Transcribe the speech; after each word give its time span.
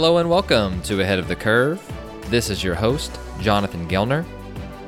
Hello 0.00 0.18
and 0.18 0.30
welcome 0.30 0.80
to 0.82 1.00
Ahead 1.00 1.18
of 1.18 1.26
the 1.26 1.34
Curve. 1.34 1.82
This 2.30 2.50
is 2.50 2.62
your 2.62 2.76
host, 2.76 3.18
Jonathan 3.40 3.88
Gelner, 3.88 4.24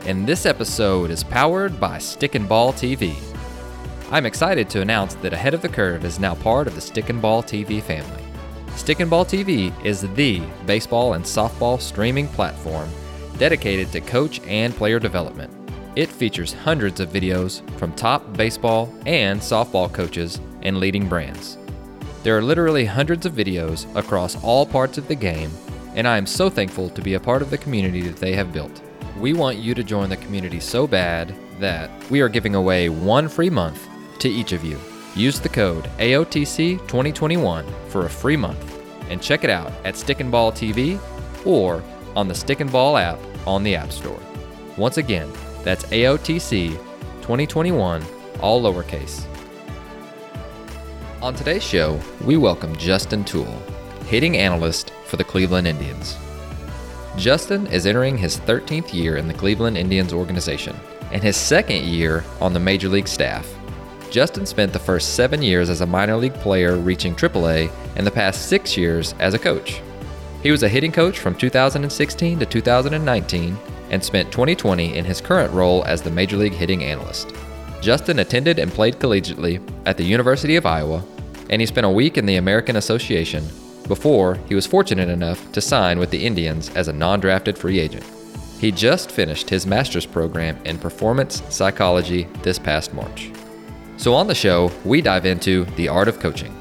and 0.06 0.24
this 0.24 0.46
episode 0.46 1.10
is 1.10 1.24
powered 1.24 1.80
by 1.80 1.98
Stick 1.98 2.36
and 2.36 2.48
Ball 2.48 2.72
TV. 2.72 3.16
I'm 4.12 4.24
excited 4.24 4.70
to 4.70 4.82
announce 4.82 5.14
that 5.14 5.32
Ahead 5.32 5.52
of 5.52 5.62
the 5.62 5.68
Curve 5.68 6.04
is 6.04 6.20
now 6.20 6.36
part 6.36 6.68
of 6.68 6.76
the 6.76 6.80
Stick 6.80 7.10
and 7.10 7.20
Ball 7.20 7.42
TV 7.42 7.82
family. 7.82 8.22
Stick 8.76 9.00
and 9.00 9.10
Ball 9.10 9.24
TV 9.24 9.74
is 9.84 10.00
the 10.00 10.42
baseball 10.64 11.14
and 11.14 11.24
softball 11.24 11.80
streaming 11.80 12.28
platform 12.28 12.88
dedicated 13.36 13.90
to 13.90 14.00
coach 14.00 14.40
and 14.46 14.72
player 14.76 15.00
development. 15.00 15.52
It 15.96 16.08
features 16.08 16.52
hundreds 16.52 17.00
of 17.00 17.08
videos 17.08 17.68
from 17.80 17.92
top 17.94 18.32
baseball 18.34 18.94
and 19.06 19.40
softball 19.40 19.92
coaches 19.92 20.40
and 20.62 20.78
leading 20.78 21.08
brands. 21.08 21.58
There 22.22 22.36
are 22.36 22.42
literally 22.42 22.84
hundreds 22.84 23.24
of 23.24 23.32
videos 23.32 23.86
across 23.96 24.42
all 24.44 24.66
parts 24.66 24.98
of 24.98 25.08
the 25.08 25.14
game, 25.14 25.50
and 25.94 26.06
I 26.06 26.18
am 26.18 26.26
so 26.26 26.50
thankful 26.50 26.90
to 26.90 27.00
be 27.00 27.14
a 27.14 27.20
part 27.20 27.40
of 27.40 27.48
the 27.48 27.56
community 27.56 28.02
that 28.02 28.16
they 28.16 28.34
have 28.34 28.52
built. 28.52 28.82
We 29.18 29.32
want 29.32 29.56
you 29.56 29.74
to 29.74 29.82
join 29.82 30.10
the 30.10 30.18
community 30.18 30.60
so 30.60 30.86
bad 30.86 31.34
that 31.60 31.90
we 32.10 32.20
are 32.20 32.28
giving 32.28 32.54
away 32.54 32.90
one 32.90 33.26
free 33.26 33.48
month 33.48 33.88
to 34.18 34.28
each 34.28 34.52
of 34.52 34.64
you. 34.64 34.78
Use 35.14 35.40
the 35.40 35.48
code 35.48 35.84
AOTC2021 35.98 37.64
for 37.88 38.04
a 38.04 38.10
free 38.10 38.36
month 38.36 38.78
and 39.08 39.22
check 39.22 39.42
it 39.42 39.50
out 39.50 39.72
at 39.86 39.96
Stick 39.96 40.20
and 40.20 40.30
Ball 40.30 40.52
TV 40.52 41.00
or 41.46 41.82
on 42.14 42.28
the 42.28 42.34
Stick 42.34 42.60
and 42.60 42.70
Ball 42.70 42.98
app 42.98 43.18
on 43.46 43.62
the 43.62 43.74
App 43.74 43.92
Store. 43.92 44.20
Once 44.76 44.98
again, 44.98 45.32
that's 45.64 45.84
AOTC 45.86 46.72
2021, 47.22 48.04
all 48.40 48.62
lowercase. 48.62 49.24
On 51.22 51.34
today's 51.34 51.62
show, 51.62 52.00
we 52.24 52.38
welcome 52.38 52.74
Justin 52.76 53.24
Toole, 53.24 53.62
hitting 54.06 54.38
analyst 54.38 54.90
for 55.04 55.18
the 55.18 55.24
Cleveland 55.24 55.66
Indians. 55.66 56.16
Justin 57.18 57.66
is 57.66 57.84
entering 57.84 58.16
his 58.16 58.38
13th 58.38 58.94
year 58.94 59.18
in 59.18 59.28
the 59.28 59.34
Cleveland 59.34 59.76
Indians 59.76 60.14
organization 60.14 60.74
and 61.12 61.22
his 61.22 61.36
second 61.36 61.84
year 61.84 62.24
on 62.40 62.54
the 62.54 62.58
major 62.58 62.88
league 62.88 63.06
staff. 63.06 63.46
Justin 64.10 64.46
spent 64.46 64.72
the 64.72 64.78
first 64.78 65.14
seven 65.14 65.42
years 65.42 65.68
as 65.68 65.82
a 65.82 65.86
minor 65.86 66.16
league 66.16 66.32
player 66.36 66.76
reaching 66.78 67.14
AAA 67.14 67.70
and 67.96 68.06
the 68.06 68.10
past 68.10 68.48
six 68.48 68.74
years 68.74 69.14
as 69.18 69.34
a 69.34 69.38
coach. 69.38 69.82
He 70.42 70.50
was 70.50 70.62
a 70.62 70.70
hitting 70.70 70.90
coach 70.90 71.18
from 71.18 71.34
2016 71.34 72.38
to 72.38 72.46
2019 72.46 73.58
and 73.90 74.02
spent 74.02 74.32
2020 74.32 74.96
in 74.96 75.04
his 75.04 75.20
current 75.20 75.52
role 75.52 75.84
as 75.84 76.00
the 76.00 76.10
major 76.10 76.38
league 76.38 76.54
hitting 76.54 76.82
analyst. 76.82 77.34
Justin 77.80 78.18
attended 78.18 78.58
and 78.58 78.70
played 78.70 78.98
collegiately 78.98 79.60
at 79.86 79.96
the 79.96 80.04
University 80.04 80.56
of 80.56 80.66
Iowa, 80.66 81.02
and 81.48 81.60
he 81.60 81.66
spent 81.66 81.86
a 81.86 81.90
week 81.90 82.18
in 82.18 82.26
the 82.26 82.36
American 82.36 82.76
Association 82.76 83.44
before 83.88 84.36
he 84.48 84.54
was 84.54 84.66
fortunate 84.66 85.08
enough 85.08 85.50
to 85.52 85.60
sign 85.60 85.98
with 85.98 86.10
the 86.10 86.24
Indians 86.24 86.68
as 86.76 86.88
a 86.88 86.92
non 86.92 87.20
drafted 87.20 87.56
free 87.56 87.80
agent. 87.80 88.04
He 88.60 88.70
just 88.70 89.10
finished 89.10 89.48
his 89.48 89.66
master's 89.66 90.04
program 90.04 90.58
in 90.64 90.78
performance 90.78 91.42
psychology 91.48 92.28
this 92.42 92.58
past 92.58 92.92
March. 92.92 93.30
So, 93.96 94.14
on 94.14 94.26
the 94.26 94.34
show, 94.34 94.70
we 94.84 95.00
dive 95.00 95.24
into 95.24 95.64
the 95.76 95.88
art 95.88 96.08
of 96.08 96.20
coaching. 96.20 96.54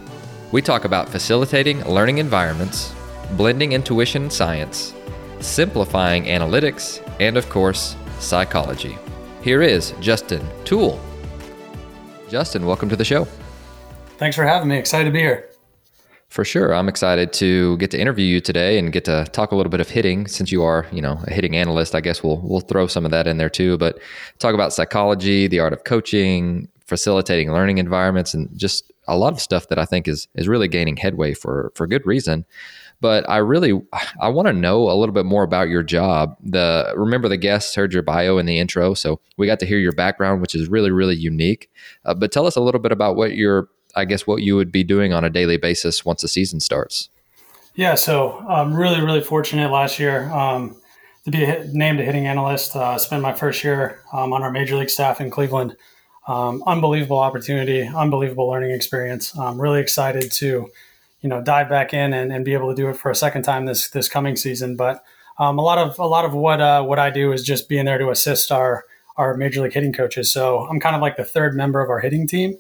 We 0.52 0.62
talk 0.62 0.86
about 0.86 1.10
facilitating 1.10 1.84
learning 1.86 2.18
environments, 2.18 2.94
blending 3.34 3.74
intuition 3.74 4.24
and 4.24 4.34
science, 4.34 4.94
simplifying 5.42 6.24
analytics, 6.24 7.06
and 7.20 7.38
of 7.38 7.50
course, 7.50 7.96
psychology. 8.20 8.98
Here 9.42 9.62
is 9.62 9.94
Justin 10.00 10.46
Toole. 10.66 11.00
Justin, 12.30 12.66
welcome 12.66 12.90
to 12.90 12.96
the 12.96 13.04
show. 13.04 13.26
Thanks 14.18 14.36
for 14.36 14.44
having 14.44 14.70
me. 14.70 14.78
Excited 14.78 15.06
to 15.06 15.12
be 15.12 15.20
here. 15.20 15.50
For 16.28 16.46
sure. 16.46 16.76
I'm 16.76 16.88
excited 16.88 17.34
to 17.34 17.76
get 17.78 17.90
to 17.92 18.00
interview 18.00 18.26
you 18.26 18.40
today 18.40 18.78
and 18.78 18.94
get 18.94 19.04
to 19.06 19.26
talk 19.32 19.52
a 19.52 19.56
little 19.56 19.72
bit 19.72 19.80
of 19.80 19.90
hitting 19.90 20.28
since 20.28 20.52
you 20.52 20.62
are, 20.62 20.86
you 20.92 21.02
know, 21.02 21.20
a 21.26 21.34
hitting 21.34 21.56
analyst. 21.56 21.96
I 21.96 22.02
guess 22.02 22.22
we'll 22.22 22.40
we'll 22.44 22.60
throw 22.60 22.86
some 22.86 23.04
of 23.04 23.10
that 23.12 23.26
in 23.26 23.38
there 23.38 23.50
too, 23.50 23.80
but 23.80 23.98
talk 24.38 24.54
about 24.54 24.72
psychology, 24.72 25.48
the 25.48 25.60
art 25.60 25.74
of 25.74 25.86
coaching, 25.86 26.70
facilitating 26.86 27.52
learning 27.52 27.80
environments 27.80 28.36
and 28.36 28.50
just 28.56 28.92
a 29.08 29.18
lot 29.18 29.34
of 29.34 29.40
stuff 29.40 29.70
that 29.70 29.80
I 29.80 29.86
think 29.86 30.08
is 30.08 30.28
is 30.36 30.48
really 30.48 30.68
gaining 30.68 30.98
headway 30.98 31.34
for 31.34 31.72
for 31.74 31.88
good 31.88 32.06
reason. 32.06 32.46
But 33.02 33.30
I 33.30 33.38
really 33.38 33.80
I 34.20 34.30
want 34.30 34.48
to 34.48 34.54
know 34.54 34.90
a 34.90 34.96
little 34.96 35.14
bit 35.14 35.26
more 35.26 35.44
about 35.44 35.70
your 35.70 35.84
job. 35.84 36.36
The 36.44 36.94
remember 36.96 37.30
the 37.30 37.38
guests 37.38 37.76
heard 37.76 37.94
your 37.94 38.04
bio 38.04 38.38
in 38.38 38.46
the 38.46 38.60
intro, 38.60 38.94
so 38.94 39.20
we 39.38 39.48
got 39.48 39.60
to 39.60 39.66
hear 39.66 39.78
your 39.78 39.94
background, 39.94 40.42
which 40.42 40.56
is 40.56 40.68
really 40.68 40.92
really 40.92 41.16
unique. 41.16 41.70
Uh, 42.06 42.14
but 42.14 42.32
tell 42.32 42.46
us 42.46 42.56
a 42.56 42.62
little 42.62 42.82
bit 42.82 42.92
about 42.92 43.16
what 43.16 43.36
your 43.36 43.70
I 43.96 44.06
guess 44.06 44.28
what 44.28 44.42
you 44.42 44.56
would 44.56 44.72
be 44.72 44.84
doing 44.84 45.14
on 45.14 45.24
a 45.24 45.30
daily 45.30 45.58
basis 45.58 46.06
once 46.06 46.22
the 46.22 46.28
season 46.28 46.60
starts. 46.60 47.10
Yeah, 47.76 47.96
so 47.96 48.40
I'm 48.48 48.74
really 48.74 49.02
really 49.02 49.22
fortunate 49.22 49.72
last 49.72 50.00
year 50.00 50.30
um, 50.32 50.76
to 51.26 51.32
be 51.32 51.46
named 51.72 52.00
a 52.00 52.04
hitting 52.04 52.28
analyst. 52.28 52.76
Uh, 52.76 52.98
spent 52.98 53.22
my 53.22 53.34
first 53.34 53.64
year 53.64 54.02
um, 54.12 54.34
on 54.34 54.44
our 54.44 54.52
major 54.52 54.76
league 54.76 54.90
staff 54.90 55.22
in 55.22 55.30
Cleveland. 55.30 55.76
Um, 56.28 56.62
unbelievable 56.68 57.18
opportunity, 57.18 57.88
unbelievable 57.88 58.48
learning 58.48 58.72
experience. 58.72 59.36
I'm 59.36 59.60
really 59.60 59.80
excited 59.80 60.32
to 60.34 60.70
you 61.22 61.30
know 61.30 61.42
dive 61.42 61.70
back 61.70 61.94
in 61.94 62.14
and, 62.14 62.32
and 62.32 62.46
be 62.46 62.54
able 62.54 62.70
to 62.70 62.76
do 62.76 62.90
it 62.90 62.98
for 62.98 63.12
a 63.12 63.16
second 63.16 63.44
time 63.44 63.66
this 63.66 63.90
this 63.90 64.08
coming 64.08 64.36
season. 64.36 64.76
But 64.76 65.04
um, 65.38 65.58
a 65.58 65.62
lot 65.62 65.78
of 65.78 65.98
a 66.00 66.08
lot 66.08 66.26
of 66.26 66.34
what 66.34 66.62
uh, 66.62 66.84
what 66.84 67.00
I 67.00 67.10
do 67.10 67.32
is 67.32 67.44
just 67.44 67.70
being 67.70 67.86
there 67.86 67.98
to 67.98 68.10
assist 68.10 68.52
our 68.52 68.86
our 69.18 69.36
major 69.36 69.62
league 69.62 69.74
hitting 69.74 69.94
coaches. 69.94 70.32
So 70.32 70.66
I'm 70.68 70.80
kind 70.80 70.96
of 70.96 71.02
like 71.02 71.18
the 71.18 71.26
third 71.26 71.56
member 71.56 71.82
of 71.82 71.90
our 71.90 72.00
hitting 72.00 72.28
team. 72.28 72.58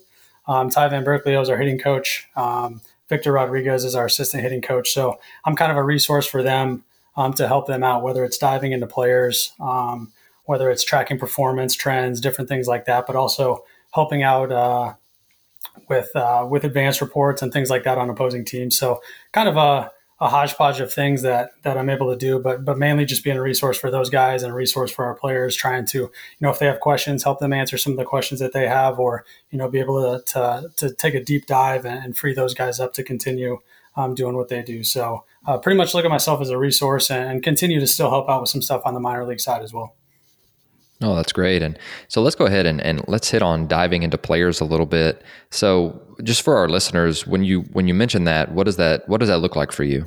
Um, 0.47 0.69
Ty 0.69 0.89
Van 0.89 1.05
Burkleo 1.05 1.41
is 1.41 1.49
our 1.49 1.57
hitting 1.57 1.79
coach. 1.79 2.27
Um, 2.35 2.81
Victor 3.07 3.31
Rodriguez 3.31 3.85
is 3.85 3.95
our 3.95 4.05
assistant 4.05 4.43
hitting 4.43 4.61
coach. 4.61 4.91
So 4.91 5.19
I'm 5.45 5.55
kind 5.55 5.71
of 5.71 5.77
a 5.77 5.83
resource 5.83 6.25
for 6.25 6.43
them 6.43 6.83
um, 7.15 7.33
to 7.33 7.47
help 7.47 7.67
them 7.67 7.83
out, 7.83 8.03
whether 8.03 8.23
it's 8.23 8.37
diving 8.37 8.71
into 8.71 8.87
players, 8.87 9.53
um, 9.59 10.11
whether 10.45 10.69
it's 10.69 10.83
tracking 10.83 11.17
performance 11.17 11.75
trends, 11.75 12.21
different 12.21 12.49
things 12.49 12.67
like 12.67 12.85
that, 12.85 13.07
but 13.07 13.15
also 13.15 13.63
helping 13.93 14.21
out 14.21 14.51
uh, 14.51 14.93
with 15.89 16.15
uh, 16.15 16.47
with 16.49 16.63
advanced 16.63 17.01
reports 17.01 17.41
and 17.41 17.51
things 17.51 17.69
like 17.69 17.83
that 17.83 17.97
on 17.97 18.09
opposing 18.09 18.45
teams. 18.45 18.77
So 18.77 19.01
kind 19.31 19.49
of 19.49 19.57
a, 19.57 19.91
a 20.21 20.29
hodgepodge 20.29 20.79
of 20.79 20.93
things 20.93 21.21
that 21.23 21.51
that 21.63 21.77
I'm 21.77 21.89
able 21.89 22.09
to 22.11 22.17
do, 22.17 22.39
but 22.39 22.63
but 22.63 22.77
mainly 22.77 23.05
just 23.05 23.23
being 23.23 23.37
a 23.37 23.41
resource 23.41 23.77
for 23.77 23.89
those 23.89 24.09
guys 24.09 24.43
and 24.43 24.51
a 24.51 24.55
resource 24.55 24.91
for 24.91 25.05
our 25.05 25.15
players, 25.15 25.55
trying 25.55 25.85
to 25.87 25.97
you 25.97 26.11
know 26.39 26.49
if 26.49 26.59
they 26.59 26.65
have 26.65 26.79
questions, 26.79 27.23
help 27.23 27.39
them 27.39 27.53
answer 27.53 27.77
some 27.77 27.93
of 27.93 27.99
the 27.99 28.05
questions 28.05 28.39
that 28.39 28.53
they 28.53 28.67
have, 28.67 28.99
or 28.99 29.25
you 29.49 29.57
know 29.57 29.69
be 29.69 29.79
able 29.79 30.01
to 30.01 30.23
to, 30.33 30.71
to 30.77 30.93
take 30.93 31.15
a 31.15 31.23
deep 31.23 31.45
dive 31.45 31.85
and, 31.85 32.03
and 32.03 32.17
free 32.17 32.33
those 32.33 32.53
guys 32.53 32.79
up 32.79 32.93
to 32.93 33.03
continue 33.03 33.59
um, 33.95 34.15
doing 34.15 34.35
what 34.35 34.49
they 34.49 34.61
do. 34.61 34.83
So 34.83 35.25
uh, 35.45 35.57
pretty 35.57 35.77
much 35.77 35.93
look 35.93 36.05
at 36.05 36.11
myself 36.11 36.41
as 36.41 36.49
a 36.49 36.57
resource 36.57 37.09
and, 37.09 37.29
and 37.29 37.43
continue 37.43 37.79
to 37.79 37.87
still 37.87 38.09
help 38.09 38.29
out 38.29 38.41
with 38.41 38.49
some 38.49 38.61
stuff 38.61 38.81
on 38.85 38.93
the 38.93 38.99
minor 38.99 39.25
league 39.25 39.39
side 39.39 39.61
as 39.61 39.73
well. 39.73 39.95
Oh, 41.01 41.15
that's 41.15 41.31
great. 41.31 41.61
And 41.61 41.79
so 42.09 42.21
let's 42.21 42.35
go 42.35 42.45
ahead 42.45 42.65
and, 42.65 42.81
and 42.81 43.01
let's 43.07 43.29
hit 43.29 43.41
on 43.41 43.67
diving 43.67 44.03
into 44.03 44.17
players 44.17 44.59
a 44.59 44.65
little 44.65 44.85
bit. 44.85 45.23
So 45.49 46.01
just 46.23 46.41
for 46.41 46.57
our 46.57 46.67
listeners, 46.67 47.25
when 47.25 47.43
you 47.43 47.61
when 47.71 47.87
you 47.87 47.93
mention 47.93 48.25
that, 48.25 48.51
what 48.51 48.65
does 48.65 48.75
that 48.77 49.07
what 49.07 49.19
does 49.19 49.29
that 49.29 49.39
look 49.39 49.55
like 49.55 49.71
for 49.71 49.83
you? 49.83 50.05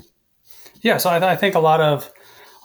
Yeah, 0.83 0.99
so 0.99 1.11
I, 1.11 1.33
I 1.33 1.37
think 1.37 1.55
a 1.55 1.61
lot 1.61 1.81
of 1.81 2.13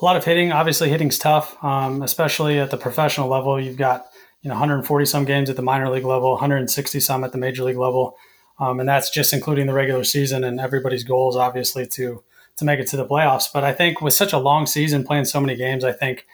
a 0.01 0.05
lot 0.05 0.17
of 0.17 0.25
hitting. 0.25 0.51
Obviously, 0.51 0.89
hitting's 0.89 1.17
tough, 1.17 1.61
um, 1.63 2.01
especially 2.01 2.59
at 2.59 2.69
the 2.69 2.77
professional 2.77 3.29
level. 3.29 3.59
You've 3.59 3.77
got 3.77 4.07
you 4.41 4.49
know 4.49 4.55
140 4.55 5.05
some 5.05 5.23
games 5.23 5.49
at 5.49 5.55
the 5.55 5.61
minor 5.61 5.89
league 5.89 6.05
level, 6.05 6.31
160 6.31 6.99
some 6.99 7.23
at 7.23 7.31
the 7.31 7.37
major 7.37 7.63
league 7.63 7.77
level, 7.77 8.17
um, 8.59 8.81
and 8.81 8.89
that's 8.89 9.09
just 9.09 9.31
including 9.31 9.67
the 9.67 9.73
regular 9.73 10.03
season. 10.03 10.43
And 10.43 10.59
everybody's 10.59 11.05
goal 11.05 11.29
is 11.29 11.37
obviously 11.37 11.87
to 11.87 12.23
to 12.57 12.65
make 12.65 12.79
it 12.79 12.87
to 12.87 12.97
the 12.97 13.05
playoffs. 13.05 13.47
But 13.53 13.63
I 13.63 13.71
think 13.71 14.01
with 14.01 14.13
such 14.13 14.33
a 14.33 14.37
long 14.37 14.65
season, 14.65 15.05
playing 15.05 15.25
so 15.25 15.39
many 15.39 15.55
games, 15.55 15.85
I 15.85 15.93
think 15.93 16.25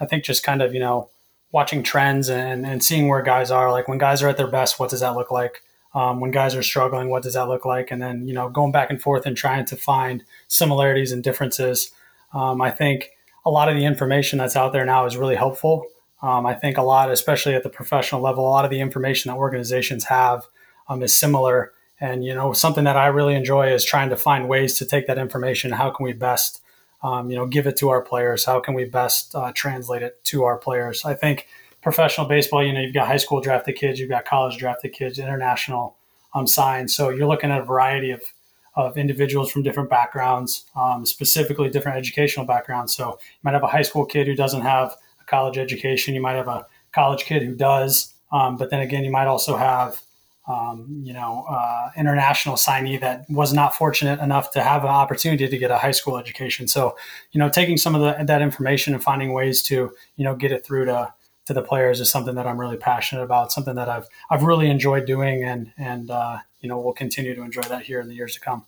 I 0.00 0.06
think 0.06 0.24
just 0.24 0.42
kind 0.42 0.62
of 0.62 0.72
you 0.72 0.80
know 0.80 1.10
watching 1.52 1.82
trends 1.82 2.28
and, 2.28 2.66
and 2.66 2.82
seeing 2.82 3.08
where 3.08 3.22
guys 3.22 3.50
are. 3.50 3.70
Like 3.70 3.86
when 3.86 3.98
guys 3.98 4.22
are 4.22 4.28
at 4.28 4.36
their 4.36 4.50
best, 4.50 4.80
what 4.80 4.90
does 4.90 5.00
that 5.00 5.14
look 5.14 5.30
like? 5.30 5.62
Um, 5.94 6.20
when 6.20 6.30
guys 6.30 6.54
are 6.54 6.62
struggling, 6.62 7.10
what 7.10 7.22
does 7.22 7.34
that 7.34 7.48
look 7.48 7.66
like? 7.66 7.90
And 7.90 8.00
then, 8.00 8.26
you 8.26 8.32
know, 8.32 8.48
going 8.48 8.72
back 8.72 8.88
and 8.88 9.00
forth 9.00 9.26
and 9.26 9.36
trying 9.36 9.66
to 9.66 9.76
find 9.76 10.24
similarities 10.48 11.12
and 11.12 11.22
differences. 11.22 11.92
Um, 12.32 12.62
I 12.62 12.70
think 12.70 13.10
a 13.44 13.50
lot 13.50 13.68
of 13.68 13.76
the 13.76 13.84
information 13.84 14.38
that's 14.38 14.56
out 14.56 14.72
there 14.72 14.86
now 14.86 15.04
is 15.04 15.18
really 15.18 15.36
helpful. 15.36 15.86
Um, 16.22 16.46
I 16.46 16.54
think 16.54 16.78
a 16.78 16.82
lot, 16.82 17.10
especially 17.10 17.54
at 17.54 17.62
the 17.62 17.68
professional 17.68 18.22
level, 18.22 18.46
a 18.46 18.48
lot 18.48 18.64
of 18.64 18.70
the 18.70 18.80
information 18.80 19.30
that 19.30 19.36
organizations 19.36 20.04
have 20.04 20.46
um, 20.88 21.02
is 21.02 21.14
similar. 21.14 21.72
And, 22.00 22.24
you 22.24 22.34
know, 22.34 22.54
something 22.54 22.84
that 22.84 22.96
I 22.96 23.08
really 23.08 23.34
enjoy 23.34 23.72
is 23.72 23.84
trying 23.84 24.08
to 24.10 24.16
find 24.16 24.48
ways 24.48 24.78
to 24.78 24.86
take 24.86 25.06
that 25.08 25.18
information. 25.18 25.72
How 25.72 25.90
can 25.90 26.04
we 26.04 26.14
best 26.14 26.62
um, 27.02 27.30
you 27.30 27.36
know, 27.36 27.46
give 27.46 27.66
it 27.66 27.76
to 27.78 27.88
our 27.90 28.02
players? 28.02 28.44
How 28.44 28.60
can 28.60 28.74
we 28.74 28.84
best 28.84 29.34
uh, 29.34 29.52
translate 29.54 30.02
it 30.02 30.22
to 30.26 30.44
our 30.44 30.56
players? 30.56 31.04
I 31.04 31.14
think 31.14 31.48
professional 31.82 32.26
baseball, 32.26 32.64
you 32.64 32.72
know, 32.72 32.80
you've 32.80 32.94
got 32.94 33.08
high 33.08 33.16
school 33.16 33.40
drafted 33.40 33.76
kids, 33.76 33.98
you've 33.98 34.08
got 34.08 34.24
college 34.24 34.56
drafted 34.56 34.92
kids, 34.92 35.18
international 35.18 35.96
um, 36.34 36.46
signs. 36.46 36.94
So 36.94 37.10
you're 37.10 37.26
looking 37.26 37.50
at 37.50 37.60
a 37.60 37.64
variety 37.64 38.10
of, 38.10 38.22
of 38.74 38.96
individuals 38.96 39.50
from 39.50 39.62
different 39.62 39.90
backgrounds, 39.90 40.64
um, 40.76 41.04
specifically 41.04 41.68
different 41.68 41.98
educational 41.98 42.46
backgrounds. 42.46 42.94
So 42.94 43.18
you 43.20 43.40
might 43.42 43.54
have 43.54 43.64
a 43.64 43.68
high 43.68 43.82
school 43.82 44.06
kid 44.06 44.26
who 44.26 44.34
doesn't 44.34 44.62
have 44.62 44.96
a 45.20 45.24
college 45.24 45.58
education. 45.58 46.14
You 46.14 46.22
might 46.22 46.36
have 46.36 46.48
a 46.48 46.66
college 46.92 47.24
kid 47.24 47.42
who 47.42 47.54
does. 47.54 48.14
Um, 48.30 48.56
but 48.56 48.70
then 48.70 48.80
again, 48.80 49.04
you 49.04 49.10
might 49.10 49.26
also 49.26 49.56
have 49.56 50.00
um, 50.48 51.02
you 51.04 51.12
know, 51.12 51.44
uh, 51.48 51.90
international 51.96 52.56
signee 52.56 53.00
that 53.00 53.24
was 53.28 53.52
not 53.52 53.74
fortunate 53.74 54.18
enough 54.20 54.50
to 54.52 54.62
have 54.62 54.82
an 54.82 54.90
opportunity 54.90 55.46
to 55.48 55.58
get 55.58 55.70
a 55.70 55.78
high 55.78 55.92
school 55.92 56.18
education. 56.18 56.66
So, 56.66 56.96
you 57.30 57.38
know, 57.38 57.48
taking 57.48 57.76
some 57.76 57.94
of 57.94 58.00
the, 58.00 58.24
that 58.24 58.42
information 58.42 58.92
and 58.92 59.02
finding 59.02 59.32
ways 59.32 59.62
to, 59.64 59.92
you 60.16 60.24
know, 60.24 60.34
get 60.34 60.50
it 60.52 60.64
through 60.64 60.86
to 60.86 61.14
to 61.44 61.52
the 61.52 61.62
players 61.62 62.00
is 62.00 62.08
something 62.08 62.36
that 62.36 62.46
I'm 62.46 62.58
really 62.58 62.76
passionate 62.76 63.22
about. 63.22 63.52
Something 63.52 63.74
that 63.74 63.88
I've 63.88 64.06
I've 64.30 64.42
really 64.42 64.70
enjoyed 64.70 65.06
doing, 65.06 65.44
and 65.44 65.72
and 65.76 66.10
uh, 66.10 66.38
you 66.60 66.68
know, 66.68 66.78
we'll 66.78 66.92
continue 66.92 67.34
to 67.34 67.42
enjoy 67.42 67.62
that 67.62 67.82
here 67.82 68.00
in 68.00 68.08
the 68.08 68.14
years 68.14 68.34
to 68.34 68.40
come. 68.40 68.64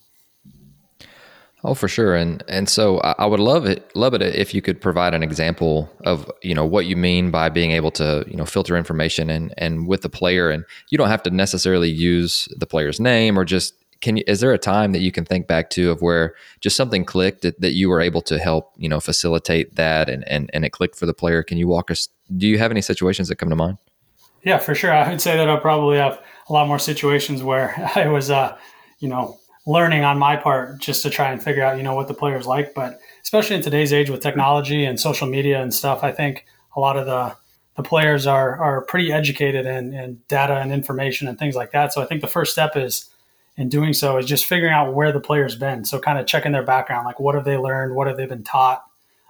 Oh, 1.67 1.73
for 1.73 1.87
sure, 1.87 2.15
and 2.15 2.43
and 2.47 2.69
so 2.69 2.99
I 2.99 3.25
would 3.25 3.39
love 3.39 3.65
it 3.65 3.93
love 3.95 4.13
it 4.13 4.21
if 4.21 4.53
you 4.53 4.61
could 4.61 4.79
provide 4.79 5.15
an 5.15 5.23
example 5.23 5.89
of 6.05 6.31
you 6.43 6.53
know 6.53 6.63
what 6.63 6.85
you 6.85 6.95
mean 6.95 7.31
by 7.31 7.49
being 7.49 7.71
able 7.71 7.89
to 7.91 8.23
you 8.27 8.37
know 8.37 8.45
filter 8.45 8.77
information 8.77 9.31
and 9.31 9.51
and 9.57 9.87
with 9.87 10.03
the 10.03 10.09
player, 10.09 10.51
and 10.51 10.63
you 10.91 10.97
don't 10.99 11.07
have 11.07 11.23
to 11.23 11.31
necessarily 11.31 11.89
use 11.89 12.47
the 12.55 12.67
player's 12.67 12.99
name 12.99 13.39
or 13.39 13.43
just 13.43 13.73
can 13.99 14.17
you, 14.17 14.23
is 14.27 14.41
there 14.41 14.53
a 14.53 14.59
time 14.59 14.91
that 14.91 14.99
you 14.99 15.11
can 15.11 15.25
think 15.25 15.47
back 15.47 15.71
to 15.71 15.89
of 15.89 16.03
where 16.03 16.35
just 16.61 16.75
something 16.75 17.03
clicked 17.03 17.41
that, 17.41 17.59
that 17.61 17.71
you 17.71 17.89
were 17.89 17.99
able 17.99 18.21
to 18.21 18.37
help 18.37 18.71
you 18.77 18.87
know 18.87 18.99
facilitate 18.99 19.75
that 19.75 20.07
and, 20.07 20.27
and 20.27 20.51
and 20.53 20.65
it 20.65 20.69
clicked 20.69 20.95
for 20.95 21.07
the 21.07 21.15
player? 21.15 21.41
Can 21.41 21.57
you 21.57 21.67
walk 21.67 21.89
us 21.89 22.09
do 22.37 22.47
you 22.47 22.59
have 22.59 22.69
any 22.69 22.81
situations 22.81 23.27
that 23.29 23.37
come 23.37 23.49
to 23.49 23.55
mind? 23.55 23.79
Yeah 24.43 24.59
for 24.59 24.75
sure. 24.75 24.93
I 24.93 25.09
would 25.09 25.19
say 25.19 25.35
that 25.35 25.49
i 25.49 25.55
probably 25.55 25.97
have 25.97 26.21
a 26.47 26.53
lot 26.53 26.67
more 26.67 26.77
situations 26.77 27.41
where 27.41 27.73
i 27.95 28.07
was 28.07 28.29
uh 28.29 28.55
you 28.99 29.09
know 29.09 29.39
learning 29.65 30.03
on 30.03 30.19
my 30.19 30.35
part 30.35 30.77
just 30.79 31.01
to 31.03 31.09
try 31.09 31.31
and 31.31 31.41
figure 31.41 31.63
out, 31.63 31.77
you 31.77 31.83
know, 31.83 31.95
what 31.95 32.07
the 32.07 32.13
players 32.13 32.45
like. 32.45 32.73
But 32.73 32.99
especially 33.23 33.55
in 33.55 33.61
today's 33.61 33.91
age 33.91 34.09
with 34.09 34.21
technology 34.21 34.85
and 34.85 34.99
social 34.99 35.27
media 35.27 35.61
and 35.61 35.73
stuff, 35.73 36.03
I 36.03 36.11
think 36.11 36.45
a 36.75 36.79
lot 36.79 36.97
of 36.97 37.05
the 37.05 37.35
the 37.75 37.83
players 37.83 38.25
are 38.25 38.57
are 38.57 38.81
pretty 38.81 39.11
educated 39.11 39.65
in, 39.65 39.93
in 39.93 40.21
data 40.27 40.55
and 40.55 40.71
information 40.71 41.27
and 41.27 41.37
things 41.37 41.55
like 41.55 41.71
that. 41.71 41.93
So 41.93 42.01
I 42.01 42.05
think 42.05 42.21
the 42.21 42.27
first 42.27 42.51
step 42.51 42.77
is 42.77 43.09
in 43.57 43.69
doing 43.69 43.93
so 43.93 44.17
is 44.17 44.25
just 44.25 44.45
figuring 44.45 44.73
out 44.73 44.93
where 44.93 45.11
the 45.11 45.19
player's 45.19 45.55
been. 45.55 45.85
So 45.85 45.99
kind 45.99 46.19
of 46.19 46.27
checking 46.27 46.51
their 46.51 46.63
background, 46.63 47.05
like 47.05 47.19
what 47.19 47.35
have 47.35 47.45
they 47.45 47.57
learned, 47.57 47.95
what 47.95 48.07
have 48.07 48.17
they 48.17 48.25
been 48.25 48.43
taught, 48.43 48.85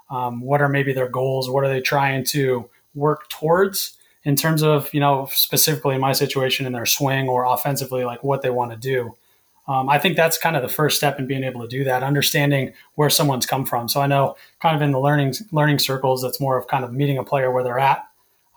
um, 0.09 0.41
what 0.41 0.61
are 0.61 0.69
maybe 0.69 0.93
their 0.93 1.09
goals, 1.09 1.49
what 1.49 1.63
are 1.63 1.69
they 1.69 1.81
trying 1.81 2.23
to 2.25 2.69
work 2.93 3.29
towards 3.29 3.97
in 4.23 4.35
terms 4.35 4.63
of 4.63 4.93
you 4.93 4.99
know 4.99 5.27
specifically 5.31 5.95
in 5.95 6.01
my 6.01 6.11
situation 6.11 6.65
in 6.65 6.73
their 6.73 6.85
swing 6.85 7.29
or 7.29 7.45
offensively, 7.45 8.03
like 8.03 8.23
what 8.23 8.41
they 8.41 8.49
want 8.49 8.71
to 8.71 8.77
do 8.77 9.15
um, 9.67 9.89
I 9.89 9.97
think 9.97 10.15
that's 10.15 10.37
kind 10.37 10.55
of 10.55 10.61
the 10.61 10.69
first 10.69 10.97
step 10.97 11.19
in 11.19 11.25
being 11.25 11.43
able 11.43 11.61
to 11.61 11.67
do 11.67 11.83
that, 11.85 12.03
understanding 12.03 12.73
where 12.95 13.09
someone's 13.09 13.45
come 13.45 13.65
from. 13.65 13.89
So 13.89 13.99
I 13.99 14.07
know 14.07 14.35
kind 14.61 14.75
of 14.75 14.81
in 14.81 14.91
the 14.91 14.99
learning 14.99 15.33
learning 15.51 15.79
circles, 15.79 16.21
that's 16.21 16.39
more 16.39 16.57
of 16.57 16.67
kind 16.67 16.83
of 16.83 16.93
meeting 16.93 17.17
a 17.17 17.23
player 17.23 17.51
where 17.51 17.63
they're 17.63 17.79
at 17.79 18.07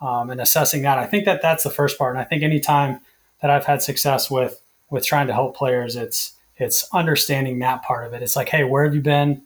um, 0.03 0.31
and 0.31 0.41
assessing 0.41 0.83
that. 0.83 0.99
I 0.99 1.07
think 1.07 1.25
that 1.25 1.41
that's 1.41 1.65
the 1.65 1.71
first 1.71 1.97
part. 1.97 2.15
And 2.15 2.21
I 2.21 2.25
think 2.25 2.43
anytime 2.43 3.01
that 3.41 3.51
I've 3.51 3.65
had 3.65 3.83
success 3.83 4.31
with 4.31 4.61
with 4.91 5.05
trying 5.05 5.27
to 5.29 5.33
help 5.33 5.57
players, 5.57 5.97
it's 5.97 6.35
it's 6.57 6.87
understanding 6.93 7.59
that 7.61 7.83
part 7.83 8.07
of 8.07 8.13
it. 8.13 8.23
It's 8.23 8.37
like, 8.37 8.51
hey, 8.51 8.65
where 8.65 8.85
have 8.85 8.95
you 8.95 9.01
been? 9.01 9.43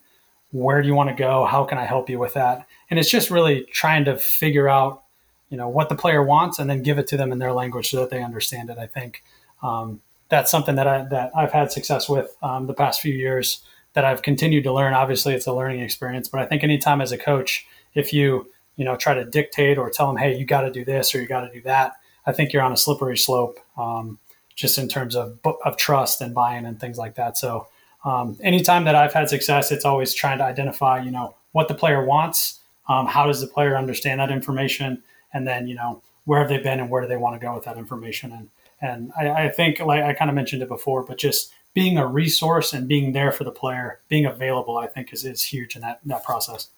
Where 0.51 0.81
do 0.81 0.87
you 0.87 0.95
want 0.95 1.09
to 1.09 1.15
go? 1.15 1.45
How 1.45 1.63
can 1.63 1.77
I 1.77 1.85
help 1.85 2.09
you 2.09 2.19
with 2.19 2.33
that? 2.33 2.67
And 2.89 2.99
it's 2.99 3.09
just 3.09 3.31
really 3.31 3.65
trying 3.71 4.05
to 4.05 4.17
figure 4.17 4.67
out, 4.67 5.03
you 5.49 5.57
know, 5.57 5.69
what 5.69 5.89
the 5.89 5.95
player 5.95 6.21
wants 6.21 6.59
and 6.59 6.69
then 6.69 6.83
give 6.83 6.99
it 6.99 7.07
to 7.07 7.17
them 7.17 7.31
in 7.31 7.39
their 7.39 7.53
language 7.53 7.89
so 7.89 8.01
that 8.01 8.09
they 8.09 8.21
understand 8.21 8.69
it. 8.69 8.77
I 8.77 8.87
think. 8.87 9.23
Um, 9.61 10.01
that's 10.33 10.49
something 10.49 10.75
that 10.75 10.87
I 10.87 11.03
that 11.05 11.31
I've 11.35 11.51
had 11.51 11.71
success 11.71 12.09
with 12.09 12.35
um, 12.41 12.65
the 12.65 12.73
past 12.73 13.01
few 13.01 13.13
years 13.13 13.61
that 13.93 14.03
I've 14.03 14.23
continued 14.23 14.63
to 14.63 14.73
learn. 14.73 14.95
Obviously, 14.95 15.35
it's 15.35 15.45
a 15.45 15.53
learning 15.53 15.81
experience, 15.81 16.27
but 16.27 16.41
I 16.41 16.45
think 16.47 16.63
anytime 16.63 17.01
as 17.01 17.11
a 17.11 17.19
coach, 17.19 17.67
if 17.93 18.11
you 18.11 18.47
you 18.75 18.83
know 18.83 18.95
try 18.95 19.13
to 19.13 19.25
dictate 19.25 19.77
or 19.77 19.91
tell 19.91 20.07
them, 20.07 20.17
hey, 20.17 20.35
you 20.35 20.43
got 20.43 20.61
to 20.61 20.71
do 20.71 20.83
this 20.83 21.13
or 21.13 21.21
you 21.21 21.27
got 21.27 21.41
to 21.41 21.53
do 21.53 21.61
that, 21.61 21.93
I 22.25 22.31
think 22.31 22.51
you're 22.51 22.63
on 22.63 22.71
a 22.71 22.77
slippery 22.77 23.15
slope, 23.15 23.59
um, 23.77 24.17
just 24.55 24.79
in 24.79 24.87
terms 24.87 25.15
of 25.15 25.37
of 25.63 25.77
trust 25.77 26.19
and 26.19 26.33
buy-in 26.33 26.65
and 26.65 26.79
things 26.79 26.97
like 26.97 27.13
that. 27.15 27.37
So, 27.37 27.67
um, 28.03 28.35
anytime 28.41 28.85
that 28.85 28.95
I've 28.95 29.13
had 29.13 29.29
success, 29.29 29.71
it's 29.71 29.85
always 29.85 30.15
trying 30.15 30.39
to 30.39 30.45
identify, 30.45 30.99
you 30.99 31.11
know, 31.11 31.35
what 31.51 31.67
the 31.67 31.75
player 31.75 32.03
wants, 32.03 32.59
um, 32.89 33.05
how 33.05 33.27
does 33.27 33.39
the 33.39 33.47
player 33.47 33.77
understand 33.77 34.19
that 34.19 34.31
information, 34.31 35.03
and 35.31 35.47
then 35.47 35.67
you 35.67 35.75
know 35.75 36.01
where 36.25 36.39
have 36.39 36.49
they 36.49 36.57
been 36.57 36.79
and 36.79 36.89
where 36.89 37.03
do 37.03 37.07
they 37.07 37.17
want 37.17 37.39
to 37.39 37.45
go 37.45 37.53
with 37.53 37.65
that 37.65 37.77
information 37.77 38.31
and 38.31 38.49
and 38.83 39.11
I, 39.17 39.45
I 39.45 39.49
think, 39.49 39.79
like 39.79 40.03
I 40.03 40.13
kind 40.13 40.29
of 40.29 40.35
mentioned 40.35 40.61
it 40.61 40.67
before, 40.67 41.03
but 41.03 41.17
just 41.17 41.51
being 41.73 41.97
a 41.97 42.05
resource 42.05 42.73
and 42.73 42.87
being 42.87 43.13
there 43.13 43.31
for 43.31 43.43
the 43.43 43.51
player, 43.51 44.01
being 44.09 44.25
available, 44.25 44.77
I 44.77 44.87
think 44.87 45.13
is, 45.13 45.25
is 45.25 45.43
huge 45.43 45.75
in 45.75 45.81
that, 45.81 46.01
that 46.05 46.23
process. 46.23 46.69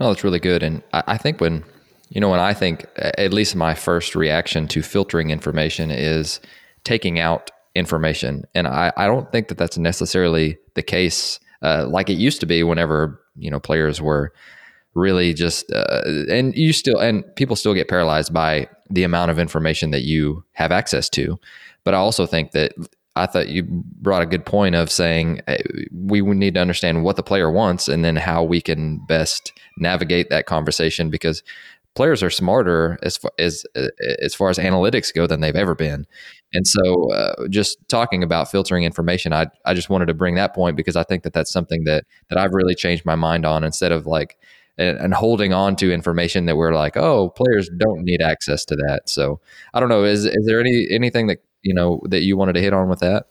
No, 0.00 0.08
that's 0.08 0.24
really 0.24 0.40
good. 0.40 0.62
And 0.62 0.82
I, 0.92 1.02
I 1.06 1.16
think 1.18 1.40
when, 1.40 1.64
you 2.08 2.20
know, 2.20 2.30
when 2.30 2.40
I 2.40 2.54
think, 2.54 2.86
at 2.96 3.32
least 3.32 3.56
my 3.56 3.74
first 3.74 4.14
reaction 4.14 4.68
to 4.68 4.82
filtering 4.82 5.30
information 5.30 5.90
is 5.90 6.40
taking 6.84 7.18
out 7.18 7.50
information. 7.74 8.44
And 8.54 8.66
I, 8.66 8.92
I 8.96 9.06
don't 9.06 9.30
think 9.32 9.48
that 9.48 9.58
that's 9.58 9.76
necessarily 9.76 10.56
the 10.74 10.82
case 10.82 11.40
uh, 11.62 11.86
like 11.88 12.08
it 12.08 12.18
used 12.18 12.40
to 12.40 12.46
be 12.46 12.62
whenever, 12.62 13.20
you 13.36 13.50
know, 13.50 13.60
players 13.60 14.00
were 14.00 14.32
really 14.94 15.34
just 15.34 15.70
uh, 15.72 16.02
and 16.30 16.54
you 16.56 16.72
still 16.72 16.98
and 16.98 17.24
people 17.36 17.56
still 17.56 17.74
get 17.74 17.88
paralyzed 17.88 18.32
by 18.32 18.68
the 18.90 19.04
amount 19.04 19.30
of 19.30 19.38
information 19.38 19.90
that 19.90 20.02
you 20.02 20.44
have 20.52 20.72
access 20.72 21.08
to. 21.10 21.38
But 21.84 21.94
i 21.94 21.98
also 21.98 22.26
think 22.26 22.50
that 22.52 22.72
i 23.14 23.26
thought 23.26 23.48
you 23.48 23.62
brought 23.62 24.22
a 24.22 24.26
good 24.26 24.44
point 24.44 24.74
of 24.74 24.90
saying 24.90 25.40
we 25.92 26.20
need 26.20 26.54
to 26.54 26.60
understand 26.60 27.04
what 27.04 27.16
the 27.16 27.22
player 27.22 27.50
wants 27.50 27.86
and 27.88 28.04
then 28.04 28.16
how 28.16 28.42
we 28.42 28.60
can 28.60 28.98
best 29.06 29.52
navigate 29.78 30.28
that 30.30 30.46
conversation 30.46 31.10
because 31.10 31.42
players 31.96 32.22
are 32.22 32.30
smarter 32.30 32.98
as 33.02 33.16
far 33.16 33.32
as 33.38 33.64
as 34.22 34.34
far 34.34 34.50
as 34.50 34.58
analytics 34.58 35.12
go 35.12 35.26
than 35.26 35.40
they've 35.40 35.56
ever 35.56 35.74
been. 35.74 36.06
And 36.52 36.66
so 36.66 37.10
uh, 37.10 37.48
just 37.48 37.78
talking 37.88 38.22
about 38.22 38.50
filtering 38.50 38.84
information 38.84 39.32
I, 39.32 39.46
I 39.64 39.74
just 39.74 39.90
wanted 39.90 40.06
to 40.06 40.14
bring 40.14 40.36
that 40.36 40.54
point 40.54 40.76
because 40.76 40.94
i 40.94 41.02
think 41.02 41.24
that 41.24 41.32
that's 41.32 41.52
something 41.52 41.84
that 41.84 42.04
that 42.28 42.38
i've 42.38 42.52
really 42.52 42.74
changed 42.74 43.04
my 43.04 43.16
mind 43.16 43.44
on 43.44 43.64
instead 43.64 43.90
of 43.90 44.06
like 44.06 44.38
and, 44.78 44.98
and, 44.98 45.14
holding 45.14 45.52
on 45.52 45.76
to 45.76 45.92
information 45.92 46.46
that 46.46 46.56
we're 46.56 46.74
like, 46.74 46.96
oh, 46.96 47.30
players 47.30 47.70
don't 47.78 48.02
need 48.02 48.20
access 48.20 48.64
to 48.66 48.76
that. 48.76 49.08
So 49.08 49.40
I 49.72 49.80
don't 49.80 49.88
know. 49.88 50.04
Is 50.04 50.26
is 50.26 50.46
there 50.46 50.60
any 50.60 50.86
anything 50.90 51.28
that 51.28 51.38
you 51.62 51.74
know 51.74 52.00
that 52.04 52.22
you 52.22 52.36
wanted 52.36 52.54
to 52.54 52.60
hit 52.60 52.72
on 52.72 52.88
with 52.88 53.00
that? 53.00 53.26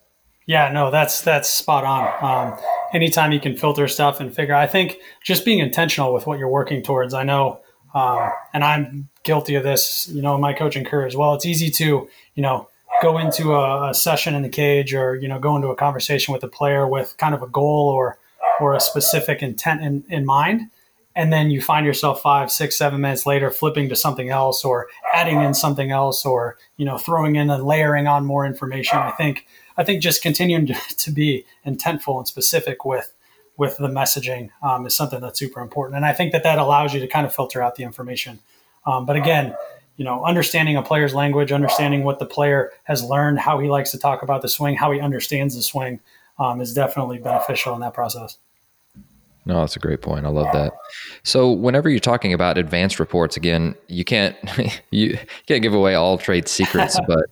Yeah, 0.48 0.72
no, 0.72 0.92
that's 0.92 1.22
that's 1.22 1.50
spot 1.50 1.84
on. 1.84 2.24
Um, 2.24 2.60
anytime 2.94 3.32
you 3.32 3.40
can 3.40 3.56
filter 3.56 3.88
stuff 3.88 4.20
and 4.20 4.34
figure, 4.34 4.56
I 4.56 4.68
think 4.68 4.98
just 5.24 5.46
being 5.46 5.60
intentional 5.60 6.14
with 6.14 6.28
what 6.28 6.38
you're 6.38 6.50
working 6.50 6.84
towards. 6.84 7.14
I 7.14 7.24
know, 7.24 7.62
um, 7.94 8.30
and 8.54 8.64
I'm 8.64 9.10
guilty 9.24 9.56
of 9.56 9.64
this. 9.64 10.08
You 10.12 10.22
know, 10.22 10.36
in 10.36 10.42
my 10.42 10.54
coaching 10.54 10.86
career 10.86 11.06
as 11.06 11.16
well. 11.16 11.34
It's 11.34 11.46
easy 11.46 11.70
to 11.72 12.08
you 12.36 12.44
know 12.44 12.70
go 13.02 13.18
into 13.18 13.54
a, 13.54 13.90
a 13.90 13.94
session 13.94 14.36
in 14.36 14.44
the 14.44 14.50
cage 14.50 14.94
or 14.94 15.16
you 15.16 15.28
know 15.28 15.40
go 15.40 15.56
into 15.56 15.70
a 15.70 15.76
conversation 15.76 16.32
with 16.34 16.44
a 16.44 16.48
player 16.48 16.88
with 16.88 17.18
kind 17.18 17.34
of 17.34 17.42
a 17.42 17.48
goal 17.48 17.90
or 17.90 18.18
or 18.60 18.74
a 18.74 18.80
specific 18.80 19.42
intent 19.42 19.82
in, 19.82 20.04
in 20.10 20.26
mind 20.26 20.70
and 21.16 21.32
then 21.32 21.50
you 21.50 21.62
find 21.62 21.86
yourself 21.86 22.22
five 22.22 22.52
six 22.52 22.78
seven 22.78 23.02
minutes 23.02 23.26
later 23.26 23.50
flipping 23.50 23.90
to 23.90 23.96
something 23.96 24.30
else 24.30 24.66
or 24.66 24.88
adding 25.14 25.42
in 25.42 25.54
something 25.54 25.92
else 25.92 26.26
or 26.26 26.58
you 26.78 26.86
know 26.86 26.98
throwing 26.98 27.36
in 27.36 27.50
and 27.50 27.64
layering 27.64 28.08
on 28.08 28.26
more 28.26 28.46
information. 28.46 29.00
I 29.00 29.12
think 29.12 29.46
i 29.78 29.84
think 29.84 30.02
just 30.02 30.22
continuing 30.22 30.68
to, 30.98 31.12
be 31.12 31.46
intentful 31.66 32.18
and 32.18 32.28
specific 32.28 32.86
with 32.86 33.14
with 33.58 33.78
the 33.78 33.88
messaging 33.88 34.50
um, 34.62 34.86
is 34.86 34.94
something 34.94 35.22
that's 35.22 35.40
super 35.40 35.62
important. 35.62 35.96
And 35.98 36.06
i 36.06 36.14
think 36.14 36.32
that 36.32 36.44
that 36.44 36.60
allows 36.60 36.94
you 36.94 37.00
to 37.00 37.08
kind 37.08 37.26
of 37.26 37.34
filter 37.34 37.62
out 37.62 37.76
the 37.76 37.84
information. 37.84 38.40
Um, 38.86 39.06
but 39.06 39.16
again 39.16 39.56
you 39.98 40.04
know 40.04 40.24
understanding 40.24 40.76
a 40.76 40.82
player's 40.82 41.14
language 41.14 41.52
understanding 41.52 42.04
what 42.04 42.20
the 42.20 42.26
player 42.26 42.72
has 42.84 43.04
learned 43.04 43.40
how 43.40 43.60
he 43.60 43.70
likes 43.70 43.92
to 43.92 43.98
talk 43.98 44.22
about 44.22 44.42
the 44.42 44.50
swing 44.50 44.76
how 44.76 44.92
he 44.92 45.00
understands 45.00 45.56
the 45.56 45.62
swing 45.62 46.00
um, 46.38 46.60
is 46.60 46.74
definitely 46.74 47.18
beneficial 47.18 47.74
in 47.74 47.82
that 47.82 47.94
process 47.94 48.38
no, 49.48 49.60
that's 49.60 49.76
a 49.76 49.80
great 49.80 50.02
point. 50.02 50.26
I 50.26 50.30
love 50.30 50.52
that. 50.54 50.74
So, 51.24 51.52
whenever 51.52 51.88
you're 51.88 52.00
talking 52.00 52.34
about 52.34 52.58
advanced 52.58 53.00
reports, 53.00 53.38
again, 53.38 53.76
you 53.88 54.04
can't 54.04 54.36
you 54.92 55.20
can't 55.46 55.62
give 55.62 55.74
away 55.74 55.94
all 55.94 56.18
trade 56.18 56.48
secrets, 56.48 57.00
but 57.08 57.26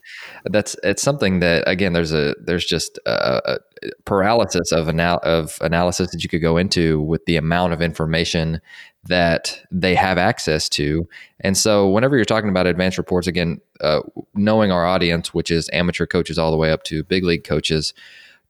that's 0.46 0.76
it's 0.84 1.02
something 1.02 1.40
that 1.40 1.64
again, 1.68 1.94
there's 1.94 2.14
a 2.14 2.36
there's 2.40 2.66
just 2.66 3.00
a, 3.08 3.42
a 3.54 3.60
paralysis 4.06 4.72
of 4.72 4.90
anal- 4.90 5.22
of 5.24 5.58
analysis 5.62 6.12
that 6.12 6.24
you 6.24 6.30
could 6.30 6.42
go 6.42 6.56
into 6.56 7.02
with 7.02 7.26
the 7.26 7.36
amount 7.36 7.74
of 7.74 7.82
information 7.82 8.62
that 9.06 9.60
they 9.72 9.96
have 9.96 10.18
access 10.18 10.70
to. 10.70 11.08
And 11.40 11.58
so, 11.58 11.90
whenever 11.90 12.16
you're 12.16 12.26
talking 12.26 12.50
about 12.50 12.68
advanced 12.68 13.00
reports, 13.00 13.26
again, 13.26 13.60
uh, 13.82 14.02
knowing 14.36 14.72
our 14.72 14.86
audience, 14.86 15.34
which 15.34 15.50
is 15.50 15.68
amateur 15.74 16.06
coaches 16.06 16.38
all 16.38 16.52
the 16.52 16.58
way 16.58 16.72
up 16.72 16.84
to 16.84 17.04
big 17.04 17.24
league 17.24 17.44
coaches, 17.44 17.96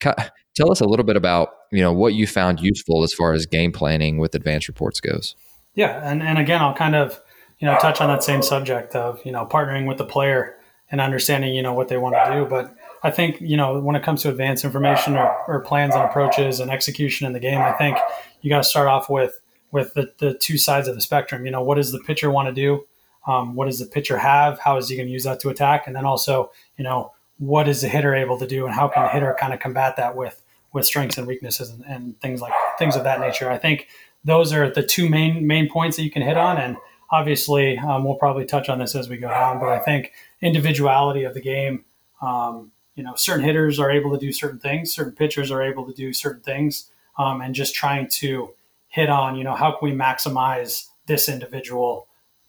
tell 0.01 0.71
us 0.71 0.81
a 0.81 0.85
little 0.85 1.05
bit 1.05 1.15
about 1.15 1.62
you 1.73 1.81
know 1.81 1.91
what 1.91 2.13
you 2.13 2.27
found 2.27 2.59
useful 2.61 3.03
as 3.03 3.13
far 3.13 3.33
as 3.33 3.45
game 3.45 3.71
planning 3.71 4.17
with 4.17 4.35
advanced 4.35 4.67
reports 4.67 4.99
goes. 4.99 5.35
Yeah, 5.75 5.99
and 6.09 6.23
and 6.23 6.37
again, 6.37 6.61
I'll 6.61 6.73
kind 6.73 6.95
of 6.95 7.19
you 7.59 7.67
know 7.67 7.77
touch 7.79 7.99
on 7.99 8.07
that 8.07 8.23
same 8.23 8.41
subject 8.41 8.95
of 8.95 9.19
you 9.25 9.31
know 9.31 9.45
partnering 9.45 9.87
with 9.87 9.97
the 9.97 10.05
player 10.05 10.57
and 10.91 11.01
understanding 11.01 11.53
you 11.53 11.61
know 11.61 11.73
what 11.73 11.87
they 11.89 11.97
want 11.97 12.15
to 12.15 12.33
do, 12.33 12.45
but. 12.45 12.75
I 13.05 13.11
think 13.11 13.41
you 13.41 13.57
know 13.57 13.81
when 13.81 13.97
it 13.97 14.03
comes 14.03 14.21
to 14.21 14.29
advanced 14.29 14.63
information 14.63 15.17
or, 15.17 15.35
or 15.49 15.59
plans 15.59 15.93
and 15.93 16.05
approaches 16.05 16.61
and 16.61 16.71
execution 16.71 17.27
in 17.27 17.33
the 17.33 17.39
game, 17.41 17.59
I 17.59 17.73
think 17.73 17.97
you 18.41 18.49
got 18.49 18.59
to 18.59 18.63
start 18.63 18.87
off 18.87 19.09
with 19.09 19.41
with 19.73 19.93
the, 19.95 20.13
the 20.19 20.35
two 20.35 20.57
sides 20.57 20.87
of 20.87 20.95
the 20.95 21.01
spectrum. 21.01 21.45
You 21.45 21.51
know, 21.51 21.61
what 21.61 21.75
does 21.75 21.91
the 21.91 21.99
pitcher 21.99 22.31
want 22.31 22.47
to 22.47 22.53
do? 22.53 22.85
Um, 23.27 23.55
what 23.55 23.65
does 23.65 23.79
the 23.79 23.87
pitcher 23.87 24.19
have? 24.19 24.59
How 24.59 24.77
is 24.77 24.87
he 24.87 24.95
going 24.95 25.07
to 25.07 25.11
use 25.11 25.23
that 25.23 25.39
to 25.41 25.49
attack? 25.49 25.87
And 25.87 25.95
then 25.95 26.05
also, 26.05 26.51
you 26.77 26.83
know, 26.83 27.11
what 27.39 27.67
is 27.67 27.81
the 27.81 27.87
hitter 27.87 28.13
able 28.15 28.37
to 28.37 28.47
do 28.47 28.65
and 28.65 28.73
how 28.73 28.87
can 28.87 29.03
the 29.03 29.09
hitter 29.09 29.35
kind 29.37 29.53
of 29.53 29.59
combat 29.59 29.95
that 29.97 30.15
with 30.15 30.42
with 30.73 30.85
strengths 30.85 31.17
and 31.17 31.27
weaknesses 31.27 31.69
and, 31.69 31.83
and 31.85 32.19
things 32.19 32.41
like 32.41 32.53
things 32.77 32.95
of 32.95 33.03
that 33.03 33.19
nature. 33.19 33.49
I 33.49 33.57
think 33.57 33.87
those 34.23 34.53
are 34.53 34.69
the 34.69 34.83
two 34.83 35.09
main 35.09 35.45
main 35.47 35.69
points 35.69 35.97
that 35.97 36.03
you 36.03 36.11
can 36.11 36.21
hit 36.21 36.37
on 36.37 36.57
and 36.57 36.77
obviously 37.11 37.77
um, 37.77 38.03
we'll 38.03 38.15
probably 38.15 38.45
touch 38.45 38.69
on 38.69 38.79
this 38.79 38.95
as 38.95 39.09
we 39.09 39.17
go 39.17 39.29
down 39.29 39.59
but 39.59 39.69
i 39.69 39.79
think 39.79 40.11
individuality 40.41 41.23
of 41.23 41.33
the 41.33 41.41
game 41.41 41.85
um, 42.21 42.71
you 42.95 43.03
know 43.03 43.13
certain 43.15 43.43
hitters 43.43 43.79
are 43.79 43.91
able 43.91 44.11
to 44.11 44.17
do 44.17 44.31
certain 44.31 44.59
things 44.59 44.93
certain 44.93 45.13
pitchers 45.13 45.51
are 45.51 45.61
able 45.61 45.85
to 45.85 45.93
do 45.93 46.13
certain 46.13 46.41
things 46.41 46.89
um, 47.17 47.41
and 47.41 47.53
just 47.53 47.75
trying 47.75 48.07
to 48.07 48.53
hit 48.87 49.09
on 49.09 49.35
you 49.35 49.43
know 49.43 49.55
how 49.55 49.71
can 49.71 49.89
we 49.89 49.95
maximize 49.95 50.87
this 51.05 51.27
individual 51.27 52.07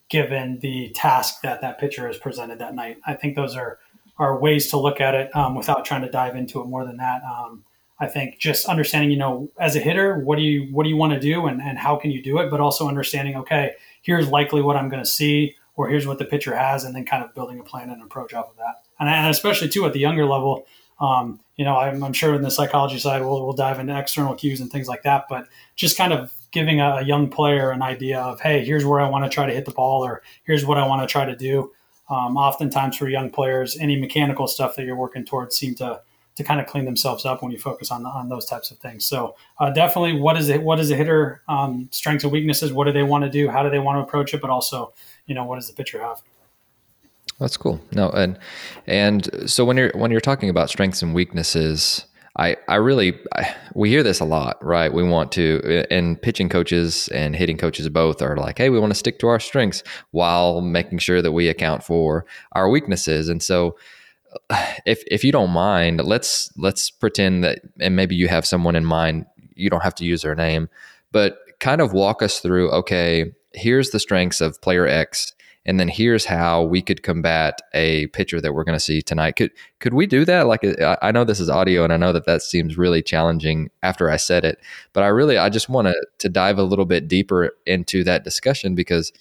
given 0.09 0.59
the 0.61 0.91
task 0.95 1.41
that 1.43 1.61
that 1.61 1.79
pitcher 1.79 2.07
has 2.07 2.17
presented 2.17 2.59
that 2.59 2.75
night 2.75 2.99
i 3.07 3.15
think 3.15 3.35
those 3.35 3.57
are 3.57 3.79
are 4.17 4.39
ways 4.39 4.71
to 4.71 4.77
look 4.77 5.01
at 5.01 5.15
it 5.15 5.35
um, 5.35 5.57
without 5.57 5.85
trying 5.85 6.03
to 6.03 6.11
dive 6.11 6.37
into 6.37 6.61
it 6.61 6.67
more 6.67 6.85
than 6.85 6.99
that 6.99 7.21
um, 7.25 7.65
I 8.05 8.09
think 8.09 8.39
just 8.39 8.67
understanding, 8.67 9.11
you 9.11 9.17
know, 9.17 9.51
as 9.59 9.75
a 9.77 9.81
hitter, 9.81 10.19
what 10.19 10.37
do 10.37 10.43
you 10.43 10.73
what 10.73 10.85
do 10.85 10.91
you 10.91 10.97
want 10.97 11.15
to 11.15 11.21
do 11.21 11.47
and, 11.47 11.61
and 11.61 11.79
how 11.79 11.97
can 11.97 12.11
you 12.11 12.23
do 12.23 12.39
it, 12.39 12.51
but 12.51 12.61
also 12.61 12.89
understanding, 12.89 13.37
okay, 13.37 13.73
here's 14.03 14.29
likely 14.29 14.63
what 14.63 14.77
I'm 14.77 14.89
going 14.89 15.03
to 15.03 15.09
see, 15.09 15.57
or 15.77 15.89
here's 15.89 16.07
what 16.07 16.19
the 16.19 16.25
pitcher 16.25 16.55
has, 16.55 16.85
and 16.85 16.95
then 16.95 17.05
kind 17.05 17.25
of 17.25 17.35
building 17.35 17.59
a 17.59 17.65
plan 17.65 17.91
and 17.91 18.03
approach 18.03 18.35
off 18.35 18.51
of 18.51 18.57
that. 18.57 18.85
And, 19.01 19.09
and 19.09 19.31
especially 19.31 19.69
too 19.69 19.85
at 19.87 19.93
the 19.93 20.01
younger 20.01 20.27
level, 20.27 20.67
um, 21.01 21.41
you 21.57 21.65
know, 21.65 21.77
I'm, 21.77 22.03
I'm, 22.05 22.13
sure 22.13 22.35
in 22.35 22.43
the 22.43 22.51
psychology 22.51 22.99
side 22.99 23.23
we'll, 23.23 23.45
we'll 23.45 23.55
dive 23.55 23.81
into 23.81 23.99
external 23.99 24.35
cues 24.35 24.61
and 24.61 24.71
things 24.71 24.87
like 24.87 25.03
that, 25.03 25.25
but 25.29 25.49
just 25.75 25.97
kind 25.97 26.13
of 26.13 26.33
giving 26.53 26.81
a, 26.81 26.97
a 26.97 27.03
young 27.03 27.29
player 27.29 27.71
an 27.71 27.83
idea 27.83 28.21
of, 28.21 28.41
hey, 28.41 28.65
here's 28.65 28.85
where 28.85 29.01
I 29.01 29.09
want 29.09 29.25
to 29.25 29.31
try 29.31 29.47
to 29.47 29.53
hit 29.53 29.65
the 29.65 29.73
ball, 29.73 30.05
or 30.05 30.23
here's 30.45 30.65
what 30.65 30.79
I 30.79 30.87
want 30.87 31.03
to 31.03 31.11
try 31.11 31.25
to 31.25 31.37
do. 31.37 31.73
Um, 32.09 32.37
oftentimes 32.37 32.97
for 32.97 33.09
young 33.09 33.31
players, 33.31 33.77
any 33.79 33.99
mechanical 33.99 34.47
stuff 34.47 34.77
that 34.77 34.85
you're 34.85 34.95
working 34.95 35.25
towards 35.25 35.57
seem 35.57 35.75
to 35.77 36.03
to 36.37 36.43
kind 36.43 36.61
of 36.61 36.67
clean 36.67 36.85
themselves 36.85 37.25
up 37.25 37.43
when 37.43 37.53
you 37.53 37.59
focus 37.59 37.91
on 37.91 38.05
on 38.07 38.29
those 38.29 38.45
types 38.45 38.71
of 38.71 38.79
things. 38.79 39.05
So 39.05 39.37
uh, 39.59 39.71
definitely, 39.71 40.21
what 40.21 40.37
is 40.37 40.49
it? 40.49 40.63
What 40.63 40.81
is 40.81 40.91
a 40.91 40.97
hitter 40.97 41.43
um, 41.49 41.89
strengths 41.91 42.25
and 42.25 42.33
weaknesses? 42.33 42.73
What 42.73 42.85
do 42.85 42.93
they 42.93 43.03
want 43.03 43.25
to 43.25 43.31
do? 43.31 43.49
How 43.49 43.63
do 43.63 43.71
they 43.71 43.79
want 43.79 43.99
to 43.99 44.03
approach 44.03 44.35
it? 44.35 44.41
But 44.41 44.51
also, 44.51 44.93
you 45.27 45.35
know, 45.35 45.45
what 45.45 45.57
does 45.57 45.69
the 45.69 45.75
pitcher 45.75 46.01
have? 46.01 46.23
That's 47.39 47.57
cool. 47.57 47.81
No, 47.93 48.11
and 48.11 48.39
and 48.87 49.51
so 49.51 49.65
when 49.65 49.77
you're 49.77 49.93
when 49.95 50.11
you're 50.11 50.21
talking 50.21 50.49
about 50.49 50.71
strengths 50.71 51.03
and 51.03 51.15
weaknesses, 51.15 52.07
I 52.37 52.57
I 52.69 52.77
really 52.77 53.19
I, 53.35 53.55
we 53.75 53.91
hear 53.91 54.03
this 54.03 54.21
a 54.21 54.25
lot, 54.25 54.63
right? 54.65 54.93
We 54.93 55.03
want 55.03 55.33
to, 55.33 55.85
and 55.91 56.21
pitching 56.21 56.49
coaches 56.49 57.09
and 57.09 57.35
hitting 57.35 57.57
coaches 57.59 57.89
both 57.89 58.23
are 58.23 58.37
like, 58.37 58.59
hey, 58.59 58.71
we 58.71 58.79
want 58.79 58.93
to 58.93 58.99
stick 58.99 59.19
to 59.21 59.29
our 59.29 59.41
strengths 59.41 59.83
while 60.13 60.61
making 60.61 60.99
sure 60.99 61.23
that 61.23 61.33
we 61.33 61.49
account 61.49 61.83
for 61.83 62.25
our 62.53 62.69
weaknesses, 62.69 63.29
and 63.29 63.43
so 63.43 63.77
if 64.87 65.03
if 65.11 65.25
you 65.25 65.33
don't 65.33 65.51
mind, 65.51 66.05
let's 66.05 66.51
let's 66.57 66.91
pretend 66.91 67.45
that, 67.45 67.61
and 67.81 67.97
maybe 67.97 68.15
you 68.15 68.29
have 68.29 68.47
someone 68.47 68.77
in 68.77 68.85
mind. 68.85 69.27
You 69.55 69.71
don't 69.71 69.83
have 69.83 69.95
to 69.97 70.05
use 70.05 70.23
their 70.23 70.35
name, 70.35 70.69
but 71.13 71.39
kind 71.61 71.81
of 71.81 71.93
walk 71.93 72.23
us 72.23 72.41
through. 72.41 72.71
Okay, 72.71 73.33
here's 73.53 73.91
the 73.91 74.01
strengths 74.01 74.41
of 74.41 74.61
player 74.61 74.87
X, 74.87 75.33
and 75.67 75.79
then 75.81 75.89
here's 75.89 76.25
how 76.25 76.63
we 76.63 76.83
could 76.83 77.03
combat 77.03 77.61
a 77.73 78.07
pitcher 78.09 78.41
that 78.41 78.53
we're 78.53 78.65
going 78.65 78.77
to 78.77 78.85
see 78.85 79.01
tonight. 79.01 79.37
Could 79.37 79.53
could 79.81 79.95
we 79.95 80.07
do 80.07 80.25
that? 80.25 80.47
Like 80.47 80.65
I 81.03 81.13
know 81.13 81.25
this 81.25 81.41
is 81.41 81.49
audio, 81.49 81.85
and 81.85 81.93
I 81.93 81.97
know 81.97 82.13
that 82.13 82.27
that 82.27 82.43
seems 82.43 82.77
really 82.77 83.03
challenging 83.03 83.71
after 83.83 84.11
I 84.11 84.17
said 84.17 84.45
it, 84.45 84.59
but 84.93 85.03
I 85.03 85.09
really 85.09 85.39
I 85.39 85.49
just 85.49 85.69
want 85.69 85.89
to 85.89 86.07
to 86.19 86.29
dive 86.29 86.59
a 86.59 86.65
little 86.65 86.87
bit 86.87 87.09
deeper 87.09 87.51
into 87.67 88.05
that 88.05 88.25
discussion 88.25 88.75
because 88.75 89.13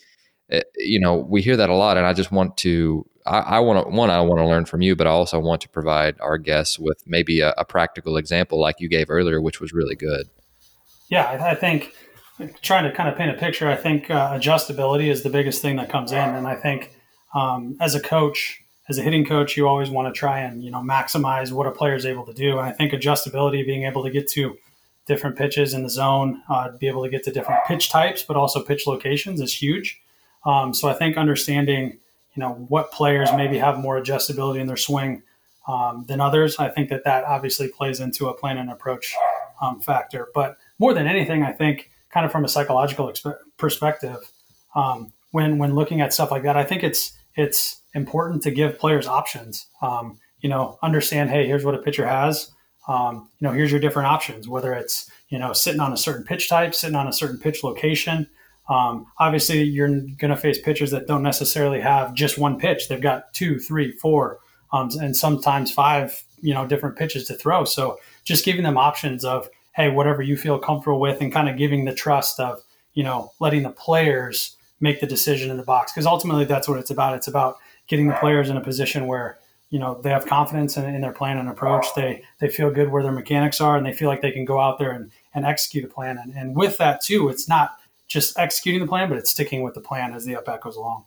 you 0.77 0.99
know 0.99 1.15
we 1.15 1.41
hear 1.41 1.57
that 1.57 1.69
a 1.69 1.75
lot, 1.75 1.97
and 1.97 2.05
I 2.05 2.13
just 2.13 2.31
want 2.31 2.57
to 2.57 3.05
I, 3.25 3.39
I 3.39 3.59
want 3.59 3.85
to 3.85 3.95
one, 3.95 4.09
I 4.09 4.21
want 4.21 4.39
to 4.39 4.45
learn 4.45 4.65
from 4.65 4.81
you, 4.81 4.95
but 4.95 5.07
I 5.07 5.11
also 5.11 5.39
want 5.39 5.61
to 5.61 5.69
provide 5.69 6.19
our 6.19 6.37
guests 6.37 6.77
with 6.77 7.03
maybe 7.05 7.39
a, 7.41 7.53
a 7.57 7.65
practical 7.65 8.17
example 8.17 8.59
like 8.59 8.79
you 8.79 8.89
gave 8.89 9.09
earlier, 9.09 9.41
which 9.41 9.59
was 9.59 9.73
really 9.73 9.95
good. 9.95 10.27
Yeah, 11.09 11.25
I, 11.25 11.51
I 11.51 11.55
think 11.55 11.93
trying 12.61 12.89
to 12.89 12.95
kind 12.95 13.09
of 13.09 13.17
paint 13.17 13.31
a 13.31 13.39
picture, 13.39 13.67
I 13.69 13.75
think 13.75 14.09
uh, 14.09 14.31
adjustability 14.31 15.07
is 15.09 15.23
the 15.23 15.29
biggest 15.29 15.61
thing 15.61 15.75
that 15.77 15.89
comes 15.89 16.11
in, 16.11 16.17
and 16.17 16.47
I 16.47 16.55
think 16.55 16.91
um, 17.33 17.77
as 17.79 17.95
a 17.95 17.99
coach, 17.99 18.61
as 18.89 18.97
a 18.97 19.01
hitting 19.01 19.25
coach, 19.25 19.55
you 19.55 19.67
always 19.67 19.89
want 19.89 20.13
to 20.13 20.17
try 20.17 20.39
and 20.39 20.63
you 20.63 20.71
know 20.71 20.81
maximize 20.81 21.51
what 21.51 21.67
a 21.67 21.71
player 21.71 21.95
is 21.95 22.05
able 22.05 22.25
to 22.25 22.33
do, 22.33 22.57
and 22.59 22.67
I 22.67 22.71
think 22.71 22.93
adjustability, 22.93 23.65
being 23.65 23.83
able 23.83 24.03
to 24.03 24.11
get 24.11 24.27
to 24.31 24.55
different 25.05 25.37
pitches 25.37 25.73
in 25.73 25.83
the 25.83 25.89
zone, 25.89 26.41
uh, 26.49 26.69
be 26.79 26.87
able 26.87 27.03
to 27.03 27.09
get 27.09 27.23
to 27.23 27.31
different 27.31 27.61
pitch 27.67 27.89
types, 27.89 28.23
but 28.23 28.37
also 28.37 28.63
pitch 28.63 28.87
locations 28.87 29.41
is 29.41 29.53
huge. 29.53 29.99
Um, 30.45 30.73
so 30.73 30.89
I 30.89 30.93
think 30.93 31.17
understanding 31.17 31.99
you 32.35 32.41
know 32.41 32.53
what 32.67 32.91
players 32.91 33.29
maybe 33.35 33.57
have 33.59 33.77
more 33.77 34.01
adjustability 34.01 34.59
in 34.59 34.67
their 34.67 34.77
swing 34.77 35.23
um, 35.67 36.05
than 36.07 36.19
others. 36.19 36.57
I 36.57 36.69
think 36.69 36.89
that 36.89 37.03
that 37.05 37.23
obviously 37.25 37.67
plays 37.67 37.99
into 37.99 38.27
a 38.27 38.33
plan 38.33 38.57
and 38.57 38.69
approach 38.69 39.15
um, 39.61 39.79
factor. 39.79 40.29
But 40.33 40.57
more 40.79 40.93
than 40.93 41.07
anything, 41.07 41.43
I 41.43 41.51
think 41.51 41.89
kind 42.09 42.25
of 42.25 42.31
from 42.31 42.43
a 42.43 42.47
psychological 42.47 43.07
exp- 43.07 43.37
perspective, 43.57 44.17
um, 44.75 45.13
when 45.31 45.57
when 45.57 45.75
looking 45.75 46.01
at 46.01 46.13
stuff 46.13 46.31
like 46.31 46.43
that, 46.43 46.57
I 46.57 46.63
think 46.63 46.83
it's 46.83 47.13
it's 47.35 47.81
important 47.93 48.43
to 48.43 48.51
give 48.51 48.79
players 48.79 49.07
options. 49.07 49.67
Um, 49.81 50.19
you 50.39 50.49
know, 50.49 50.77
understand, 50.83 51.29
hey, 51.29 51.47
here's 51.47 51.63
what 51.63 51.75
a 51.75 51.79
pitcher 51.79 52.05
has. 52.05 52.51
Um, 52.87 53.29
you 53.39 53.47
know, 53.47 53.53
here's 53.53 53.71
your 53.71 53.79
different 53.79 54.07
options. 54.07 54.47
Whether 54.47 54.73
it's 54.73 55.09
you 55.29 55.39
know 55.39 55.53
sitting 55.53 55.79
on 55.79 55.93
a 55.93 55.97
certain 55.97 56.25
pitch 56.25 56.49
type, 56.49 56.75
sitting 56.75 56.95
on 56.95 57.07
a 57.07 57.13
certain 57.13 57.37
pitch 57.37 57.63
location. 57.63 58.27
Um, 58.69 59.07
obviously, 59.19 59.63
you're 59.63 59.89
going 59.89 60.29
to 60.29 60.37
face 60.37 60.59
pitchers 60.59 60.91
that 60.91 61.07
don't 61.07 61.23
necessarily 61.23 61.81
have 61.81 62.13
just 62.13 62.37
one 62.37 62.57
pitch. 62.57 62.87
They've 62.87 63.01
got 63.01 63.33
two, 63.33 63.59
three, 63.59 63.91
four, 63.91 64.39
um, 64.71 64.89
and 65.01 65.15
sometimes 65.15 65.71
five, 65.71 66.23
you 66.41 66.53
know, 66.53 66.65
different 66.65 66.97
pitches 66.97 67.25
to 67.27 67.35
throw. 67.35 67.65
So 67.65 67.99
just 68.23 68.45
giving 68.45 68.63
them 68.63 68.77
options 68.77 69.25
of, 69.25 69.49
hey, 69.75 69.89
whatever 69.89 70.21
you 70.21 70.37
feel 70.37 70.59
comfortable 70.59 70.99
with, 70.99 71.21
and 71.21 71.31
kind 71.31 71.49
of 71.49 71.57
giving 71.57 71.85
the 71.85 71.93
trust 71.93 72.39
of, 72.39 72.61
you 72.93 73.03
know, 73.03 73.33
letting 73.39 73.63
the 73.63 73.69
players 73.69 74.55
make 74.83 74.99
the 74.99 75.07
decision 75.07 75.49
in 75.49 75.55
the 75.55 75.63
box 75.63 75.93
because 75.93 76.05
ultimately 76.05 76.43
that's 76.43 76.67
what 76.67 76.77
it's 76.77 76.91
about. 76.91 77.15
It's 77.15 77.29
about 77.29 77.57
getting 77.87 78.07
the 78.07 78.15
players 78.15 78.49
in 78.49 78.57
a 78.57 78.61
position 78.61 79.07
where 79.07 79.39
you 79.69 79.79
know 79.79 79.99
they 80.03 80.09
have 80.09 80.25
confidence 80.25 80.77
in, 80.77 80.83
in, 80.93 81.01
their 81.01 81.13
plan 81.13 81.37
and 81.37 81.49
approach. 81.49 81.87
They 81.95 82.23
they 82.39 82.49
feel 82.49 82.69
good 82.69 82.91
where 82.91 83.01
their 83.01 83.13
mechanics 83.13 83.61
are, 83.61 83.77
and 83.77 83.85
they 83.85 83.93
feel 83.93 84.09
like 84.09 84.21
they 84.21 84.31
can 84.31 84.45
go 84.45 84.59
out 84.59 84.77
there 84.77 84.91
and, 84.91 85.09
and 85.33 85.45
execute 85.45 85.85
a 85.85 85.87
plan. 85.87 86.19
And, 86.21 86.33
and 86.33 86.55
with 86.55 86.77
that 86.77 87.01
too, 87.01 87.29
it's 87.29 87.47
not 87.47 87.77
just 88.13 88.37
executing 88.37 88.79
the 88.79 88.87
plan, 88.87 89.09
but 89.09 89.17
it's 89.17 89.31
sticking 89.31 89.63
with 89.63 89.73
the 89.73 89.81
plan 89.81 90.13
as 90.13 90.23
the 90.23 90.35
up 90.35 90.61
goes 90.61 90.75
along. 90.75 91.05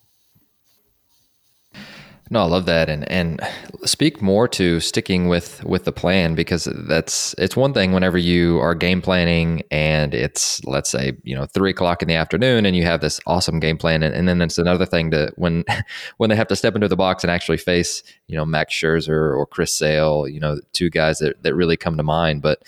No, 2.29 2.41
I 2.41 2.47
love 2.47 2.67
that, 2.67 2.89
and 2.89 3.09
and 3.09 3.41
speak 3.85 4.21
more 4.21 4.49
to 4.49 4.81
sticking 4.81 5.29
with 5.29 5.63
with 5.63 5.85
the 5.85 5.93
plan 5.93 6.35
because 6.35 6.65
that's 6.89 7.37
it's 7.39 7.55
one 7.55 7.73
thing 7.73 7.93
whenever 7.93 8.19
you 8.19 8.59
are 8.59 8.75
game 8.75 9.01
planning 9.01 9.63
and 9.71 10.13
it's 10.13 10.63
let's 10.65 10.91
say 10.91 11.13
you 11.23 11.37
know 11.37 11.47
three 11.47 11.71
o'clock 11.71 12.03
in 12.03 12.09
the 12.09 12.17
afternoon 12.17 12.67
and 12.67 12.75
you 12.75 12.83
have 12.83 13.01
this 13.01 13.21
awesome 13.29 13.61
game 13.61 13.79
plan, 13.79 14.03
and, 14.03 14.13
and 14.13 14.29
then 14.29 14.43
it's 14.43 14.59
another 14.59 14.85
thing 14.85 15.13
to 15.13 15.31
when 15.37 15.65
when 16.17 16.29
they 16.29 16.35
have 16.35 16.49
to 16.49 16.57
step 16.57 16.75
into 16.75 16.89
the 16.89 16.97
box 16.97 17.23
and 17.23 17.31
actually 17.31 17.59
face 17.59 18.03
you 18.27 18.37
know 18.37 18.45
Max 18.45 18.75
Scherzer 18.75 19.37
or 19.39 19.47
Chris 19.47 19.73
Sale, 19.73 20.27
you 20.27 20.41
know 20.41 20.59
two 20.73 20.91
guys 20.91 21.19
that 21.19 21.41
that 21.45 21.55
really 21.55 21.77
come 21.77 21.97
to 21.97 22.03
mind. 22.03 22.43
But 22.43 22.65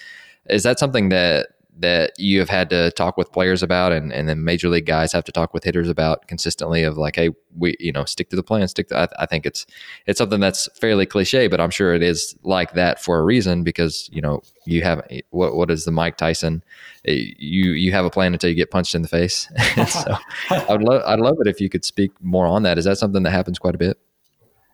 is 0.49 0.63
that 0.63 0.79
something 0.79 1.09
that 1.09 1.49
that 1.81 2.13
you 2.19 2.39
have 2.41 2.49
had 2.49 2.69
to 2.71 2.91
talk 2.93 3.17
with 3.17 3.33
players 3.33 3.63
about 3.63 3.93
and, 3.93 4.13
and 4.13 4.29
then 4.29 4.45
major 4.45 4.69
league 4.69 4.87
guys 4.87 5.13
have 5.13 5.25
to 5.25 5.33
talk 5.33 5.55
with 5.55 5.65
hitters 5.65 5.89
about 5.89 6.27
consistently 6.27 6.83
of 6.83 6.99
like 6.99 7.17
hey 7.17 7.31
we 7.57 7.77
you 7.79 7.93
know 7.93 8.05
stick 8.05 8.31
to 8.31 8.37
the 8.37 8.43
plan 8.43 8.67
stick 8.67 8.89
to 8.89 8.97
I, 8.97 9.09
I, 9.21 9.27
think 9.27 9.47
it's 9.47 9.65
it's 10.07 10.19
something 10.19 10.41
that's 10.41 10.69
fairly 10.81 11.07
cliche 11.07 11.47
but 11.47 11.61
i'm 11.61 11.71
sure 11.71 11.95
it 11.95 12.03
is 12.03 12.37
like 12.43 12.73
that 12.73 13.01
for 13.01 13.19
a 13.19 13.23
reason 13.23 13.63
because 13.63 14.11
you 14.13 14.21
know 14.21 14.43
you 14.67 14.83
have 14.83 15.07
what 15.31 15.55
what 15.55 15.71
is 15.71 15.85
the 15.85 15.91
mike 15.91 16.17
tyson? 16.17 16.63
Eh, 17.07 17.33
you 17.39 17.73
you 17.73 17.93
have 17.93 18.05
a 18.05 18.11
plan 18.11 18.33
until 18.33 18.51
you 18.51 18.57
get 18.57 18.71
punched 18.71 18.95
in 18.95 19.03
the 19.03 19.09
face. 19.09 19.51
So 19.89 20.17
i'd 20.51 20.83
love 20.83 21.03
i'd 21.07 21.21
love 21.21 21.37
it 21.41 21.47
if 21.47 21.61
you 21.61 21.69
could 21.69 21.85
speak 21.85 22.13
more 22.21 22.47
on 22.47 22.63
that. 22.65 22.79
Is 22.79 22.85
that 22.85 22.99
something 22.99 23.23
that 23.23 23.31
happens 23.31 23.59
quite 23.59 23.75
a 23.75 23.79
bit? 23.79 23.99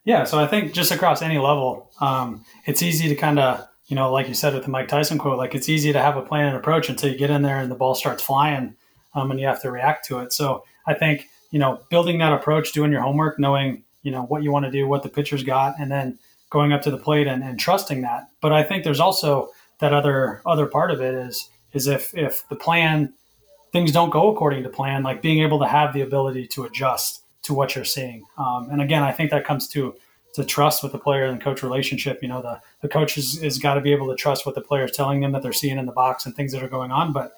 Yeah 0.05 0.25
so 0.25 0.39
i 0.39 0.47
think 0.47 0.73
just 0.73 0.91
across 0.91 1.23
any 1.23 1.39
level 1.39 1.91
um, 2.01 2.45
it's 2.67 2.83
easy 2.83 3.09
to 3.09 3.15
kind 3.15 3.39
of 3.39 3.67
you 3.87 3.97
know, 3.97 4.13
like 4.13 4.29
you 4.29 4.35
said 4.35 4.55
with 4.55 4.65
the 4.65 4.71
Mike 4.71 4.89
Tyson 4.89 5.19
quote, 5.19 5.39
like 5.39 5.55
it's 5.55 5.69
easy 5.69 5.93
to 5.93 6.01
have 6.01 6.17
a 6.17 6.23
plan 6.23 6.47
and 6.47 6.57
approach 6.57 6.89
until 6.89 7.11
you 7.11 7.19
get 7.19 7.31
in 7.31 7.43
there 7.43 7.59
and 7.59 7.71
the 7.71 7.75
ball 7.75 7.95
starts 7.95 8.23
flying 8.23 8.77
um, 9.15 9.31
and 9.31 9.39
you 9.39 9.47
have 9.47 9.61
to 9.63 9.71
react 9.71 10.07
to 10.07 10.21
it. 10.21 10.33
So 10.33 10.65
I 10.87 10.95
think, 10.95 11.29
you 11.51 11.59
know, 11.59 11.81
building 11.91 12.19
that 12.19 12.33
approach, 12.33 12.73
doing 12.73 12.93
your 12.93 13.03
homework, 13.03 13.39
knowing, 13.39 13.85
you 14.03 14.11
know, 14.11 14.23
what 14.23 14.43
you 14.43 14.51
want 14.51 14.65
to 14.65 14.71
do, 14.71 14.89
what 14.89 15.03
the 15.03 15.09
pitcher's 15.09 15.45
got, 15.45 15.75
and 15.79 15.91
then 15.91 16.19
going 16.51 16.73
up 16.73 16.83
to 16.83 16.91
the 16.91 16.99
plate 16.99 17.27
and, 17.27 17.43
and 17.43 17.59
trusting 17.59 18.03
that. 18.03 18.29
But 18.41 18.53
I 18.53 18.63
think 18.63 18.85
there's 18.85 19.01
also 19.01 19.51
that 19.81 19.93
other 19.93 20.41
other 20.47 20.67
part 20.67 20.91
of 20.91 21.01
it 21.01 21.15
is 21.15 21.51
is 21.73 21.87
if 21.87 22.15
if 22.15 22.49
the 22.49 22.57
plan 22.57 23.13
things 23.73 23.91
don't 23.91 24.11
go 24.11 24.33
according 24.33 24.63
to 24.63 24.69
plan, 24.69 25.03
like 25.03 25.21
being 25.21 25.43
able 25.43 25.59
to 25.59 25.67
have 25.67 25.93
the 25.93 26.01
ability 26.01 26.47
to 26.47 26.63
adjust 26.65 27.23
to 27.43 27.53
what 27.53 27.75
you're 27.75 27.85
seeing. 27.85 28.25
Um, 28.39 28.69
and 28.71 28.81
again, 28.81 29.03
I 29.03 29.11
think 29.11 29.31
that 29.33 29.45
comes 29.45 29.67
to 29.69 29.97
to 30.35 30.45
trust 30.45 30.83
with 30.83 30.93
the 30.93 30.99
player 30.99 31.25
and 31.25 31.41
coach 31.41 31.63
relationship. 31.63 32.21
You 32.23 32.29
know, 32.29 32.43
the, 32.43 32.61
the 32.81 32.89
coach 32.89 33.15
has, 33.15 33.41
has 33.43 33.59
got 33.59 33.75
to 33.75 33.81
be 33.81 33.93
able 33.93 34.09
to 34.09 34.17
trust 34.17 34.45
what 34.47 34.55
the 34.55 34.61
player 34.61 34.85
is 34.85 34.93
telling 34.93 35.21
them 35.21 35.33
that 35.33 35.43
they're 35.43 35.53
seeing 35.53 35.79
in 35.79 35.87
the 35.87 35.93
box 35.93 36.27
and 36.27 36.35
things 36.35 36.53
that 36.53 36.63
are 36.63 36.69
going 36.69 36.91
on. 36.91 37.13
But 37.13 37.33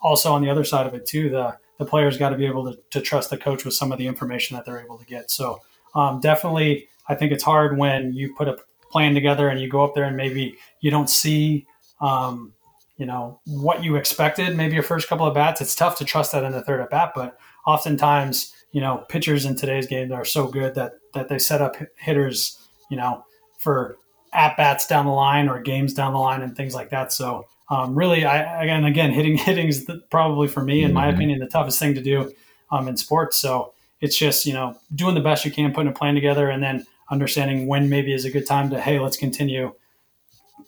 also 0.00 0.32
on 0.32 0.42
the 0.42 0.50
other 0.50 0.64
side 0.64 0.86
of 0.86 0.94
it 0.94 1.06
too, 1.06 1.30
the 1.30 1.56
the 1.78 1.84
player's 1.84 2.18
got 2.18 2.30
to 2.30 2.36
be 2.36 2.46
able 2.46 2.70
to, 2.70 2.78
to 2.90 3.00
trust 3.00 3.30
the 3.30 3.36
coach 3.36 3.64
with 3.64 3.72
some 3.72 3.92
of 3.92 3.98
the 3.98 4.06
information 4.06 4.56
that 4.56 4.64
they're 4.64 4.80
able 4.80 4.98
to 4.98 5.04
get. 5.04 5.30
So 5.30 5.60
um, 5.94 6.20
definitely, 6.20 6.88
I 7.08 7.14
think 7.14 7.32
it's 7.32 7.44
hard 7.44 7.78
when 7.78 8.12
you 8.12 8.34
put 8.34 8.48
a 8.48 8.58
plan 8.90 9.14
together 9.14 9.48
and 9.48 9.60
you 9.60 9.68
go 9.68 9.84
up 9.84 9.94
there 9.94 10.04
and 10.04 10.16
maybe 10.16 10.56
you 10.80 10.90
don't 10.90 11.08
see, 11.08 11.66
um, 12.00 12.52
you 12.96 13.06
know, 13.06 13.40
what 13.44 13.84
you 13.84 13.94
expected, 13.94 14.56
maybe 14.56 14.74
your 14.74 14.82
first 14.82 15.08
couple 15.08 15.24
of 15.24 15.34
bats, 15.34 15.60
it's 15.60 15.74
tough 15.74 15.96
to 15.98 16.04
trust 16.04 16.32
that 16.32 16.42
in 16.42 16.50
the 16.50 16.62
third 16.62 16.80
at 16.80 16.90
bat. 16.90 17.12
But 17.14 17.38
oftentimes, 17.64 18.54
you 18.72 18.80
know, 18.80 19.04
pitchers 19.08 19.44
in 19.44 19.56
today's 19.56 19.86
game 19.86 20.12
are 20.12 20.24
so 20.24 20.46
good 20.46 20.74
that 20.74 20.94
that 21.14 21.28
they 21.28 21.38
set 21.38 21.62
up 21.62 21.76
hitters, 21.96 22.58
you 22.90 22.96
know, 22.96 23.24
for 23.58 23.96
at 24.32 24.56
bats 24.56 24.86
down 24.86 25.06
the 25.06 25.12
line 25.12 25.48
or 25.48 25.60
games 25.60 25.94
down 25.94 26.12
the 26.12 26.18
line 26.18 26.42
and 26.42 26.56
things 26.56 26.74
like 26.74 26.90
that. 26.90 27.12
So 27.12 27.46
um, 27.70 27.94
really, 27.94 28.24
I 28.24 28.62
again, 28.62 28.84
again, 28.84 29.12
hitting 29.12 29.36
hitting 29.38 29.68
is 29.68 29.86
the, 29.86 30.00
probably 30.10 30.48
for 30.48 30.62
me, 30.62 30.82
in 30.82 30.92
my 30.92 31.06
mm-hmm. 31.06 31.16
opinion, 31.16 31.38
the 31.38 31.46
toughest 31.46 31.78
thing 31.78 31.94
to 31.94 32.02
do 32.02 32.32
um, 32.70 32.88
in 32.88 32.96
sports. 32.96 33.36
So 33.36 33.72
it's 34.00 34.18
just 34.18 34.46
you 34.46 34.52
know 34.52 34.78
doing 34.94 35.14
the 35.14 35.20
best 35.20 35.44
you 35.44 35.50
can, 35.50 35.72
putting 35.72 35.90
a 35.90 35.94
plan 35.94 36.14
together, 36.14 36.48
and 36.48 36.62
then 36.62 36.86
understanding 37.10 37.66
when 37.66 37.88
maybe 37.88 38.12
is 38.12 38.24
a 38.24 38.30
good 38.30 38.46
time 38.46 38.70
to 38.70 38.80
hey, 38.80 38.98
let's 38.98 39.16
continue 39.16 39.74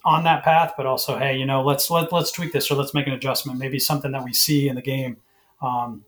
on 0.03 0.23
that 0.23 0.43
path, 0.43 0.73
but 0.77 0.85
also 0.85 1.17
hey, 1.17 1.37
you 1.37 1.45
know, 1.45 1.61
let's 1.61 1.89
let 1.89 2.11
let's 2.11 2.31
tweak 2.31 2.53
this 2.53 2.69
or 2.71 2.75
let's 2.75 2.93
make 2.93 3.07
an 3.07 3.13
adjustment. 3.13 3.59
Maybe 3.59 3.79
something 3.79 4.11
that 4.11 4.23
we 4.23 4.33
see 4.33 4.67
in 4.67 4.75
the 4.75 4.81
game, 4.81 5.17
um, 5.61 6.03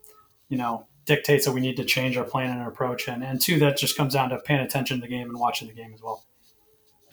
you 0.50 0.58
know, 0.58 0.88
dictates 1.06 1.46
that 1.46 1.52
we 1.52 1.62
need 1.62 1.78
to 1.78 1.86
change 1.86 2.18
our 2.18 2.24
plan 2.24 2.50
and 2.52 2.62
our 2.62 2.70
approach. 2.70 3.08
And 3.08 3.24
and 3.24 3.42
two, 3.42 3.60
that 3.60 3.78
just 3.78 3.98
comes 3.98 4.14
down 4.14 4.30
to 4.30 4.40
paying 4.40 4.62
attention 4.62 4.98
to 4.98 5.02
the 5.02 5.08
game 5.08 5.30
and 5.30 5.40
watching 5.40 5.68
the 5.68 5.74
game 5.74 5.94
as 5.94 6.02
well. 6.02 6.26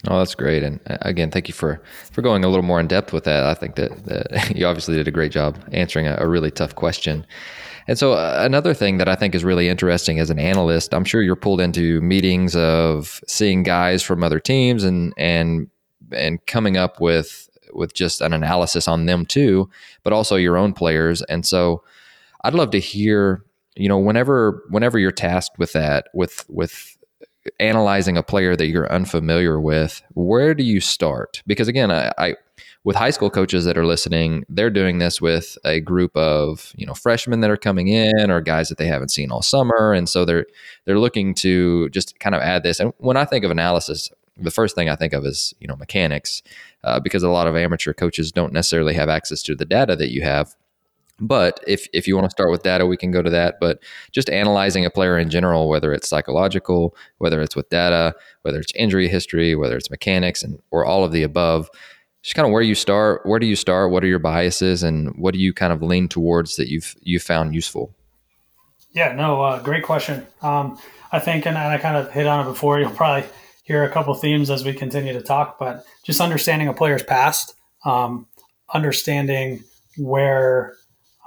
Oh, 0.09 0.19
that's 0.19 0.35
great. 0.35 0.63
And 0.63 0.81
uh, 0.89 0.97
again, 1.03 1.31
thank 1.31 1.47
you 1.49 1.55
for, 1.55 1.83
for 2.11 2.23
going 2.23 2.43
a 2.43 2.49
little 2.49 2.65
more 2.65 2.81
in 2.81 2.87
depth 2.87 3.13
with 3.13 3.25
that. 3.25 3.45
I 3.45 3.53
think 3.53 3.75
that, 3.75 4.05
that 4.07 4.51
you 4.57 4.67
obviously 4.67 4.97
did 4.97 5.09
a 5.09 5.11
great 5.11 5.33
job 5.33 5.59
answering 5.73 6.07
a, 6.07 6.17
a 6.19 6.27
really 6.27 6.51
tough 6.51 6.75
question. 6.75 7.27
And 7.87 7.99
so, 7.99 8.13
uh, 8.13 8.39
another 8.41 8.73
thing 8.73 8.99
that 8.99 9.09
I 9.09 9.17
think 9.17 9.35
is 9.35 9.45
really 9.45 9.69
interesting 9.69 10.19
as 10.19 10.31
an 10.31 10.39
analyst, 10.39 10.95
I'm 10.95 11.05
sure 11.05 11.23
you're 11.23 11.37
pulled 11.37 11.61
into 11.61 12.01
meetings 12.01 12.55
of 12.55 13.21
seeing 13.27 13.63
guys 13.63 14.03
from 14.03 14.23
other 14.23 14.39
teams 14.39 14.85
and 14.85 15.13
and 15.17 15.69
and 16.13 16.45
coming 16.47 16.77
up 16.77 17.01
with 17.01 17.49
with 17.73 17.95
just 17.95 18.21
an 18.21 18.33
analysis 18.33 18.87
on 18.87 19.07
them 19.07 19.27
too, 19.27 19.69
but 20.03 20.13
also 20.13 20.37
your 20.37 20.57
own 20.57 20.73
players. 20.73 21.23
And 21.23 21.45
so, 21.45 21.83
I'd 22.45 22.55
love 22.55 22.71
to 22.71 22.81
hear, 22.81 23.45
you 23.81 23.89
know, 23.89 23.99
whenever 23.99 24.63
whenever 24.69 24.99
you're 24.99 25.11
tasked 25.11 25.59
with 25.59 25.73
that, 25.73 26.09
with 26.13 26.45
with 26.49 26.99
analyzing 27.59 28.19
a 28.19 28.23
player 28.23 28.55
that 28.55 28.67
you're 28.67 28.93
unfamiliar 28.93 29.59
with, 29.59 30.03
where 30.13 30.55
do 30.55 30.63
you 30.63 30.81
start? 30.81 31.43
Because 31.47 31.69
again, 31.69 31.91
I, 31.91 32.13
I, 32.19 32.35
with 32.85 32.95
high 32.95 33.09
school 33.09 33.31
coaches 33.31 33.65
that 33.65 33.79
are 33.79 33.87
listening, 33.87 34.45
they're 34.51 34.69
doing 34.69 34.99
this 34.99 35.23
with 35.23 35.57
a 35.65 35.81
group 35.81 36.15
of 36.15 36.75
you 36.77 36.85
know 36.85 36.93
freshmen 36.93 37.41
that 37.41 37.51
are 37.51 37.57
coming 37.57 37.89
in 37.89 38.31
or 38.31 38.43
guys 38.43 38.69
that 38.69 38.77
they 38.77 38.87
haven't 38.87 39.11
seen 39.11 39.31
all 39.31 39.41
summer, 39.41 39.95
and 39.95 40.11
so 40.11 40.27
they're 40.27 40.47
they're 40.85 40.99
looking 40.99 41.33
to 41.37 41.89
just 41.89 42.21
kind 42.21 42.35
of 42.35 42.43
add 42.43 42.63
this. 42.63 42.81
And 42.81 42.93
when 42.99 43.17
I 43.17 43.25
think 43.25 43.47
of 43.47 43.51
analysis, 43.51 44.11
the 44.37 44.51
first 44.51 44.75
thing 44.75 44.91
I 44.91 44.97
think 44.97 45.15
of 45.15 45.25
is 45.25 45.55
you 45.59 45.67
know 45.67 45.77
mechanics, 45.77 46.43
uh, 46.85 47.01
because 47.01 47.23
a 47.23 47.31
lot 47.31 47.47
of 47.47 47.57
amateur 47.57 47.95
coaches 47.95 48.31
don't 48.31 48.53
necessarily 48.53 48.93
have 48.93 49.09
access 49.09 49.43
to 49.45 49.55
the 49.55 49.65
data 49.65 49.97
that 49.97 50.13
you 50.13 50.21
have. 50.21 50.55
But 51.21 51.61
if, 51.67 51.87
if 51.93 52.09
you 52.09 52.17
want 52.17 52.25
to 52.27 52.31
start 52.31 52.51
with 52.51 52.63
data, 52.63 52.87
we 52.87 52.97
can 52.97 53.11
go 53.11 53.23
to 53.23 53.31
that. 53.31 53.59
But 53.61 53.83
just 54.11 54.31
analyzing 54.31 54.85
a 54.85 54.91
player 54.91 55.19
in 55.19 55.31
general, 55.31 55.69
whether 55.69 55.93
it's 55.93 56.09
psychological, 56.09 56.97
whether 57.19 57.41
it's 57.43 57.55
with 57.55 57.69
data, 57.69 58.15
whether 58.43 58.59
it's 58.59 58.73
injury 58.75 59.09
history, 59.09 59.55
whether 59.55 59.77
it's 59.77 59.91
mechanics, 59.91 60.43
and 60.43 60.59
or 60.71 60.85
all 60.85 61.05
of 61.05 61.13
the 61.13 61.23
above, 61.23 61.69
just 62.23 62.35
kind 62.35 62.47
of 62.47 62.53
where 62.53 62.63
you 62.63 62.75
start. 62.75 63.23
Where 63.25 63.39
do 63.39 63.47
you 63.47 63.57
start? 63.57 63.91
What 63.91 64.03
are 64.03 64.09
your 64.09 64.19
biases, 64.19 64.83
and 64.83 65.15
what 65.17 65.35
do 65.35 65.41
you 65.41 65.53
kind 65.53 65.73
of 65.73 65.83
lean 65.83 66.09
towards 66.09 66.57
that 66.57 66.69
you've 66.69 66.97
you 67.03 67.19
found 67.19 67.55
useful? 67.55 67.95
Yeah, 68.93 69.13
no, 69.13 69.43
uh, 69.43 69.63
great 69.63 69.85
question. 69.85 70.27
Um, 70.43 70.79
I 71.13 71.19
think, 71.19 71.47
and 71.47 71.57
I 71.57 71.79
kind 71.79 71.97
of 71.97 72.11
hit 72.13 72.27
on 72.27 72.47
it 72.47 72.51
before. 72.51 72.81
You'll 72.81 72.91
probably 72.91 73.29
hear 73.63 73.85
a 73.85 73.91
couple 73.91 74.13
themes 74.15 74.51
as 74.51 74.65
we 74.65 74.73
continue 74.73 75.13
to 75.13 75.21
talk, 75.21 75.59
but 75.59 75.85
just 76.03 76.21
understanding 76.21 76.67
a 76.67 76.75
player's 76.75 77.05
past, 77.05 77.55
um, 77.85 78.27
understanding 78.75 79.63
where 79.97 80.75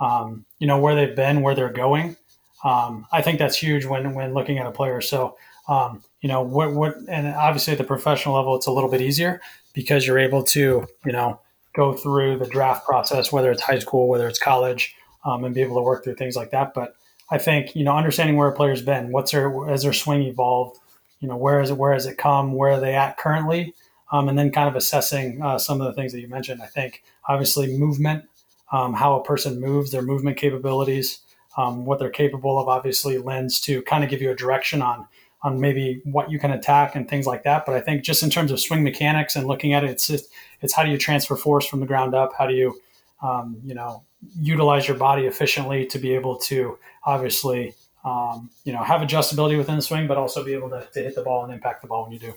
um, 0.04 0.46
you 0.60 0.68
know 0.68 0.80
where 0.80 0.96
they've 0.96 1.16
been, 1.16 1.42
where 1.42 1.56
they're 1.56 1.72
going. 1.72 2.18
Um, 2.64 3.08
I 3.12 3.22
think 3.22 3.40
that's 3.40 3.58
huge 3.58 3.86
when 3.86 4.14
when 4.14 4.34
looking 4.34 4.58
at 4.58 4.66
a 4.66 4.72
player. 4.72 5.00
So 5.02 5.38
um, 5.70 6.04
you 6.22 6.28
know 6.28 6.42
what 6.42 6.74
what 6.74 6.98
and 7.08 7.28
obviously 7.28 7.72
at 7.74 7.78
the 7.78 7.86
professional 7.86 8.36
level 8.36 8.56
it's 8.56 8.68
a 8.68 8.72
little 8.72 8.90
bit 8.90 9.02
easier 9.02 9.42
because 9.74 10.06
you're 10.06 10.20
able 10.20 10.44
to 10.44 10.86
you 11.06 11.12
know 11.12 11.40
go 11.74 11.94
through 11.94 12.38
the 12.38 12.46
draft 12.46 12.86
process, 12.86 13.32
whether 13.32 13.52
it's 13.52 13.62
high 13.62 13.80
school, 13.80 14.08
whether 14.08 14.28
it's 14.28 14.40
college, 14.40 14.96
um, 15.26 15.44
and 15.44 15.56
be 15.56 15.62
able 15.62 15.78
to 15.78 15.82
work 15.82 16.04
through 16.04 16.16
things 16.16 16.36
like 16.36 16.52
that. 16.52 16.74
But 16.74 16.96
I 17.32 17.38
think 17.38 17.76
you 17.76 17.86
know 17.86 17.96
understanding 17.96 18.36
where 18.36 18.50
a 18.50 18.56
player's 18.56 18.82
been, 18.82 19.12
what's 19.12 19.32
their 19.32 19.66
has 19.68 19.84
their 19.84 19.94
swing 19.94 20.24
evolved, 20.24 20.80
you 21.22 21.30
know 21.30 21.38
where 21.38 21.62
is 21.62 21.70
it 21.70 21.78
where 21.78 21.94
has 21.94 22.06
it 22.06 22.18
come, 22.18 22.54
where 22.54 22.72
are 22.72 22.80
they 22.82 22.94
at 22.94 23.18
currently, 23.18 23.74
um, 24.12 24.28
and 24.28 24.38
then 24.38 24.52
kind 24.52 24.68
of 24.68 24.76
assessing 24.76 25.42
uh, 25.42 25.58
some 25.58 25.80
of 25.80 25.88
the 25.88 25.94
things 25.94 26.12
that 26.12 26.20
you 26.20 26.28
mentioned. 26.28 26.62
I 26.62 26.68
think 26.68 27.04
obviously 27.30 27.78
movement 27.78 28.26
um, 28.74 28.94
how 28.94 29.18
a 29.18 29.24
person 29.24 29.62
moves, 29.62 29.92
their 29.92 30.02
movement 30.02 30.36
capabilities, 30.36 31.20
um, 31.56 31.86
what 31.86 32.00
they're 32.00 32.10
capable 32.10 32.60
of, 32.60 32.68
obviously 32.68 33.18
lends 33.18 33.62
to 33.62 33.82
kind 33.84 34.04
of 34.04 34.10
give 34.10 34.22
you 34.22 34.32
a 34.32 34.36
direction 34.36 34.82
on 34.82 35.08
on 35.44 35.60
maybe 35.60 36.02
what 36.06 36.32
you 36.32 36.40
can 36.40 36.52
attack 36.52 36.96
and 36.96 37.10
things 37.10 37.28
like 37.28 37.44
that. 37.44 37.66
But 37.66 37.76
I 37.76 37.82
think 37.82 38.02
just 38.04 38.24
in 38.24 38.30
terms 38.30 38.50
of 38.50 38.62
swing 38.62 38.82
mechanics 38.82 39.36
and 39.36 39.46
looking 39.46 39.74
at 39.74 39.84
it, 39.84 39.90
it's 39.90 40.08
just, 40.08 40.32
it's 40.62 40.74
how 40.74 40.84
do 40.84 40.90
you 40.90 40.98
transfer 40.98 41.36
force 41.36 41.66
from 41.66 41.82
the 41.82 41.86
ground 41.86 42.16
up? 42.16 42.32
How 42.38 42.48
do 42.48 42.54
you 42.54 42.80
um, 43.22 43.58
you 43.64 43.76
know 43.76 44.04
utilize 44.40 44.88
your 44.88 44.98
body 44.98 45.26
efficiently 45.26 45.86
to 45.88 46.00
be 46.00 46.14
able 46.14 46.38
to 46.38 46.78
obviously 47.06 47.76
um, 48.04 48.50
you 48.66 48.74
know 48.74 48.84
have 48.84 49.02
adjustability 49.02 49.58
within 49.58 49.76
the 49.76 49.82
swing, 49.82 50.08
but 50.08 50.18
also 50.18 50.44
be 50.44 50.54
able 50.54 50.70
to, 50.70 50.88
to 50.94 51.02
hit 51.02 51.16
the 51.16 51.22
ball 51.22 51.44
and 51.44 51.54
impact 51.54 51.82
the 51.82 51.88
ball 51.88 52.04
when 52.04 52.12
you 52.12 52.20
do. 52.20 52.34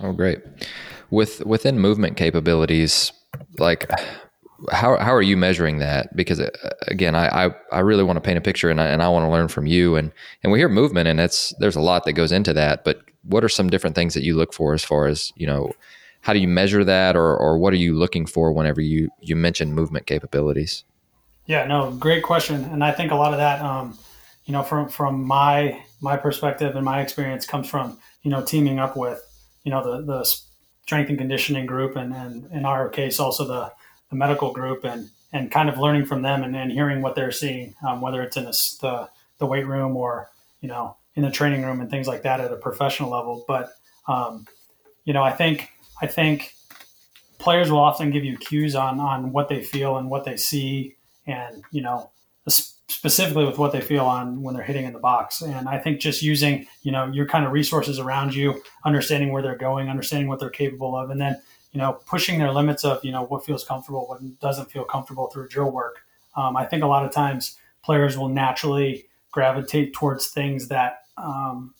Oh, 0.00 0.12
great! 0.12 0.40
With 1.10 1.44
within 1.44 1.78
movement 1.78 2.16
capabilities, 2.16 3.12
like 3.58 3.90
how 4.70 4.96
how 4.96 5.14
are 5.14 5.22
you 5.22 5.36
measuring 5.36 5.78
that? 5.78 6.14
Because 6.16 6.40
uh, 6.40 6.50
again, 6.88 7.14
I, 7.14 7.46
I, 7.46 7.50
I 7.72 7.78
really 7.80 8.04
want 8.04 8.16
to 8.16 8.20
paint 8.20 8.38
a 8.38 8.40
picture, 8.40 8.70
and 8.70 8.80
I, 8.80 8.86
and 8.86 9.02
I 9.02 9.08
want 9.08 9.24
to 9.24 9.30
learn 9.30 9.48
from 9.48 9.66
you. 9.66 9.96
And 9.96 10.12
and 10.42 10.52
we 10.52 10.58
hear 10.58 10.68
movement, 10.68 11.08
and 11.08 11.20
it's 11.20 11.54
there's 11.58 11.76
a 11.76 11.80
lot 11.80 12.04
that 12.04 12.14
goes 12.14 12.32
into 12.32 12.52
that. 12.54 12.84
But 12.84 13.00
what 13.22 13.44
are 13.44 13.48
some 13.48 13.68
different 13.68 13.96
things 13.96 14.14
that 14.14 14.22
you 14.22 14.34
look 14.36 14.52
for 14.52 14.74
as 14.74 14.84
far 14.84 15.06
as 15.06 15.32
you 15.36 15.46
know? 15.46 15.72
How 16.22 16.32
do 16.32 16.38
you 16.40 16.48
measure 16.48 16.84
that, 16.84 17.16
or 17.16 17.36
or 17.36 17.58
what 17.58 17.72
are 17.72 17.76
you 17.76 17.94
looking 17.94 18.26
for 18.26 18.52
whenever 18.52 18.80
you 18.80 19.10
you 19.20 19.36
mention 19.36 19.72
movement 19.72 20.06
capabilities? 20.06 20.84
Yeah, 21.46 21.64
no, 21.66 21.92
great 21.92 22.24
question, 22.24 22.64
and 22.64 22.82
I 22.82 22.90
think 22.92 23.12
a 23.12 23.16
lot 23.16 23.32
of 23.32 23.38
that, 23.38 23.60
um, 23.60 23.96
you 24.44 24.52
know, 24.52 24.62
from 24.62 24.88
from 24.88 25.24
my 25.24 25.82
my 26.00 26.16
perspective 26.16 26.74
and 26.74 26.84
my 26.84 27.00
experience 27.00 27.46
comes 27.46 27.68
from 27.68 27.98
you 28.22 28.30
know 28.30 28.42
teaming 28.42 28.78
up 28.78 28.96
with 28.96 29.22
you 29.62 29.70
know 29.70 29.84
the 29.84 30.04
the 30.04 30.24
strength 30.82 31.08
and 31.10 31.18
conditioning 31.18 31.66
group, 31.66 31.94
and 31.94 32.12
and 32.14 32.50
in 32.50 32.64
our 32.64 32.88
case 32.88 33.20
also 33.20 33.46
the 33.46 33.72
the 34.10 34.16
medical 34.16 34.52
group 34.52 34.84
and 34.84 35.10
and 35.32 35.50
kind 35.50 35.68
of 35.68 35.78
learning 35.78 36.06
from 36.06 36.22
them 36.22 36.42
and, 36.42 36.56
and 36.56 36.72
hearing 36.72 37.02
what 37.02 37.14
they're 37.14 37.32
seeing, 37.32 37.74
um, 37.86 38.00
whether 38.00 38.22
it's 38.22 38.36
in 38.36 38.44
the, 38.44 39.08
the 39.38 39.46
weight 39.46 39.66
room 39.66 39.96
or 39.96 40.30
you 40.60 40.68
know 40.68 40.96
in 41.14 41.22
the 41.22 41.30
training 41.30 41.62
room 41.64 41.80
and 41.80 41.90
things 41.90 42.06
like 42.06 42.22
that 42.22 42.40
at 42.40 42.52
a 42.52 42.56
professional 42.56 43.10
level. 43.10 43.44
But 43.48 43.72
um, 44.06 44.46
you 45.04 45.12
know, 45.12 45.22
I 45.22 45.32
think 45.32 45.70
I 46.00 46.06
think 46.06 46.54
players 47.38 47.70
will 47.70 47.80
often 47.80 48.10
give 48.10 48.24
you 48.24 48.36
cues 48.36 48.74
on 48.74 49.00
on 49.00 49.32
what 49.32 49.48
they 49.48 49.62
feel 49.62 49.96
and 49.96 50.10
what 50.10 50.24
they 50.24 50.36
see, 50.36 50.96
and 51.26 51.64
you 51.70 51.82
know, 51.82 52.10
specifically 52.88 53.44
with 53.44 53.58
what 53.58 53.72
they 53.72 53.80
feel 53.80 54.04
on 54.04 54.42
when 54.42 54.54
they're 54.54 54.64
hitting 54.64 54.84
in 54.84 54.92
the 54.92 54.98
box. 54.98 55.42
And 55.42 55.68
I 55.68 55.78
think 55.78 56.00
just 56.00 56.22
using 56.22 56.66
you 56.82 56.92
know 56.92 57.06
your 57.06 57.26
kind 57.26 57.44
of 57.44 57.52
resources 57.52 57.98
around 57.98 58.34
you, 58.34 58.62
understanding 58.84 59.32
where 59.32 59.42
they're 59.42 59.56
going, 59.56 59.88
understanding 59.88 60.28
what 60.28 60.38
they're 60.38 60.50
capable 60.50 60.96
of, 60.96 61.10
and 61.10 61.20
then 61.20 61.40
you 61.76 61.82
know, 61.82 61.92
pushing 62.06 62.38
their 62.38 62.52
limits 62.52 62.86
of, 62.86 63.04
you 63.04 63.12
know, 63.12 63.24
what 63.24 63.44
feels 63.44 63.62
comfortable, 63.62 64.06
what 64.06 64.40
doesn't 64.40 64.70
feel 64.70 64.82
comfortable 64.82 65.26
through 65.26 65.46
drill 65.46 65.70
work. 65.70 66.06
Um, 66.34 66.56
I 66.56 66.64
think 66.64 66.82
a 66.82 66.86
lot 66.86 67.04
of 67.04 67.12
times 67.12 67.58
players 67.84 68.16
will 68.16 68.30
naturally 68.30 69.08
gravitate 69.30 69.92
towards 69.92 70.28
things 70.28 70.68
that, 70.68 71.02
um, 71.18 71.74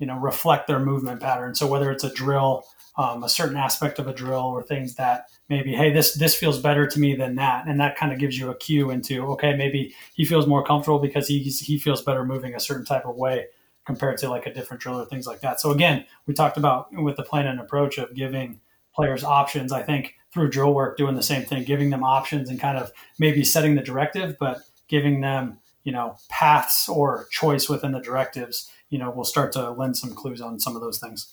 you 0.00 0.08
know, 0.08 0.18
reflect 0.18 0.66
their 0.66 0.80
movement 0.80 1.20
pattern. 1.20 1.54
So 1.54 1.68
whether 1.68 1.92
it's 1.92 2.02
a 2.02 2.12
drill, 2.12 2.64
um, 2.96 3.22
a 3.22 3.28
certain 3.28 3.56
aspect 3.56 4.00
of 4.00 4.08
a 4.08 4.12
drill 4.12 4.42
or 4.42 4.60
things 4.60 4.96
that 4.96 5.28
maybe, 5.48 5.72
hey, 5.72 5.92
this, 5.92 6.14
this 6.14 6.34
feels 6.34 6.58
better 6.58 6.88
to 6.88 6.98
me 6.98 7.14
than 7.14 7.36
that. 7.36 7.68
And 7.68 7.78
that 7.78 7.96
kind 7.96 8.12
of 8.12 8.18
gives 8.18 8.36
you 8.36 8.50
a 8.50 8.56
cue 8.56 8.90
into, 8.90 9.24
okay, 9.34 9.54
maybe 9.54 9.94
he 10.14 10.24
feels 10.24 10.48
more 10.48 10.64
comfortable 10.64 10.98
because 10.98 11.28
he, 11.28 11.44
he 11.44 11.78
feels 11.78 12.02
better 12.02 12.24
moving 12.24 12.56
a 12.56 12.60
certain 12.60 12.84
type 12.84 13.06
of 13.06 13.14
way 13.14 13.46
compared 13.86 14.18
to 14.18 14.28
like 14.28 14.46
a 14.46 14.52
different 14.52 14.82
drill 14.82 15.00
or 15.00 15.06
things 15.06 15.28
like 15.28 15.42
that. 15.42 15.60
So 15.60 15.70
again, 15.70 16.06
we 16.26 16.34
talked 16.34 16.56
about 16.56 16.88
with 16.92 17.14
the 17.14 17.22
plan 17.22 17.46
and 17.46 17.60
approach 17.60 17.98
of 17.98 18.12
giving 18.14 18.58
players 18.98 19.22
options. 19.22 19.70
I 19.70 19.82
think 19.82 20.16
through 20.34 20.50
drill 20.50 20.74
work, 20.74 20.96
doing 20.96 21.14
the 21.14 21.22
same 21.22 21.44
thing, 21.44 21.62
giving 21.62 21.90
them 21.90 22.02
options 22.02 22.50
and 22.50 22.60
kind 22.60 22.76
of 22.76 22.90
maybe 23.20 23.44
setting 23.44 23.76
the 23.76 23.80
directive, 23.80 24.36
but 24.40 24.58
giving 24.88 25.20
them, 25.20 25.60
you 25.84 25.92
know, 25.92 26.16
paths 26.28 26.88
or 26.88 27.28
choice 27.30 27.68
within 27.68 27.92
the 27.92 28.00
directives, 28.00 28.68
you 28.90 28.98
know, 28.98 29.12
we'll 29.14 29.24
start 29.24 29.52
to 29.52 29.70
lend 29.70 29.96
some 29.96 30.14
clues 30.14 30.40
on 30.40 30.58
some 30.58 30.74
of 30.74 30.82
those 30.82 30.98
things. 30.98 31.32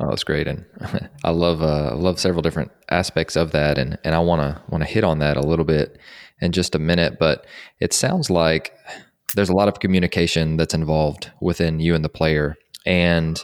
Oh, 0.00 0.08
that's 0.08 0.24
great, 0.24 0.48
and 0.48 0.64
I 1.24 1.30
love 1.30 1.62
uh, 1.62 1.94
love 1.94 2.18
several 2.18 2.42
different 2.42 2.72
aspects 2.90 3.36
of 3.36 3.52
that, 3.52 3.78
and 3.78 3.96
and 4.02 4.12
I 4.12 4.18
want 4.18 4.40
to 4.40 4.60
want 4.68 4.82
to 4.82 4.90
hit 4.90 5.04
on 5.04 5.20
that 5.20 5.36
a 5.36 5.46
little 5.46 5.64
bit 5.64 6.00
in 6.40 6.50
just 6.50 6.74
a 6.74 6.80
minute. 6.80 7.18
But 7.20 7.46
it 7.78 7.92
sounds 7.92 8.28
like 8.28 8.76
there's 9.36 9.48
a 9.48 9.54
lot 9.54 9.68
of 9.68 9.78
communication 9.78 10.56
that's 10.56 10.74
involved 10.74 11.30
within 11.40 11.78
you 11.78 11.94
and 11.94 12.04
the 12.04 12.08
player, 12.08 12.56
and 12.84 13.40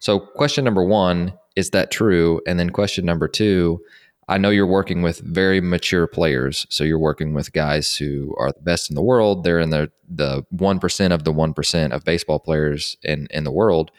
So, 0.00 0.18
question 0.18 0.64
number 0.64 0.84
one 0.84 1.34
is 1.56 1.70
that 1.70 1.90
true? 1.90 2.40
And 2.46 2.58
then, 2.58 2.70
question 2.70 3.04
number 3.04 3.28
two 3.28 3.82
I 4.28 4.38
know 4.38 4.50
you're 4.50 4.66
working 4.66 5.02
with 5.02 5.18
very 5.20 5.60
mature 5.60 6.06
players. 6.06 6.66
So, 6.70 6.84
you're 6.84 6.98
working 6.98 7.34
with 7.34 7.52
guys 7.52 7.96
who 7.96 8.34
are 8.38 8.52
the 8.52 8.60
best 8.60 8.90
in 8.90 8.96
the 8.96 9.02
world. 9.02 9.44
They're 9.44 9.60
in 9.60 9.70
the, 9.70 9.90
the 10.08 10.44
1% 10.54 11.12
of 11.12 11.24
the 11.24 11.32
1% 11.32 11.92
of 11.92 12.04
baseball 12.04 12.38
players 12.38 12.96
in, 13.02 13.26
in 13.30 13.44
the 13.44 13.52
world. 13.52 13.90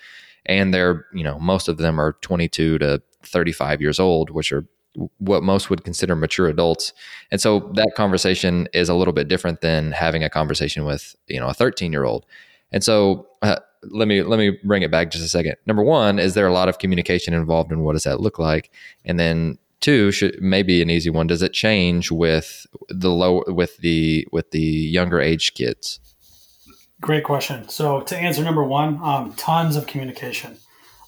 And 0.46 0.74
they're, 0.74 1.06
you 1.14 1.24
know, 1.24 1.40
most 1.40 1.68
of 1.68 1.78
them 1.78 2.00
are 2.00 2.14
22 2.22 2.78
to 2.80 3.02
35 3.24 3.82
years 3.82 4.00
old, 4.00 4.30
which 4.30 4.52
are 4.52 4.66
what 5.18 5.44
most 5.44 5.70
would 5.70 5.84
consider 5.84 6.16
mature 6.16 6.48
adults. 6.48 6.94
And 7.32 7.42
so 7.42 7.72
that 7.76 7.94
conversation 7.96 8.68
is 8.74 8.90
a 8.90 8.94
little 8.94 9.14
bit 9.14 9.28
different 9.28 9.62
than 9.62 9.92
having 9.92 10.24
a 10.24 10.30
conversation 10.30 10.86
with, 10.86 11.16
you 11.28 11.40
know, 11.40 11.48
a 11.48 11.54
13 11.54 11.92
year 11.92 12.04
old. 12.04 12.26
And 12.72 12.84
so 12.84 13.28
let 13.90 14.08
me 14.08 14.24
let 14.24 14.38
me 14.38 14.58
bring 14.64 14.84
it 14.84 14.92
back 14.92 15.12
just 15.12 15.24
a 15.24 15.30
second. 15.30 15.56
Number 15.66 15.84
one, 15.84 16.20
is 16.20 16.34
there 16.34 16.48
a 16.48 16.54
lot 16.54 16.70
of 16.70 16.80
communication 16.80 17.34
involved, 17.34 17.72
and 17.72 17.84
what 17.84 17.94
does 17.94 18.04
that 18.04 18.20
look 18.20 18.40
like? 18.40 18.72
And 19.06 19.20
then 19.20 19.58
two, 19.80 20.12
should 20.12 20.42
maybe 20.42 20.82
an 20.82 20.90
easy 20.90 21.10
one. 21.10 21.28
Does 21.28 21.42
it 21.42 21.54
change 21.54 22.12
with 22.12 22.66
the 22.90 23.12
low 23.12 23.44
with 23.48 23.78
the 23.78 24.28
with 24.32 24.52
the 24.52 24.60
younger 24.60 25.20
age 25.20 25.54
kids? 25.54 26.00
Great 27.02 27.26
question. 27.26 27.68
So 27.68 28.02
to 28.02 28.18
answer 28.18 28.44
number 28.44 28.64
one, 28.64 29.00
um, 29.04 29.34
tons 29.34 29.76
of 29.76 29.88
communication, 29.88 30.58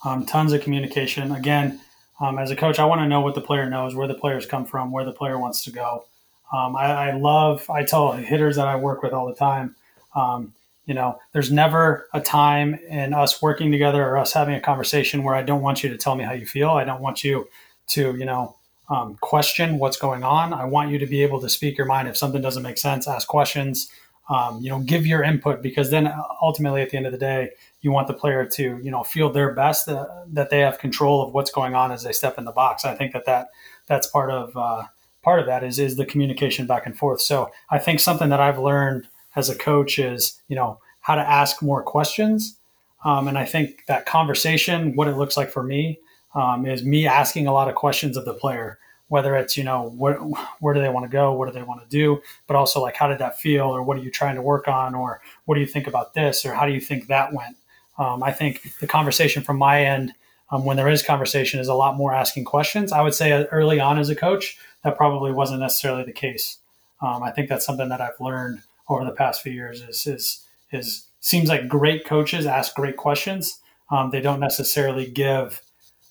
um, 0.03 0.25
tons 0.25 0.51
of 0.51 0.61
communication. 0.61 1.31
Again, 1.31 1.79
um, 2.19 2.37
as 2.37 2.51
a 2.51 2.55
coach, 2.55 2.79
I 2.79 2.85
want 2.85 2.99
to 2.99 3.07
know 3.07 3.21
what 3.21 3.33
the 3.33 3.41
player 3.41 3.69
knows, 3.69 3.95
where 3.95 4.07
the 4.07 4.13
players 4.13 4.45
come 4.45 4.65
from, 4.65 4.91
where 4.91 5.05
the 5.05 5.13
player 5.13 5.39
wants 5.39 5.63
to 5.65 5.71
go. 5.71 6.05
Um, 6.51 6.75
I, 6.75 7.09
I, 7.09 7.11
love. 7.13 7.69
I 7.69 7.83
tell 7.83 8.11
hitters 8.11 8.55
that 8.57 8.67
I 8.67 8.75
work 8.75 9.03
with 9.03 9.13
all 9.13 9.25
the 9.25 9.35
time 9.35 9.75
um, 10.15 10.53
you 10.85 10.93
know, 10.93 11.19
there's 11.31 11.51
never 11.51 12.07
a 12.13 12.21
time 12.21 12.75
in 12.89 13.13
us 13.13 13.41
working 13.41 13.71
together 13.71 14.03
or 14.03 14.17
us 14.17 14.33
having 14.33 14.55
a 14.55 14.61
conversation 14.61 15.23
where 15.23 15.35
I 15.35 15.41
don't 15.41 15.61
want 15.61 15.83
you 15.83 15.89
to 15.89 15.97
tell 15.97 16.15
me 16.15 16.23
how 16.23 16.33
you 16.33 16.45
feel. 16.45 16.69
I 16.69 16.83
don't 16.83 17.01
want 17.01 17.23
you 17.23 17.47
to, 17.87 18.15
you 18.15 18.25
know, 18.25 18.55
um, 18.89 19.15
question 19.15 19.79
what's 19.79 19.97
going 19.97 20.23
on. 20.23 20.53
I 20.53 20.65
want 20.65 20.91
you 20.91 20.99
to 20.99 21.07
be 21.07 21.23
able 21.23 21.41
to 21.41 21.49
speak 21.49 21.77
your 21.77 21.87
mind. 21.87 22.07
If 22.07 22.17
something 22.17 22.41
doesn't 22.41 22.61
make 22.61 22.77
sense, 22.77 23.07
ask 23.07 23.27
questions. 23.27 23.89
Um, 24.27 24.59
you 24.59 24.69
know, 24.69 24.79
give 24.79 25.05
your 25.05 25.23
input 25.23 25.61
because 25.61 25.91
then 25.91 26.11
ultimately 26.41 26.81
at 26.81 26.89
the 26.89 26.97
end 26.97 27.05
of 27.05 27.11
the 27.11 27.17
day, 27.17 27.51
you 27.81 27.91
want 27.91 28.07
the 28.07 28.13
player 28.13 28.45
to, 28.45 28.79
you 28.81 28.89
know, 28.89 29.03
feel 29.03 29.31
their 29.31 29.53
best 29.53 29.87
uh, 29.87 30.07
that 30.33 30.49
they 30.49 30.61
have 30.61 30.79
control 30.79 31.21
of 31.23 31.33
what's 31.33 31.51
going 31.51 31.75
on 31.75 31.91
as 31.91 32.03
they 32.03 32.11
step 32.11 32.39
in 32.39 32.45
the 32.45 32.51
box. 32.51 32.85
I 32.85 32.95
think 32.95 33.13
that 33.13 33.25
that 33.25 33.49
that's 33.87 34.07
part 34.07 34.31
of 34.31 34.55
uh, 34.57 34.83
part 35.21 35.39
of 35.39 35.45
that 35.45 35.63
is 35.63 35.77
is 35.77 35.95
the 35.95 36.05
communication 36.05 36.65
back 36.65 36.87
and 36.87 36.97
forth. 36.97 37.21
So 37.21 37.51
I 37.69 37.77
think 37.77 37.99
something 37.99 38.29
that 38.29 38.39
I've 38.39 38.57
learned 38.57 39.07
as 39.35 39.49
a 39.49 39.55
coach 39.55 39.99
is, 39.99 40.41
you 40.47 40.55
know, 40.55 40.79
how 41.01 41.15
to 41.15 41.21
ask 41.21 41.61
more 41.61 41.83
questions. 41.83 42.57
Um, 43.03 43.27
and 43.27 43.37
I 43.37 43.45
think 43.45 43.85
that 43.87 44.05
conversation, 44.05 44.95
what 44.95 45.07
it 45.07 45.17
looks 45.17 45.37
like 45.37 45.51
for 45.51 45.61
me, 45.61 45.99
um, 46.33 46.65
is 46.65 46.83
me 46.83 47.07
asking 47.07 47.47
a 47.47 47.53
lot 47.53 47.69
of 47.69 47.75
questions 47.75 48.17
of 48.17 48.25
the 48.25 48.33
player, 48.33 48.79
whether 49.07 49.35
it's, 49.35 49.55
you 49.55 49.63
know, 49.63 49.93
where, 49.95 50.15
where 50.59 50.73
do 50.73 50.81
they 50.81 50.89
want 50.89 51.05
to 51.05 51.09
go? 51.09 51.31
What 51.33 51.45
do 51.45 51.53
they 51.53 51.63
want 51.63 51.81
to 51.81 51.87
do? 51.87 52.21
But 52.47 52.55
also 52.55 52.81
like, 52.81 52.95
how 52.95 53.07
did 53.07 53.19
that 53.19 53.39
feel? 53.39 53.65
Or 53.65 53.83
what 53.83 53.97
are 53.97 54.01
you 54.01 54.09
trying 54.09 54.35
to 54.35 54.41
work 54.41 54.67
on? 54.67 54.95
Or 54.95 55.21
what 55.45 55.55
do 55.55 55.61
you 55.61 55.67
think 55.67 55.87
about 55.87 56.13
this? 56.13 56.45
Or 56.45 56.53
how 56.53 56.65
do 56.65 56.73
you 56.73 56.81
think 56.81 57.07
that 57.07 57.31
went? 57.31 57.55
Um, 57.97 58.23
I 58.23 58.31
think 58.31 58.77
the 58.79 58.87
conversation 58.87 59.43
from 59.43 59.57
my 59.57 59.85
end, 59.85 60.13
um, 60.51 60.65
when 60.65 60.75
there 60.75 60.89
is 60.89 61.03
conversation, 61.03 61.59
is 61.59 61.67
a 61.67 61.73
lot 61.73 61.95
more 61.95 62.13
asking 62.13 62.45
questions. 62.45 62.91
I 62.91 63.01
would 63.01 63.13
say 63.13 63.45
early 63.45 63.79
on 63.79 63.97
as 63.99 64.09
a 64.09 64.15
coach, 64.15 64.57
that 64.83 64.97
probably 64.97 65.31
wasn't 65.31 65.61
necessarily 65.61 66.03
the 66.03 66.11
case. 66.11 66.57
Um, 67.01 67.23
I 67.23 67.31
think 67.31 67.49
that's 67.49 67.65
something 67.65 67.89
that 67.89 68.01
I've 68.01 68.19
learned 68.19 68.61
over 68.89 69.05
the 69.05 69.11
past 69.11 69.41
few 69.41 69.51
years 69.51 69.81
is 69.81 70.05
is 70.07 70.45
is 70.71 71.07
seems 71.19 71.49
like 71.49 71.67
great 71.67 72.05
coaches 72.05 72.45
ask 72.45 72.75
great 72.75 72.97
questions. 72.97 73.59
Um, 73.91 74.09
they 74.11 74.21
don't 74.21 74.39
necessarily 74.39 75.09
give 75.09 75.61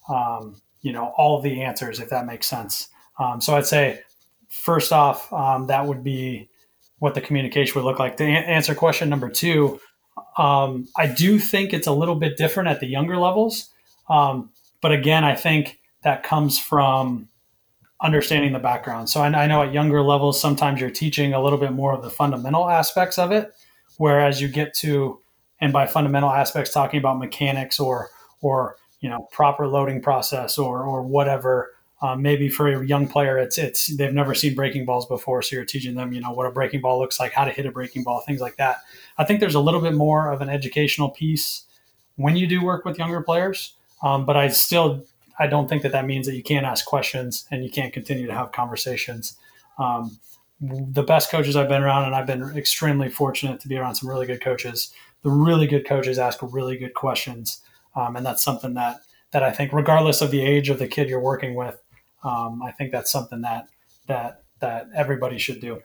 um, 0.09 0.61
you 0.83 0.93
know 0.93 1.13
all 1.17 1.41
the 1.41 1.63
answers 1.63 2.01
if 2.01 2.11
that 2.11 2.27
makes 2.27 2.47
sense. 2.47 2.89
Um, 3.19 3.41
so 3.41 3.57
I'd 3.57 3.67
say 3.67 4.01
first 4.49 4.93
off 4.93 5.33
um, 5.33 5.67
that 5.67 5.87
would 5.87 6.03
be 6.03 6.49
what 6.99 7.15
the 7.15 7.21
communication 7.21 7.75
would 7.75 7.89
look 7.89 7.99
like. 7.99 8.17
To 8.17 8.25
answer 8.25 8.75
question 8.75 9.09
number 9.09 9.29
two, 9.29 9.81
um, 10.39 10.89
I 10.97 11.07
do 11.07 11.39
think 11.39 11.73
it's 11.73 11.87
a 11.87 11.93
little 11.93 12.15
bit 12.15 12.37
different 12.37 12.69
at 12.69 12.81
the 12.81 12.87
younger 12.87 13.17
levels, 13.17 13.71
um, 14.09 14.51
but 14.81 14.93
again, 14.93 15.25
I 15.25 15.35
think 15.35 15.81
that 16.03 16.23
comes 16.23 16.59
from 16.59 17.29
understanding 18.05 18.53
the 18.53 18.59
background. 18.59 19.09
So 19.09 19.21
I, 19.23 19.29
I, 19.29 19.47
know 19.47 19.63
at 19.63 19.73
younger 19.73 20.03
levels, 20.03 20.39
sometimes 20.39 20.79
you're 20.79 20.91
teaching 20.91 21.33
a 21.33 21.43
little 21.43 21.59
bit 21.59 21.73
more 21.73 21.95
of 21.95 22.03
the 22.03 22.11
fundamental 22.11 22.69
aspects 22.69 23.19
of 23.19 23.33
it, 23.33 23.55
whereas 23.97 24.43
you 24.43 24.49
get 24.49 24.75
to, 24.75 25.21
and 25.61 25.73
by 25.73 25.87
fundamental 25.87 26.31
aspects, 26.31 26.71
talking 26.71 26.99
about 26.99 27.19
mechanics 27.19 27.81
or 27.81 28.11
or 28.43 28.77
you 29.01 29.09
know 29.09 29.27
proper 29.33 29.67
loading 29.67 30.03
process 30.03 30.59
or 30.59 30.85
or 30.85 31.03
whatever. 31.03 31.71
Um, 32.03 32.21
maybe 32.21 32.51
for 32.51 32.69
a 32.69 32.87
young 32.87 33.09
player, 33.09 33.39
it's 33.39 33.57
it's 33.57 33.97
they've 33.97 34.13
never 34.13 34.35
seen 34.35 34.55
breaking 34.55 34.85
balls 34.85 35.07
before, 35.07 35.41
so 35.41 35.57
you're 35.57 35.65
teaching 35.65 35.95
them, 35.95 36.13
you 36.13 36.21
know, 36.21 36.33
what 36.33 36.47
a 36.47 36.51
breaking 36.51 36.83
ball 36.83 36.99
looks 36.99 37.19
like, 37.19 37.33
how 37.33 37.47
to 37.47 37.51
hit 37.51 37.65
a 37.65 37.71
breaking 37.71 38.03
ball, 38.03 38.21
things 38.27 38.43
like 38.43 38.57
that. 38.57 38.83
I 39.17 39.25
think 39.25 39.41
there's 39.41 39.55
a 39.55 39.61
little 39.61 39.81
bit 39.81 39.95
more 39.95 40.31
of 40.31 40.43
an 40.43 40.51
educational 40.51 41.09
piece 41.09 41.65
when 42.17 42.37
you 42.37 42.47
do 42.47 42.63
work 42.63 42.85
with 42.85 42.99
younger 42.99 43.23
players, 43.23 43.73
um, 44.03 44.27
but 44.27 44.37
I 44.37 44.49
still 44.49 45.07
I 45.39 45.47
don't 45.47 45.69
think 45.69 45.83
that 45.83 45.93
that 45.93 46.07
means 46.07 46.27
that 46.27 46.37
you 46.37 46.43
can't 46.43 46.67
ask 46.67 46.85
questions 46.85 47.47
and 47.51 47.65
you 47.65 47.71
can't 47.71 47.93
continue 47.93 48.27
to 48.27 48.35
have 48.35 48.53
conversations. 48.53 49.37
Um, 49.79 50.19
the 50.61 51.03
best 51.03 51.31
coaches 51.31 51.57
I've 51.57 51.69
been 51.69 51.83
around, 51.83 52.05
and 52.05 52.15
I've 52.15 52.27
been 52.27 52.57
extremely 52.57 53.09
fortunate 53.09 53.61
to 53.61 53.69
be 53.69 53.77
around 53.77 53.97
some 53.97 54.09
really 54.09 54.27
good 54.27 54.41
coaches. 54.41 54.93
The 55.23 55.31
really 55.31 55.67
good 55.67 55.87
coaches 55.87 56.19
ask 56.19 56.39
really 56.43 56.77
good 56.77 56.95
questions, 56.95 57.61
um, 57.97 58.17
and 58.17 58.25
that's 58.25 58.43
something 58.43 58.75
that 58.75 59.01
that 59.33 59.43
I 59.43 59.51
think, 59.51 59.73
regardless 59.73 60.23
of 60.23 60.31
the 60.31 60.43
age 60.43 60.69
of 60.69 60.79
the 60.79 60.87
kid 60.87 61.09
you're 61.09 61.21
working 61.21 61.57
with, 61.57 61.83
um, 62.23 62.63
I 62.63 62.71
think 62.71 62.93
that's 62.93 63.11
something 63.11 63.41
that 63.41 63.67
that 64.07 64.45
that 64.61 64.89
everybody 64.95 65.39
should 65.39 65.61
do. 65.61 65.83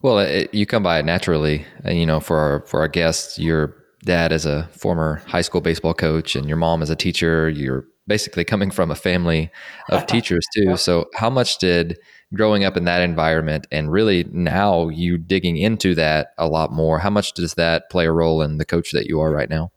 Well, 0.00 0.20
it, 0.20 0.52
you 0.54 0.66
come 0.66 0.82
by 0.82 0.98
it 0.98 1.04
naturally, 1.04 1.66
and 1.82 1.98
you 1.98 2.06
know, 2.06 2.20
for 2.20 2.38
our 2.38 2.60
for 2.66 2.80
our 2.80 2.88
guests, 2.88 3.38
your 3.38 3.83
dad 4.04 4.32
is 4.32 4.46
a 4.46 4.68
former 4.72 5.22
high 5.26 5.42
school 5.42 5.60
baseball 5.60 5.94
coach, 5.94 6.36
and 6.36 6.46
your 6.46 6.56
mom 6.56 6.82
is 6.82 6.90
a 6.90 6.96
teacher. 6.96 7.48
You're 7.48 7.86
basically 8.06 8.44
coming 8.44 8.70
from 8.70 8.90
a 8.90 8.94
family 8.94 9.50
of 9.90 10.06
teachers 10.08 10.44
too. 10.54 10.76
So, 10.76 11.08
how 11.14 11.30
much 11.30 11.58
did 11.58 11.98
growing 12.34 12.64
up 12.64 12.76
in 12.76 12.84
that 12.84 13.02
environment 13.02 13.66
and 13.70 13.92
really 13.92 14.24
now 14.24 14.88
you 14.88 15.16
digging 15.16 15.56
into 15.56 15.94
that 15.94 16.28
a 16.38 16.46
lot 16.46 16.72
more, 16.72 16.98
how 16.98 17.10
much 17.10 17.32
does 17.32 17.54
that 17.54 17.90
play 17.90 18.06
a 18.06 18.12
role 18.12 18.42
in 18.42 18.58
the 18.58 18.64
coach 18.64 18.92
that 18.92 19.06
you 19.06 19.20
are 19.20 19.30
right 19.30 19.48
now? 19.48 19.70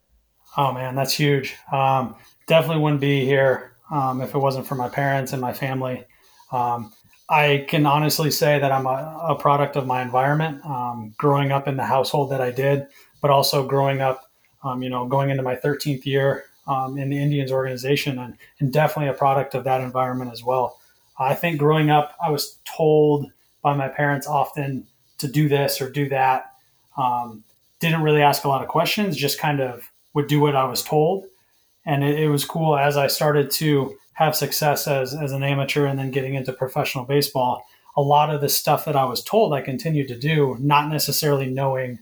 Oh 0.55 0.71
man, 0.71 0.95
that's 0.95 1.13
huge. 1.13 1.55
Um, 1.71 2.15
definitely 2.47 2.81
wouldn't 2.81 3.01
be 3.01 3.25
here 3.25 3.75
um, 3.91 4.21
if 4.21 4.33
it 4.33 4.39
wasn't 4.39 4.67
for 4.67 4.75
my 4.75 4.89
parents 4.89 5.33
and 5.33 5.41
my 5.41 5.53
family. 5.53 6.05
Um, 6.51 6.91
I 7.29 7.65
can 7.67 7.85
honestly 7.85 8.31
say 8.31 8.57
that 8.57 8.71
I'm 8.71 8.85
a, 8.85 9.27
a 9.29 9.35
product 9.35 9.75
of 9.75 9.85
my 9.85 10.01
environment, 10.01 10.65
um, 10.65 11.13
growing 11.17 11.51
up 11.51 11.67
in 11.67 11.75
the 11.75 11.83
household 11.83 12.31
that 12.31 12.41
I 12.41 12.51
did, 12.51 12.87
but 13.21 13.31
also 13.31 13.65
growing 13.65 14.01
up, 14.01 14.29
um, 14.63 14.81
you 14.81 14.89
know, 14.89 15.05
going 15.05 15.29
into 15.29 15.43
my 15.43 15.55
13th 15.55 16.05
year 16.05 16.45
um, 16.67 16.97
in 16.97 17.09
the 17.09 17.17
Indians 17.17 17.51
organization 17.51 18.19
and, 18.19 18.37
and 18.59 18.71
definitely 18.71 19.09
a 19.09 19.13
product 19.13 19.55
of 19.55 19.63
that 19.63 19.81
environment 19.81 20.31
as 20.31 20.43
well. 20.43 20.79
I 21.19 21.33
think 21.33 21.57
growing 21.57 21.89
up, 21.89 22.15
I 22.23 22.29
was 22.29 22.57
told 22.65 23.31
by 23.61 23.73
my 23.73 23.87
parents 23.87 24.27
often 24.27 24.87
to 25.17 25.27
do 25.27 25.49
this 25.49 25.81
or 25.81 25.89
do 25.89 26.09
that. 26.09 26.53
Um, 26.95 27.43
didn't 27.79 28.01
really 28.01 28.21
ask 28.21 28.43
a 28.43 28.47
lot 28.47 28.61
of 28.61 28.67
questions, 28.67 29.15
just 29.15 29.39
kind 29.39 29.59
of 29.59 29.89
would 30.13 30.27
do 30.27 30.39
what 30.39 30.55
I 30.55 30.65
was 30.65 30.83
told. 30.83 31.25
And 31.85 32.03
it, 32.03 32.19
it 32.19 32.29
was 32.29 32.43
cool 32.43 32.77
as 32.77 32.97
I 32.97 33.07
started 33.07 33.51
to 33.51 33.95
have 34.13 34.35
success 34.35 34.87
as, 34.87 35.13
as 35.13 35.31
an 35.31 35.43
amateur 35.43 35.85
and 35.85 35.97
then 35.97 36.11
getting 36.11 36.33
into 36.33 36.51
professional 36.51 37.05
baseball. 37.05 37.65
A 37.95 38.01
lot 38.01 38.33
of 38.33 38.41
the 38.41 38.49
stuff 38.49 38.85
that 38.85 38.95
I 38.95 39.05
was 39.05 39.23
told 39.23 39.53
I 39.53 39.61
continued 39.61 40.07
to 40.09 40.17
do, 40.17 40.57
not 40.59 40.89
necessarily 40.89 41.47
knowing, 41.47 41.99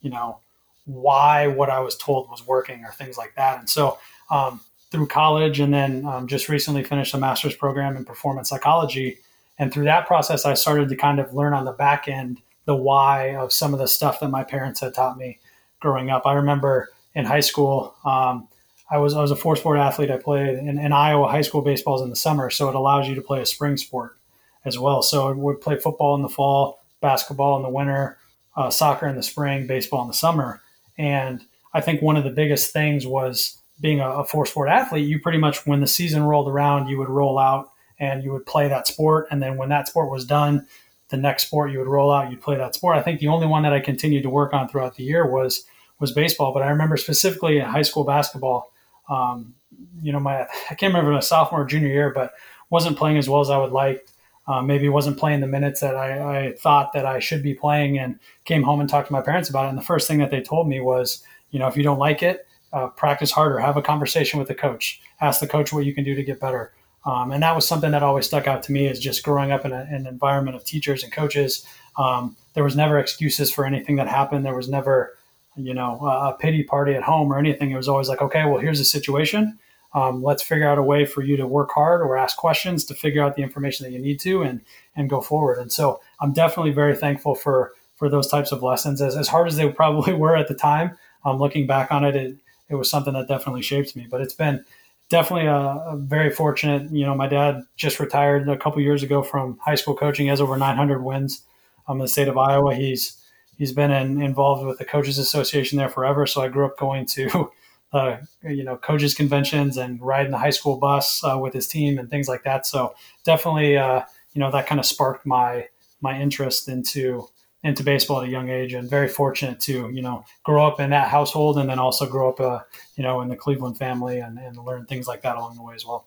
you 0.00 0.10
know, 0.10 0.38
why 0.88 1.46
what 1.46 1.68
I 1.68 1.80
was 1.80 1.96
told 1.96 2.30
was 2.30 2.46
working 2.46 2.82
or 2.84 2.90
things 2.92 3.18
like 3.18 3.34
that. 3.36 3.58
And 3.58 3.68
so 3.68 3.98
um, 4.30 4.60
through 4.90 5.06
college 5.08 5.60
and 5.60 5.72
then 5.72 6.04
um, 6.06 6.26
just 6.26 6.48
recently 6.48 6.82
finished 6.82 7.12
a 7.12 7.18
master's 7.18 7.54
program 7.54 7.96
in 7.96 8.06
performance 8.06 8.48
psychology. 8.48 9.18
And 9.58 9.72
through 9.72 9.84
that 9.84 10.06
process, 10.06 10.46
I 10.46 10.54
started 10.54 10.88
to 10.88 10.96
kind 10.96 11.20
of 11.20 11.34
learn 11.34 11.52
on 11.52 11.66
the 11.66 11.72
back 11.72 12.08
end 12.08 12.40
the 12.64 12.74
why 12.74 13.34
of 13.36 13.52
some 13.52 13.74
of 13.74 13.80
the 13.80 13.86
stuff 13.88 14.20
that 14.20 14.28
my 14.30 14.44
parents 14.44 14.80
had 14.80 14.94
taught 14.94 15.18
me 15.18 15.38
growing 15.80 16.10
up. 16.10 16.26
I 16.26 16.32
remember 16.34 16.88
in 17.14 17.26
high 17.26 17.40
school, 17.40 17.94
um, 18.04 18.48
I 18.90 18.96
was 18.96 19.14
I 19.14 19.20
was 19.20 19.30
a 19.30 19.36
four 19.36 19.56
sport 19.56 19.78
athlete. 19.78 20.10
I 20.10 20.16
played 20.16 20.56
in, 20.56 20.78
in 20.78 20.92
Iowa 20.92 21.28
high 21.28 21.42
school 21.42 21.60
baseballs 21.60 22.00
in 22.00 22.08
the 22.08 22.16
summer, 22.16 22.48
so 22.48 22.68
it 22.70 22.74
allows 22.74 23.08
you 23.08 23.14
to 23.14 23.20
play 23.20 23.42
a 23.42 23.46
spring 23.46 23.76
sport 23.76 24.16
as 24.64 24.78
well. 24.78 25.02
So 25.02 25.28
I 25.28 25.32
would 25.32 25.60
play 25.60 25.76
football 25.76 26.14
in 26.14 26.22
the 26.22 26.28
fall, 26.28 26.82
basketball 27.02 27.56
in 27.56 27.62
the 27.62 27.68
winter, 27.68 28.18
uh, 28.56 28.70
soccer 28.70 29.06
in 29.06 29.16
the 29.16 29.22
spring, 29.22 29.66
baseball 29.66 30.02
in 30.02 30.08
the 30.08 30.14
summer. 30.14 30.62
And 30.98 31.44
I 31.72 31.80
think 31.80 32.02
one 32.02 32.16
of 32.16 32.24
the 32.24 32.30
biggest 32.30 32.72
things 32.72 33.06
was 33.06 33.58
being 33.80 34.00
a, 34.00 34.08
a 34.08 34.24
four 34.24 34.44
sport 34.46 34.68
athlete, 34.68 35.06
you 35.06 35.20
pretty 35.20 35.38
much, 35.38 35.66
when 35.66 35.80
the 35.80 35.86
season 35.86 36.24
rolled 36.24 36.48
around, 36.48 36.88
you 36.88 36.98
would 36.98 37.08
roll 37.08 37.38
out 37.38 37.70
and 38.00 38.22
you 38.22 38.32
would 38.32 38.46
play 38.46 38.68
that 38.68 38.86
sport. 38.86 39.28
And 39.30 39.42
then 39.42 39.56
when 39.56 39.68
that 39.68 39.88
sport 39.88 40.10
was 40.10 40.24
done, 40.24 40.66
the 41.08 41.16
next 41.16 41.46
sport 41.46 41.70
you 41.70 41.78
would 41.78 41.88
roll 41.88 42.12
out, 42.12 42.30
you'd 42.30 42.40
play 42.40 42.56
that 42.56 42.74
sport. 42.74 42.96
I 42.96 43.02
think 43.02 43.20
the 43.20 43.28
only 43.28 43.46
one 43.46 43.62
that 43.62 43.72
I 43.72 43.80
continued 43.80 44.24
to 44.24 44.30
work 44.30 44.52
on 44.52 44.68
throughout 44.68 44.96
the 44.96 45.04
year 45.04 45.26
was 45.26 45.64
was 46.00 46.12
baseball. 46.12 46.52
But 46.52 46.62
I 46.62 46.68
remember 46.68 46.96
specifically 46.96 47.58
in 47.58 47.64
high 47.64 47.82
school 47.82 48.04
basketball, 48.04 48.72
um, 49.08 49.54
you 50.02 50.12
know, 50.12 50.20
my 50.20 50.42
I 50.42 50.74
can't 50.74 50.92
remember 50.92 51.12
my 51.12 51.20
sophomore 51.20 51.62
or 51.62 51.64
junior 51.64 51.88
year, 51.88 52.10
but 52.10 52.34
wasn't 52.70 52.98
playing 52.98 53.18
as 53.18 53.28
well 53.28 53.40
as 53.40 53.50
I 53.50 53.58
would 53.58 53.72
like. 53.72 54.06
Uh, 54.48 54.62
maybe 54.62 54.88
wasn't 54.88 55.18
playing 55.18 55.40
the 55.40 55.46
minutes 55.46 55.80
that 55.80 55.94
I, 55.94 56.46
I, 56.46 56.52
thought 56.54 56.94
that 56.94 57.04
I 57.04 57.18
should 57.18 57.42
be 57.42 57.52
playing, 57.52 57.98
and 57.98 58.18
came 58.46 58.62
home 58.62 58.80
and 58.80 58.88
talked 58.88 59.08
to 59.08 59.12
my 59.12 59.20
parents 59.20 59.50
about 59.50 59.66
it. 59.66 59.68
And 59.68 59.78
the 59.78 59.82
first 59.82 60.08
thing 60.08 60.18
that 60.18 60.30
they 60.30 60.40
told 60.40 60.66
me 60.66 60.80
was, 60.80 61.22
you 61.50 61.58
know, 61.58 61.68
if 61.68 61.76
you 61.76 61.82
don't 61.82 61.98
like 61.98 62.22
it, 62.22 62.46
uh, 62.72 62.88
practice 62.88 63.30
harder, 63.30 63.58
have 63.58 63.76
a 63.76 63.82
conversation 63.82 64.38
with 64.38 64.48
the 64.48 64.54
coach, 64.54 65.02
ask 65.20 65.40
the 65.40 65.46
coach 65.46 65.72
what 65.72 65.84
you 65.84 65.94
can 65.94 66.02
do 66.02 66.14
to 66.14 66.22
get 66.22 66.40
better. 66.40 66.72
Um, 67.04 67.30
and 67.30 67.42
that 67.42 67.54
was 67.54 67.66
something 67.66 67.90
that 67.92 68.02
always 68.02 68.26
stuck 68.26 68.46
out 68.46 68.62
to 68.64 68.72
me 68.72 68.86
is 68.86 68.98
just 68.98 69.22
growing 69.22 69.50
up 69.50 69.64
in, 69.64 69.72
a, 69.72 69.86
an 69.90 70.06
environment 70.06 70.56
of 70.56 70.64
teachers 70.64 71.02
and 71.02 71.12
coaches. 71.12 71.66
Um, 71.96 72.36
there 72.54 72.64
was 72.64 72.76
never 72.76 72.98
excuses 72.98 73.50
for 73.50 73.64
anything 73.64 73.96
that 73.96 74.08
happened. 74.08 74.44
There 74.44 74.54
was 74.54 74.68
never, 74.68 75.16
you 75.56 75.74
know, 75.74 76.00
a 76.00 76.36
pity 76.38 76.62
party 76.62 76.94
at 76.94 77.02
home 77.02 77.32
or 77.32 77.38
anything. 77.38 77.70
It 77.70 77.76
was 77.76 77.88
always 77.88 78.08
like, 78.08 78.20
okay, 78.20 78.44
well, 78.44 78.58
here's 78.58 78.78
the 78.78 78.84
situation. 78.84 79.58
Um, 79.94 80.22
let's 80.22 80.42
figure 80.42 80.68
out 80.68 80.78
a 80.78 80.82
way 80.82 81.06
for 81.06 81.22
you 81.22 81.36
to 81.38 81.46
work 81.46 81.70
hard 81.70 82.02
or 82.02 82.16
ask 82.16 82.36
questions 82.36 82.84
to 82.84 82.94
figure 82.94 83.22
out 83.22 83.36
the 83.36 83.42
information 83.42 83.84
that 83.84 83.92
you 83.92 83.98
need 83.98 84.20
to 84.20 84.42
and 84.42 84.60
and 84.94 85.08
go 85.08 85.20
forward. 85.20 85.58
And 85.58 85.72
so 85.72 86.00
I'm 86.20 86.32
definitely 86.32 86.72
very 86.72 86.96
thankful 86.96 87.34
for 87.34 87.72
for 87.96 88.08
those 88.08 88.28
types 88.28 88.52
of 88.52 88.62
lessons. 88.62 89.02
As, 89.02 89.16
as 89.16 89.28
hard 89.28 89.48
as 89.48 89.56
they 89.56 89.68
probably 89.72 90.12
were 90.12 90.36
at 90.36 90.48
the 90.48 90.54
time, 90.54 90.96
um, 91.24 91.38
looking 91.38 91.66
back 91.66 91.90
on 91.90 92.04
it, 92.04 92.16
it, 92.16 92.36
it 92.68 92.74
was 92.74 92.90
something 92.90 93.14
that 93.14 93.28
definitely 93.28 93.62
shaped 93.62 93.96
me. 93.96 94.06
But 94.08 94.20
it's 94.20 94.34
been 94.34 94.64
definitely 95.08 95.46
a, 95.46 95.54
a, 95.54 95.96
very 95.96 96.30
fortunate. 96.30 96.90
You 96.92 97.06
know, 97.06 97.14
my 97.14 97.26
dad 97.26 97.62
just 97.76 97.98
retired 97.98 98.48
a 98.48 98.56
couple 98.56 98.80
years 98.82 99.02
ago 99.02 99.22
from 99.22 99.58
high 99.58 99.74
school 99.74 99.96
coaching. 99.96 100.26
He 100.26 100.30
has 100.30 100.40
over 100.40 100.56
900 100.56 101.02
wins 101.02 101.42
um, 101.86 101.96
in 101.96 102.02
the 102.02 102.08
state 102.08 102.28
of 102.28 102.38
Iowa. 102.38 102.74
He's 102.74 103.16
he's 103.56 103.72
been 103.72 103.90
in, 103.90 104.22
involved 104.22 104.64
with 104.64 104.78
the 104.78 104.84
coaches 104.84 105.18
association 105.18 105.78
there 105.78 105.88
forever. 105.88 106.26
So 106.26 106.42
I 106.42 106.48
grew 106.48 106.66
up 106.66 106.78
going 106.78 107.06
to 107.06 107.50
uh, 107.92 108.16
you 108.42 108.64
know 108.64 108.76
coaches 108.76 109.14
conventions 109.14 109.76
and 109.76 110.00
riding 110.00 110.32
the 110.32 110.38
high 110.38 110.50
school 110.50 110.76
bus 110.76 111.22
uh, 111.24 111.38
with 111.38 111.54
his 111.54 111.66
team 111.66 111.98
and 111.98 112.10
things 112.10 112.28
like 112.28 112.44
that. 112.44 112.66
So 112.66 112.94
definitely, 113.24 113.76
uh, 113.76 114.02
you 114.32 114.40
know, 114.40 114.50
that 114.50 114.66
kind 114.66 114.78
of 114.78 114.86
sparked 114.86 115.26
my 115.26 115.68
my 116.00 116.20
interest 116.20 116.68
into 116.68 117.28
into 117.64 117.82
baseball 117.82 118.20
at 118.20 118.28
a 118.28 118.30
young 118.30 118.48
age 118.48 118.72
and 118.72 118.88
very 118.88 119.08
fortunate 119.08 119.58
to 119.58 119.90
you 119.90 120.02
know 120.02 120.24
grow 120.44 120.66
up 120.66 120.80
in 120.80 120.90
that 120.90 121.08
household 121.08 121.58
and 121.58 121.68
then 121.68 121.78
also 121.78 122.06
grow 122.06 122.28
up 122.28 122.40
uh, 122.40 122.60
you 122.96 123.02
know 123.02 123.20
in 123.20 123.28
the 123.28 123.36
cleveland 123.36 123.76
family 123.76 124.20
and, 124.20 124.38
and 124.38 124.56
learn 124.58 124.84
things 124.86 125.08
like 125.08 125.22
that 125.22 125.36
along 125.36 125.56
the 125.56 125.62
way 125.62 125.74
as 125.74 125.84
well. 125.86 126.06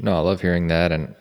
No 0.00 0.14
i 0.14 0.20
love 0.20 0.40
hearing 0.40 0.68
that. 0.68 0.92
And 0.92 1.14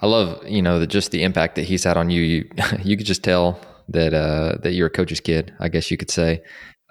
i 0.00 0.06
love 0.06 0.46
you 0.46 0.62
know 0.62 0.78
the, 0.78 0.86
just 0.86 1.10
the 1.10 1.22
impact 1.22 1.56
that 1.56 1.64
he's 1.64 1.84
had 1.84 1.96
on 1.96 2.10
you. 2.10 2.22
You 2.22 2.50
you 2.84 2.96
could 2.96 3.06
just 3.06 3.24
tell 3.24 3.58
that 3.88 4.12
uh 4.12 4.58
that 4.62 4.72
you're 4.72 4.88
a 4.88 4.90
coach's 4.90 5.18
kid 5.20 5.50
i 5.60 5.68
guess 5.68 5.90
you 5.90 5.96
could 5.96 6.10
say 6.10 6.42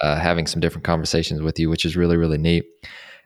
uh, 0.01 0.19
having 0.19 0.47
some 0.47 0.59
different 0.59 0.85
conversations 0.85 1.41
with 1.41 1.59
you 1.59 1.69
which 1.69 1.85
is 1.85 1.95
really 1.95 2.17
really 2.17 2.37
neat 2.37 2.65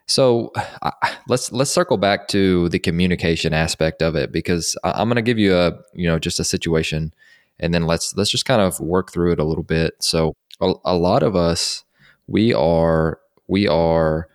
so 0.08 0.52
uh, 0.82 0.92
let's 1.28 1.52
let's 1.52 1.72
circle 1.72 1.98
back 1.98 2.28
to 2.28 2.70
the 2.70 2.80
communication 2.80 3.54
aspect 3.54 4.02
of 4.02 4.16
it 4.16 4.32
because 4.32 4.78
i'm 4.84 5.08
going 5.08 5.16
to 5.16 5.22
give 5.22 5.40
you 5.40 5.56
a 5.56 5.72
you 5.94 6.08
know 6.08 6.20
just 6.20 6.40
a 6.40 6.44
situation 6.44 7.14
and 7.62 7.74
then 7.74 7.86
let's 7.86 8.16
let's 8.18 8.32
just 8.32 8.46
kind 8.46 8.62
of 8.62 8.80
work 8.80 9.12
through 9.12 9.32
it 9.32 9.40
a 9.40 9.44
little 9.44 9.64
bit. 9.64 9.94
So 10.00 10.36
a, 10.60 10.74
a 10.84 10.96
lot 10.96 11.24
of 11.24 11.36
us 11.36 11.86
we 12.28 12.54
are 12.54 13.20
we 13.48 13.68
are 13.68 14.28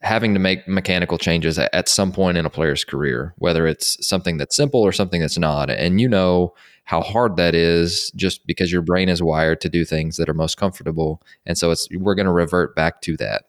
having 0.00 0.34
to 0.34 0.40
make 0.40 0.68
mechanical 0.68 1.16
changes 1.16 1.58
at 1.58 1.88
some 1.88 2.12
point 2.12 2.36
in 2.36 2.44
a 2.44 2.50
player's 2.50 2.84
career, 2.84 3.34
whether 3.38 3.66
it's 3.66 4.06
something 4.06 4.36
that's 4.36 4.54
simple 4.54 4.82
or 4.82 4.92
something 4.92 5.22
that's 5.22 5.38
not. 5.38 5.70
And 5.70 5.98
you 5.98 6.08
know 6.08 6.52
how 6.84 7.00
hard 7.00 7.36
that 7.36 7.54
is 7.54 8.10
just 8.14 8.46
because 8.46 8.70
your 8.70 8.82
brain 8.82 9.08
is 9.08 9.22
wired 9.22 9.60
to 9.62 9.68
do 9.68 9.84
things 9.84 10.16
that 10.18 10.28
are 10.28 10.34
most 10.34 10.56
comfortable. 10.56 11.22
And 11.46 11.56
so 11.56 11.70
it's 11.70 11.88
we're 11.92 12.14
going 12.14 12.26
to 12.26 12.32
revert 12.32 12.76
back 12.76 13.00
to 13.02 13.16
that. 13.16 13.44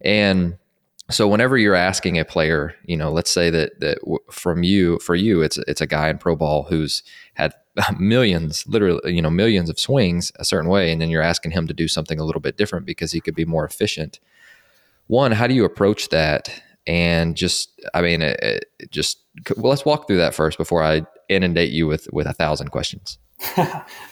And 0.00 0.58
so 1.10 1.28
whenever 1.28 1.56
you're 1.56 1.74
asking 1.74 2.18
a 2.18 2.24
player, 2.24 2.74
you 2.84 2.96
know, 2.96 3.12
let's 3.12 3.30
say 3.30 3.50
that 3.50 3.80
that 3.80 3.98
from 4.30 4.62
you 4.62 4.98
for 4.98 5.14
you, 5.14 5.42
it's 5.42 5.58
it's 5.68 5.80
a 5.80 5.86
guy 5.86 6.08
in 6.08 6.18
pro 6.18 6.34
ball 6.34 6.64
who's 6.64 7.02
had 7.34 7.54
millions, 7.98 8.66
literally, 8.66 9.14
you 9.14 9.22
know, 9.22 9.30
millions 9.30 9.70
of 9.70 9.78
swings 9.78 10.32
a 10.36 10.44
certain 10.44 10.70
way, 10.70 10.90
and 10.90 11.00
then 11.00 11.10
you're 11.10 11.22
asking 11.22 11.52
him 11.52 11.66
to 11.66 11.74
do 11.74 11.88
something 11.88 12.18
a 12.18 12.24
little 12.24 12.40
bit 12.40 12.56
different 12.56 12.86
because 12.86 13.12
he 13.12 13.20
could 13.20 13.34
be 13.34 13.44
more 13.44 13.64
efficient. 13.64 14.18
One, 15.06 15.32
how 15.32 15.46
do 15.46 15.54
you 15.54 15.64
approach 15.64 16.08
that? 16.08 16.62
And 16.86 17.34
just, 17.34 17.80
I 17.94 18.02
mean, 18.02 18.20
it, 18.20 18.38
it 18.78 18.90
just 18.90 19.18
well, 19.56 19.70
let's 19.70 19.84
walk 19.84 20.06
through 20.06 20.18
that 20.18 20.34
first 20.34 20.58
before 20.58 20.82
I 20.82 21.06
inundate 21.28 21.70
you 21.70 21.86
with 21.86 22.08
with 22.12 22.26
a 22.26 22.32
thousand 22.32 22.70
questions. 22.70 23.18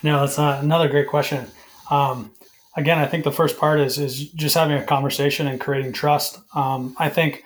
no, 0.02 0.20
that's 0.20 0.38
another 0.38 0.88
great 0.88 1.08
question. 1.08 1.46
Um, 1.90 2.32
again, 2.76 2.98
I 2.98 3.06
think 3.06 3.24
the 3.24 3.32
first 3.32 3.58
part 3.58 3.80
is 3.80 3.98
is 3.98 4.30
just 4.30 4.54
having 4.54 4.76
a 4.76 4.84
conversation 4.84 5.46
and 5.46 5.60
creating 5.60 5.92
trust. 5.92 6.38
Um, 6.54 6.96
I 6.98 7.08
think 7.08 7.44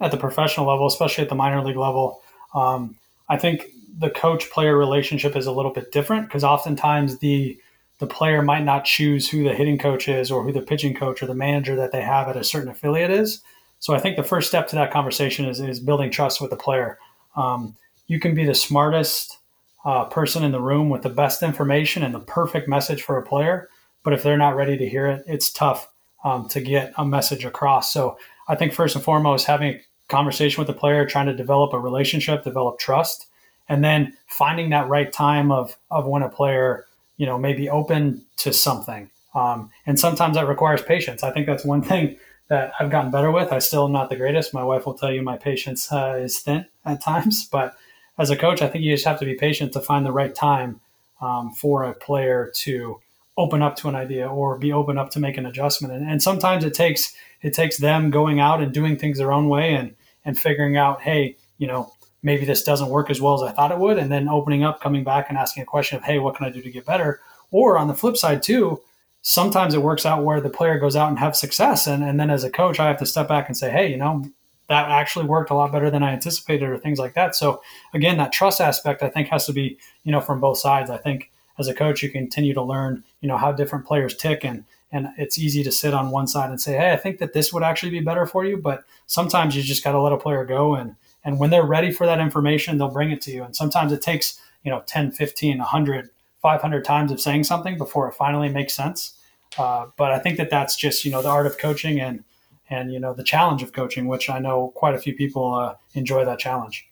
at 0.00 0.10
the 0.10 0.16
professional 0.16 0.66
level, 0.66 0.86
especially 0.86 1.22
at 1.22 1.28
the 1.28 1.34
minor 1.34 1.62
league 1.64 1.76
level, 1.76 2.22
um, 2.54 2.96
I 3.28 3.36
think 3.36 3.66
the 3.98 4.10
coach 4.10 4.50
player 4.50 4.76
relationship 4.76 5.36
is 5.36 5.46
a 5.46 5.52
little 5.52 5.72
bit 5.72 5.92
different 5.92 6.28
because 6.28 6.44
oftentimes 6.44 7.18
the 7.18 7.58
the 7.98 8.06
player 8.06 8.40
might 8.40 8.64
not 8.64 8.86
choose 8.86 9.28
who 9.28 9.44
the 9.44 9.54
hitting 9.54 9.76
coach 9.76 10.08
is 10.08 10.30
or 10.30 10.42
who 10.42 10.52
the 10.52 10.62
pitching 10.62 10.94
coach 10.94 11.22
or 11.22 11.26
the 11.26 11.34
manager 11.34 11.76
that 11.76 11.92
they 11.92 12.00
have 12.00 12.28
at 12.28 12.36
a 12.36 12.42
certain 12.42 12.70
affiliate 12.70 13.10
is. 13.10 13.42
So 13.78 13.94
I 13.94 14.00
think 14.00 14.16
the 14.16 14.22
first 14.22 14.48
step 14.48 14.68
to 14.68 14.76
that 14.76 14.90
conversation 14.90 15.44
is, 15.44 15.60
is 15.60 15.80
building 15.80 16.10
trust 16.10 16.40
with 16.40 16.48
the 16.48 16.56
player. 16.56 16.98
Um, 17.36 17.76
you 18.10 18.18
can 18.18 18.34
be 18.34 18.44
the 18.44 18.56
smartest 18.56 19.38
uh, 19.84 20.04
person 20.06 20.42
in 20.42 20.50
the 20.50 20.60
room 20.60 20.90
with 20.90 21.02
the 21.02 21.08
best 21.08 21.44
information 21.44 22.02
and 22.02 22.12
the 22.12 22.18
perfect 22.18 22.68
message 22.68 23.04
for 23.04 23.16
a 23.16 23.22
player, 23.22 23.68
but 24.02 24.12
if 24.12 24.24
they're 24.24 24.36
not 24.36 24.56
ready 24.56 24.76
to 24.76 24.88
hear 24.88 25.06
it, 25.06 25.22
it's 25.28 25.52
tough 25.52 25.88
um, 26.24 26.48
to 26.48 26.60
get 26.60 26.92
a 26.96 27.04
message 27.04 27.44
across. 27.44 27.92
So 27.92 28.18
I 28.48 28.56
think 28.56 28.72
first 28.72 28.96
and 28.96 29.04
foremost, 29.04 29.46
having 29.46 29.74
a 29.74 29.80
conversation 30.08 30.60
with 30.60 30.66
the 30.66 30.74
player, 30.74 31.06
trying 31.06 31.26
to 31.26 31.36
develop 31.36 31.72
a 31.72 31.78
relationship, 31.78 32.42
develop 32.42 32.80
trust, 32.80 33.28
and 33.68 33.84
then 33.84 34.16
finding 34.26 34.70
that 34.70 34.88
right 34.88 35.12
time 35.12 35.52
of 35.52 35.76
of 35.88 36.04
when 36.04 36.24
a 36.24 36.28
player 36.28 36.86
you 37.16 37.26
know 37.26 37.38
may 37.38 37.52
be 37.52 37.70
open 37.70 38.24
to 38.38 38.52
something. 38.52 39.08
Um, 39.36 39.70
and 39.86 40.00
sometimes 40.00 40.34
that 40.34 40.48
requires 40.48 40.82
patience. 40.82 41.22
I 41.22 41.30
think 41.30 41.46
that's 41.46 41.64
one 41.64 41.82
thing 41.92 42.18
that 42.48 42.72
I've 42.80 42.90
gotten 42.90 43.12
better 43.12 43.30
with. 43.30 43.52
I 43.52 43.60
still 43.60 43.84
am 43.84 43.92
not 43.92 44.10
the 44.10 44.16
greatest. 44.16 44.52
My 44.52 44.64
wife 44.64 44.84
will 44.84 44.94
tell 44.94 45.12
you 45.12 45.22
my 45.22 45.36
patience 45.36 45.92
uh, 45.92 46.18
is 46.20 46.40
thin 46.40 46.66
at 46.84 47.00
times, 47.00 47.44
but 47.52 47.76
as 48.20 48.28
a 48.28 48.36
coach, 48.36 48.60
I 48.60 48.68
think 48.68 48.84
you 48.84 48.92
just 48.92 49.06
have 49.06 49.18
to 49.20 49.24
be 49.24 49.34
patient 49.34 49.72
to 49.72 49.80
find 49.80 50.04
the 50.04 50.12
right 50.12 50.34
time 50.34 50.80
um, 51.22 51.52
for 51.52 51.84
a 51.84 51.94
player 51.94 52.52
to 52.54 53.00
open 53.38 53.62
up 53.62 53.76
to 53.76 53.88
an 53.88 53.94
idea 53.94 54.28
or 54.28 54.58
be 54.58 54.72
open 54.72 54.98
up 54.98 55.10
to 55.10 55.20
make 55.20 55.38
an 55.38 55.46
adjustment. 55.46 55.94
And, 55.94 56.08
and 56.08 56.22
sometimes 56.22 56.62
it 56.64 56.74
takes 56.74 57.14
it 57.40 57.54
takes 57.54 57.78
them 57.78 58.10
going 58.10 58.38
out 58.38 58.62
and 58.62 58.74
doing 58.74 58.98
things 58.98 59.16
their 59.16 59.32
own 59.32 59.48
way 59.48 59.74
and 59.74 59.94
and 60.26 60.38
figuring 60.38 60.76
out, 60.76 61.00
hey, 61.00 61.38
you 61.56 61.66
know, 61.66 61.92
maybe 62.22 62.44
this 62.44 62.62
doesn't 62.62 62.90
work 62.90 63.08
as 63.08 63.22
well 63.22 63.34
as 63.34 63.42
I 63.42 63.52
thought 63.52 63.72
it 63.72 63.78
would, 63.78 63.96
and 63.96 64.12
then 64.12 64.28
opening 64.28 64.62
up, 64.62 64.82
coming 64.82 65.02
back 65.02 65.30
and 65.30 65.38
asking 65.38 65.62
a 65.62 65.66
question 65.66 65.96
of, 65.96 66.04
hey, 66.04 66.18
what 66.18 66.36
can 66.36 66.44
I 66.44 66.50
do 66.50 66.60
to 66.60 66.70
get 66.70 66.84
better? 66.84 67.20
Or 67.50 67.78
on 67.78 67.88
the 67.88 67.94
flip 67.94 68.18
side 68.18 68.42
too, 68.42 68.82
sometimes 69.22 69.72
it 69.72 69.82
works 69.82 70.04
out 70.04 70.24
where 70.24 70.42
the 70.42 70.50
player 70.50 70.78
goes 70.78 70.94
out 70.94 71.08
and 71.08 71.18
have 71.18 71.34
success, 71.34 71.86
and, 71.86 72.04
and 72.04 72.20
then 72.20 72.28
as 72.28 72.44
a 72.44 72.50
coach, 72.50 72.78
I 72.78 72.88
have 72.88 72.98
to 72.98 73.06
step 73.06 73.28
back 73.28 73.48
and 73.48 73.56
say, 73.56 73.70
hey, 73.70 73.90
you 73.90 73.96
know, 73.96 74.26
that 74.70 74.88
actually 74.88 75.26
worked 75.26 75.50
a 75.50 75.54
lot 75.54 75.72
better 75.72 75.90
than 75.90 76.04
I 76.04 76.12
anticipated, 76.12 76.68
or 76.68 76.78
things 76.78 77.00
like 77.00 77.14
that. 77.14 77.34
So 77.34 77.60
again, 77.92 78.16
that 78.18 78.32
trust 78.32 78.60
aspect 78.60 79.02
I 79.02 79.10
think 79.10 79.28
has 79.28 79.44
to 79.46 79.52
be, 79.52 79.76
you 80.04 80.12
know, 80.12 80.20
from 80.20 80.40
both 80.40 80.58
sides. 80.58 80.90
I 80.90 80.96
think 80.96 81.32
as 81.58 81.66
a 81.66 81.74
coach, 81.74 82.04
you 82.04 82.08
continue 82.08 82.54
to 82.54 82.62
learn, 82.62 83.02
you 83.20 83.28
know, 83.28 83.36
how 83.36 83.50
different 83.50 83.84
players 83.84 84.16
tick 84.16 84.44
and 84.44 84.64
and 84.92 85.08
it's 85.18 85.38
easy 85.38 85.62
to 85.62 85.70
sit 85.70 85.92
on 85.94 86.10
one 86.10 86.26
side 86.26 86.50
and 86.50 86.60
say, 86.60 86.76
hey, 86.76 86.92
I 86.92 86.96
think 86.96 87.18
that 87.18 87.32
this 87.32 87.52
would 87.52 87.62
actually 87.62 87.90
be 87.90 88.00
better 88.00 88.26
for 88.26 88.44
you. 88.44 88.56
But 88.56 88.82
sometimes 89.06 89.54
you 89.54 89.62
just 89.62 89.84
got 89.84 89.92
to 89.92 90.00
let 90.00 90.12
a 90.12 90.16
player 90.16 90.44
go 90.44 90.74
and 90.76 90.94
and 91.24 91.38
when 91.38 91.50
they're 91.50 91.66
ready 91.66 91.90
for 91.90 92.06
that 92.06 92.20
information, 92.20 92.78
they'll 92.78 92.88
bring 92.88 93.10
it 93.10 93.20
to 93.22 93.32
you. 93.32 93.42
And 93.42 93.54
sometimes 93.54 93.92
it 93.92 94.02
takes, 94.02 94.40
you 94.62 94.70
know, 94.70 94.82
10, 94.86 95.10
15, 95.10 95.58
100, 95.58 96.10
500 96.40 96.84
times 96.84 97.12
of 97.12 97.20
saying 97.20 97.44
something 97.44 97.76
before 97.76 98.08
it 98.08 98.14
finally 98.14 98.48
makes 98.48 98.72
sense. 98.72 99.14
Uh, 99.58 99.86
but 99.96 100.12
I 100.12 100.20
think 100.20 100.36
that 100.38 100.48
that's 100.48 100.76
just, 100.76 101.04
you 101.04 101.10
know, 101.10 101.22
the 101.22 101.28
art 101.28 101.46
of 101.46 101.58
coaching 101.58 102.00
and, 102.00 102.24
and, 102.70 102.92
you 102.92 103.00
know, 103.00 103.12
the 103.12 103.24
challenge 103.24 103.62
of 103.62 103.72
coaching, 103.72 104.06
which 104.06 104.30
I 104.30 104.38
know 104.38 104.72
quite 104.74 104.94
a 104.94 104.98
few 104.98 105.14
people 105.14 105.54
uh, 105.54 105.74
enjoy 105.94 106.24
that 106.24 106.38
challenge. 106.38 106.88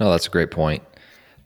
No, 0.00 0.10
that's 0.10 0.26
a 0.26 0.30
great 0.30 0.50
point. 0.50 0.82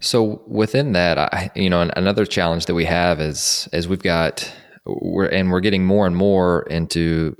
So 0.01 0.43
within 0.47 0.93
that, 0.93 1.19
I, 1.19 1.51
you 1.55 1.69
know, 1.69 1.91
another 1.97 2.25
challenge 2.27 2.67
that 2.67 2.75
we 2.75 2.85
have 2.85 3.21
is 3.21 3.69
is 3.73 3.89
we've 3.89 4.03
got 4.03 4.51
we're 4.85 5.27
and 5.27 5.51
we're 5.51 5.61
getting 5.61 5.85
more 5.85 6.07
and 6.07 6.15
more 6.15 6.63
into 6.65 7.37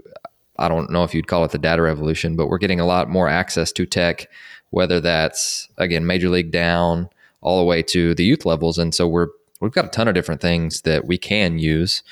I 0.59 0.69
don't 0.69 0.91
know 0.91 1.05
if 1.05 1.15
you'd 1.15 1.27
call 1.27 1.45
it 1.45 1.51
the 1.51 1.59
data 1.59 1.83
revolution, 1.83 2.37
but 2.37 2.47
we're 2.47 2.59
getting 2.59 2.81
a 2.81 2.87
lot 2.87 3.11
more 3.11 3.29
access 3.29 3.71
to 3.73 3.87
tech, 3.87 4.29
whether 4.71 5.01
that's 5.01 5.69
again 5.77 6.07
major 6.07 6.29
league 6.29 6.51
down 6.51 7.11
all 7.43 7.59
the 7.59 7.65
way 7.65 7.83
to 7.83 8.15
the 8.15 8.25
youth 8.25 8.47
levels, 8.47 8.79
and 8.79 8.95
so 8.95 9.07
we're 9.07 9.29
we've 9.61 9.73
got 9.73 9.87
a 9.87 9.89
ton 9.89 10.09
of 10.09 10.15
different 10.15 10.41
things 10.41 10.83
that 10.83 11.07
we 11.07 11.19
can 11.19 11.59
use. 11.59 12.03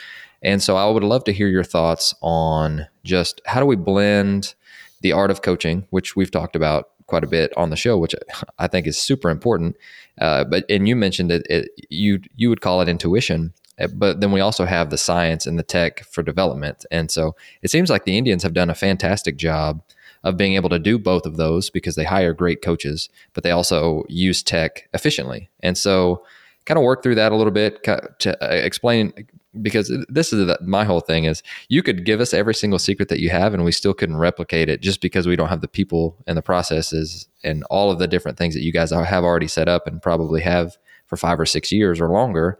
And 0.43 0.63
so 0.63 0.77
I 0.77 0.91
would 0.91 1.05
love 1.05 1.25
to 1.25 1.33
hear 1.33 1.49
your 1.49 1.65
thoughts 1.65 2.15
on 2.21 2.89
just 3.05 3.41
how 3.47 3.61
do 3.61 3.67
we 3.67 3.77
blend 3.77 4.55
the 5.01 5.12
art 5.12 5.31
of 5.31 5.43
coaching, 5.43 5.87
which 5.91 6.17
we've 6.17 6.31
talked 6.31 6.57
about 6.57 6.91
quite 7.07 7.25
a 7.25 7.29
bit 7.29 7.53
on 7.57 7.71
the 7.71 7.77
show, 7.77 7.99
which 7.99 8.15
I 8.59 8.69
think 8.69 8.87
is 8.87 8.97
super 8.99 9.29
important. 9.31 9.77
Uh, 10.21 10.45
but 10.45 10.65
and 10.71 10.88
you 10.88 10.97
mentioned 10.97 11.31
that 11.31 11.47
it, 11.51 11.69
you 11.91 12.21
you 12.37 12.49
would 12.49 12.61
call 12.61 12.81
it 12.81 12.88
intuition. 12.88 13.53
eh, 13.79 13.88
but 13.93 14.21
then 14.21 14.33
we 14.33 14.41
also 14.41 14.65
have 14.65 14.91
the 14.91 14.99
science 14.99 15.47
and 15.47 15.59
the 15.59 15.62
tech 15.62 16.05
for 16.05 16.23
development. 16.23 16.85
And 16.91 17.11
so 17.11 17.35
it 17.62 17.71
seems 17.71 17.91
like 17.91 18.05
the 18.05 18.17
Indians 18.17 18.43
have 18.43 18.55
done 18.55 18.71
a 18.71 18.75
fantastic 18.75 19.37
job 19.37 19.83
of 20.25 20.37
being 20.37 20.55
able 20.55 20.69
to 20.69 20.79
do 20.79 20.99
both 20.99 21.27
of 21.27 21.37
those 21.37 21.71
because 21.71 21.97
they 21.97 22.05
hire 22.05 22.33
great 22.33 22.62
coaches, 22.62 23.09
but 23.35 23.43
they 23.43 23.51
also 23.51 24.05
use 24.09 24.43
tech 24.43 24.88
efficiently. 24.95 25.51
And 25.61 25.77
so, 25.77 26.25
kind 26.65 26.79
of 26.79 26.85
work 26.85 27.03
through 27.03 27.17
that 27.17 27.33
a 27.33 27.37
little 27.37 27.53
bit 27.53 27.83
to 27.83 28.45
uh, 28.45 28.55
explain 28.55 29.12
because 29.61 29.93
this 30.09 30.33
is 30.33 30.47
the, 30.47 30.59
my 30.62 30.85
whole 30.85 31.01
thing 31.01 31.25
is 31.25 31.43
you 31.69 31.83
could 31.83 32.07
give 32.07 32.21
us 32.21 32.33
every 32.33 32.55
single 32.55 32.79
secret 32.79 33.09
that 33.11 33.21
you 33.21 33.29
have 33.29 33.53
and 33.53 33.65
we 33.65 33.73
still 33.73 33.93
couldn't 33.93 34.17
replicate 34.17 34.71
it 34.71 34.81
just 34.81 35.03
because 35.03 35.27
we 35.27 35.37
don't 35.37 35.49
have 35.49 35.61
the 35.61 35.69
people 35.69 36.17
and 36.27 36.38
the 36.38 36.43
processes 36.43 37.29
and 37.45 37.62
all 37.65 37.91
of 37.91 37.99
the 37.99 38.09
different 38.09 38.38
things 38.38 38.55
that 38.55 38.62
you 38.62 38.73
guys 38.73 38.91
have 38.91 39.25
already 39.25 39.49
set 39.49 39.69
up 39.69 39.87
and 39.87 40.01
probably 40.01 40.41
have 40.41 40.79
for 41.07 41.17
five 41.17 41.38
or 41.38 41.45
six 41.45 41.71
years 41.71 42.01
or 42.01 42.09
longer. 42.09 42.59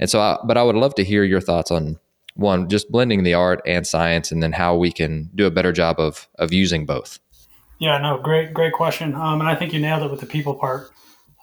And 0.00 0.08
so 0.08 0.20
I, 0.20 0.38
but 0.46 0.56
i 0.56 0.62
would 0.62 0.76
love 0.76 0.94
to 0.94 1.04
hear 1.04 1.24
your 1.24 1.40
thoughts 1.40 1.70
on 1.70 1.98
one 2.34 2.68
just 2.70 2.90
blending 2.90 3.24
the 3.24 3.34
art 3.34 3.60
and 3.66 3.86
science 3.86 4.32
and 4.32 4.42
then 4.42 4.52
how 4.52 4.74
we 4.74 4.90
can 4.90 5.28
do 5.34 5.44
a 5.46 5.50
better 5.50 5.72
job 5.72 6.00
of 6.00 6.28
of 6.38 6.50
using 6.52 6.86
both. 6.86 7.18
Yeah 7.78 7.98
no 7.98 8.18
great 8.18 8.54
great 8.54 8.72
question. 8.72 9.14
Um, 9.14 9.40
and 9.40 9.50
i 9.50 9.54
think 9.54 9.74
you 9.74 9.80
nailed 9.80 10.02
it 10.02 10.10
with 10.10 10.20
the 10.20 10.26
people 10.26 10.54
part. 10.54 10.90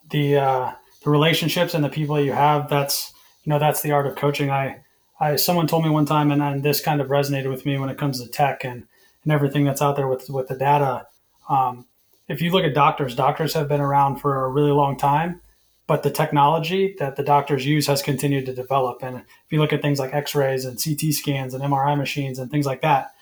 The 0.09 0.37
uh, 0.37 0.71
the 1.03 1.11
relationships 1.11 1.75
and 1.75 1.83
the 1.83 1.89
people 1.89 2.19
you 2.19 2.31
have 2.31 2.67
that's 2.69 3.13
you 3.49 3.55
know 3.55 3.59
that's 3.59 3.81
the 3.81 3.89
art 3.89 4.05
of 4.05 4.15
coaching. 4.15 4.51
I, 4.51 4.81
I 5.19 5.35
someone 5.35 5.65
told 5.65 5.83
me 5.83 5.89
one 5.89 6.05
time, 6.05 6.31
and, 6.31 6.39
and 6.39 6.61
this 6.61 6.81
kind 6.81 7.01
of 7.01 7.07
resonated 7.07 7.49
with 7.49 7.65
me 7.65 7.79
when 7.79 7.89
it 7.89 7.97
comes 7.97 8.21
to 8.21 8.29
tech 8.29 8.63
and 8.63 8.83
and 9.23 9.33
everything 9.33 9.65
that's 9.65 9.81
out 9.81 9.95
there 9.95 10.07
with 10.07 10.29
with 10.29 10.49
the 10.49 10.55
data. 10.55 11.07
Um, 11.49 11.87
if 12.27 12.43
you 12.43 12.51
look 12.51 12.63
at 12.63 12.75
doctors, 12.75 13.15
doctors 13.15 13.55
have 13.55 13.67
been 13.67 13.81
around 13.81 14.17
for 14.17 14.45
a 14.45 14.49
really 14.49 14.69
long 14.69 14.99
time, 14.99 15.41
but 15.87 16.03
the 16.03 16.11
technology 16.11 16.95
that 16.99 17.15
the 17.15 17.23
doctors 17.23 17.65
use 17.65 17.87
has 17.87 18.03
continued 18.03 18.45
to 18.45 18.53
develop. 18.53 19.01
And 19.01 19.17
if 19.17 19.25
you 19.49 19.59
look 19.59 19.73
at 19.73 19.81
things 19.81 19.97
like 19.97 20.13
X-rays 20.13 20.63
and 20.63 20.79
CT 20.79 21.11
scans 21.11 21.55
and 21.55 21.63
MRI 21.63 21.97
machines 21.97 22.37
and 22.37 22.51
things 22.51 22.67
like 22.67 22.81
that, 22.81 23.15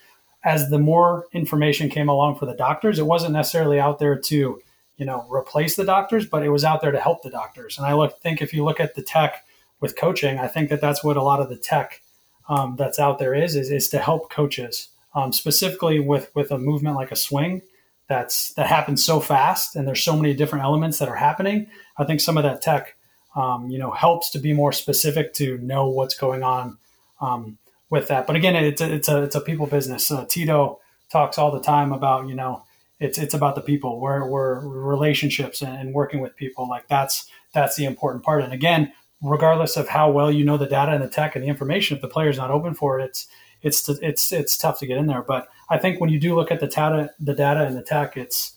as 0.44 0.70
the 0.70 0.78
more 0.78 1.28
information 1.32 1.88
came 1.88 2.10
along 2.10 2.36
for 2.36 2.48
the 2.48 2.54
doctors, 2.54 3.00
it 3.00 3.06
wasn't 3.06 3.32
necessarily 3.32 3.80
out 3.80 4.00
there 4.00 4.20
to 4.20 4.60
you 4.98 5.06
know 5.06 5.26
replace 5.32 5.78
the 5.78 5.86
doctors, 5.86 6.26
but 6.26 6.44
it 6.44 6.50
was 6.50 6.66
out 6.66 6.82
there 6.82 6.92
to 6.92 7.00
help 7.00 7.24
the 7.24 7.30
doctors. 7.30 7.78
And 7.78 7.88
I 7.88 7.94
look 7.94 8.20
think 8.20 8.42
if 8.42 8.54
you 8.54 8.66
look 8.66 8.82
at 8.82 8.96
the 8.96 9.02
tech 9.02 9.46
with 9.80 9.96
coaching, 9.96 10.40
I 10.40 10.48
think 10.48 10.70
that 10.70 10.82
that's 10.82 11.04
what 11.04 11.18
a 11.18 11.24
lot 11.24 11.40
of 11.40 11.50
the 11.50 11.58
tech 11.58 12.02
um, 12.50 12.76
that's 12.78 13.00
out 13.00 13.20
there 13.20 13.34
is, 13.34 13.56
is, 13.56 13.72
is 13.72 13.90
to 13.90 14.00
help 14.00 14.32
coaches, 14.32 14.90
um, 15.14 15.32
specifically 15.32 16.00
with, 16.00 16.32
with 16.36 16.52
a 16.52 16.58
movement 16.58 16.96
like 16.96 17.12
a 17.12 17.16
swing 17.16 17.62
that's, 18.08 18.54
that 18.54 18.68
happens 18.68 19.04
so 19.04 19.20
fast 19.20 19.76
and 19.76 19.88
there's 19.88 20.04
so 20.04 20.16
many 20.16 20.34
different 20.34 20.64
elements 20.64 20.98
that 21.00 21.10
are 21.10 21.16
happening. 21.16 21.68
I 21.98 22.06
think 22.06 22.22
some 22.22 22.38
of 22.38 22.44
that 22.44 22.62
tech, 22.62 22.96
um, 23.36 23.70
you 23.70 23.78
know, 23.78 23.92
helps 23.92 24.30
to 24.32 24.40
be 24.40 24.54
more 24.54 24.72
specific 24.72 25.34
to 25.34 25.58
know 25.60 25.90
what's 25.90 26.18
going 26.18 26.42
on 26.42 26.78
um, 27.22 27.58
with 27.90 28.08
that. 28.08 28.26
But 28.26 28.36
again, 28.36 28.56
it's 28.56 28.82
a, 28.82 28.94
it's 28.94 29.10
a, 29.10 29.24
it's 29.24 29.36
a 29.36 29.42
people 29.42 29.68
business. 29.68 30.10
Uh, 30.10 30.26
Tito 30.26 30.80
talks 31.12 31.38
all 31.38 31.52
the 31.52 31.62
time 31.62 31.92
about, 31.92 32.28
you 32.28 32.36
know, 32.36 32.64
it's, 33.00 33.18
it's 33.18 33.34
about 33.34 33.56
the 33.56 33.62
people 33.62 34.00
we're, 34.00 34.28
we're 34.28 34.60
relationships 34.60 35.62
and, 35.62 35.78
and 35.78 35.94
working 35.94 36.20
with 36.20 36.36
people. 36.36 36.68
Like 36.68 36.88
that's, 36.88 37.30
that's 37.54 37.76
the 37.76 37.86
important 37.86 38.24
part. 38.24 38.44
And 38.44 38.54
again, 38.54 38.94
regardless 39.22 39.78
of 39.78 39.90
how 39.90 40.12
well 40.12 40.32
you 40.32 40.46
know 40.46 40.58
the 40.58 40.68
data 40.68 40.92
and 40.92 41.04
the 41.04 41.10
tech 41.10 41.36
and 41.36 41.44
the 41.44 41.50
information, 41.50 41.96
if 41.96 42.02
the 42.02 42.08
player's 42.08 42.38
not 42.38 42.52
open 42.52 42.74
for 42.74 43.00
it, 43.00 43.06
it's 43.06 43.28
it's 43.62 43.90
it's 44.02 44.32
it's 44.32 44.58
tough 44.58 44.80
to 44.80 44.88
get 44.88 44.98
in 44.98 45.08
there. 45.08 45.24
But 45.24 45.48
I 45.70 45.78
think 45.78 46.00
when 46.00 46.10
you 46.10 46.20
do 46.20 46.36
look 46.36 46.52
at 46.52 46.60
the 46.60 46.68
data, 46.68 47.12
the 47.20 47.34
data 47.34 47.66
and 47.66 47.76
the 47.76 47.82
tech, 47.82 48.18
it's 48.18 48.54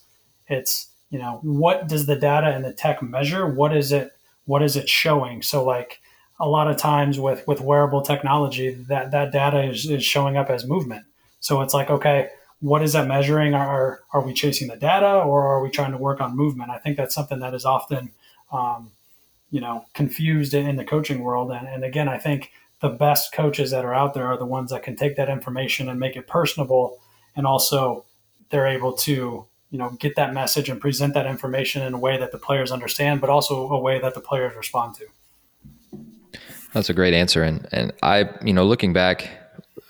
it's 0.47 0.89
you 1.09 1.19
know 1.19 1.39
what 1.41 1.87
does 1.87 2.05
the 2.05 2.15
data 2.15 2.47
and 2.47 2.63
the 2.63 2.73
tech 2.73 3.01
measure? 3.01 3.47
What 3.47 3.75
is 3.75 3.91
it? 3.91 4.11
What 4.45 4.63
is 4.63 4.75
it 4.75 4.89
showing? 4.89 5.41
So 5.41 5.63
like 5.63 6.01
a 6.39 6.47
lot 6.47 6.69
of 6.69 6.77
times 6.77 7.19
with 7.19 7.45
with 7.47 7.61
wearable 7.61 8.01
technology, 8.01 8.71
that 8.71 9.11
that 9.11 9.31
data 9.31 9.63
is, 9.63 9.89
is 9.89 10.03
showing 10.03 10.37
up 10.37 10.49
as 10.49 10.65
movement. 10.67 11.05
So 11.39 11.61
it's 11.61 11.73
like 11.73 11.89
okay. 11.89 12.29
What 12.59 12.83
is 12.83 12.93
that 12.93 13.07
measuring? 13.07 13.55
Are 13.55 14.01
are 14.13 14.21
we 14.21 14.33
chasing 14.33 14.67
the 14.67 14.75
data, 14.75 15.07
or 15.07 15.47
are 15.47 15.63
we 15.63 15.71
trying 15.71 15.93
to 15.93 15.97
work 15.97 16.21
on 16.21 16.37
movement? 16.37 16.69
I 16.69 16.77
think 16.77 16.95
that's 16.95 17.15
something 17.15 17.39
that 17.39 17.55
is 17.55 17.65
often 17.65 18.11
um, 18.51 18.91
you 19.51 19.61
know 19.61 19.85
confused 19.93 20.53
in, 20.53 20.75
the 20.77 20.85
coaching 20.85 21.19
world. 21.19 21.51
And, 21.51 21.67
and 21.67 21.83
again 21.83 22.09
i 22.09 22.17
think 22.17 22.51
the 22.79 22.89
best 22.89 23.31
coaches 23.33 23.69
that 23.71 23.85
are 23.85 23.93
out 23.93 24.15
there 24.15 24.25
are 24.25 24.37
the 24.37 24.45
ones 24.45 24.71
that 24.71 24.81
can 24.81 24.95
take 24.95 25.15
that 25.17 25.29
information 25.29 25.87
and 25.87 25.99
make 25.99 26.15
it 26.15 26.25
personable 26.25 26.99
and 27.35 27.45
also 27.45 28.05
they're 28.49 28.67
able 28.67 28.93
to 28.93 29.45
you 29.69 29.77
know 29.77 29.91
get 29.99 30.15
that 30.15 30.33
message 30.33 30.69
and 30.69 30.81
present 30.81 31.13
that 31.13 31.27
information 31.27 31.81
in 31.83 31.93
a 31.93 31.99
way 31.99 32.17
that 32.17 32.31
the 32.31 32.37
players 32.37 32.71
understand 32.71 33.21
but 33.21 33.29
also 33.29 33.69
a 33.69 33.79
way 33.79 33.99
that 33.99 34.15
the 34.15 34.21
players 34.21 34.55
respond 34.55 34.95
to. 34.95 35.05
That's 36.73 36.89
a 36.89 36.93
great 36.93 37.13
answer. 37.13 37.43
And 37.43 37.67
and 37.71 37.91
i 38.01 38.29
you 38.43 38.53
know 38.53 38.65
looking 38.65 38.93
back 38.93 39.29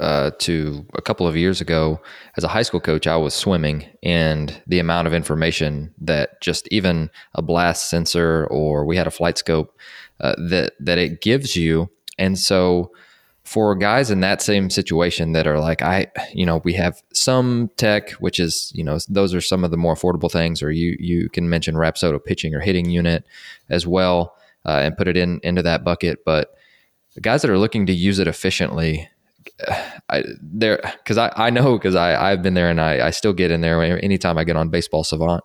uh, 0.01 0.31
to 0.39 0.85
a 0.95 1.01
couple 1.01 1.27
of 1.27 1.37
years 1.37 1.61
ago 1.61 2.01
as 2.35 2.43
a 2.43 2.47
high 2.47 2.63
school 2.63 2.81
coach 2.81 3.07
i 3.07 3.15
was 3.15 3.33
swimming 3.33 3.85
and 4.03 4.61
the 4.67 4.79
amount 4.79 5.07
of 5.07 5.13
information 5.13 5.93
that 5.99 6.41
just 6.41 6.67
even 6.71 7.09
a 7.35 7.41
blast 7.41 7.89
sensor 7.89 8.47
or 8.47 8.85
we 8.85 8.97
had 8.97 9.07
a 9.07 9.11
FlightScope 9.11 9.69
uh, 10.19 10.35
that 10.37 10.73
that 10.79 10.97
it 10.97 11.21
gives 11.21 11.55
you. 11.55 11.89
And 12.17 12.37
so 12.37 12.91
for 13.43 13.75
guys 13.75 14.11
in 14.11 14.19
that 14.19 14.41
same 14.41 14.69
situation 14.69 15.31
that 15.31 15.47
are 15.47 15.59
like 15.59 15.81
i 15.81 16.05
you 16.31 16.45
know 16.45 16.61
we 16.63 16.73
have 16.73 17.01
some 17.11 17.69
tech 17.75 18.11
which 18.11 18.39
is 18.39 18.71
you 18.75 18.83
know 18.83 18.99
those 19.09 19.33
are 19.33 19.41
some 19.41 19.63
of 19.63 19.71
the 19.71 19.77
more 19.77 19.95
affordable 19.95 20.31
things 20.31 20.61
or 20.61 20.71
you 20.71 20.95
you 20.99 21.27
can 21.29 21.49
mention 21.49 21.73
rapsodo 21.73 22.23
pitching 22.23 22.53
or 22.53 22.59
hitting 22.59 22.87
unit 22.87 23.25
as 23.67 23.87
well 23.87 24.35
uh, 24.65 24.79
and 24.83 24.97
put 24.97 25.07
it 25.07 25.17
in 25.17 25.39
into 25.43 25.63
that 25.63 25.83
bucket. 25.83 26.23
But 26.25 26.53
guys 27.21 27.41
that 27.41 27.51
are 27.51 27.57
looking 27.57 27.85
to 27.87 27.93
use 27.93 28.19
it 28.19 28.27
efficiently 28.27 29.09
I 30.09 30.23
there 30.41 30.79
because 30.97 31.17
I, 31.17 31.31
I 31.35 31.49
know 31.49 31.77
because 31.77 31.95
I 31.95 32.31
I've 32.31 32.41
been 32.41 32.53
there 32.53 32.69
and 32.69 32.79
I, 32.79 33.07
I 33.07 33.09
still 33.11 33.33
get 33.33 33.51
in 33.51 33.61
there 33.61 33.81
anytime 34.03 34.37
I 34.37 34.43
get 34.43 34.55
on 34.55 34.69
Baseball 34.69 35.03
Savant. 35.03 35.43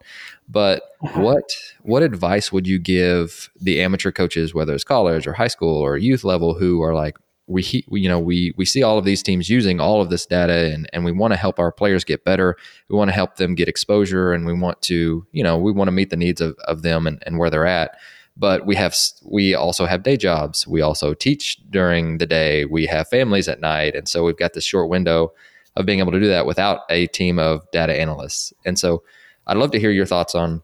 But 0.49 0.83
uh-huh. 1.03 1.21
what 1.21 1.45
what 1.83 2.03
advice 2.03 2.53
would 2.53 2.67
you 2.67 2.79
give 2.79 3.51
the 3.61 3.81
amateur 3.81 4.13
coaches, 4.13 4.55
whether 4.55 4.75
it's 4.75 4.85
college 4.85 5.27
or 5.27 5.35
high 5.35 5.49
school 5.49 5.77
or 5.77 5.97
youth 5.97 6.25
level, 6.25 6.55
who 6.55 6.83
are 6.83 6.95
like 6.95 7.17
we, 7.47 7.85
we 7.89 8.01
you 8.01 8.09
know 8.09 8.19
we 8.19 8.53
we 8.57 8.65
see 8.65 8.83
all 8.83 8.99
of 8.99 9.05
these 9.05 9.23
teams 9.23 9.49
using 9.49 9.81
all 9.81 10.01
of 10.01 10.11
this 10.11 10.27
data 10.27 10.73
and 10.73 10.89
and 10.93 11.05
we 11.05 11.13
want 11.13 11.33
to 11.33 11.39
help 11.39 11.59
our 11.59 11.73
players 11.73 12.05
get 12.05 12.25
better. 12.25 12.57
We 12.89 12.97
want 12.97 13.09
to 13.09 13.15
help 13.15 13.37
them 13.37 13.55
get 13.55 13.69
exposure 13.69 14.33
and 14.33 14.47
we 14.47 14.53
want 14.53 14.83
to 14.83 15.27
you 15.33 15.43
know 15.43 15.57
we 15.57 15.73
want 15.73 15.89
to 15.89 15.93
meet 15.93 16.11
the 16.11 16.17
needs 16.17 16.41
of, 16.41 16.57
of 16.65 16.83
them 16.83 17.07
and, 17.07 17.23
and 17.27 17.39
where 17.39 17.51
they're 17.51 17.67
at 17.67 17.97
but 18.37 18.67
we 18.67 18.75
have 18.77 18.95
we 19.25 19.55
also 19.55 19.87
have 19.87 20.03
day 20.03 20.17
jobs. 20.17 20.67
We 20.67 20.83
also 20.83 21.15
teach 21.15 21.59
during 21.71 22.19
the 22.19 22.27
day. 22.27 22.65
We 22.67 22.87
have 22.87 23.09
families 23.09 23.49
at 23.49 23.61
night. 23.61 23.95
And 23.95 24.09
so 24.09 24.25
we've 24.25 24.37
got 24.37 24.53
this 24.53 24.65
short 24.65 24.89
window 24.89 25.33
of 25.75 25.87
being 25.87 25.99
able 26.01 26.13
to 26.13 26.21
do 26.21 26.29
that 26.29 26.47
without 26.47 26.81
a 26.91 27.07
team 27.09 27.39
of 27.39 27.69
data 27.71 27.99
analysts. 27.99 28.53
And 28.65 28.79
so 28.79 29.03
i'd 29.49 29.57
love 29.57 29.71
to 29.71 29.79
hear 29.79 29.93
your 29.93 30.07
thoughts 30.07 30.35
on 30.35 30.61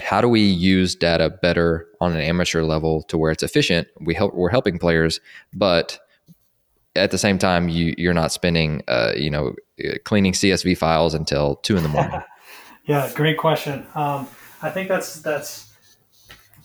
how 0.00 0.20
do 0.20 0.28
we 0.28 0.42
use 0.42 0.94
data 0.94 1.30
better 1.30 1.88
on 2.00 2.12
an 2.12 2.20
amateur 2.20 2.62
level 2.62 3.02
to 3.04 3.18
where 3.18 3.32
it's 3.32 3.42
efficient? 3.42 3.88
We 4.00 4.14
help 4.14 4.34
we're 4.34 4.50
helping 4.50 4.78
players 4.78 5.20
but 5.52 5.98
at 6.94 7.10
the 7.10 7.18
same 7.18 7.38
time 7.38 7.68
you 7.68 7.94
you're 7.98 8.14
not 8.14 8.32
spending 8.32 8.82
uh, 8.88 9.12
you 9.16 9.30
know 9.30 9.54
cleaning 10.04 10.32
csv 10.32 10.76
files 10.76 11.14
until 11.14 11.56
two 11.56 11.76
in 11.76 11.82
the 11.82 11.88
morning. 11.88 12.20
Yeah 12.84 13.12
great 13.14 13.36
question. 13.36 13.86
Um, 13.94 14.26
i 14.62 14.70
think 14.70 14.88
that's 14.88 15.20
that's 15.20 15.67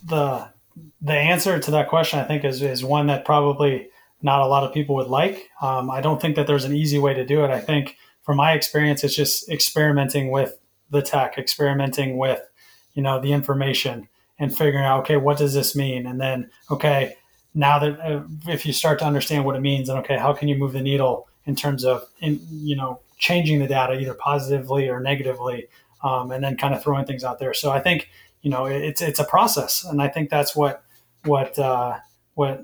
the 0.04 0.50
the 1.02 1.14
answer 1.14 1.60
to 1.60 1.72
that 1.72 1.90
question, 1.90 2.20
I 2.20 2.24
think, 2.24 2.44
is 2.44 2.62
is 2.62 2.84
one 2.84 3.08
that 3.08 3.26
probably 3.26 3.90
not 4.22 4.42
a 4.42 4.48
lot 4.48 4.64
of 4.64 4.74
people 4.74 4.96
would 4.96 5.08
like. 5.08 5.50
Um, 5.62 5.92
I 5.92 6.02
don't 6.02 6.22
think 6.22 6.36
that 6.36 6.48
there's 6.48 6.66
an 6.66 6.76
easy 6.76 6.98
way 6.98 7.14
to 7.14 7.26
do 7.26 7.44
it. 7.44 7.50
I 7.50 7.60
think, 7.60 7.98
from 8.24 8.38
my 8.38 8.54
experience, 8.54 9.04
it's 9.04 9.16
just 9.16 9.50
experimenting 9.50 10.32
with 10.32 10.58
the 10.90 11.02
tech, 11.02 11.38
experimenting 11.38 12.18
with 12.18 12.42
you 12.94 13.04
know 13.04 13.22
the 13.22 13.34
information, 13.34 14.08
and 14.40 14.56
figuring 14.56 14.86
out 14.86 15.02
okay, 15.02 15.18
what 15.18 15.38
does 15.38 15.54
this 15.54 15.76
mean, 15.76 16.08
and 16.08 16.20
then 16.20 16.50
okay, 16.72 17.16
now 17.54 17.80
that 17.80 18.00
uh, 18.00 18.24
if 18.48 18.66
you 18.66 18.74
start 18.74 19.00
to 19.00 19.06
understand 19.06 19.46
what 19.46 19.56
it 19.56 19.62
means, 19.62 19.90
and 19.90 20.00
okay, 20.00 20.18
how 20.18 20.34
can 20.34 20.48
you 20.48 20.56
move 20.56 20.74
the 20.74 20.82
needle 20.82 21.28
in 21.46 21.56
terms 21.56 21.84
of 21.84 22.08
in, 22.20 22.40
you 22.50 22.76
know 22.76 23.00
changing 23.18 23.60
the 23.60 23.68
data 23.68 23.94
either 23.94 24.14
positively 24.14 24.90
or 24.90 25.00
negatively, 25.00 25.68
um, 26.04 26.32
and 26.32 26.44
then 26.44 26.58
kind 26.58 26.74
of 26.74 26.84
throwing 26.84 27.06
things 27.06 27.24
out 27.24 27.40
there. 27.40 27.54
So 27.54 27.72
I 27.72 27.80
think 27.80 28.10
you 28.44 28.52
know 28.52 28.66
it's 28.66 29.02
it's 29.02 29.20
a 29.20 29.24
process. 29.24 29.84
And 29.84 30.02
i 30.02 30.08
think 30.08 30.30
that's 30.30 30.56
what 30.56 30.84
what 31.26 31.58
uh, 31.58 31.98
what 32.36 32.62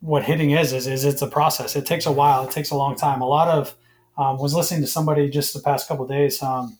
what 0.00 0.24
hitting 0.24 0.50
is, 0.50 0.72
is 0.72 0.88
is 0.88 1.04
it's 1.04 1.22
a 1.22 1.28
process. 1.28 1.76
It 1.76 1.86
takes 1.86 2.06
a 2.06 2.12
while. 2.12 2.44
It 2.48 2.50
takes 2.50 2.70
a 2.70 2.76
long 2.76 2.96
time. 2.96 3.20
A 3.20 3.26
lot 3.26 3.48
of 3.48 3.76
um, 4.18 4.38
was 4.38 4.54
listening 4.54 4.80
to 4.80 4.88
somebody 4.88 5.30
just 5.30 5.54
the 5.54 5.60
past 5.60 5.86
couple 5.86 6.06
days 6.06 6.42
um, 6.42 6.78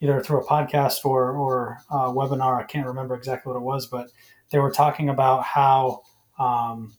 either 0.00 0.20
through 0.20 0.40
a 0.40 0.46
podcast 0.46 1.04
or 1.04 1.32
or 1.32 1.78
a 1.90 2.12
webinar. 2.12 2.60
I 2.60 2.64
can't 2.64 2.86
remember 2.86 3.14
exactly 3.14 3.50
what 3.50 3.58
it 3.58 3.64
was 3.64 3.86
but 3.86 4.10
they 4.50 4.58
were 4.58 4.70
talking 4.70 5.08
about 5.08 5.44
how 5.44 6.02
um, 6.38 6.94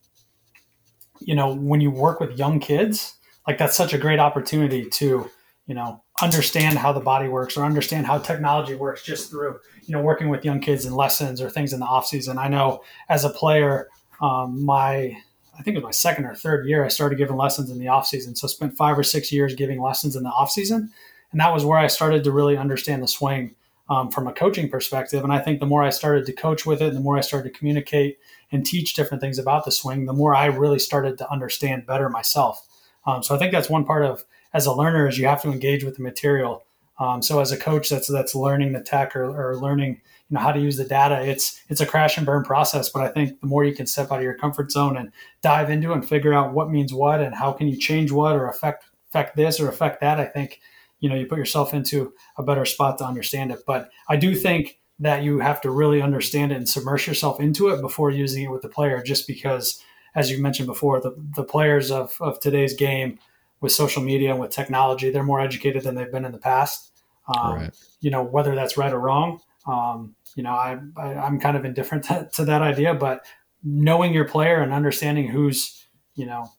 you 1.20 1.36
know 1.36 1.54
when 1.54 1.82
you 1.82 1.92
work 1.92 2.20
with 2.20 2.38
young 2.38 2.60
kids 2.60 3.18
like 3.48 3.58
that's 3.58 3.76
such 3.76 3.94
a 3.94 3.98
great 3.98 4.20
opportunity 4.20 4.86
to 4.86 5.30
you 5.66 5.76
know 5.76 6.04
understand 6.22 6.78
how 6.78 6.92
the 6.92 7.00
body 7.00 7.28
works 7.28 7.58
or 7.58 7.64
understand 7.64 8.06
how 8.06 8.18
technology 8.18 8.76
works 8.76 9.04
just 9.04 9.30
through 9.30 9.60
you 9.86 9.96
know 9.96 10.02
working 10.02 10.30
with 10.30 10.46
young 10.46 10.60
kids 10.60 10.86
in 10.86 10.94
lessons 10.94 11.42
or 11.42 11.50
things 11.50 11.74
in 11.74 11.80
the 11.80 11.86
off 11.86 12.08
season. 12.08 12.38
I 12.38 12.48
know 12.48 12.84
as 13.10 13.26
a 13.26 13.30
player, 13.30 13.90
um, 14.22 14.64
my 14.64 15.18
I 15.58 15.62
think 15.62 15.76
it 15.76 15.80
was 15.80 15.84
my 15.84 15.92
second 15.92 16.26
or 16.26 16.36
third 16.36 16.66
year, 16.68 16.86
I 16.86 16.88
started 16.88 17.18
giving 17.18 17.36
lessons 17.36 17.70
in 17.70 17.80
the 17.80 17.90
off 17.90 18.08
season. 18.08 18.36
So 18.36 18.48
spent 18.48 18.78
five 18.78 18.98
or 18.98 19.04
six 19.04 19.32
years 19.32 19.56
giving 19.56 19.82
lessons 19.82 20.16
in 20.16 20.24
the 20.24 20.30
off 20.30 20.52
season, 20.52 20.92
and 21.32 21.42
that 21.42 21.54
was 21.54 21.66
where 21.66 21.78
I 21.78 21.88
started 21.88 22.24
to 22.24 22.32
really 22.32 22.58
understand 22.58 23.04
the 23.04 23.08
swing 23.08 23.56
um, 23.90 24.12
from 24.12 24.28
a 24.28 24.34
coaching 24.34 24.70
perspective. 24.70 25.24
And 25.24 25.34
I 25.34 25.40
think 25.40 25.60
the 25.60 25.66
more 25.66 25.84
I 25.84 25.90
started 25.90 26.26
to 26.28 26.34
coach 26.34 26.66
with 26.66 26.82
it, 26.82 26.94
the 26.94 27.00
more 27.00 27.18
I 27.18 27.22
started 27.22 27.52
to 27.52 27.58
communicate 27.58 28.20
and 28.52 28.66
teach 28.66 28.94
different 28.94 29.22
things 29.22 29.40
about 29.40 29.66
the 29.66 29.72
swing, 29.72 30.06
the 30.06 30.14
more 30.14 30.36
I 30.36 30.46
really 30.46 30.80
started 30.80 31.18
to 31.18 31.32
understand 31.32 31.86
better 31.86 32.10
myself. 32.10 32.66
Um, 33.06 33.24
so 33.24 33.36
I 33.36 33.38
think 33.38 33.52
that's 33.52 33.70
one 33.70 33.86
part 33.86 34.06
of 34.06 34.24
as 34.54 34.66
a 34.66 34.74
learner 34.74 35.08
is 35.08 35.18
you 35.18 35.28
have 35.28 35.42
to 35.44 35.52
engage 35.52 35.84
with 35.84 35.96
the 35.98 36.04
material. 36.04 36.64
Um, 37.00 37.22
so 37.22 37.40
as 37.40 37.52
a 37.52 37.58
coach 37.58 37.90
that's 37.90 38.08
that's 38.08 38.36
learning 38.36 38.74
the 38.74 38.82
tech 38.82 39.16
or, 39.16 39.24
or 39.24 39.58
learning 39.58 40.02
you 40.30 40.36
know 40.36 40.42
how 40.42 40.52
to 40.52 40.60
use 40.60 40.78
the 40.78 40.86
data, 40.86 41.22
it's 41.24 41.62
it's 41.70 41.82
a 41.82 41.86
crash 41.86 42.18
and 42.18 42.26
burn 42.26 42.44
process. 42.44 42.90
But 42.90 43.04
I 43.04 43.08
think 43.08 43.40
the 43.40 43.48
more 43.48 43.64
you 43.64 43.74
can 43.74 43.88
step 43.88 44.12
out 44.12 44.20
of 44.20 44.24
your 44.24 44.38
comfort 44.38 44.72
zone 44.72 44.98
and 44.98 45.12
dive 45.42 45.70
into 45.70 45.94
and 45.94 46.08
figure 46.08 46.34
out 46.34 46.54
what 46.54 46.70
means 46.70 46.94
what 46.94 47.22
and 47.22 47.34
how 47.34 47.52
can 47.52 47.68
you 47.68 47.78
change 47.78 48.12
what 48.12 48.36
or 48.36 48.48
affect 48.48 48.86
affect 49.10 49.36
this 49.36 49.60
or 49.60 49.70
affect 49.70 50.02
that, 50.02 50.20
I 50.20 50.26
think 50.26 50.60
you 51.00 51.10
know 51.10 51.16
you 51.16 51.26
put 51.26 51.40
yourself 51.40 51.74
into 51.74 52.14
a 52.38 52.44
better 52.44 52.66
spot 52.66 52.98
to 52.98 53.06
understand 53.06 53.52
it. 53.52 53.60
But 53.66 53.90
I 54.08 54.18
do 54.18 54.36
think 54.36 54.80
that 55.00 55.24
you 55.24 55.40
have 55.40 55.62
to 55.62 55.72
really 55.72 56.02
understand 56.02 56.52
it 56.52 56.56
and 56.56 56.68
submerge 56.68 57.08
yourself 57.08 57.40
into 57.40 57.70
it 57.70 57.82
before 57.82 58.12
using 58.12 58.44
it 58.44 58.52
with 58.52 58.62
the 58.62 58.70
player, 58.70 59.02
just 59.02 59.26
because 59.26 59.82
as 60.16 60.30
you 60.30 60.42
mentioned 60.42 60.68
before, 60.68 61.00
the, 61.00 61.16
the 61.36 61.44
players 61.44 61.92
of, 61.92 62.18
of 62.20 62.40
today's 62.40 62.74
game 62.74 63.20
with 63.62 63.72
social 63.72 64.02
media 64.02 64.32
and 64.32 64.40
with 64.40 64.52
technology, 64.52 65.10
they're 65.10 65.24
more 65.24 65.42
educated 65.42 65.84
than 65.84 65.96
they've 65.96 66.12
been 66.12 66.26
in 66.26 66.32
the 66.32 66.40
past. 66.40 66.92
Um, 67.28 67.56
right. 67.56 67.76
You 68.02 68.12
know, 68.12 68.24
whether 68.24 68.56
that's 68.56 68.78
right 68.78 68.92
or 68.92 69.00
wrong, 69.00 69.42
um, 69.68 70.16
you 70.36 70.44
know, 70.44 70.52
I, 70.52 70.80
I, 70.98 71.28
am 71.28 71.40
kind 71.40 71.58
of 71.58 71.66
indifferent 71.66 72.04
to, 72.06 72.30
to, 72.34 72.46
that 72.46 72.62
idea, 72.62 72.94
but 72.94 73.26
knowing 73.64 74.14
your 74.14 74.26
player 74.26 74.62
and 74.62 74.74
understanding 74.74 75.28
who's, 75.28 75.86
you 76.16 76.26
know, 76.26 76.52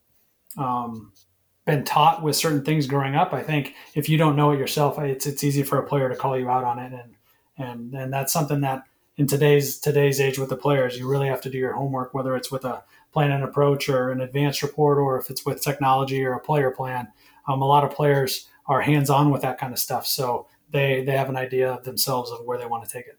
um, 0.59 1.13
been 1.67 1.85
taught 1.85 2.23
with 2.23 2.37
certain 2.37 2.65
things 2.65 2.87
growing 2.87 3.17
up, 3.17 3.33
I 3.33 3.43
think 3.43 3.75
if 3.95 4.09
you 4.09 4.17
don't 4.17 4.37
know 4.37 4.53
it 4.53 4.59
yourself, 4.59 4.99
it's, 4.99 5.27
it's 5.27 5.45
easy 5.45 5.63
for 5.63 5.79
a 5.79 5.87
player 5.87 6.09
to 6.09 6.17
call 6.17 6.39
you 6.39 6.49
out 6.49 6.65
on 6.65 6.79
it. 6.79 6.93
And, 6.93 7.15
and, 7.59 7.95
and 7.95 8.13
that's 8.13 8.33
something 8.33 8.61
that 8.61 8.85
in 9.17 9.27
today's, 9.27 9.79
today's 9.79 10.21
age 10.21 10.39
with 10.39 10.49
the 10.49 10.57
players, 10.57 10.99
you 10.99 11.09
really 11.09 11.29
have 11.29 11.41
to 11.43 11.51
do 11.51 11.59
your 11.59 11.75
homework, 11.75 12.15
whether 12.15 12.37
it's 12.37 12.51
with 12.51 12.65
a, 12.65 12.83
plan 13.13 13.33
and 13.33 13.45
approach 13.45 13.89
or 13.89 14.11
an 14.11 14.21
advanced 14.21 14.63
report, 14.63 14.99
or 14.99 15.19
if 15.19 15.31
it's 15.31 15.45
with 15.45 15.63
technology 15.63 16.25
or 16.25 16.35
a 16.35 16.41
player 16.41 16.71
plan. 16.71 17.09
Um, 17.49 17.63
a 17.63 17.67
lot 17.67 17.85
of 17.85 17.91
players 17.91 18.49
are 18.67 18.81
hands 18.81 19.11
on 19.11 19.31
with 19.31 19.43
that 19.43 19.59
kind 19.59 19.73
of 19.73 19.79
stuff. 19.79 20.07
So 20.07 20.47
they, 20.71 21.03
they 21.05 21.13
have 21.13 21.29
an 21.29 21.37
idea 21.37 21.73
of 21.73 21.85
themselves 21.85 22.31
of 22.31 22.45
where 22.45 22.59
they 22.59 22.67
want 22.67 22.85
to 22.85 22.91
take 22.91 23.07
it. 23.07 23.19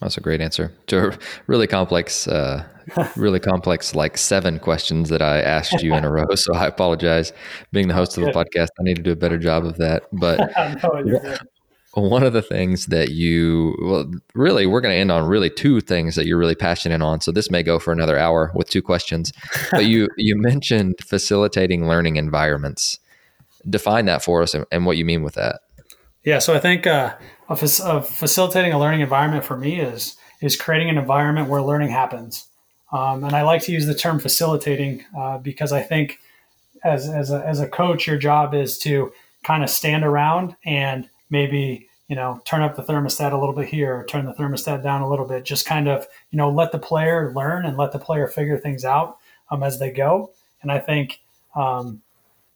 That's 0.00 0.16
a 0.16 0.20
great 0.20 0.40
answer 0.40 0.72
to 0.88 1.08
a 1.08 1.18
really 1.46 1.68
complex, 1.68 2.26
uh, 2.26 2.64
really 3.16 3.38
complex, 3.38 3.94
like 3.94 4.18
seven 4.18 4.58
questions 4.58 5.08
that 5.10 5.22
I 5.22 5.40
asked 5.40 5.80
you 5.80 5.94
in 5.94 6.04
a 6.04 6.10
row. 6.10 6.34
So 6.34 6.54
I 6.54 6.66
apologize. 6.66 7.32
Being 7.70 7.86
the 7.86 7.94
host 7.94 8.18
of 8.18 8.24
the 8.24 8.32
podcast, 8.32 8.68
I 8.80 8.82
need 8.82 8.96
to 8.96 9.02
do 9.02 9.12
a 9.12 9.16
better 9.16 9.38
job 9.38 9.64
of 9.64 9.76
that. 9.78 10.02
But 10.12 10.38
no, 10.82 11.36
one 11.94 12.22
of 12.22 12.32
the 12.32 12.42
things 12.42 12.86
that 12.86 13.10
you 13.10 13.76
well 13.82 14.10
really 14.34 14.66
we're 14.66 14.80
going 14.80 14.94
to 14.94 14.98
end 14.98 15.12
on 15.12 15.28
really 15.28 15.50
two 15.50 15.80
things 15.80 16.14
that 16.14 16.26
you're 16.26 16.38
really 16.38 16.54
passionate 16.54 17.02
on 17.02 17.20
so 17.20 17.30
this 17.30 17.50
may 17.50 17.62
go 17.62 17.78
for 17.78 17.92
another 17.92 18.18
hour 18.18 18.50
with 18.54 18.68
two 18.68 18.82
questions. 18.82 19.32
But 19.70 19.86
you 19.86 20.08
you 20.16 20.36
mentioned 20.36 20.96
facilitating 21.04 21.88
learning 21.88 22.16
environments. 22.16 22.98
Define 23.68 24.06
that 24.06 24.22
for 24.22 24.42
us 24.42 24.54
and, 24.54 24.66
and 24.72 24.86
what 24.86 24.96
you 24.96 25.04
mean 25.04 25.22
with 25.22 25.34
that. 25.34 25.60
Yeah 26.24 26.38
so 26.38 26.54
i 26.54 26.58
think 26.58 26.86
uh, 26.86 27.14
a, 27.48 27.52
a 27.52 28.02
facilitating 28.02 28.72
a 28.72 28.78
learning 28.78 29.00
environment 29.00 29.44
for 29.44 29.56
me 29.56 29.80
is 29.80 30.16
is 30.40 30.56
creating 30.56 30.88
an 30.88 30.98
environment 30.98 31.48
where 31.48 31.62
learning 31.62 31.90
happens. 31.90 32.46
Um, 32.92 33.24
and 33.24 33.34
i 33.34 33.42
like 33.42 33.62
to 33.62 33.72
use 33.72 33.86
the 33.86 33.94
term 33.94 34.18
facilitating 34.18 35.04
uh, 35.16 35.38
because 35.38 35.72
i 35.72 35.82
think 35.82 36.18
as, 36.84 37.08
as, 37.08 37.30
a, 37.30 37.46
as 37.46 37.60
a 37.60 37.68
coach 37.68 38.06
your 38.06 38.18
job 38.18 38.54
is 38.54 38.78
to 38.80 39.12
kind 39.44 39.62
of 39.62 39.70
stand 39.70 40.04
around 40.04 40.56
and 40.64 41.08
maybe 41.32 41.88
you 42.06 42.14
know 42.14 42.40
turn 42.44 42.62
up 42.62 42.76
the 42.76 42.82
thermostat 42.82 43.32
a 43.32 43.36
little 43.36 43.54
bit 43.54 43.66
here 43.66 43.96
or 43.96 44.04
turn 44.04 44.26
the 44.26 44.34
thermostat 44.34 44.82
down 44.82 45.00
a 45.00 45.08
little 45.08 45.26
bit 45.26 45.44
just 45.44 45.66
kind 45.66 45.88
of 45.88 46.06
you 46.30 46.36
know 46.36 46.50
let 46.50 46.70
the 46.70 46.78
player 46.78 47.32
learn 47.34 47.64
and 47.64 47.76
let 47.76 47.90
the 47.90 47.98
player 47.98 48.28
figure 48.28 48.58
things 48.58 48.84
out 48.84 49.16
um, 49.50 49.62
as 49.62 49.80
they 49.80 49.90
go. 49.90 50.30
And 50.60 50.70
i 50.70 50.78
think 50.78 51.20
um, 51.56 52.02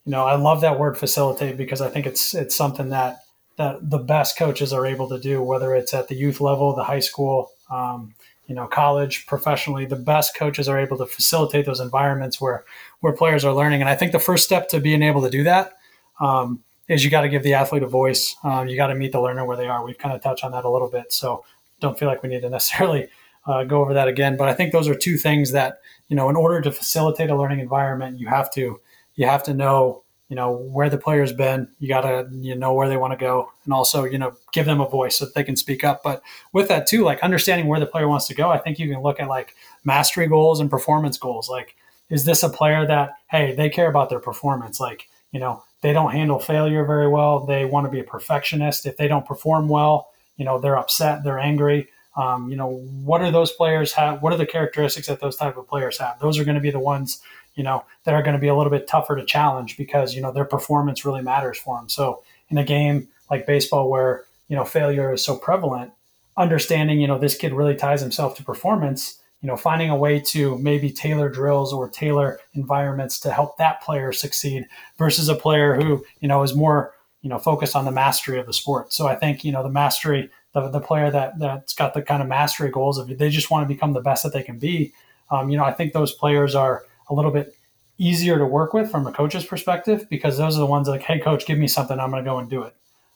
you 0.04 0.12
know 0.12 0.24
i 0.24 0.36
love 0.36 0.60
that 0.60 0.78
word 0.78 0.96
facilitate 0.96 1.56
because 1.56 1.80
i 1.80 1.88
think 1.88 2.06
it's 2.06 2.34
it's 2.34 2.54
something 2.54 2.90
that 2.90 3.22
that 3.56 3.90
the 3.90 3.98
best 3.98 4.38
coaches 4.38 4.72
are 4.72 4.86
able 4.86 5.08
to 5.08 5.18
do 5.18 5.42
whether 5.42 5.74
it's 5.74 5.94
at 5.94 6.08
the 6.08 6.14
youth 6.14 6.40
level 6.40 6.74
the 6.74 6.84
high 6.84 7.00
school 7.00 7.50
um, 7.70 8.14
you 8.46 8.54
know 8.54 8.66
college 8.66 9.26
professionally 9.26 9.86
the 9.86 9.96
best 9.96 10.36
coaches 10.36 10.68
are 10.68 10.78
able 10.78 10.98
to 10.98 11.06
facilitate 11.06 11.64
those 11.64 11.80
environments 11.80 12.40
where 12.40 12.64
where 13.00 13.12
players 13.12 13.44
are 13.44 13.54
learning. 13.54 13.80
And 13.80 13.88
i 13.88 13.96
think 13.96 14.12
the 14.12 14.18
first 14.18 14.44
step 14.44 14.68
to 14.68 14.80
being 14.80 15.02
able 15.02 15.22
to 15.22 15.30
do 15.30 15.42
that 15.44 15.72
um, 16.20 16.62
is 16.88 17.04
you 17.04 17.10
got 17.10 17.22
to 17.22 17.28
give 17.28 17.42
the 17.42 17.54
athlete 17.54 17.82
a 17.82 17.88
voice. 17.88 18.36
Um, 18.44 18.68
you 18.68 18.76
got 18.76 18.88
to 18.88 18.94
meet 18.94 19.12
the 19.12 19.20
learner 19.20 19.44
where 19.44 19.56
they 19.56 19.66
are. 19.66 19.84
We've 19.84 19.98
kind 19.98 20.14
of 20.14 20.22
touched 20.22 20.44
on 20.44 20.52
that 20.52 20.64
a 20.64 20.70
little 20.70 20.90
bit, 20.90 21.12
so 21.12 21.44
don't 21.80 21.98
feel 21.98 22.08
like 22.08 22.22
we 22.22 22.28
need 22.28 22.42
to 22.42 22.50
necessarily 22.50 23.08
uh, 23.46 23.64
go 23.64 23.80
over 23.80 23.94
that 23.94 24.08
again. 24.08 24.36
But 24.36 24.48
I 24.48 24.54
think 24.54 24.72
those 24.72 24.88
are 24.88 24.94
two 24.94 25.16
things 25.16 25.52
that 25.52 25.80
you 26.08 26.16
know, 26.16 26.28
in 26.28 26.36
order 26.36 26.60
to 26.60 26.72
facilitate 26.72 27.30
a 27.30 27.36
learning 27.36 27.60
environment, 27.60 28.18
you 28.18 28.28
have 28.28 28.52
to 28.52 28.80
you 29.14 29.26
have 29.26 29.42
to 29.44 29.54
know 29.54 30.02
you 30.28 30.36
know 30.36 30.52
where 30.52 30.90
the 30.90 30.98
player's 30.98 31.32
been. 31.32 31.68
You 31.78 31.88
got 31.88 32.02
to 32.02 32.28
you 32.32 32.54
know 32.54 32.72
where 32.74 32.88
they 32.88 32.96
want 32.96 33.12
to 33.12 33.16
go, 33.16 33.50
and 33.64 33.72
also 33.72 34.04
you 34.04 34.18
know 34.18 34.34
give 34.52 34.66
them 34.66 34.80
a 34.80 34.88
voice 34.88 35.16
so 35.16 35.24
that 35.24 35.34
they 35.34 35.44
can 35.44 35.56
speak 35.56 35.84
up. 35.84 36.02
But 36.02 36.22
with 36.52 36.68
that 36.68 36.86
too, 36.86 37.02
like 37.02 37.20
understanding 37.20 37.66
where 37.66 37.80
the 37.80 37.86
player 37.86 38.08
wants 38.08 38.26
to 38.28 38.34
go, 38.34 38.50
I 38.50 38.58
think 38.58 38.78
you 38.78 38.88
can 38.88 39.02
look 39.02 39.20
at 39.20 39.28
like 39.28 39.54
mastery 39.84 40.28
goals 40.28 40.60
and 40.60 40.70
performance 40.70 41.18
goals. 41.18 41.48
Like, 41.48 41.76
is 42.10 42.24
this 42.24 42.42
a 42.42 42.48
player 42.48 42.86
that 42.86 43.14
hey 43.28 43.54
they 43.54 43.68
care 43.68 43.88
about 43.88 44.10
their 44.10 44.20
performance? 44.20 44.78
Like 44.80 45.08
you 45.32 45.40
know 45.40 45.62
they 45.86 45.92
don't 45.92 46.10
handle 46.10 46.40
failure 46.40 46.84
very 46.84 47.06
well. 47.06 47.46
They 47.46 47.64
want 47.64 47.86
to 47.86 47.90
be 47.92 48.00
a 48.00 48.02
perfectionist. 48.02 48.86
If 48.86 48.96
they 48.96 49.06
don't 49.06 49.24
perform 49.24 49.68
well, 49.68 50.10
you 50.36 50.44
know, 50.44 50.58
they're 50.58 50.76
upset, 50.76 51.22
they're 51.22 51.38
angry. 51.38 51.90
Um, 52.16 52.50
you 52.50 52.56
know, 52.56 52.78
what 53.04 53.22
are 53.22 53.30
those 53.30 53.52
players 53.52 53.92
have? 53.92 54.20
What 54.20 54.32
are 54.32 54.36
the 54.36 54.46
characteristics 54.46 55.06
that 55.06 55.20
those 55.20 55.36
type 55.36 55.56
of 55.56 55.68
players 55.68 55.98
have? 55.98 56.18
Those 56.18 56.40
are 56.40 56.44
going 56.44 56.56
to 56.56 56.60
be 56.60 56.72
the 56.72 56.80
ones, 56.80 57.22
you 57.54 57.62
know, 57.62 57.84
that 58.02 58.14
are 58.14 58.22
going 58.24 58.34
to 58.34 58.40
be 58.40 58.48
a 58.48 58.56
little 58.56 58.72
bit 58.72 58.88
tougher 58.88 59.14
to 59.14 59.24
challenge 59.24 59.76
because, 59.76 60.12
you 60.12 60.20
know, 60.20 60.32
their 60.32 60.44
performance 60.44 61.04
really 61.04 61.22
matters 61.22 61.56
for 61.56 61.78
them. 61.78 61.88
So 61.88 62.24
in 62.48 62.58
a 62.58 62.64
game 62.64 63.06
like 63.30 63.46
baseball 63.46 63.88
where, 63.88 64.24
you 64.48 64.56
know, 64.56 64.64
failure 64.64 65.12
is 65.12 65.24
so 65.24 65.36
prevalent, 65.36 65.92
understanding, 66.36 67.00
you 67.00 67.06
know, 67.06 67.16
this 67.16 67.36
kid 67.36 67.52
really 67.52 67.76
ties 67.76 68.00
himself 68.00 68.36
to 68.38 68.42
performance, 68.42 69.15
you 69.42 69.46
know, 69.46 69.56
finding 69.56 69.90
a 69.90 69.96
way 69.96 70.18
to 70.18 70.58
maybe 70.58 70.90
tailor 70.90 71.28
drills 71.28 71.72
or 71.72 71.88
tailor 71.88 72.40
environments 72.54 73.20
to 73.20 73.32
help 73.32 73.56
that 73.58 73.82
player 73.82 74.12
succeed 74.12 74.66
versus 74.98 75.28
a 75.28 75.34
player 75.34 75.74
who, 75.74 76.04
you 76.20 76.28
know, 76.28 76.42
is 76.42 76.54
more, 76.54 76.94
you 77.22 77.28
know, 77.28 77.38
focused 77.38 77.76
on 77.76 77.84
the 77.84 77.90
mastery 77.90 78.38
of 78.38 78.46
the 78.46 78.52
sport. 78.52 78.92
So 78.92 79.06
I 79.06 79.14
think, 79.14 79.44
you 79.44 79.52
know, 79.52 79.62
the 79.62 79.70
mastery, 79.70 80.30
the, 80.52 80.68
the 80.68 80.80
player 80.80 81.10
that, 81.10 81.38
that's 81.38 81.74
got 81.74 81.94
the 81.94 82.02
kind 82.02 82.22
of 82.22 82.28
mastery 82.28 82.70
goals 82.70 82.98
of 82.98 83.06
they 83.18 83.28
just 83.28 83.50
want 83.50 83.68
to 83.68 83.72
become 83.72 83.92
the 83.92 84.00
best 84.00 84.22
that 84.22 84.32
they 84.32 84.42
can 84.42 84.58
be. 84.58 84.92
Um, 85.30 85.50
you 85.50 85.56
know, 85.56 85.64
I 85.64 85.72
think 85.72 85.92
those 85.92 86.12
players 86.12 86.54
are 86.54 86.84
a 87.10 87.14
little 87.14 87.30
bit 87.30 87.54
easier 87.98 88.38
to 88.38 88.46
work 88.46 88.72
with 88.72 88.90
from 88.90 89.06
a 89.06 89.12
coach's 89.12 89.44
perspective 89.44 90.06
because 90.08 90.38
those 90.38 90.56
are 90.56 90.60
the 90.60 90.66
ones 90.66 90.88
like, 90.88 91.02
hey, 91.02 91.18
coach, 91.18 91.46
give 91.46 91.58
me 91.58 91.68
something, 91.68 91.98
I'm 91.98 92.10
going 92.10 92.24
to 92.24 92.30
go 92.30 92.38
and 92.38 92.48
do 92.48 92.62
it. 92.62 92.74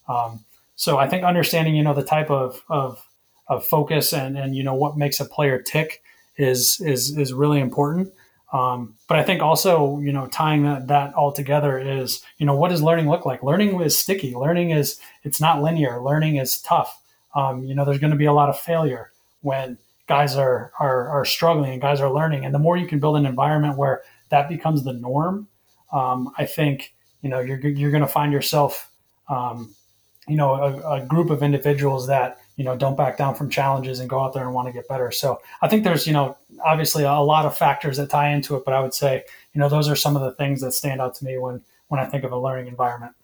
Um, 0.09 0.45
so 0.77 0.99
I 0.99 1.09
think 1.09 1.25
understanding, 1.25 1.75
you 1.75 1.83
know, 1.83 1.95
the 1.95 2.05
type 2.05 2.31
of, 2.31 2.63
of, 2.69 3.07
of 3.49 3.67
focus 3.67 4.13
and, 4.13 4.39
and, 4.39 4.55
you 4.55 4.63
know, 4.63 4.75
what 4.75 4.97
makes 4.97 5.21
a 5.21 5.25
player 5.25 5.61
tick 5.61 6.03
is 6.41 6.81
is 6.81 7.17
is 7.17 7.33
really 7.33 7.61
important. 7.61 8.13
Um, 8.53 8.97
but 9.07 9.17
I 9.17 9.23
think 9.23 9.43
also, 9.43 10.01
you 10.01 10.13
know, 10.13 10.27
tying 10.27 10.65
that, 10.65 10.89
that 10.89 11.15
all 11.15 11.31
together 11.33 11.79
is, 11.79 12.21
you 12.39 12.47
know, 12.47 12.57
what 12.57 12.71
does 12.71 12.83
learning 12.83 13.09
look 13.09 13.25
like? 13.25 13.45
Learning 13.45 13.81
is 13.81 13.97
sticky. 13.97 14.35
Learning 14.35 14.71
is, 14.71 14.99
it's 15.23 15.41
not 15.41 15.63
linear. 15.63 16.01
Learning 16.01 16.35
is 16.35 16.61
tough. 16.61 17.01
Um, 17.37 17.63
you 17.63 17.77
know, 17.77 17.85
there's 17.85 18.01
going 18.01 18.11
to 18.11 18.17
be 18.17 18.25
a 18.25 18.33
lot 18.33 18.49
of 18.49 18.59
failure 18.59 19.13
when 19.43 19.79
guys 20.09 20.35
are, 20.35 20.73
are, 20.81 21.09
are 21.11 21.25
struggling 21.25 21.71
and 21.71 21.81
guys 21.81 22.01
are 22.01 22.13
learning. 22.13 22.45
And 22.45 22.53
the 22.53 22.59
more 22.59 22.77
you 22.77 22.89
can 22.89 22.99
build 22.99 23.17
an 23.17 23.25
environment 23.25 23.79
where 23.79 24.03
that 24.31 24.49
becomes 24.49 24.83
the 24.83 24.95
norm, 24.95 25.47
um, 25.93 26.33
I 26.37 26.45
think, 26.45 26.93
you 27.23 27.31
know, 27.31 27.39
you're, 27.39 27.61
you're 27.61 27.93
going 27.93 28.01
to 28.01 28.09
find 28.09 28.33
yourself, 28.33 28.91
um, 29.29 29.77
you 30.27 30.35
know, 30.35 30.55
a, 30.55 31.03
a 31.03 31.07
group 31.07 31.31
of 31.31 31.45
individuals 31.45 32.09
that 32.09 32.40
you 32.61 32.65
know 32.65 32.77
don't 32.77 32.95
back 32.95 33.17
down 33.17 33.35
from 33.35 33.49
challenges 33.49 34.01
and 34.01 34.11
go 34.11 34.21
out 34.21 34.35
there 34.35 34.45
and 34.45 34.53
want 34.53 34.69
to 34.69 34.73
get 34.73 34.87
better 34.87 35.11
so 35.11 35.41
i 35.63 35.67
think 35.67 35.83
there's 35.83 36.07
you 36.07 36.13
know 36.13 36.37
obviously 36.63 37.05
a 37.05 37.13
lot 37.15 37.47
of 37.47 37.57
factors 37.57 37.97
that 37.97 38.11
tie 38.11 38.29
into 38.29 38.55
it 38.55 38.63
but 38.67 38.75
i 38.75 38.81
would 38.81 38.93
say 38.93 39.25
you 39.55 39.59
know 39.59 39.67
those 39.67 39.89
are 39.89 39.97
some 39.97 40.15
of 40.15 40.21
the 40.21 40.33
things 40.33 40.61
that 40.61 40.73
stand 40.73 41.01
out 41.01 41.15
to 41.15 41.25
me 41.25 41.39
when 41.39 41.63
when 41.89 41.99
i 41.99 42.05
think 42.05 42.23
of 42.23 42.33
a 42.33 42.39
learning 42.39 42.67
environment 42.67 43.15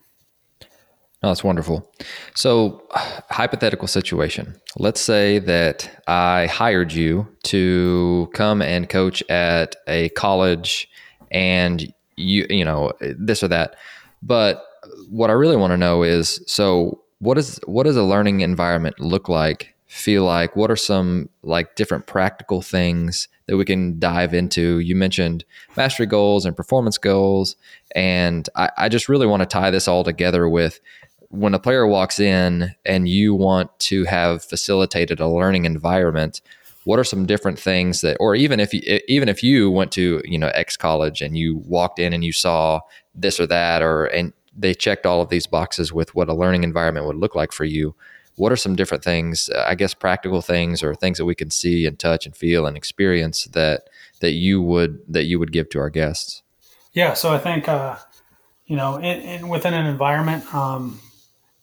no, 1.23 1.31
that's 1.31 1.43
wonderful. 1.43 1.91
So, 2.35 2.87
hypothetical 2.91 3.89
situation. 3.89 4.55
Let's 4.77 5.01
say 5.01 5.39
that 5.41 6.03
I 6.07 6.47
hired 6.47 6.93
you 6.93 7.27
to 7.45 8.31
come 8.35 8.61
and 8.61 8.87
coach 8.87 9.23
at 9.31 9.77
a 9.89 10.11
college 10.11 10.91
and 11.31 11.93
you 12.17 12.47
you 12.51 12.67
know 12.67 12.93
this 13.01 13.43
or 13.43 13.49
that. 13.49 13.77
But 14.23 14.63
what 15.09 15.31
I 15.31 15.33
really 15.33 15.57
want 15.57 15.73
to 15.73 15.79
know 15.79 16.03
is 16.03 16.45
so 16.47 17.01
what 17.19 17.39
is 17.39 17.61
what 17.67 17.85
does 17.85 17.97
a 17.97 18.03
learning 18.03 18.41
environment 18.41 18.99
look 19.01 19.29
like 19.29 19.75
feel 19.87 20.25
like 20.25 20.57
what 20.57 20.71
are 20.71 20.77
some 20.77 21.29
like 21.43 21.75
different 21.77 22.07
practical 22.07 22.61
things 22.61 23.29
that 23.47 23.57
we 23.57 23.65
can 23.65 23.99
dive 23.99 24.35
into. 24.35 24.81
You 24.81 24.97
mentioned 24.97 25.45
mastery 25.77 26.07
goals 26.07 26.45
and 26.45 26.57
performance 26.57 26.99
goals, 26.99 27.57
and 27.95 28.49
I, 28.57 28.71
I 28.77 28.89
just 28.89 29.09
really 29.09 29.27
want 29.27 29.41
to 29.41 29.47
tie 29.47 29.71
this 29.71 29.89
all 29.89 30.05
together 30.05 30.49
with 30.49 30.81
when 31.29 31.55
a 31.55 31.59
player 31.59 31.87
walks 31.87 32.19
in 32.19 32.75
and 32.85 33.09
you 33.09 33.35
want 33.35 33.77
to 33.79 34.05
have 34.05 34.45
facilitated 34.45 35.21
a 35.21 35.29
learning 35.29 35.65
environment 35.65 36.41
what 36.85 37.01
are 37.01 37.05
some 37.05 37.27
different 37.27 37.59
things 37.59 38.01
that 38.01 38.17
or 38.21 38.37
even 38.37 38.61
if 38.61 38.73
you 38.73 39.01
even 39.09 39.29
if 39.29 39.43
you 39.43 39.69
went 39.69 39.91
to 39.91 40.23
you 40.25 40.39
know 40.39 40.47
x 40.55 40.77
college 40.77 41.21
and 41.21 41.37
you 41.37 41.57
walked 41.67 41.99
in 41.99 42.13
and 42.13 42.25
you 42.25 42.31
saw 42.31 42.79
this 43.13 43.41
or 43.41 43.47
that 43.47 43.83
or 43.83 44.05
and 44.07 44.33
they 44.57 44.75
checked 44.75 45.07
all 45.07 45.21
of 45.21 45.29
these 45.29 45.47
boxes 45.47 45.93
with 45.93 46.15
what 46.15 46.29
a 46.29 46.35
learning 46.35 46.65
environment 46.65 47.07
would 47.07 47.17
look 47.17 47.35
like 47.35 47.53
for 47.53 47.65
you 47.65 47.95
what 48.37 48.53
are 48.53 48.57
some 48.57 48.77
different 48.77 49.05
things 49.05 49.51
i 49.67 49.75
guess 49.75 49.95
practical 49.95 50.43
things 50.43 50.83
or 50.83 50.95
things 50.95 51.19
that 51.19 51.25
we 51.25 51.35
can 51.35 51.51
see 51.51 51.87
and 51.87 51.99
touch 51.99 52.27
and 52.27 52.37
feel 52.37 52.67
and 52.67 52.77
experience 52.77 53.45
that 53.45 53.89
that 54.21 54.33
you 54.33 54.61
would 54.61 55.01
that 55.09 55.25
you 55.25 55.39
would 55.39 55.53
give 55.53 55.69
to 55.69 55.79
our 55.79 55.91
guests 55.91 56.43
yeah 56.93 57.15
so 57.15 57.33
i 57.33 57.39
think 57.39 57.69
uh 57.69 57.97
you 58.67 58.77
know 58.77 58.97
in, 58.97 59.21
in 59.21 59.49
within 59.49 59.75
an 59.75 59.87
environment 59.87 60.55
um 60.55 61.01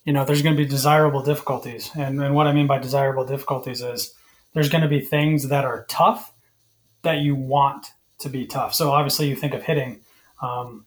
you 0.06 0.14
know 0.14 0.26
there's 0.26 0.42
going 0.42 0.56
to 0.56 0.62
be 0.62 0.68
desirable 0.68 1.22
difficulties 1.24 1.92
and, 1.96 2.22
and 2.22 2.36
what 2.36 2.48
i 2.48 2.52
mean 2.54 2.68
by 2.68 2.78
desirable 2.78 3.26
difficulties 3.26 3.82
is 3.82 4.14
there's 4.54 4.70
going 4.70 4.84
to 4.84 4.88
be 4.88 5.00
things 5.00 5.50
that 5.50 5.66
are 5.66 5.86
tough 5.90 6.34
that 7.04 7.20
you 7.20 7.36
want 7.36 7.88
to 8.20 8.30
be 8.30 8.46
tough. 8.46 8.74
So 8.74 8.92
obviously, 8.92 9.28
you 9.28 9.36
think 9.36 9.54
of 9.54 9.64
hitting. 9.64 10.02
Um, 10.42 10.86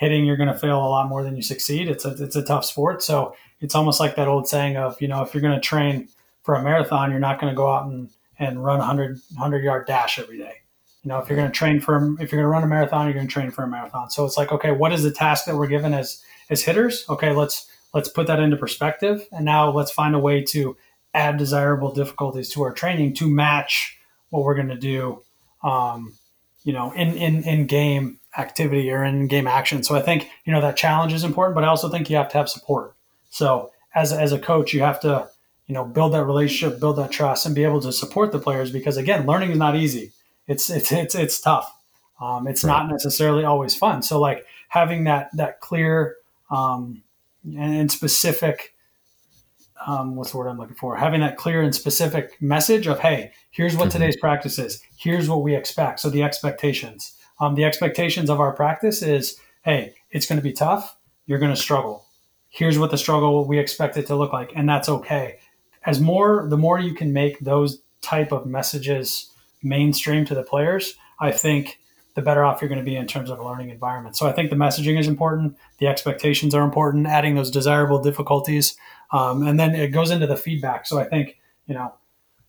hitting, 0.00 0.24
you're 0.24 0.38
going 0.38 0.52
to 0.52 0.58
fail 0.58 0.78
a 0.78 0.88
lot 0.88 1.08
more 1.08 1.22
than 1.22 1.36
you 1.36 1.42
succeed. 1.42 1.86
It's 1.86 2.06
a 2.06 2.10
it's 2.22 2.34
a 2.34 2.42
tough 2.42 2.64
sport. 2.64 3.02
So 3.02 3.36
it's 3.60 3.74
almost 3.74 4.00
like 4.00 4.16
that 4.16 4.28
old 4.28 4.48
saying 4.48 4.76
of 4.76 5.00
you 5.00 5.08
know 5.08 5.22
if 5.22 5.34
you're 5.34 5.42
going 5.42 5.54
to 5.54 5.60
train 5.60 6.08
for 6.42 6.54
a 6.54 6.62
marathon, 6.62 7.10
you're 7.10 7.20
not 7.20 7.38
going 7.40 7.52
to 7.52 7.56
go 7.56 7.70
out 7.70 7.86
and 7.86 8.10
and 8.38 8.64
run 8.64 8.76
a 8.76 8.80
100 8.80 9.20
100 9.34 9.62
yard 9.62 9.86
dash 9.86 10.18
every 10.18 10.38
day. 10.38 10.54
You 11.02 11.10
know, 11.10 11.18
if 11.18 11.28
you're 11.28 11.36
going 11.36 11.50
to 11.50 11.56
train 11.56 11.80
for 11.80 12.14
if 12.20 12.32
you're 12.32 12.42
going 12.42 12.44
to 12.44 12.48
run 12.48 12.64
a 12.64 12.66
marathon, 12.66 13.06
you're 13.06 13.14
going 13.14 13.28
to 13.28 13.32
train 13.32 13.50
for 13.50 13.62
a 13.62 13.68
marathon. 13.68 14.10
So 14.10 14.24
it's 14.24 14.36
like, 14.36 14.50
okay, 14.52 14.72
what 14.72 14.92
is 14.92 15.02
the 15.02 15.10
task 15.10 15.44
that 15.44 15.56
we're 15.56 15.66
given 15.66 15.92
as 15.92 16.22
as 16.48 16.62
hitters? 16.62 17.04
Okay, 17.08 17.32
let's 17.32 17.70
let's 17.92 18.08
put 18.08 18.26
that 18.26 18.40
into 18.40 18.56
perspective, 18.56 19.26
and 19.32 19.44
now 19.44 19.70
let's 19.70 19.90
find 19.90 20.14
a 20.14 20.18
way 20.18 20.42
to 20.44 20.76
add 21.12 21.36
desirable 21.36 21.92
difficulties 21.92 22.48
to 22.50 22.62
our 22.62 22.72
training 22.72 23.14
to 23.14 23.28
match 23.28 23.98
what 24.30 24.44
we're 24.44 24.54
going 24.54 24.68
to 24.68 24.76
do, 24.76 25.22
um, 25.64 26.16
you 26.62 26.72
know, 26.72 26.92
in, 26.92 27.16
in, 27.16 27.42
in 27.42 27.66
game 27.66 28.19
activity 28.36 28.90
or 28.90 29.04
in 29.04 29.26
game 29.26 29.46
action. 29.46 29.82
So 29.82 29.94
I 29.94 30.02
think, 30.02 30.28
you 30.44 30.52
know, 30.52 30.60
that 30.60 30.76
challenge 30.76 31.12
is 31.12 31.24
important, 31.24 31.54
but 31.54 31.64
I 31.64 31.68
also 31.68 31.88
think 31.88 32.08
you 32.08 32.16
have 32.16 32.28
to 32.30 32.38
have 32.38 32.48
support. 32.48 32.94
So 33.28 33.72
as, 33.94 34.12
as 34.12 34.32
a 34.32 34.38
coach, 34.38 34.72
you 34.72 34.80
have 34.80 35.00
to, 35.00 35.28
you 35.66 35.74
know, 35.74 35.84
build 35.84 36.14
that 36.14 36.24
relationship, 36.24 36.80
build 36.80 36.96
that 36.96 37.10
trust 37.10 37.46
and 37.46 37.54
be 37.54 37.64
able 37.64 37.80
to 37.80 37.92
support 37.92 38.32
the 38.32 38.38
players 38.38 38.70
because 38.70 38.96
again, 38.96 39.26
learning 39.26 39.50
is 39.50 39.58
not 39.58 39.76
easy. 39.76 40.12
It's, 40.46 40.70
it's, 40.70 40.92
it's, 40.92 41.14
it's 41.14 41.40
tough. 41.40 41.72
Um, 42.20 42.46
it's 42.46 42.64
right. 42.64 42.70
not 42.70 42.90
necessarily 42.90 43.44
always 43.44 43.74
fun. 43.74 44.02
So 44.02 44.20
like 44.20 44.44
having 44.68 45.04
that, 45.04 45.30
that 45.34 45.60
clear, 45.60 46.16
um, 46.50 47.02
and 47.56 47.90
specific, 47.90 48.74
um, 49.86 50.14
what's 50.14 50.32
the 50.32 50.36
word 50.36 50.48
I'm 50.48 50.58
looking 50.58 50.76
for? 50.76 50.96
Having 50.96 51.20
that 51.20 51.36
clear 51.36 51.62
and 51.62 51.74
specific 51.74 52.40
message 52.42 52.86
of, 52.86 52.98
hey, 53.00 53.32
here's 53.50 53.76
what 53.76 53.88
mm-hmm. 53.88 53.98
today's 53.98 54.16
practice 54.16 54.58
is. 54.58 54.82
Here's 54.96 55.28
what 55.28 55.42
we 55.42 55.54
expect. 55.54 56.00
So 56.00 56.10
the 56.10 56.22
expectations. 56.22 57.16
Um, 57.40 57.54
the 57.54 57.64
expectations 57.64 58.30
of 58.30 58.40
our 58.40 58.52
practice 58.52 59.02
is, 59.02 59.36
hey, 59.62 59.94
it's 60.10 60.26
going 60.26 60.38
to 60.38 60.42
be 60.42 60.52
tough. 60.52 60.96
You're 61.26 61.38
going 61.38 61.54
to 61.54 61.60
struggle. 61.60 62.06
Here's 62.48 62.78
what 62.78 62.90
the 62.90 62.98
struggle 62.98 63.46
we 63.46 63.58
expect 63.58 63.96
it 63.96 64.06
to 64.08 64.16
look 64.16 64.32
like, 64.32 64.52
and 64.54 64.68
that's 64.68 64.88
okay. 64.88 65.38
As 65.84 66.00
more, 66.00 66.46
the 66.48 66.58
more 66.58 66.78
you 66.78 66.94
can 66.94 67.12
make 67.12 67.38
those 67.40 67.80
type 68.02 68.32
of 68.32 68.46
messages 68.46 69.30
mainstream 69.62 70.24
to 70.26 70.34
the 70.34 70.42
players, 70.42 70.94
I 71.20 71.30
think 71.30 71.78
the 72.14 72.22
better 72.22 72.44
off 72.44 72.60
you're 72.60 72.68
going 72.68 72.84
to 72.84 72.84
be 72.84 72.96
in 72.96 73.06
terms 73.06 73.30
of 73.30 73.38
a 73.38 73.44
learning 73.44 73.70
environment. 73.70 74.16
So 74.16 74.26
I 74.26 74.32
think 74.32 74.50
the 74.50 74.56
messaging 74.56 74.98
is 74.98 75.06
important. 75.06 75.56
The 75.78 75.86
expectations 75.86 76.54
are 76.54 76.64
important. 76.64 77.06
Adding 77.06 77.36
those 77.36 77.50
desirable 77.50 78.02
difficulties 78.02 78.76
um, 79.12 79.46
and 79.46 79.58
then 79.58 79.74
it 79.74 79.88
goes 79.88 80.10
into 80.10 80.26
the 80.26 80.36
feedback. 80.36 80.86
So 80.86 80.98
I 80.98 81.04
think, 81.04 81.38
you 81.66 81.74
know, 81.74 81.94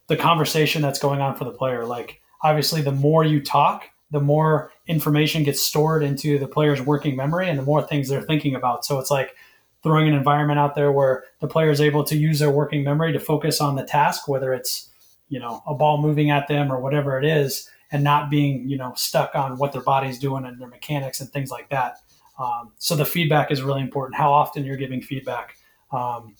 the 0.07 0.17
conversation 0.17 0.81
that's 0.81 0.99
going 0.99 1.21
on 1.21 1.35
for 1.35 1.45
the 1.45 1.51
player, 1.51 1.85
like 1.85 2.21
obviously 2.41 2.81
the 2.81 2.91
more 2.91 3.23
you 3.23 3.41
talk, 3.41 3.89
the 4.11 4.19
more 4.19 4.71
information 4.87 5.43
gets 5.43 5.61
stored 5.61 6.03
into 6.03 6.37
the 6.37 6.47
player's 6.47 6.81
working 6.81 7.15
memory 7.15 7.49
and 7.49 7.57
the 7.57 7.63
more 7.63 7.81
things 7.81 8.09
they're 8.09 8.21
thinking 8.21 8.55
about. 8.55 8.85
So 8.85 8.99
it's 8.99 9.11
like 9.11 9.35
throwing 9.83 10.07
an 10.07 10.13
environment 10.13 10.59
out 10.59 10.75
there 10.75 10.91
where 10.91 11.23
the 11.39 11.47
player 11.47 11.71
is 11.71 11.81
able 11.81 12.03
to 12.03 12.15
use 12.15 12.39
their 12.39 12.51
working 12.51 12.83
memory 12.83 13.13
to 13.13 13.19
focus 13.19 13.61
on 13.61 13.75
the 13.75 13.83
task, 13.83 14.27
whether 14.27 14.53
it's, 14.53 14.89
you 15.29 15.39
know, 15.39 15.63
a 15.65 15.73
ball 15.73 16.01
moving 16.01 16.29
at 16.29 16.47
them 16.47 16.71
or 16.71 16.79
whatever 16.79 17.17
it 17.17 17.25
is, 17.25 17.69
and 17.91 18.03
not 18.03 18.29
being, 18.29 18.69
you 18.69 18.77
know, 18.77 18.93
stuck 18.95 19.33
on 19.33 19.57
what 19.57 19.71
their 19.71 19.81
body's 19.81 20.19
doing 20.19 20.45
and 20.45 20.59
their 20.59 20.67
mechanics 20.67 21.19
and 21.19 21.31
things 21.31 21.49
like 21.49 21.69
that. 21.69 21.97
Um, 22.37 22.71
so 22.77 22.95
the 22.95 23.05
feedback 23.05 23.51
is 23.51 23.61
really 23.61 23.81
important. 23.81 24.17
How 24.17 24.31
often 24.31 24.65
you're 24.65 24.77
giving 24.77 25.01
feedback. 25.01 25.57
Um, 25.91 26.35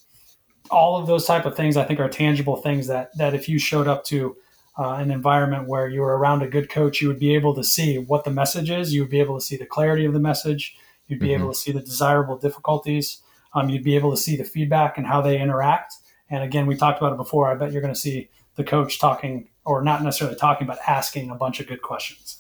all 0.69 0.99
of 0.99 1.07
those 1.07 1.25
type 1.25 1.45
of 1.45 1.55
things 1.55 1.77
I 1.77 1.83
think 1.83 1.99
are 1.99 2.09
tangible 2.09 2.55
things 2.55 2.87
that 2.87 3.15
that 3.17 3.33
if 3.33 3.49
you 3.49 3.59
showed 3.59 3.87
up 3.87 4.03
to 4.05 4.37
uh, 4.77 4.93
an 4.93 5.11
environment 5.11 5.67
where 5.67 5.87
you 5.87 6.01
were 6.01 6.17
around 6.17 6.41
a 6.41 6.47
good 6.47 6.69
coach, 6.69 7.01
you 7.01 7.07
would 7.07 7.19
be 7.19 7.35
able 7.35 7.53
to 7.55 7.63
see 7.63 7.97
what 7.97 8.23
the 8.23 8.31
message 8.31 8.69
is. 8.69 8.93
You 8.93 9.01
would 9.01 9.11
be 9.11 9.19
able 9.19 9.37
to 9.37 9.45
see 9.45 9.57
the 9.57 9.65
clarity 9.65 10.05
of 10.05 10.13
the 10.13 10.19
message. 10.19 10.75
You'd 11.07 11.19
be 11.19 11.27
mm-hmm. 11.27 11.41
able 11.41 11.53
to 11.53 11.59
see 11.59 11.71
the 11.71 11.81
desirable 11.81 12.37
difficulties. 12.37 13.21
Um, 13.53 13.69
you'd 13.69 13.83
be 13.83 13.95
able 13.95 14.11
to 14.11 14.17
see 14.17 14.37
the 14.37 14.45
feedback 14.45 14.97
and 14.97 15.05
how 15.05 15.21
they 15.21 15.39
interact. 15.39 15.95
And 16.29 16.43
again, 16.43 16.65
we 16.65 16.75
talked 16.77 16.99
about 16.99 17.13
it 17.13 17.17
before. 17.17 17.49
I 17.49 17.55
bet 17.55 17.73
you're 17.73 17.81
going 17.81 17.93
to 17.93 17.99
see 17.99 18.29
the 18.55 18.63
coach 18.63 18.99
talking, 18.99 19.49
or 19.65 19.81
not 19.81 20.03
necessarily 20.03 20.37
talking, 20.37 20.67
but 20.67 20.79
asking 20.87 21.29
a 21.29 21.35
bunch 21.35 21.59
of 21.59 21.67
good 21.67 21.81
questions. 21.81 22.37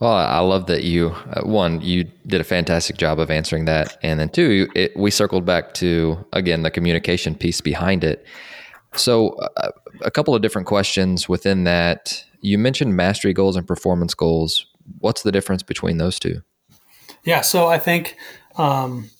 Well, 0.00 0.14
I 0.14 0.38
love 0.38 0.66
that 0.66 0.82
you 0.82 1.14
uh, 1.34 1.42
one 1.42 1.82
you 1.82 2.04
did 2.26 2.40
a 2.40 2.44
fantastic 2.44 2.96
job 2.96 3.18
of 3.18 3.30
answering 3.30 3.66
that, 3.66 3.98
and 4.02 4.18
then 4.18 4.30
two, 4.30 4.66
it, 4.74 4.96
we 4.96 5.10
circled 5.10 5.44
back 5.44 5.74
to 5.74 6.24
again 6.32 6.62
the 6.62 6.70
communication 6.70 7.34
piece 7.34 7.60
behind 7.60 8.02
it. 8.02 8.24
So, 8.94 9.30
uh, 9.56 9.70
a 10.02 10.10
couple 10.10 10.34
of 10.34 10.42
different 10.42 10.66
questions 10.66 11.28
within 11.28 11.64
that. 11.64 12.24
You 12.40 12.58
mentioned 12.58 12.96
mastery 12.96 13.32
goals 13.32 13.56
and 13.56 13.66
performance 13.66 14.14
goals. 14.14 14.66
What's 14.98 15.22
the 15.22 15.32
difference 15.32 15.62
between 15.62 15.98
those 15.98 16.18
two? 16.18 16.42
Yeah, 17.24 17.42
so 17.42 17.66
I 17.66 17.78
think 17.78 18.16
um, 18.56 19.10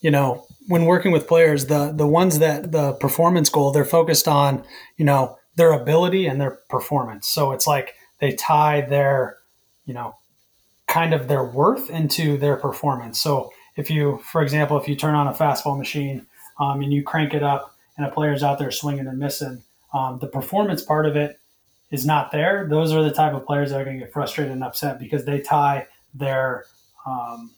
you 0.00 0.10
know 0.10 0.46
when 0.68 0.84
working 0.84 1.12
with 1.12 1.26
players, 1.26 1.66
the 1.66 1.92
the 1.92 2.06
ones 2.06 2.38
that 2.38 2.72
the 2.72 2.92
performance 2.92 3.48
goal 3.50 3.72
they're 3.72 3.84
focused 3.84 4.28
on, 4.28 4.64
you 4.96 5.04
know, 5.04 5.38
their 5.56 5.72
ability 5.72 6.26
and 6.26 6.40
their 6.40 6.58
performance. 6.68 7.26
So 7.26 7.52
it's 7.52 7.66
like 7.66 7.94
they 8.20 8.32
tie 8.32 8.82
their 8.82 9.38
you 9.84 9.94
know, 9.94 10.16
kind 10.86 11.14
of 11.14 11.28
their 11.28 11.44
worth 11.44 11.90
into 11.90 12.36
their 12.36 12.56
performance. 12.56 13.20
So 13.20 13.52
if 13.76 13.90
you, 13.90 14.20
for 14.24 14.42
example, 14.42 14.78
if 14.78 14.88
you 14.88 14.96
turn 14.96 15.14
on 15.14 15.26
a 15.26 15.32
fastball 15.32 15.76
machine 15.78 16.26
um, 16.58 16.82
and 16.82 16.92
you 16.92 17.02
crank 17.02 17.34
it 17.34 17.42
up 17.42 17.73
and 17.96 18.06
a 18.06 18.10
player's 18.10 18.42
out 18.42 18.58
there 18.58 18.70
swinging 18.70 19.06
and 19.06 19.18
missing, 19.18 19.62
um, 19.92 20.18
the 20.20 20.26
performance 20.26 20.82
part 20.82 21.06
of 21.06 21.16
it 21.16 21.38
is 21.90 22.04
not 22.04 22.32
there. 22.32 22.66
Those 22.68 22.92
are 22.92 23.02
the 23.02 23.12
type 23.12 23.34
of 23.34 23.46
players 23.46 23.70
that 23.70 23.80
are 23.80 23.84
going 23.84 23.98
to 23.98 24.04
get 24.04 24.12
frustrated 24.12 24.52
and 24.52 24.64
upset 24.64 24.98
because 24.98 25.24
they 25.24 25.40
tie 25.40 25.86
their, 26.12 26.64
um, 27.06 27.52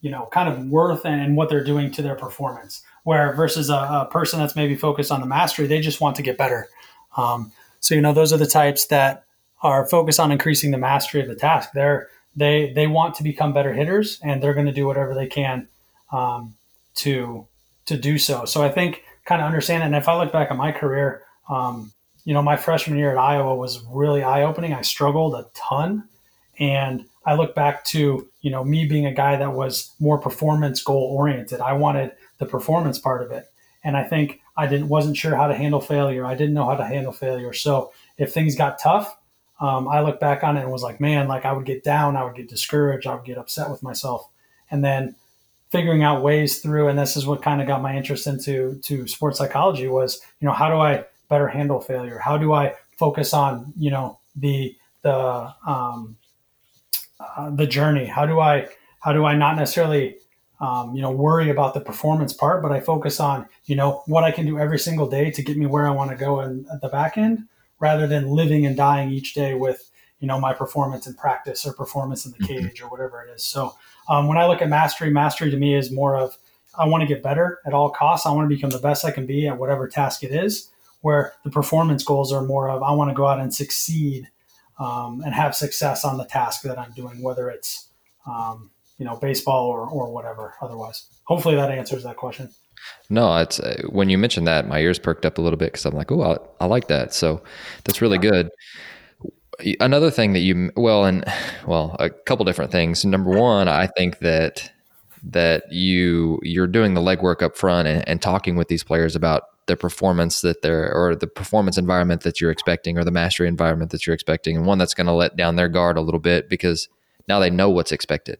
you 0.00 0.10
know, 0.10 0.28
kind 0.32 0.48
of 0.48 0.66
worth 0.66 1.04
and 1.04 1.36
what 1.36 1.48
they're 1.48 1.64
doing 1.64 1.90
to 1.92 2.02
their 2.02 2.16
performance. 2.16 2.82
Where 3.04 3.32
versus 3.34 3.70
a, 3.70 3.74
a, 3.74 4.08
person 4.10 4.40
that's 4.40 4.56
maybe 4.56 4.76
focused 4.76 5.10
on 5.10 5.20
the 5.20 5.26
mastery, 5.26 5.66
they 5.66 5.80
just 5.80 6.00
want 6.00 6.16
to 6.16 6.22
get 6.22 6.36
better. 6.36 6.68
Um, 7.16 7.52
so 7.80 7.94
you 7.94 8.02
know, 8.02 8.12
those 8.12 8.32
are 8.32 8.36
the 8.36 8.46
types 8.46 8.86
that 8.86 9.24
are 9.62 9.86
focused 9.86 10.20
on 10.20 10.30
increasing 10.30 10.70
the 10.70 10.78
mastery 10.78 11.22
of 11.22 11.28
the 11.28 11.34
task. 11.34 11.70
They're 11.72 12.08
they 12.36 12.72
they 12.74 12.86
want 12.86 13.14
to 13.16 13.22
become 13.22 13.52
better 13.52 13.72
hitters, 13.72 14.20
and 14.22 14.42
they're 14.42 14.54
going 14.54 14.66
to 14.66 14.72
do 14.72 14.86
whatever 14.86 15.14
they 15.14 15.26
can 15.26 15.68
um, 16.12 16.54
to 16.96 17.46
to 17.86 17.96
do 17.96 18.18
so. 18.18 18.44
So 18.44 18.62
I 18.62 18.68
think 18.68 19.02
kind 19.30 19.40
of 19.40 19.46
understand 19.46 19.84
it. 19.84 19.86
And 19.86 19.94
if 19.94 20.08
I 20.08 20.18
look 20.18 20.32
back 20.32 20.50
at 20.50 20.56
my 20.56 20.72
career, 20.72 21.22
um, 21.48 21.92
you 22.24 22.34
know, 22.34 22.42
my 22.42 22.56
freshman 22.56 22.98
year 22.98 23.12
at 23.12 23.16
Iowa 23.16 23.54
was 23.54 23.80
really 23.84 24.24
eye 24.24 24.42
opening. 24.42 24.74
I 24.74 24.82
struggled 24.82 25.36
a 25.36 25.46
ton, 25.54 26.08
and 26.58 27.04
I 27.24 27.34
look 27.34 27.54
back 27.54 27.84
to 27.86 28.28
you 28.40 28.50
know 28.50 28.64
me 28.64 28.86
being 28.86 29.06
a 29.06 29.14
guy 29.14 29.36
that 29.36 29.52
was 29.52 29.94
more 30.00 30.18
performance 30.18 30.82
goal 30.82 31.14
oriented. 31.16 31.60
I 31.60 31.74
wanted 31.74 32.10
the 32.38 32.46
performance 32.46 32.98
part 32.98 33.22
of 33.22 33.30
it, 33.30 33.46
and 33.84 33.96
I 33.96 34.02
think 34.02 34.40
I 34.56 34.66
didn't 34.66 34.88
wasn't 34.88 35.16
sure 35.16 35.36
how 35.36 35.46
to 35.46 35.54
handle 35.54 35.80
failure. 35.80 36.26
I 36.26 36.34
didn't 36.34 36.54
know 36.54 36.66
how 36.66 36.74
to 36.74 36.84
handle 36.84 37.12
failure. 37.12 37.52
So 37.52 37.92
if 38.18 38.32
things 38.34 38.56
got 38.56 38.80
tough, 38.80 39.16
um, 39.60 39.86
I 39.86 40.00
look 40.02 40.18
back 40.18 40.42
on 40.42 40.56
it 40.56 40.62
and 40.62 40.72
was 40.72 40.82
like, 40.82 41.00
man, 41.00 41.28
like 41.28 41.44
I 41.44 41.52
would 41.52 41.66
get 41.66 41.84
down, 41.84 42.16
I 42.16 42.24
would 42.24 42.34
get 42.34 42.48
discouraged, 42.48 43.06
I 43.06 43.14
would 43.14 43.24
get 43.24 43.38
upset 43.38 43.70
with 43.70 43.80
myself, 43.80 44.28
and 44.72 44.84
then 44.84 45.14
figuring 45.70 46.02
out 46.02 46.22
ways 46.22 46.58
through. 46.58 46.88
And 46.88 46.98
this 46.98 47.16
is 47.16 47.26
what 47.26 47.42
kind 47.42 47.60
of 47.60 47.66
got 47.66 47.82
my 47.82 47.96
interest 47.96 48.26
into 48.26 48.80
to 48.84 49.06
sports 49.06 49.38
psychology 49.38 49.88
was, 49.88 50.20
you 50.40 50.46
know, 50.46 50.52
how 50.52 50.68
do 50.68 50.76
I 50.76 51.04
better 51.28 51.48
handle 51.48 51.80
failure? 51.80 52.18
How 52.18 52.36
do 52.36 52.52
I 52.52 52.74
focus 52.98 53.32
on, 53.32 53.72
you 53.78 53.90
know, 53.90 54.18
the 54.36 54.76
the 55.02 55.52
um, 55.66 56.16
uh, 57.18 57.50
the 57.50 57.66
journey? 57.66 58.06
How 58.06 58.26
do 58.26 58.40
I 58.40 58.68
how 59.00 59.12
do 59.12 59.24
I 59.24 59.34
not 59.34 59.56
necessarily 59.56 60.16
um, 60.60 60.94
you 60.94 61.00
know 61.00 61.10
worry 61.10 61.50
about 61.50 61.74
the 61.74 61.80
performance 61.80 62.32
part, 62.32 62.62
but 62.62 62.72
I 62.72 62.80
focus 62.80 63.20
on 63.20 63.46
you 63.64 63.76
know 63.76 64.02
what 64.06 64.24
I 64.24 64.30
can 64.30 64.46
do 64.46 64.58
every 64.58 64.78
single 64.78 65.08
day 65.08 65.30
to 65.30 65.42
get 65.42 65.56
me 65.56 65.66
where 65.66 65.86
I 65.86 65.90
want 65.90 66.10
to 66.10 66.16
go 66.16 66.40
in 66.40 66.66
at 66.72 66.80
the 66.80 66.88
back 66.88 67.16
end 67.16 67.46
rather 67.78 68.06
than 68.06 68.28
living 68.28 68.66
and 68.66 68.76
dying 68.76 69.10
each 69.10 69.34
day 69.34 69.54
with 69.54 69.90
you 70.18 70.26
know 70.26 70.38
my 70.38 70.52
performance 70.52 71.06
in 71.06 71.14
practice 71.14 71.66
or 71.66 71.72
performance 71.72 72.26
in 72.26 72.32
the 72.32 72.38
mm-hmm. 72.38 72.66
cage 72.66 72.82
or 72.82 72.90
whatever 72.90 73.22
it 73.22 73.30
is. 73.30 73.42
So 73.42 73.74
um, 74.10 74.26
when 74.26 74.36
I 74.36 74.46
look 74.46 74.60
at 74.60 74.68
mastery, 74.68 75.08
mastery 75.10 75.50
to 75.50 75.56
me 75.56 75.74
is 75.74 75.90
more 75.90 76.16
of 76.16 76.36
I 76.78 76.86
want 76.86 77.02
to 77.02 77.06
get 77.06 77.22
better 77.22 77.60
at 77.64 77.72
all 77.72 77.90
costs. 77.90 78.26
I 78.26 78.32
want 78.32 78.48
to 78.48 78.54
become 78.54 78.70
the 78.70 78.78
best 78.78 79.04
I 79.04 79.10
can 79.10 79.24
be 79.26 79.46
at 79.46 79.58
whatever 79.58 79.88
task 79.88 80.22
it 80.22 80.32
is. 80.32 80.68
Where 81.00 81.32
the 81.44 81.50
performance 81.50 82.04
goals 82.04 82.30
are 82.30 82.42
more 82.42 82.68
of 82.68 82.82
I 82.82 82.92
want 82.92 83.08
to 83.08 83.14
go 83.14 83.26
out 83.26 83.40
and 83.40 83.54
succeed 83.54 84.28
um, 84.78 85.22
and 85.24 85.32
have 85.32 85.54
success 85.54 86.04
on 86.04 86.18
the 86.18 86.26
task 86.26 86.62
that 86.62 86.78
I'm 86.78 86.92
doing, 86.92 87.22
whether 87.22 87.48
it's 87.48 87.88
um, 88.26 88.70
you 88.98 89.06
know 89.06 89.16
baseball 89.16 89.66
or 89.68 89.88
or 89.88 90.12
whatever. 90.12 90.54
Otherwise, 90.60 91.06
hopefully 91.24 91.54
that 91.54 91.70
answers 91.70 92.02
that 92.02 92.16
question. 92.16 92.50
No, 93.08 93.36
it's 93.38 93.60
uh, 93.60 93.82
when 93.88 94.08
you 94.08 94.18
mentioned 94.18 94.46
that, 94.46 94.68
my 94.68 94.80
ears 94.80 94.98
perked 94.98 95.24
up 95.24 95.38
a 95.38 95.40
little 95.40 95.56
bit 95.56 95.72
because 95.72 95.86
I'm 95.86 95.94
like, 95.94 96.10
oh, 96.12 96.22
I, 96.22 96.64
I, 96.64 96.66
like 96.66 96.88
that. 96.88 97.14
So 97.14 97.42
that's 97.84 98.00
really 98.00 98.18
good. 98.18 98.50
Another 99.80 100.10
thing 100.10 100.32
that 100.32 100.40
you 100.40 100.70
well, 100.76 101.04
and 101.04 101.24
well, 101.66 101.96
a 101.98 102.10
couple 102.10 102.44
different 102.44 102.72
things. 102.72 103.04
Number 103.04 103.30
one, 103.30 103.68
I 103.68 103.86
think 103.86 104.18
that 104.18 104.70
that 105.22 105.70
you 105.70 106.38
you're 106.42 106.66
doing 106.66 106.94
the 106.94 107.00
legwork 107.00 107.42
up 107.42 107.56
front 107.56 107.86
and, 107.86 108.06
and 108.08 108.22
talking 108.22 108.56
with 108.56 108.68
these 108.68 108.82
players 108.82 109.14
about 109.14 109.44
the 109.66 109.76
performance 109.76 110.40
that 110.40 110.62
they're 110.62 110.92
or 110.92 111.14
the 111.14 111.26
performance 111.26 111.78
environment 111.78 112.22
that 112.22 112.40
you're 112.40 112.50
expecting 112.50 112.98
or 112.98 113.04
the 113.04 113.10
mastery 113.10 113.46
environment 113.46 113.90
that 113.90 114.06
you're 114.06 114.14
expecting 114.14 114.56
and 114.56 114.66
one 114.66 114.78
that's 114.78 114.94
going 114.94 115.06
to 115.06 115.12
let 115.12 115.36
down 115.36 115.56
their 115.56 115.68
guard 115.68 115.96
a 115.96 116.00
little 116.00 116.20
bit 116.20 116.48
because 116.48 116.88
now 117.28 117.38
they 117.38 117.50
know 117.50 117.68
what's 117.68 117.92
expected 117.92 118.38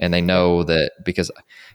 and 0.00 0.12
they 0.12 0.20
know 0.20 0.64
that 0.64 0.90
because 1.04 1.30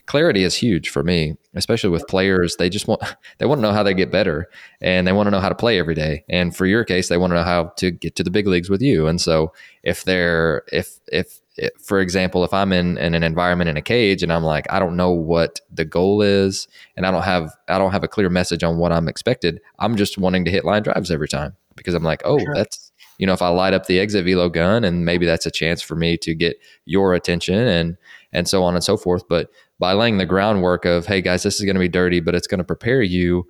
clarity 0.05 0.43
is 0.43 0.55
huge 0.55 0.89
for 0.89 1.03
me 1.03 1.37
especially 1.55 1.89
with 1.89 2.07
players. 2.07 2.57
They 2.57 2.69
just 2.69 2.87
want 2.87 3.01
they 3.39 3.45
want 3.45 3.59
to 3.59 3.61
know 3.63 3.71
how 3.71 3.83
they 3.83 3.93
get 3.93 4.11
better 4.11 4.49
and 4.81 5.07
they 5.07 5.13
want 5.13 5.27
to 5.27 5.31
know 5.31 5.39
how 5.39 5.49
to 5.49 5.55
play 5.55 5.79
every 5.79 5.95
day. 5.95 6.23
And 6.29 6.55
for 6.55 6.65
your 6.65 6.83
case 6.83 7.07
they 7.07 7.17
want 7.17 7.31
to 7.31 7.35
know 7.35 7.43
how 7.43 7.71
to 7.77 7.91
get 7.91 8.15
to 8.17 8.23
the 8.23 8.31
big 8.31 8.47
leagues 8.47 8.69
with 8.69 8.81
you. 8.81 9.07
And 9.07 9.19
so 9.19 9.53
if 9.83 10.03
they're 10.03 10.63
if 10.71 10.99
if 11.07 11.41
for 11.81 12.01
example, 12.01 12.43
if 12.43 12.53
I'm 12.53 12.73
in, 12.73 12.97
in 12.97 13.15
an 13.15 13.23
environment 13.23 13.69
in 13.69 13.77
a 13.77 13.81
cage 13.81 14.21
and 14.21 14.33
I'm 14.33 14.43
like, 14.43 14.65
I 14.69 14.77
don't 14.77 14.97
know 14.97 15.11
what 15.11 15.61
the 15.71 15.85
goal 15.85 16.21
is, 16.21 16.67
and 16.97 17.05
I 17.05 17.11
don't 17.11 17.23
have 17.23 17.55
I 17.69 17.77
don't 17.77 17.91
have 17.91 18.03
a 18.03 18.09
clear 18.09 18.29
message 18.29 18.61
on 18.61 18.77
what 18.77 18.91
I'm 18.91 19.07
expected, 19.07 19.61
I'm 19.79 19.95
just 19.95 20.17
wanting 20.17 20.43
to 20.45 20.51
hit 20.51 20.65
line 20.65 20.83
drives 20.83 21.11
every 21.11 21.29
time. 21.29 21.55
Because 21.77 21.93
I'm 21.93 22.03
like, 22.03 22.21
oh, 22.25 22.39
sure. 22.39 22.53
that's 22.53 22.91
you 23.17 23.25
know, 23.25 23.33
if 23.33 23.41
I 23.41 23.47
light 23.47 23.73
up 23.73 23.85
the 23.85 23.99
exit 23.99 24.25
velo 24.25 24.49
gun, 24.49 24.83
and 24.83 25.05
maybe 25.05 25.25
that's 25.25 25.45
a 25.45 25.51
chance 25.51 25.81
for 25.81 25.95
me 25.95 26.17
to 26.17 26.35
get 26.35 26.57
your 26.83 27.13
attention 27.13 27.55
and 27.55 27.97
and 28.33 28.47
so 28.47 28.63
on 28.63 28.75
and 28.75 28.83
so 28.83 28.97
forth. 28.97 29.27
But 29.27 29.49
by 29.79 29.93
laying 29.93 30.17
the 30.17 30.25
groundwork 30.25 30.85
of, 30.85 31.05
hey 31.05 31.21
guys, 31.21 31.43
this 31.43 31.55
is 31.55 31.65
going 31.65 31.75
to 31.75 31.79
be 31.79 31.87
dirty, 31.87 32.19
but 32.19 32.35
it's 32.35 32.47
going 32.47 32.59
to 32.59 32.63
prepare 32.63 33.01
you 33.01 33.47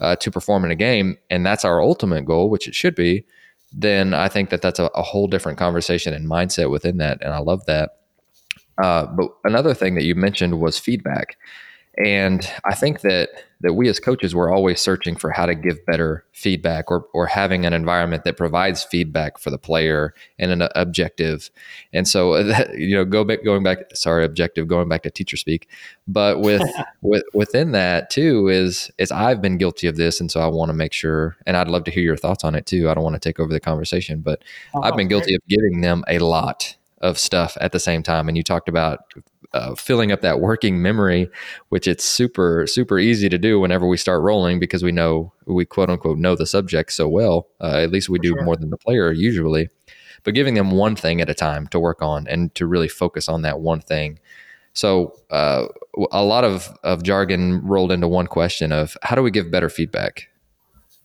uh, 0.00 0.16
to 0.16 0.30
perform 0.30 0.64
in 0.64 0.70
a 0.70 0.76
game, 0.76 1.16
and 1.30 1.44
that's 1.44 1.64
our 1.64 1.82
ultimate 1.82 2.24
goal, 2.24 2.50
which 2.50 2.68
it 2.68 2.74
should 2.74 2.94
be 2.94 3.24
then 3.72 4.14
I 4.14 4.28
think 4.28 4.50
that 4.50 4.62
that's 4.62 4.78
a, 4.78 4.86
a 4.94 5.02
whole 5.02 5.26
different 5.26 5.58
conversation 5.58 6.14
and 6.14 6.28
mindset 6.28 6.70
within 6.70 6.98
that. 6.98 7.18
And 7.20 7.32
I 7.32 7.38
love 7.38 7.64
that. 7.66 7.98
Uh, 8.82 9.06
but 9.06 9.30
another 9.44 9.74
thing 9.74 9.94
that 9.96 10.04
you 10.04 10.14
mentioned 10.14 10.60
was 10.60 10.78
feedback. 10.78 11.36
And 12.04 12.48
I 12.64 12.74
think 12.74 13.00
that 13.00 13.30
that 13.60 13.74
we 13.74 13.88
as 13.88 13.98
coaches 13.98 14.36
we're 14.36 14.54
always 14.54 14.80
searching 14.80 15.16
for 15.16 15.30
how 15.30 15.44
to 15.44 15.54
give 15.54 15.84
better 15.84 16.24
feedback 16.32 16.92
or 16.92 17.06
or 17.12 17.26
having 17.26 17.66
an 17.66 17.72
environment 17.72 18.22
that 18.22 18.36
provides 18.36 18.84
feedback 18.84 19.36
for 19.36 19.50
the 19.50 19.58
player 19.58 20.14
and 20.38 20.52
an 20.52 20.68
objective. 20.76 21.50
And 21.92 22.06
so 22.06 22.42
that, 22.44 22.78
you 22.78 22.94
know, 22.94 23.04
go 23.04 23.24
back 23.24 23.42
going 23.42 23.64
back 23.64 23.78
sorry, 23.94 24.24
objective 24.24 24.68
going 24.68 24.88
back 24.88 25.02
to 25.02 25.10
teacher 25.10 25.36
speak. 25.36 25.68
But 26.06 26.40
with 26.40 26.62
with 27.02 27.24
within 27.34 27.72
that 27.72 28.10
too 28.10 28.48
is 28.48 28.92
is 28.98 29.10
I've 29.10 29.42
been 29.42 29.58
guilty 29.58 29.88
of 29.88 29.96
this 29.96 30.20
and 30.20 30.30
so 30.30 30.40
I 30.40 30.46
want 30.46 30.68
to 30.68 30.74
make 30.74 30.92
sure 30.92 31.36
and 31.46 31.56
I'd 31.56 31.68
love 31.68 31.82
to 31.84 31.90
hear 31.90 32.04
your 32.04 32.16
thoughts 32.16 32.44
on 32.44 32.54
it 32.54 32.64
too. 32.64 32.88
I 32.88 32.94
don't 32.94 33.04
want 33.04 33.14
to 33.14 33.28
take 33.28 33.40
over 33.40 33.52
the 33.52 33.60
conversation, 33.60 34.20
but 34.20 34.42
oh, 34.72 34.82
I've 34.82 34.96
been 34.96 35.08
guilty 35.08 35.32
great. 35.32 35.36
of 35.36 35.48
giving 35.48 35.80
them 35.80 36.04
a 36.06 36.20
lot 36.20 36.76
of 37.00 37.18
stuff 37.18 37.56
at 37.60 37.72
the 37.72 37.80
same 37.80 38.02
time. 38.02 38.28
And 38.28 38.36
you 38.36 38.42
talked 38.42 38.68
about 38.68 39.00
uh, 39.52 39.74
filling 39.74 40.12
up 40.12 40.20
that 40.20 40.40
working 40.40 40.82
memory, 40.82 41.28
which 41.70 41.88
it's 41.88 42.04
super 42.04 42.66
super 42.66 42.98
easy 42.98 43.28
to 43.28 43.38
do 43.38 43.60
whenever 43.60 43.86
we 43.86 43.96
start 43.96 44.22
rolling 44.22 44.60
because 44.60 44.82
we 44.82 44.92
know 44.92 45.32
we 45.46 45.64
quote 45.64 45.90
unquote 45.90 46.18
know 46.18 46.34
the 46.34 46.46
subject 46.46 46.92
so 46.92 47.08
well. 47.08 47.48
Uh, 47.60 47.78
at 47.78 47.90
least 47.90 48.08
we 48.08 48.18
do 48.18 48.30
sure. 48.30 48.44
more 48.44 48.56
than 48.56 48.70
the 48.70 48.76
player 48.76 49.12
usually. 49.12 49.68
But 50.24 50.34
giving 50.34 50.54
them 50.54 50.72
one 50.72 50.96
thing 50.96 51.20
at 51.20 51.30
a 51.30 51.34
time 51.34 51.68
to 51.68 51.78
work 51.78 52.02
on 52.02 52.26
and 52.26 52.54
to 52.56 52.66
really 52.66 52.88
focus 52.88 53.28
on 53.28 53.42
that 53.42 53.60
one 53.60 53.80
thing. 53.80 54.18
So 54.72 55.14
uh, 55.30 55.66
a 56.12 56.22
lot 56.22 56.44
of, 56.44 56.68
of 56.84 57.02
jargon 57.02 57.64
rolled 57.64 57.90
into 57.90 58.06
one 58.06 58.26
question 58.26 58.70
of 58.70 58.96
how 59.02 59.16
do 59.16 59.22
we 59.22 59.30
give 59.30 59.50
better 59.50 59.68
feedback? 59.68 60.28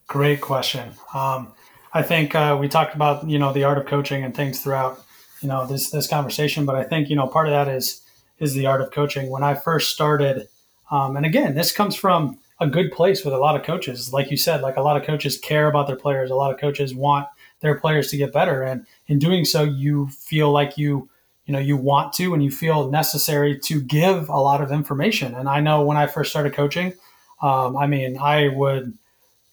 Great 0.08 0.42
question. 0.42 0.92
Um, 1.14 1.54
I 1.94 2.04
think 2.04 2.36
uh, 2.36 2.58
we 2.60 2.68
talked 2.68 2.96
about 2.96 3.28
you 3.28 3.40
know 3.40 3.54
the 3.54 3.64
art 3.64 3.78
of 3.78 3.86
coaching 3.86 4.24
and 4.24 4.36
things 4.36 4.62
throughout 4.62 5.04
you 5.42 5.48
know 5.48 5.66
this 5.66 5.90
this 5.90 6.08
conversation, 6.08 6.66
but 6.66 6.76
I 6.76 6.84
think 6.84 7.10
you 7.10 7.16
know 7.16 7.28
part 7.28 7.48
of 7.48 7.52
that 7.52 7.68
is 7.68 8.03
is 8.44 8.54
the 8.54 8.66
art 8.66 8.82
of 8.82 8.92
coaching. 8.92 9.30
When 9.30 9.44
I 9.44 9.56
first 9.56 9.92
started, 9.92 10.48
um, 10.92 11.16
and 11.16 11.26
again, 11.26 11.56
this 11.56 11.72
comes 11.72 11.96
from 11.96 12.38
a 12.60 12.68
good 12.68 12.92
place 12.92 13.26
with 13.26 13.34
a 13.34 13.38
lot 13.38 13.56
of 13.56 13.64
coaches. 13.66 14.14
Like 14.14 14.30
you 14.30 14.38
said, 14.38 14.62
like 14.62 14.78
a 14.78 14.82
lot 14.82 14.98
of 14.98 15.04
coaches 15.04 15.38
care 15.38 15.68
about 15.68 15.88
their 15.88 15.96
players. 15.96 16.30
A 16.30 16.36
lot 16.36 16.54
of 16.54 16.60
coaches 16.60 16.94
want 16.94 17.28
their 17.62 17.80
players 17.80 18.10
to 18.12 18.18
get 18.18 18.34
better, 18.34 18.62
and 18.62 18.86
in 19.08 19.20
doing 19.20 19.46
so, 19.46 19.64
you 19.64 20.08
feel 20.10 20.52
like 20.52 20.78
you 20.78 21.10
you 21.46 21.54
know 21.54 21.60
you 21.60 21.76
want 21.76 22.14
to 22.14 22.34
and 22.34 22.44
you 22.44 22.52
feel 22.52 22.90
necessary 22.90 23.58
to 23.60 23.82
give 23.82 24.30
a 24.30 24.38
lot 24.38 24.62
of 24.62 24.72
information. 24.72 25.34
And 25.36 25.50
I 25.50 25.60
know 25.60 25.84
when 25.84 25.98
I 25.98 26.08
first 26.08 26.30
started 26.30 26.54
coaching, 26.54 26.94
um, 27.42 27.76
I 27.78 27.88
mean, 27.88 28.18
I 28.18 28.50
would 28.50 28.98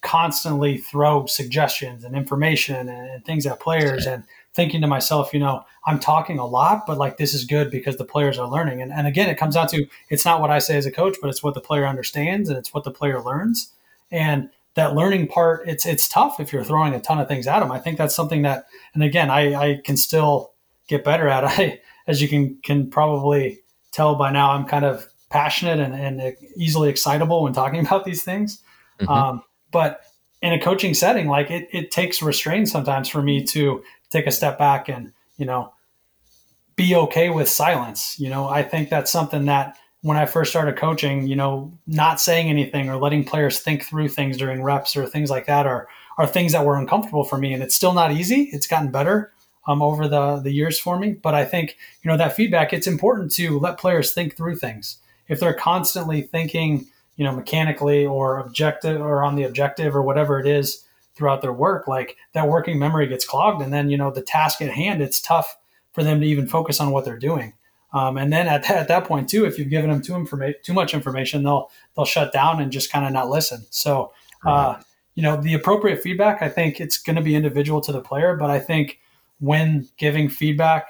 constantly 0.02 0.78
throw 0.78 1.26
suggestions 1.26 2.04
and 2.04 2.16
information 2.16 2.88
and, 2.88 3.10
and 3.10 3.24
things 3.24 3.46
at 3.46 3.60
players 3.60 4.06
and 4.06 4.24
thinking 4.60 4.82
to 4.82 4.86
myself, 4.86 5.32
you 5.32 5.40
know, 5.40 5.64
I'm 5.86 5.98
talking 5.98 6.38
a 6.38 6.44
lot, 6.44 6.86
but 6.86 6.98
like 6.98 7.16
this 7.16 7.32
is 7.32 7.46
good 7.46 7.70
because 7.70 7.96
the 7.96 8.04
players 8.04 8.38
are 8.38 8.46
learning. 8.46 8.82
And, 8.82 8.92
and 8.92 9.06
again, 9.06 9.30
it 9.30 9.38
comes 9.38 9.54
down 9.54 9.68
to 9.68 9.86
it's 10.10 10.26
not 10.26 10.38
what 10.42 10.50
I 10.50 10.58
say 10.58 10.76
as 10.76 10.84
a 10.84 10.92
coach, 10.92 11.16
but 11.18 11.30
it's 11.30 11.42
what 11.42 11.54
the 11.54 11.62
player 11.62 11.86
understands 11.86 12.50
and 12.50 12.58
it's 12.58 12.74
what 12.74 12.84
the 12.84 12.90
player 12.90 13.22
learns. 13.22 13.72
And 14.10 14.50
that 14.74 14.94
learning 14.94 15.28
part, 15.28 15.66
it's 15.66 15.86
it's 15.86 16.10
tough 16.10 16.40
if 16.40 16.52
you're 16.52 16.62
throwing 16.62 16.92
a 16.92 17.00
ton 17.00 17.18
of 17.18 17.26
things 17.26 17.46
at 17.46 17.60
them. 17.60 17.72
I 17.72 17.78
think 17.78 17.96
that's 17.96 18.14
something 18.14 18.42
that, 18.42 18.66
and 18.92 19.02
again, 19.02 19.30
I, 19.30 19.54
I 19.54 19.80
can 19.82 19.96
still 19.96 20.52
get 20.88 21.04
better 21.04 21.26
at. 21.26 21.44
I, 21.58 21.80
as 22.06 22.20
you 22.20 22.28
can 22.28 22.58
can 22.62 22.90
probably 22.90 23.60
tell 23.92 24.14
by 24.16 24.30
now, 24.30 24.50
I'm 24.50 24.66
kind 24.66 24.84
of 24.84 25.06
passionate 25.30 25.80
and, 25.80 25.94
and 25.94 26.36
easily 26.54 26.90
excitable 26.90 27.44
when 27.44 27.54
talking 27.54 27.80
about 27.86 28.04
these 28.04 28.22
things. 28.22 28.62
Mm-hmm. 29.00 29.10
Um, 29.10 29.42
but 29.70 30.02
in 30.42 30.52
a 30.52 30.60
coaching 30.60 30.92
setting, 30.92 31.28
like 31.28 31.50
it, 31.50 31.66
it 31.72 31.90
takes 31.90 32.20
restraint 32.20 32.68
sometimes 32.68 33.08
for 33.08 33.22
me 33.22 33.42
to 33.44 33.82
take 34.10 34.26
a 34.26 34.32
step 34.32 34.58
back 34.58 34.88
and 34.88 35.12
you 35.36 35.46
know 35.46 35.72
be 36.76 36.94
okay 36.94 37.30
with 37.30 37.48
silence. 37.48 38.18
You 38.18 38.28
know 38.30 38.48
i 38.48 38.62
think 38.62 38.88
that's 38.88 39.10
something 39.10 39.46
that 39.46 39.76
when 40.02 40.16
i 40.16 40.26
first 40.26 40.50
started 40.50 40.76
coaching 40.76 41.26
you 41.26 41.36
know 41.36 41.72
not 41.86 42.20
saying 42.20 42.48
anything 42.48 42.88
or 42.88 42.96
letting 42.96 43.24
players 43.24 43.60
think 43.60 43.84
through 43.84 44.08
things 44.08 44.36
during 44.36 44.62
reps 44.62 44.96
or 44.96 45.06
things 45.06 45.30
like 45.30 45.46
that 45.46 45.66
are 45.66 45.88
are 46.18 46.26
things 46.26 46.52
that 46.52 46.64
were 46.64 46.76
uncomfortable 46.76 47.24
for 47.24 47.38
me 47.38 47.52
and 47.52 47.62
it's 47.62 47.74
still 47.74 47.94
not 47.94 48.12
easy. 48.12 48.50
It's 48.52 48.66
gotten 48.66 48.90
better 48.90 49.32
um, 49.66 49.82
over 49.82 50.08
the 50.08 50.36
the 50.36 50.52
years 50.52 50.78
for 50.78 50.98
me. 50.98 51.12
But 51.12 51.34
i 51.34 51.44
think 51.44 51.76
you 52.02 52.10
know 52.10 52.16
that 52.16 52.34
feedback 52.34 52.72
it's 52.72 52.86
important 52.86 53.32
to 53.32 53.58
let 53.58 53.78
players 53.78 54.12
think 54.12 54.36
through 54.36 54.56
things. 54.56 54.98
If 55.28 55.38
they're 55.40 55.54
constantly 55.54 56.22
thinking 56.22 56.86
you 57.16 57.24
know 57.24 57.32
mechanically 57.32 58.06
or 58.06 58.38
objective 58.38 59.00
or 59.00 59.22
on 59.22 59.36
the 59.36 59.44
objective 59.44 59.94
or 59.94 60.02
whatever 60.02 60.40
it 60.40 60.46
is 60.46 60.84
throughout 61.20 61.42
their 61.42 61.52
work, 61.52 61.86
like 61.86 62.16
that 62.32 62.48
working 62.48 62.78
memory 62.78 63.06
gets 63.06 63.26
clogged. 63.26 63.62
And 63.62 63.70
then, 63.70 63.90
you 63.90 63.98
know, 63.98 64.10
the 64.10 64.22
task 64.22 64.62
at 64.62 64.70
hand, 64.70 65.02
it's 65.02 65.20
tough 65.20 65.58
for 65.92 66.02
them 66.02 66.18
to 66.18 66.26
even 66.26 66.46
focus 66.46 66.80
on 66.80 66.92
what 66.92 67.04
they're 67.04 67.18
doing. 67.18 67.52
Um, 67.92 68.16
and 68.16 68.32
then 68.32 68.48
at 68.48 68.62
that, 68.62 68.76
at 68.78 68.88
that 68.88 69.04
point 69.04 69.28
too, 69.28 69.44
if 69.44 69.58
you've 69.58 69.68
given 69.68 69.90
them 69.90 70.00
too 70.00 70.14
informa- 70.14 70.60
too 70.62 70.72
much 70.72 70.94
information, 70.94 71.42
they'll 71.42 71.70
they'll 71.94 72.06
shut 72.06 72.32
down 72.32 72.62
and 72.62 72.72
just 72.72 72.90
kind 72.90 73.04
of 73.04 73.12
not 73.12 73.28
listen. 73.28 73.66
So, 73.68 74.12
uh, 74.46 74.80
you 75.14 75.22
know, 75.22 75.36
the 75.36 75.52
appropriate 75.52 76.00
feedback, 76.00 76.40
I 76.40 76.48
think 76.48 76.80
it's 76.80 76.96
going 76.96 77.16
to 77.16 77.22
be 77.22 77.34
individual 77.34 77.82
to 77.82 77.92
the 77.92 78.00
player, 78.00 78.34
but 78.34 78.48
I 78.48 78.60
think 78.60 78.98
when 79.40 79.88
giving 79.98 80.30
feedback, 80.30 80.88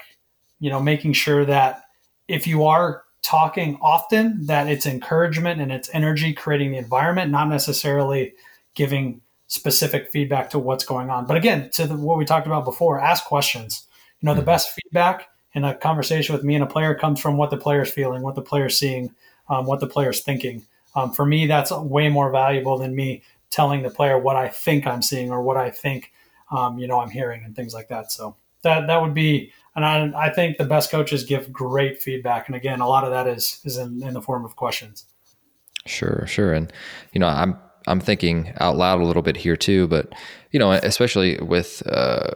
you 0.59 0.69
know, 0.69 0.79
making 0.79 1.13
sure 1.13 1.43
that 1.43 1.83
if 2.29 2.47
you 2.47 2.63
are 2.63 3.03
talking 3.21 3.77
often, 3.81 4.45
that 4.45 4.67
it's 4.67 4.85
encouragement 4.85 5.59
and 5.59 5.71
it's 5.71 5.89
energy 5.93 6.31
creating 6.31 6.71
the 6.71 6.77
environment, 6.77 7.31
not 7.31 7.49
necessarily 7.49 8.33
giving 8.73 9.21
specific 9.51 10.09
feedback 10.09 10.49
to 10.49 10.57
what's 10.57 10.85
going 10.85 11.09
on. 11.09 11.25
But 11.25 11.35
again, 11.35 11.69
to 11.71 11.85
the, 11.85 11.97
what 11.97 12.17
we 12.17 12.23
talked 12.23 12.47
about 12.47 12.63
before, 12.63 13.01
ask 13.01 13.25
questions. 13.25 13.85
You 14.21 14.27
know, 14.27 14.31
mm-hmm. 14.31 14.39
the 14.39 14.45
best 14.45 14.71
feedback 14.71 15.27
in 15.53 15.65
a 15.65 15.75
conversation 15.75 16.33
with 16.33 16.45
me 16.45 16.55
and 16.55 16.63
a 16.63 16.67
player 16.67 16.95
comes 16.95 17.19
from 17.19 17.35
what 17.35 17.49
the 17.49 17.57
player's 17.57 17.91
feeling, 17.91 18.21
what 18.21 18.35
the 18.35 18.41
player's 18.41 18.79
seeing, 18.79 19.13
um, 19.49 19.65
what 19.65 19.81
the 19.81 19.87
player's 19.87 20.21
thinking. 20.21 20.65
Um, 20.95 21.11
for 21.11 21.25
me, 21.25 21.47
that's 21.47 21.69
way 21.69 22.07
more 22.07 22.31
valuable 22.31 22.77
than 22.77 22.95
me 22.95 23.23
telling 23.49 23.83
the 23.83 23.89
player 23.89 24.17
what 24.17 24.37
I 24.37 24.47
think 24.47 24.87
I'm 24.87 25.01
seeing 25.01 25.31
or 25.31 25.41
what 25.41 25.57
I 25.57 25.69
think, 25.69 26.13
um, 26.49 26.79
you 26.79 26.87
know, 26.87 27.01
I'm 27.01 27.09
hearing 27.09 27.43
and 27.43 27.53
things 27.53 27.73
like 27.73 27.89
that. 27.89 28.09
So 28.09 28.37
that 28.61 28.87
that 28.87 29.01
would 29.01 29.13
be, 29.13 29.51
and 29.75 29.83
I, 29.83 30.27
I 30.27 30.29
think 30.29 30.59
the 30.59 30.65
best 30.65 30.91
coaches 30.91 31.25
give 31.25 31.51
great 31.51 32.01
feedback. 32.01 32.47
And 32.47 32.55
again, 32.55 32.79
a 32.79 32.87
lot 32.87 33.03
of 33.03 33.11
that 33.11 33.27
is 33.27 33.59
is 33.65 33.75
in, 33.77 34.01
in 34.01 34.13
the 34.13 34.21
form 34.21 34.45
of 34.45 34.55
questions. 34.55 35.03
Sure, 35.85 36.23
sure, 36.25 36.53
and 36.53 36.71
you 37.11 37.19
know, 37.19 37.27
I'm 37.27 37.57
I'm 37.87 37.99
thinking 37.99 38.53
out 38.59 38.77
loud 38.77 39.01
a 39.01 39.05
little 39.05 39.23
bit 39.23 39.37
here 39.37 39.57
too, 39.57 39.87
but 39.87 40.13
you 40.51 40.59
know, 40.59 40.71
especially 40.71 41.37
with 41.37 41.81
uh, 41.87 42.31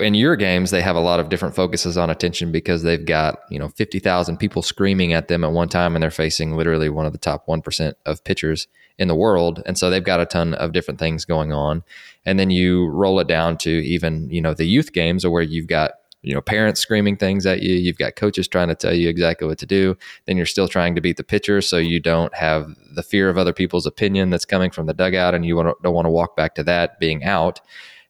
in 0.00 0.14
your 0.14 0.36
games, 0.36 0.70
they 0.70 0.82
have 0.82 0.96
a 0.96 1.00
lot 1.00 1.20
of 1.20 1.28
different 1.28 1.54
focuses 1.54 1.96
on 1.96 2.10
attention 2.10 2.52
because 2.52 2.82
they've 2.82 3.04
got 3.04 3.40
you 3.50 3.58
know 3.58 3.68
fifty 3.68 3.98
thousand 3.98 4.36
people 4.36 4.60
screaming 4.60 5.12
at 5.12 5.28
them 5.28 5.44
at 5.44 5.52
one 5.52 5.68
time, 5.68 5.96
and 5.96 6.02
they're 6.02 6.10
facing 6.10 6.56
literally 6.56 6.88
one 6.88 7.06
of 7.06 7.12
the 7.12 7.18
top 7.18 7.46
one 7.46 7.62
percent 7.62 7.96
of 8.04 8.22
pitchers 8.24 8.66
in 8.98 9.08
the 9.08 9.14
world, 9.14 9.62
and 9.64 9.78
so 9.78 9.88
they've 9.88 10.04
got 10.04 10.20
a 10.20 10.26
ton 10.26 10.52
of 10.54 10.72
different 10.72 11.00
things 11.00 11.24
going 11.24 11.52
on. 11.52 11.82
And 12.26 12.38
then 12.38 12.50
you 12.50 12.88
roll 12.88 13.18
it 13.20 13.28
down 13.28 13.56
to 13.58 13.70
even 13.70 14.28
you 14.30 14.42
know 14.42 14.52
the 14.52 14.66
youth 14.66 14.92
games, 14.92 15.24
or 15.24 15.30
where 15.30 15.42
you've 15.42 15.68
got 15.68 15.92
you 16.22 16.34
know 16.34 16.40
parents 16.40 16.80
screaming 16.80 17.16
things 17.16 17.46
at 17.46 17.62
you 17.62 17.74
you've 17.74 17.98
got 17.98 18.16
coaches 18.16 18.46
trying 18.46 18.68
to 18.68 18.74
tell 18.74 18.92
you 18.92 19.08
exactly 19.08 19.46
what 19.46 19.58
to 19.58 19.66
do 19.66 19.96
then 20.26 20.36
you're 20.36 20.46
still 20.46 20.68
trying 20.68 20.94
to 20.94 21.00
beat 21.00 21.16
the 21.16 21.24
pitcher 21.24 21.60
so 21.60 21.76
you 21.78 21.98
don't 21.98 22.34
have 22.34 22.66
the 22.94 23.02
fear 23.02 23.28
of 23.28 23.38
other 23.38 23.52
people's 23.52 23.86
opinion 23.86 24.30
that's 24.30 24.44
coming 24.44 24.70
from 24.70 24.86
the 24.86 24.94
dugout 24.94 25.34
and 25.34 25.44
you 25.44 25.54
don't 25.54 25.94
want 25.94 26.06
to 26.06 26.10
walk 26.10 26.36
back 26.36 26.54
to 26.54 26.64
that 26.64 26.98
being 26.98 27.24
out. 27.24 27.60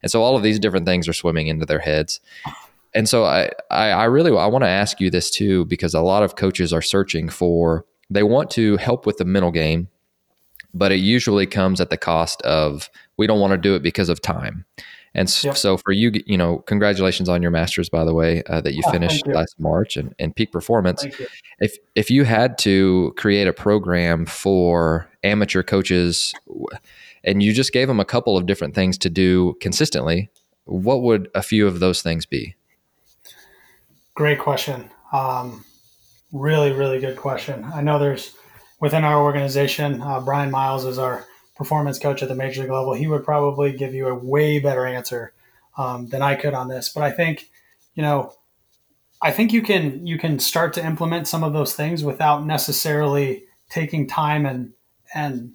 And 0.02 0.10
so 0.10 0.22
all 0.22 0.36
of 0.36 0.42
these 0.42 0.58
different 0.58 0.86
things 0.86 1.08
are 1.08 1.12
swimming 1.12 1.48
into 1.48 1.66
their 1.66 1.78
heads. 1.78 2.20
And 2.94 3.08
so 3.08 3.24
I, 3.24 3.50
I, 3.70 3.90
I 3.90 4.04
really 4.04 4.36
I 4.36 4.46
want 4.46 4.64
to 4.64 4.68
ask 4.68 5.00
you 5.00 5.10
this 5.10 5.30
too 5.30 5.64
because 5.66 5.94
a 5.94 6.00
lot 6.00 6.22
of 6.22 6.36
coaches 6.36 6.72
are 6.72 6.82
searching 6.82 7.28
for 7.28 7.84
they 8.08 8.22
want 8.22 8.50
to 8.50 8.76
help 8.78 9.06
with 9.06 9.18
the 9.18 9.24
mental 9.24 9.52
game 9.52 9.88
but 10.72 10.92
it 10.92 11.00
usually 11.00 11.46
comes 11.46 11.80
at 11.80 11.90
the 11.90 11.96
cost 11.96 12.40
of 12.42 12.88
we 13.16 13.26
don't 13.26 13.40
want 13.40 13.50
to 13.52 13.56
do 13.56 13.74
it 13.74 13.82
because 13.82 14.08
of 14.08 14.20
time 14.22 14.64
and 15.14 15.28
yep. 15.42 15.56
so 15.56 15.76
for 15.76 15.92
you, 15.92 16.12
you 16.26 16.38
know, 16.38 16.58
congratulations 16.58 17.28
on 17.28 17.42
your 17.42 17.50
masters, 17.50 17.88
by 17.88 18.04
the 18.04 18.14
way, 18.14 18.42
uh, 18.44 18.60
that 18.60 18.74
you 18.74 18.82
oh, 18.86 18.90
finished 18.90 19.26
you. 19.26 19.32
last 19.32 19.58
March 19.58 19.96
and, 19.96 20.14
and 20.18 20.34
peak 20.34 20.52
performance. 20.52 21.04
If 21.58 21.76
if 21.94 22.10
you 22.10 22.24
had 22.24 22.58
to 22.58 23.12
create 23.16 23.48
a 23.48 23.52
program 23.52 24.26
for 24.26 25.08
amateur 25.24 25.62
coaches, 25.62 26.32
and 27.24 27.42
you 27.42 27.52
just 27.52 27.72
gave 27.72 27.88
them 27.88 28.00
a 28.00 28.04
couple 28.04 28.36
of 28.36 28.46
different 28.46 28.74
things 28.74 28.96
to 28.98 29.10
do 29.10 29.54
consistently, 29.60 30.30
what 30.64 31.02
would 31.02 31.28
a 31.34 31.42
few 31.42 31.66
of 31.66 31.80
those 31.80 32.02
things 32.02 32.24
be? 32.24 32.54
Great 34.14 34.38
question. 34.38 34.90
Um, 35.12 35.64
really, 36.32 36.72
really 36.72 37.00
good 37.00 37.16
question. 37.16 37.64
I 37.74 37.80
know 37.80 37.98
there's 37.98 38.34
within 38.80 39.04
our 39.04 39.22
organization, 39.22 40.00
uh, 40.00 40.20
Brian 40.20 40.50
Miles 40.50 40.84
is 40.84 40.98
our 40.98 41.26
performance 41.60 41.98
coach 41.98 42.22
at 42.22 42.30
the 42.30 42.34
major 42.34 42.62
league 42.62 42.70
level, 42.70 42.94
he 42.94 43.06
would 43.06 43.22
probably 43.22 43.70
give 43.70 43.92
you 43.92 44.08
a 44.08 44.14
way 44.14 44.58
better 44.58 44.86
answer 44.86 45.34
um, 45.76 46.08
than 46.08 46.22
I 46.22 46.34
could 46.34 46.54
on 46.54 46.68
this. 46.68 46.88
But 46.88 47.02
I 47.02 47.10
think, 47.10 47.50
you 47.94 48.02
know, 48.02 48.32
I 49.20 49.30
think 49.30 49.52
you 49.52 49.60
can 49.60 50.06
you 50.06 50.16
can 50.16 50.38
start 50.38 50.72
to 50.74 50.84
implement 50.84 51.28
some 51.28 51.44
of 51.44 51.52
those 51.52 51.74
things 51.74 52.02
without 52.02 52.46
necessarily 52.46 53.44
taking 53.68 54.06
time 54.06 54.46
and 54.46 54.72
and 55.14 55.52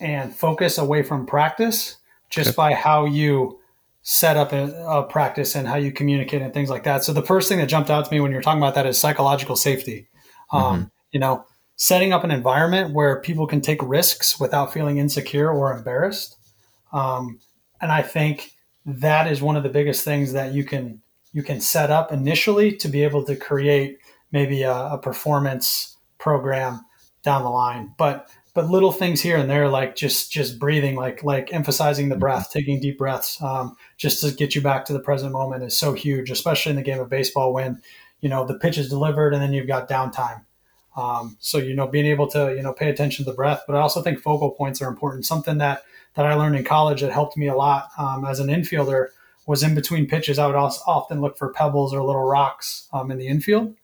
and 0.00 0.34
focus 0.34 0.76
away 0.76 1.04
from 1.04 1.24
practice 1.24 1.98
just 2.28 2.48
okay. 2.48 2.56
by 2.56 2.74
how 2.74 3.04
you 3.04 3.60
set 4.02 4.36
up 4.36 4.52
a, 4.52 4.72
a, 4.88 5.04
practice 5.04 5.54
and 5.54 5.68
how 5.68 5.76
you 5.76 5.92
communicate 5.92 6.42
and 6.42 6.52
things 6.52 6.68
like 6.68 6.82
that. 6.82 7.04
So 7.04 7.12
the 7.12 7.22
first 7.22 7.48
thing 7.48 7.58
that 7.58 7.68
jumped 7.68 7.90
out 7.90 8.04
to 8.04 8.10
me 8.10 8.18
when 8.18 8.32
you're 8.32 8.42
talking 8.42 8.60
about 8.60 8.74
that 8.74 8.86
is 8.86 8.98
psychological 8.98 9.54
safety. 9.54 10.08
Um, 10.50 10.62
mm-hmm. 10.62 10.84
You 11.12 11.20
know, 11.20 11.44
setting 11.76 12.12
up 12.12 12.24
an 12.24 12.30
environment 12.30 12.94
where 12.94 13.20
people 13.20 13.46
can 13.46 13.60
take 13.60 13.82
risks 13.82 14.40
without 14.40 14.72
feeling 14.72 14.98
insecure 14.98 15.50
or 15.50 15.76
embarrassed. 15.76 16.36
Um, 16.92 17.38
and 17.80 17.92
I 17.92 18.02
think 18.02 18.52
that 18.86 19.30
is 19.30 19.42
one 19.42 19.56
of 19.56 19.62
the 19.62 19.68
biggest 19.68 20.04
things 20.04 20.32
that 20.32 20.52
you 20.52 20.64
can 20.64 21.02
you 21.32 21.42
can 21.42 21.60
set 21.60 21.90
up 21.90 22.12
initially 22.12 22.74
to 22.74 22.88
be 22.88 23.04
able 23.04 23.22
to 23.22 23.36
create 23.36 23.98
maybe 24.32 24.62
a, 24.62 24.72
a 24.72 24.98
performance 24.98 25.98
program 26.16 26.80
down 27.22 27.42
the 27.42 27.50
line. 27.50 27.94
But 27.98 28.30
but 28.54 28.70
little 28.70 28.90
things 28.90 29.20
here 29.20 29.36
and 29.36 29.50
there, 29.50 29.68
like 29.68 29.96
just 29.96 30.32
just 30.32 30.58
breathing, 30.58 30.96
like 30.96 31.22
like 31.22 31.52
emphasizing 31.52 32.08
the 32.08 32.16
breath, 32.16 32.50
taking 32.50 32.80
deep 32.80 32.96
breaths, 32.96 33.42
um, 33.42 33.76
just 33.98 34.22
to 34.22 34.30
get 34.30 34.54
you 34.54 34.62
back 34.62 34.86
to 34.86 34.94
the 34.94 35.00
present 35.00 35.32
moment 35.32 35.62
is 35.62 35.76
so 35.76 35.92
huge, 35.92 36.30
especially 36.30 36.70
in 36.70 36.76
the 36.76 36.82
game 36.82 37.00
of 37.00 37.10
baseball 37.10 37.52
when 37.52 37.82
you 38.22 38.30
know 38.30 38.46
the 38.46 38.58
pitch 38.58 38.78
is 38.78 38.88
delivered 38.88 39.34
and 39.34 39.42
then 39.42 39.52
you've 39.52 39.66
got 39.66 39.90
downtime. 39.90 40.45
Um, 40.96 41.36
so 41.40 41.58
you 41.58 41.74
know, 41.74 41.86
being 41.86 42.06
able 42.06 42.26
to 42.28 42.54
you 42.56 42.62
know 42.62 42.72
pay 42.72 42.88
attention 42.88 43.24
to 43.24 43.30
the 43.30 43.36
breath, 43.36 43.64
but 43.66 43.76
I 43.76 43.80
also 43.80 44.02
think 44.02 44.18
focal 44.18 44.50
points 44.50 44.80
are 44.80 44.88
important. 44.88 45.26
Something 45.26 45.58
that 45.58 45.84
that 46.14 46.24
I 46.24 46.34
learned 46.34 46.56
in 46.56 46.64
college 46.64 47.02
that 47.02 47.12
helped 47.12 47.36
me 47.36 47.48
a 47.48 47.54
lot 47.54 47.88
um, 47.98 48.24
as 48.24 48.40
an 48.40 48.48
infielder 48.48 49.08
was 49.46 49.62
in 49.62 49.74
between 49.74 50.06
pitches. 50.06 50.38
I 50.38 50.46
would 50.46 50.56
also 50.56 50.82
often 50.86 51.20
look 51.20 51.36
for 51.36 51.52
pebbles 51.52 51.92
or 51.92 52.02
little 52.02 52.24
rocks 52.24 52.88
um, 52.92 53.10
in 53.10 53.18
the 53.18 53.28
infield, 53.28 53.74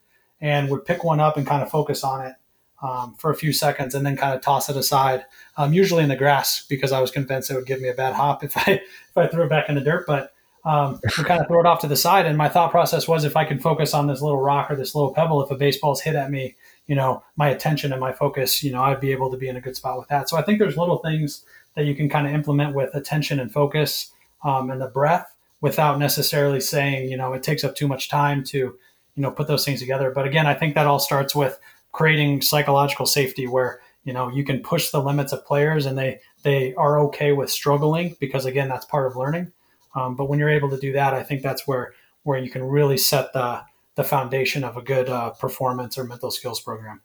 and 0.40 0.70
would 0.70 0.86
pick 0.86 1.04
one 1.04 1.20
up 1.20 1.36
and 1.36 1.46
kind 1.46 1.62
of 1.62 1.70
focus 1.70 2.02
on 2.02 2.26
it 2.26 2.34
um, 2.82 3.14
for 3.18 3.30
a 3.30 3.36
few 3.36 3.52
seconds, 3.52 3.94
and 3.94 4.06
then 4.06 4.16
kind 4.16 4.34
of 4.34 4.40
toss 4.40 4.70
it 4.70 4.76
aside. 4.76 5.26
Um, 5.58 5.74
usually 5.74 6.02
in 6.02 6.08
the 6.08 6.16
grass 6.16 6.64
because 6.66 6.92
I 6.92 7.00
was 7.00 7.10
convinced 7.10 7.50
it 7.50 7.54
would 7.56 7.66
give 7.66 7.82
me 7.82 7.88
a 7.88 7.94
bad 7.94 8.14
hop 8.14 8.42
if 8.44 8.56
I 8.56 8.72
if 8.72 9.16
I 9.16 9.26
threw 9.26 9.44
it 9.44 9.50
back 9.50 9.68
in 9.68 9.74
the 9.74 9.82
dirt, 9.82 10.06
but 10.06 10.32
um, 10.64 11.00
kind 11.24 11.40
of 11.40 11.48
throw 11.48 11.60
it 11.60 11.66
off 11.66 11.80
to 11.80 11.88
the 11.88 11.96
side. 11.96 12.26
And 12.26 12.38
my 12.38 12.48
thought 12.48 12.70
process 12.70 13.08
was 13.08 13.24
if 13.24 13.36
I 13.36 13.44
could 13.44 13.62
focus 13.62 13.94
on 13.94 14.06
this 14.06 14.22
little 14.22 14.40
rock 14.40 14.70
or 14.70 14.76
this 14.76 14.94
little 14.94 15.12
pebble, 15.12 15.42
if 15.42 15.50
a 15.50 15.56
baseball's 15.56 16.00
hit 16.00 16.14
at 16.14 16.30
me, 16.30 16.56
you 16.86 16.94
know, 16.94 17.22
my 17.36 17.48
attention 17.48 17.92
and 17.92 18.00
my 18.00 18.12
focus, 18.12 18.62
you 18.62 18.72
know, 18.72 18.82
I'd 18.82 19.00
be 19.00 19.12
able 19.12 19.30
to 19.30 19.36
be 19.36 19.48
in 19.48 19.56
a 19.56 19.60
good 19.60 19.76
spot 19.76 19.98
with 19.98 20.08
that. 20.08 20.28
So 20.28 20.36
I 20.36 20.42
think 20.42 20.58
there's 20.58 20.76
little 20.76 20.98
things 20.98 21.44
that 21.74 21.86
you 21.86 21.94
can 21.94 22.08
kind 22.08 22.26
of 22.26 22.34
implement 22.34 22.74
with 22.74 22.94
attention 22.94 23.40
and 23.40 23.52
focus 23.52 24.12
um, 24.44 24.70
and 24.70 24.80
the 24.80 24.88
breath 24.88 25.34
without 25.60 25.98
necessarily 25.98 26.60
saying, 26.60 27.08
you 27.08 27.16
know, 27.16 27.32
it 27.32 27.42
takes 27.42 27.64
up 27.64 27.76
too 27.76 27.86
much 27.86 28.08
time 28.08 28.42
to, 28.44 28.58
you 28.58 29.22
know, 29.22 29.30
put 29.30 29.46
those 29.46 29.64
things 29.64 29.80
together. 29.80 30.10
But 30.10 30.26
again, 30.26 30.46
I 30.46 30.54
think 30.54 30.74
that 30.74 30.86
all 30.86 30.98
starts 30.98 31.34
with 31.34 31.58
creating 31.92 32.42
psychological 32.42 33.06
safety 33.06 33.46
where, 33.46 33.80
you 34.04 34.12
know, 34.12 34.28
you 34.28 34.44
can 34.44 34.60
push 34.60 34.90
the 34.90 35.02
limits 35.02 35.32
of 35.32 35.46
players 35.46 35.86
and 35.86 35.96
they, 35.96 36.20
they 36.42 36.74
are 36.74 36.98
okay 36.98 37.32
with 37.32 37.50
struggling 37.50 38.16
because 38.18 38.44
again, 38.44 38.68
that's 38.68 38.86
part 38.86 39.06
of 39.06 39.16
learning. 39.16 39.52
Um, 39.94 40.16
but 40.16 40.28
when 40.28 40.38
you're 40.38 40.50
able 40.50 40.70
to 40.70 40.78
do 40.78 40.92
that, 40.92 41.14
I 41.14 41.22
think 41.22 41.42
that's 41.42 41.66
where, 41.66 41.94
where 42.24 42.38
you 42.38 42.50
can 42.50 42.64
really 42.64 42.98
set 42.98 43.32
the, 43.32 43.62
the 43.94 44.04
foundation 44.04 44.64
of 44.64 44.76
a 44.76 44.82
good 44.82 45.08
uh, 45.08 45.30
performance 45.30 45.98
or 45.98 46.04
mental 46.04 46.30
skills 46.30 46.60
program. 46.60 47.00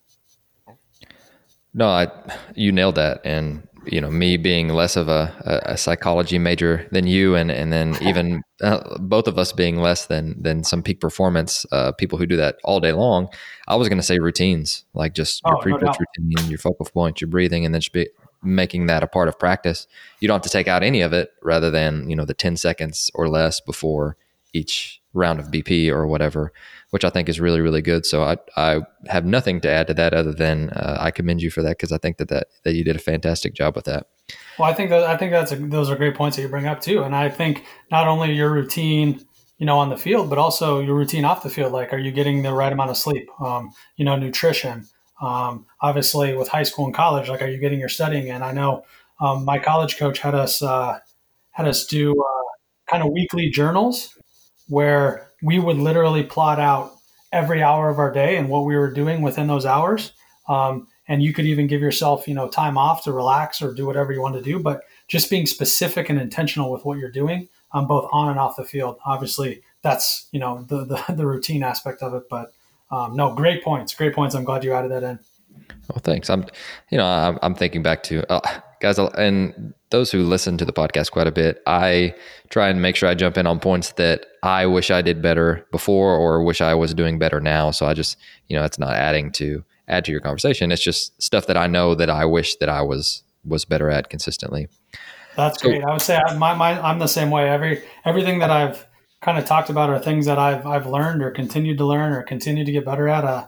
No, 1.74 1.90
I 1.90 2.08
you 2.56 2.72
nailed 2.72 2.96
that, 2.96 3.22
and 3.24 3.68
you 3.86 4.02
know 4.02 4.10
me 4.10 4.38
being 4.38 4.70
less 4.70 4.96
of 4.96 5.10
a, 5.10 5.62
a 5.66 5.78
psychology 5.78 6.40
major 6.40 6.88
than 6.92 7.06
you, 7.08 7.36
and 7.36 7.52
and 7.52 7.72
then 7.72 7.96
even 8.02 8.42
uh, 8.62 8.98
both 9.00 9.28
of 9.28 9.38
us 9.38 9.52
being 9.52 9.78
less 9.78 10.08
than 10.08 10.42
than 10.42 10.64
some 10.64 10.82
peak 10.82 11.00
performance 11.00 11.66
uh, 11.72 11.92
people 11.92 12.18
who 12.18 12.26
do 12.26 12.38
that 12.38 12.58
all 12.64 12.80
day 12.80 12.94
long. 12.94 13.28
I 13.68 13.76
was 13.76 13.90
going 13.90 14.00
to 14.00 14.04
say 14.04 14.18
routines, 14.20 14.86
like 14.94 15.14
just 15.14 15.42
your 15.46 15.58
oh, 15.58 15.62
pre-pitch 15.62 15.82
no 15.84 15.94
routine, 16.18 16.50
your 16.50 16.60
focal 16.60 16.86
point, 16.86 17.22
your 17.22 17.30
breathing, 17.30 17.66
and 17.66 17.74
then 17.74 17.82
just 17.82 17.94
be, 17.94 18.10
making 18.42 18.88
that 18.88 19.04
a 19.04 19.08
part 19.08 19.28
of 19.28 19.38
practice. 19.38 19.88
You 20.20 20.28
don't 20.28 20.36
have 20.36 20.44
to 20.44 20.50
take 20.50 20.68
out 20.68 20.84
any 20.84 21.02
of 21.02 21.14
it, 21.14 21.32
rather 21.44 21.70
than 21.70 22.10
you 22.10 22.16
know 22.16 22.26
the 22.26 22.34
ten 22.34 22.58
seconds 22.58 23.12
or 23.14 23.28
less 23.30 23.60
before 23.60 24.18
each 24.54 25.00
round 25.14 25.40
of 25.40 25.48
BP 25.48 25.92
or 25.92 26.08
whatever 26.08 26.54
which 26.92 27.04
I 27.04 27.10
think 27.10 27.30
is 27.30 27.40
really 27.40 27.62
really 27.62 27.82
good. 27.82 28.06
So 28.06 28.24
I 28.24 28.38
I 28.56 28.82
have 29.08 29.26
nothing 29.26 29.62
to 29.62 29.70
add 29.70 29.88
to 29.88 29.94
that 29.96 30.14
other 30.14 30.34
than 30.34 30.70
uh, 30.72 30.98
I 31.00 31.12
commend 31.12 31.42
you 31.42 31.52
for 31.52 31.62
that 31.64 31.78
because 31.78 31.92
I 31.92 31.98
think 31.98 32.18
that, 32.18 32.30
that 32.30 32.48
that 32.64 32.74
you 32.74 32.84
did 32.84 32.96
a 32.96 33.00
fantastic 33.00 33.54
job 33.54 33.76
with 33.76 33.86
that. 33.86 34.08
Well, 34.58 34.70
I 34.70 34.74
think 34.74 34.90
that 34.90 35.04
I 35.04 35.18
think 35.18 35.32
that's 35.32 35.52
a, 35.52 35.56
those 35.56 35.90
are 35.90 35.96
great 35.96 36.16
points 36.16 36.38
that 36.38 36.44
you 36.44 36.50
bring 36.50 36.68
up 36.68 36.82
too, 36.82 37.04
and 37.04 37.16
I 37.16 37.30
think 37.30 37.64
not 37.92 38.08
only 38.08 38.34
your 38.34 38.52
routine, 38.52 39.26
you 39.58 39.66
know, 39.66 39.78
on 39.78 39.90
the 39.90 39.98
field, 39.98 40.30
but 40.30 40.38
also 40.38 40.80
your 40.80 40.96
routine 40.96 41.26
off 41.26 41.44
the 41.44 41.50
field. 41.50 41.74
Like, 41.74 41.94
are 41.94 41.98
you 41.98 42.12
getting 42.12 42.44
the 42.44 42.54
right 42.54 42.72
amount 42.72 42.90
of 42.90 42.98
sleep? 42.98 43.30
Um, 43.40 43.72
you 43.96 44.06
know, 44.06 44.16
nutrition. 44.16 44.86
Um, 45.22 45.66
obviously, 45.82 46.36
with 46.36 46.48
high 46.48 46.64
school 46.64 46.86
and 46.86 46.94
college, 46.94 47.28
like, 47.28 47.42
are 47.42 47.48
you 47.48 47.58
getting 47.58 47.80
your 47.80 47.90
studying 47.90 48.30
And 48.30 48.44
I 48.44 48.52
know 48.52 48.84
um, 49.20 49.46
my 49.46 49.58
college 49.58 49.98
coach 49.98 50.20
had 50.20 50.36
us 50.36 50.62
uh, 50.62 51.00
had 51.52 51.68
us 51.68 51.86
do 51.86 52.12
uh, 52.12 52.92
kind 52.92 53.04
of 53.04 53.12
weekly 53.12 53.50
journals 53.50 54.16
where 54.68 55.27
we 55.42 55.60
would 55.60 55.78
literally 55.78 56.24
plot 56.24 56.60
out 56.60 56.94
every 57.32 57.62
hour 57.62 57.90
of 57.90 58.00
our 58.00 58.12
day 58.12 58.38
and 58.38 58.50
what 58.50 58.66
we 58.66 58.76
were 58.76 58.92
doing 58.92 59.22
within 59.22 59.48
those 59.48 59.66
hours. 59.66 60.14
Um, 60.48 60.88
and 61.08 61.24
you 61.24 61.34
could 61.34 61.46
even 61.46 61.68
give 61.68 61.82
yourself, 61.82 62.28
you 62.28 62.34
know, 62.34 62.50
time 62.50 62.78
off 62.78 63.04
to 63.04 63.12
relax 63.12 63.62
or 63.62 63.74
do 63.74 63.86
whatever 63.86 64.12
you 64.12 64.22
want 64.22 64.36
to 64.36 64.42
do. 64.42 64.60
But 64.60 64.84
just 65.08 65.30
being 65.30 65.46
specific 65.46 66.10
and 66.10 66.20
intentional 66.20 66.72
with 66.72 66.84
what 66.86 66.98
you're 66.98 67.12
doing, 67.12 67.48
um, 67.72 67.88
both 67.88 68.10
on 68.12 68.30
and 68.30 68.40
off 68.40 68.58
the 68.58 68.66
field. 68.66 68.98
Obviously, 69.06 69.62
that's 69.82 70.28
you 70.32 70.40
know 70.40 70.64
the 70.68 70.86
the, 70.86 71.14
the 71.14 71.26
routine 71.26 71.64
aspect 71.64 72.02
of 72.02 72.14
it. 72.14 72.24
But 72.30 72.54
um, 72.92 73.16
no, 73.16 73.34
great 73.34 73.64
points, 73.64 73.94
great 73.94 74.14
points. 74.14 74.36
I'm 74.36 74.44
glad 74.44 74.64
you 74.64 74.74
added 74.74 74.92
that 74.92 75.04
in. 75.04 75.20
Well, 75.90 76.02
thanks. 76.04 76.30
I'm, 76.30 76.46
you 76.90 76.98
know, 76.98 77.06
I'm, 77.06 77.40
I'm 77.42 77.56
thinking 77.56 77.82
back 77.82 78.04
to 78.04 78.30
uh, 78.32 78.42
guys, 78.80 78.98
and 78.98 79.74
those 79.90 80.12
who 80.12 80.24
listen 80.24 80.58
to 80.58 80.66
the 80.66 80.74
podcast 80.74 81.12
quite 81.12 81.28
a 81.28 81.32
bit. 81.32 81.62
I 81.66 82.14
try 82.50 82.70
and 82.70 82.82
make 82.82 82.96
sure 82.96 83.10
I 83.10 83.16
jump 83.16 83.38
in 83.38 83.48
on 83.48 83.60
points 83.60 83.94
that 83.94 84.26
I 84.44 84.66
wish 84.66 84.92
I 84.92 85.02
did 85.02 85.22
better 85.22 85.66
before, 85.72 86.16
or 86.16 86.44
wish 86.44 86.62
I 86.62 86.74
was 86.74 86.94
doing 86.94 87.20
better 87.20 87.40
now. 87.40 87.72
So 87.72 87.86
I 87.86 87.94
just, 87.94 88.18
you 88.48 88.56
know, 88.58 88.64
it's 88.64 88.80
not 88.80 88.94
adding 88.94 89.32
to 89.34 89.64
add 89.88 90.06
to 90.06 90.12
your 90.12 90.22
conversation. 90.22 90.72
It's 90.72 90.84
just 90.84 91.22
stuff 91.22 91.48
that 91.48 91.58
I 91.58 91.68
know 91.68 91.96
that 91.96 92.10
I 92.10 92.26
wish 92.26 92.56
that 92.58 92.70
I 92.70 92.82
was 92.82 93.24
was 93.46 93.66
better 93.66 93.90
at 93.90 94.10
consistently. 94.10 94.68
That's 95.36 95.62
so, 95.62 95.70
great. 95.70 95.84
I 95.84 95.92
would 95.92 96.02
say 96.02 96.20
my, 96.38 96.54
my, 96.56 96.80
I'm 96.82 97.00
the 97.00 97.08
same 97.08 97.30
way. 97.30 97.50
Every 97.50 97.84
everything 98.04 98.40
that 98.40 98.50
I've 98.50 98.86
kind 99.22 99.38
of 99.38 99.46
talked 99.46 99.70
about 99.70 99.90
are 99.90 100.00
things 100.00 100.26
that 100.26 100.38
I've 100.38 100.66
I've 100.66 100.88
learned 100.88 101.24
or 101.24 101.32
continued 101.32 101.78
to 101.78 101.86
learn 101.86 102.12
or 102.12 102.24
continue 102.24 102.66
to 102.66 102.72
get 102.72 102.86
better 102.86 103.08
at. 103.08 103.24
Uh, 103.24 103.48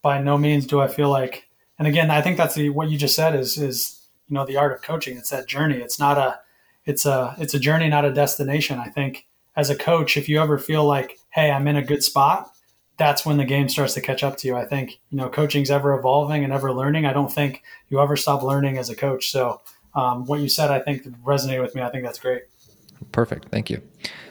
by 0.00 0.20
no 0.20 0.38
means 0.38 0.64
do 0.64 0.80
I 0.80 0.86
feel 0.86 1.10
like 1.10 1.48
and 1.78 1.86
again, 1.86 2.10
I 2.10 2.22
think 2.22 2.36
that's 2.36 2.54
the, 2.54 2.70
what 2.70 2.90
you 2.90 2.98
just 2.98 3.14
said 3.14 3.34
is 3.34 3.56
is 3.56 3.97
you 4.28 4.34
know 4.34 4.46
the 4.46 4.56
art 4.56 4.72
of 4.72 4.82
coaching. 4.82 5.16
It's 5.16 5.30
that 5.30 5.46
journey. 5.46 5.76
It's 5.76 5.98
not 5.98 6.18
a 6.18 6.40
it's 6.84 7.06
a 7.06 7.34
it's 7.38 7.54
a 7.54 7.58
journey, 7.58 7.88
not 7.88 8.04
a 8.04 8.12
destination. 8.12 8.78
I 8.78 8.88
think 8.88 9.26
as 9.56 9.70
a 9.70 9.76
coach, 9.76 10.16
if 10.16 10.28
you 10.28 10.40
ever 10.40 10.58
feel 10.58 10.84
like, 10.84 11.18
hey, 11.30 11.50
I'm 11.50 11.66
in 11.66 11.76
a 11.76 11.82
good 11.82 12.04
spot, 12.04 12.50
that's 12.96 13.26
when 13.26 13.36
the 13.36 13.44
game 13.44 13.68
starts 13.68 13.94
to 13.94 14.00
catch 14.00 14.22
up 14.22 14.36
to 14.38 14.48
you. 14.48 14.56
I 14.56 14.64
think 14.64 15.00
you 15.10 15.18
know 15.18 15.28
coaching's 15.28 15.70
ever 15.70 15.94
evolving 15.98 16.44
and 16.44 16.52
ever 16.52 16.72
learning. 16.72 17.06
I 17.06 17.12
don't 17.12 17.32
think 17.32 17.62
you 17.88 18.00
ever 18.00 18.16
stop 18.16 18.42
learning 18.42 18.78
as 18.78 18.90
a 18.90 18.96
coach. 18.96 19.30
So 19.30 19.60
um, 19.94 20.26
what 20.26 20.40
you 20.40 20.48
said, 20.48 20.70
I 20.70 20.80
think 20.80 21.04
resonated 21.24 21.62
with 21.62 21.74
me. 21.74 21.82
I 21.82 21.90
think 21.90 22.04
that's 22.04 22.18
great. 22.18 22.42
Perfect. 23.12 23.48
Thank 23.50 23.70
you. 23.70 23.80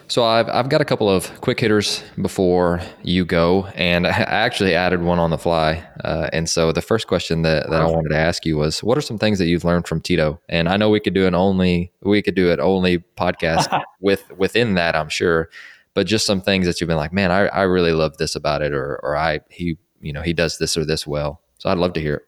So 0.09 0.23
I've 0.23 0.47
I've 0.47 0.69
got 0.69 0.79
a 0.79 0.85
couple 0.85 1.09
of 1.09 1.41
quick 1.41 1.59
hitters 1.59 2.01
before 2.21 2.81
you 3.03 3.25
go, 3.25 3.65
and 3.75 4.07
I 4.07 4.11
actually 4.11 4.73
added 4.73 5.01
one 5.01 5.19
on 5.19 5.31
the 5.31 5.37
fly. 5.37 5.85
Uh, 6.03 6.29
and 6.31 6.49
so 6.49 6.71
the 6.71 6.81
first 6.81 7.07
question 7.07 7.41
that, 7.41 7.69
that 7.69 7.81
I 7.81 7.85
wanted 7.85 8.09
to 8.09 8.17
ask 8.17 8.45
you 8.45 8.57
was, 8.57 8.81
what 8.81 8.97
are 8.97 9.01
some 9.01 9.17
things 9.17 9.37
that 9.39 9.47
you've 9.47 9.65
learned 9.65 9.87
from 9.87 9.99
Tito? 9.99 10.39
And 10.47 10.69
I 10.69 10.77
know 10.77 10.89
we 10.89 11.01
could 11.01 11.13
do 11.13 11.27
an 11.27 11.35
only 11.35 11.91
we 12.01 12.21
could 12.21 12.35
do 12.35 12.51
it 12.51 12.59
only 12.59 12.99
podcast 13.17 13.81
with 14.01 14.31
within 14.37 14.75
that, 14.75 14.95
I'm 14.95 15.09
sure, 15.09 15.49
but 15.93 16.07
just 16.07 16.25
some 16.25 16.41
things 16.41 16.67
that 16.67 16.79
you've 16.79 16.87
been 16.87 16.97
like, 16.97 17.13
man, 17.13 17.31
I, 17.31 17.47
I 17.47 17.63
really 17.63 17.91
love 17.91 18.17
this 18.17 18.35
about 18.35 18.61
it, 18.61 18.71
or 18.71 18.99
or 19.03 19.17
I 19.17 19.41
he 19.49 19.77
you 19.99 20.13
know 20.13 20.21
he 20.21 20.33
does 20.33 20.57
this 20.57 20.77
or 20.77 20.85
this 20.85 21.05
well. 21.05 21.41
So 21.57 21.69
I'd 21.69 21.77
love 21.77 21.93
to 21.93 22.01
hear 22.01 22.15
it. 22.15 22.23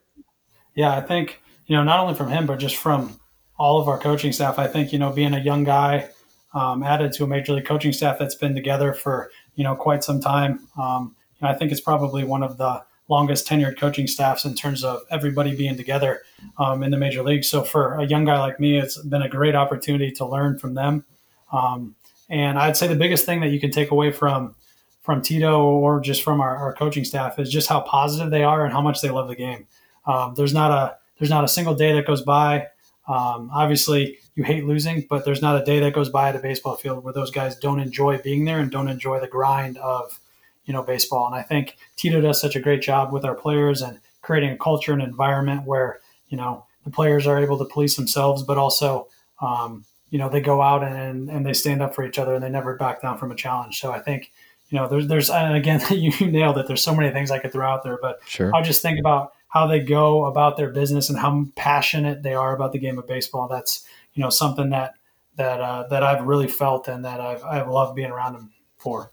Yeah, 0.75 0.97
I 0.97 1.01
think 1.01 1.41
you 1.65 1.77
know 1.77 1.83
not 1.83 2.01
only 2.01 2.15
from 2.15 2.29
him, 2.29 2.45
but 2.45 2.59
just 2.59 2.75
from 2.75 3.21
all 3.57 3.79
of 3.79 3.87
our 3.87 3.97
coaching 3.97 4.33
staff. 4.33 4.59
I 4.59 4.67
think 4.67 4.91
you 4.91 4.99
know 4.99 5.11
being 5.11 5.33
a 5.33 5.39
young 5.39 5.63
guy 5.63 6.09
um, 6.53 6.83
added 6.83 7.13
to 7.13 7.23
a 7.23 7.27
major 7.27 7.53
league 7.53 7.65
coaching 7.65 7.93
staff 7.93 8.17
that's 8.19 8.35
been 8.35 8.55
together 8.55 8.93
for 8.93 9.31
you 9.55 9.63
know 9.63 9.75
quite 9.75 10.03
some 10.03 10.19
time. 10.19 10.67
Um, 10.77 11.15
I 11.41 11.53
think 11.53 11.71
it's 11.71 11.81
probably 11.81 12.23
one 12.23 12.43
of 12.43 12.57
the 12.57 12.83
longest 13.07 13.47
tenured 13.47 13.77
coaching 13.77 14.07
staffs 14.07 14.45
in 14.45 14.53
terms 14.53 14.83
of 14.83 15.01
everybody 15.09 15.55
being 15.55 15.75
together 15.75 16.21
um, 16.57 16.83
in 16.83 16.91
the 16.91 16.97
major 16.97 17.23
league. 17.23 17.43
So 17.43 17.63
for 17.63 17.95
a 17.95 18.05
young 18.05 18.23
guy 18.23 18.39
like 18.39 18.59
me, 18.59 18.77
it's 18.77 19.01
been 19.03 19.23
a 19.23 19.29
great 19.29 19.55
opportunity 19.55 20.11
to 20.11 20.25
learn 20.25 20.59
from 20.59 20.75
them. 20.75 21.05
Um, 21.51 21.95
and 22.29 22.59
I'd 22.59 22.77
say 22.77 22.87
the 22.87 22.95
biggest 22.95 23.25
thing 23.25 23.41
that 23.41 23.47
you 23.47 23.59
can 23.59 23.71
take 23.71 23.91
away 23.91 24.11
from 24.11 24.55
from 25.01 25.21
Tito 25.21 25.63
or 25.63 25.99
just 25.99 26.21
from 26.21 26.39
our, 26.39 26.55
our 26.55 26.73
coaching 26.73 27.03
staff 27.03 27.39
is 27.39 27.49
just 27.49 27.67
how 27.67 27.81
positive 27.81 28.29
they 28.29 28.43
are 28.43 28.63
and 28.63 28.71
how 28.71 28.81
much 28.81 29.01
they 29.01 29.09
love 29.09 29.27
the 29.27 29.35
game. 29.35 29.65
Um, 30.05 30.35
there's 30.35 30.53
not 30.53 30.71
a 30.71 30.97
there's 31.17 31.31
not 31.31 31.43
a 31.43 31.47
single 31.47 31.73
day 31.73 31.93
that 31.93 32.05
goes 32.05 32.21
by 32.21 32.67
um, 33.09 33.49
obviously, 33.51 34.19
you 34.35 34.43
hate 34.43 34.65
losing, 34.65 35.07
but 35.09 35.25
there's 35.25 35.41
not 35.41 35.59
a 35.59 35.65
day 35.65 35.79
that 35.79 35.93
goes 35.93 36.09
by 36.09 36.29
at 36.29 36.35
a 36.35 36.39
baseball 36.39 36.75
field 36.75 37.03
where 37.03 37.11
those 37.11 37.31
guys 37.31 37.57
don't 37.57 37.79
enjoy 37.79 38.19
being 38.19 38.45
there 38.45 38.59
and 38.59 38.69
don't 38.69 38.87
enjoy 38.87 39.19
the 39.19 39.27
grind 39.27 39.79
of, 39.79 40.19
you 40.65 40.73
know, 40.73 40.83
baseball. 40.83 41.25
And 41.25 41.35
I 41.35 41.41
think 41.41 41.75
Tito 41.95 42.21
does 42.21 42.39
such 42.39 42.55
a 42.55 42.59
great 42.59 42.83
job 42.83 43.11
with 43.11 43.25
our 43.25 43.33
players 43.33 43.81
and 43.81 43.99
creating 44.21 44.51
a 44.51 44.57
culture 44.57 44.93
and 44.93 45.01
environment 45.01 45.65
where, 45.65 46.01
you 46.27 46.37
know, 46.37 46.67
the 46.83 46.91
players 46.91 47.25
are 47.25 47.39
able 47.39 47.57
to 47.57 47.65
police 47.65 47.95
themselves, 47.95 48.43
but 48.43 48.59
also, 48.59 49.07
um, 49.41 49.85
you 50.11 50.19
know, 50.19 50.29
they 50.29 50.39
go 50.39 50.61
out 50.61 50.83
and, 50.83 51.31
and 51.31 51.43
they 51.43 51.53
stand 51.53 51.81
up 51.81 51.95
for 51.95 52.05
each 52.05 52.19
other 52.19 52.35
and 52.35 52.43
they 52.43 52.49
never 52.49 52.75
back 52.75 53.01
down 53.01 53.17
from 53.17 53.31
a 53.31 53.35
challenge. 53.35 53.79
So 53.79 53.91
I 53.91 53.99
think, 53.99 54.31
you 54.69 54.77
know, 54.77 54.87
there's, 54.87 55.07
there's, 55.07 55.31
and 55.31 55.55
again, 55.55 55.81
you 55.89 56.11
nailed 56.29 56.59
it. 56.59 56.67
There's 56.67 56.83
so 56.83 56.93
many 56.93 57.11
things 57.11 57.31
I 57.31 57.39
could 57.39 57.51
throw 57.51 57.67
out 57.67 57.83
there, 57.83 57.97
but 57.99 58.19
sure. 58.27 58.55
I'll 58.55 58.63
just 58.63 58.83
think 58.83 58.99
about 58.99 59.33
how 59.49 59.67
they 59.67 59.79
go 59.79 60.25
about 60.25 60.57
their 60.57 60.69
business 60.69 61.09
and 61.09 61.19
how 61.19 61.45
passionate 61.55 62.23
they 62.23 62.33
are 62.33 62.55
about 62.55 62.71
the 62.71 62.79
game 62.79 62.97
of 62.97 63.07
baseball. 63.07 63.47
That's 63.47 63.85
you 64.13 64.23
know 64.23 64.29
something 64.29 64.69
that 64.69 64.93
that 65.35 65.59
uh, 65.59 65.87
that 65.89 66.03
I've 66.03 66.25
really 66.25 66.47
felt 66.47 66.87
and 66.87 67.03
that 67.05 67.19
I've 67.19 67.43
I've 67.43 67.67
loved 67.67 67.95
being 67.95 68.11
around 68.11 68.33
them 68.33 68.51
for. 68.77 69.11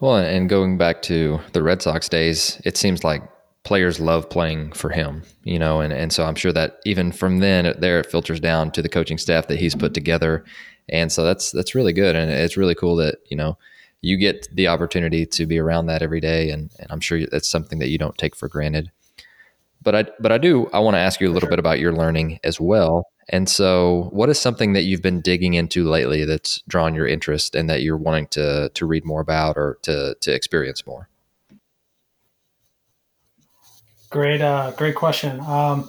Well, 0.00 0.16
and 0.16 0.48
going 0.48 0.78
back 0.78 1.02
to 1.02 1.40
the 1.52 1.62
Red 1.62 1.82
Sox 1.82 2.08
days, 2.08 2.60
it 2.64 2.76
seems 2.76 3.04
like 3.04 3.22
players 3.62 4.00
love 4.00 4.28
playing 4.28 4.72
for 4.72 4.90
him, 4.90 5.22
you 5.44 5.58
know, 5.58 5.80
and, 5.80 5.92
and 5.92 6.12
so 6.12 6.24
I'm 6.24 6.34
sure 6.34 6.52
that 6.52 6.80
even 6.84 7.12
from 7.12 7.38
then 7.38 7.72
there 7.78 8.00
it 8.00 8.10
filters 8.10 8.40
down 8.40 8.72
to 8.72 8.82
the 8.82 8.88
coaching 8.88 9.18
staff 9.18 9.46
that 9.46 9.60
he's 9.60 9.76
put 9.76 9.94
together. 9.94 10.44
And 10.88 11.12
so 11.12 11.22
that's 11.22 11.52
that's 11.52 11.76
really 11.76 11.92
good. 11.92 12.16
And 12.16 12.32
it's 12.32 12.56
really 12.56 12.74
cool 12.74 12.96
that, 12.96 13.18
you 13.28 13.36
know, 13.36 13.56
you 14.00 14.16
get 14.16 14.48
the 14.52 14.66
opportunity 14.66 15.24
to 15.26 15.46
be 15.46 15.60
around 15.60 15.86
that 15.86 16.02
every 16.02 16.20
day 16.20 16.50
and, 16.50 16.70
and 16.80 16.88
I'm 16.90 16.98
sure 16.98 17.24
that's 17.24 17.48
something 17.48 17.78
that 17.78 17.88
you 17.88 17.98
don't 17.98 18.18
take 18.18 18.34
for 18.34 18.48
granted 18.48 18.90
but 19.82 19.94
I 19.94 20.04
but 20.20 20.32
I 20.32 20.38
do 20.38 20.68
I 20.72 20.78
want 20.78 20.94
to 20.94 21.00
ask 21.00 21.20
you 21.20 21.28
a 21.28 21.32
little 21.32 21.46
sure. 21.46 21.50
bit 21.50 21.58
about 21.58 21.78
your 21.78 21.92
learning 21.92 22.38
as 22.44 22.60
well. 22.60 23.06
And 23.28 23.48
so, 23.48 24.08
what 24.12 24.28
is 24.28 24.40
something 24.40 24.72
that 24.72 24.82
you've 24.82 25.02
been 25.02 25.20
digging 25.20 25.54
into 25.54 25.88
lately 25.88 26.24
that's 26.24 26.60
drawn 26.68 26.94
your 26.94 27.06
interest 27.06 27.54
and 27.54 27.70
that 27.70 27.82
you're 27.82 27.96
wanting 27.96 28.26
to 28.28 28.70
to 28.74 28.86
read 28.86 29.04
more 29.04 29.20
about 29.20 29.56
or 29.56 29.78
to 29.82 30.16
to 30.20 30.32
experience 30.32 30.86
more? 30.86 31.08
Great, 34.10 34.42
uh, 34.42 34.72
great 34.72 34.94
question. 34.94 35.40
Um, 35.40 35.88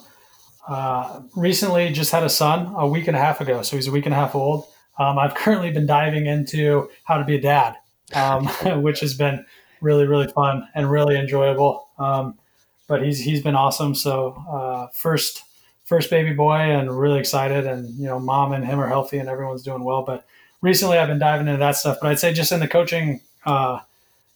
uh, 0.67 1.21
recently, 1.35 1.91
just 1.91 2.11
had 2.11 2.23
a 2.23 2.29
son 2.29 2.73
a 2.77 2.87
week 2.87 3.07
and 3.07 3.17
a 3.17 3.19
half 3.19 3.41
ago, 3.41 3.61
so 3.63 3.75
he's 3.75 3.87
a 3.87 3.91
week 3.91 4.05
and 4.05 4.13
a 4.13 4.17
half 4.17 4.33
old. 4.33 4.65
Um, 4.97 5.19
I've 5.19 5.35
currently 5.35 5.71
been 5.71 5.85
diving 5.85 6.27
into 6.27 6.89
how 7.03 7.17
to 7.17 7.25
be 7.25 7.35
a 7.35 7.41
dad, 7.41 7.75
um, 8.13 8.47
which 8.81 9.01
has 9.01 9.13
been 9.15 9.45
really, 9.81 10.07
really 10.07 10.27
fun 10.27 10.67
and 10.73 10.89
really 10.89 11.17
enjoyable. 11.17 11.85
Um, 11.97 12.39
but 12.87 13.03
he's 13.03 13.19
he's 13.19 13.41
been 13.41 13.55
awesome. 13.55 13.95
So 13.95 14.43
uh, 14.49 14.87
first 14.93 15.43
first 15.85 16.09
baby 16.09 16.33
boy, 16.33 16.55
and 16.55 16.97
really 16.97 17.19
excited. 17.19 17.65
And 17.65 17.89
you 17.97 18.05
know, 18.05 18.19
mom 18.19 18.53
and 18.53 18.65
him 18.65 18.79
are 18.79 18.87
healthy, 18.87 19.17
and 19.17 19.29
everyone's 19.29 19.63
doing 19.63 19.83
well. 19.83 20.03
But 20.03 20.25
recently, 20.61 20.97
I've 20.97 21.07
been 21.07 21.19
diving 21.19 21.47
into 21.47 21.59
that 21.59 21.75
stuff. 21.75 21.97
But 22.01 22.09
I'd 22.09 22.19
say 22.19 22.33
just 22.33 22.51
in 22.51 22.59
the 22.59 22.67
coaching, 22.67 23.21
uh, 23.45 23.79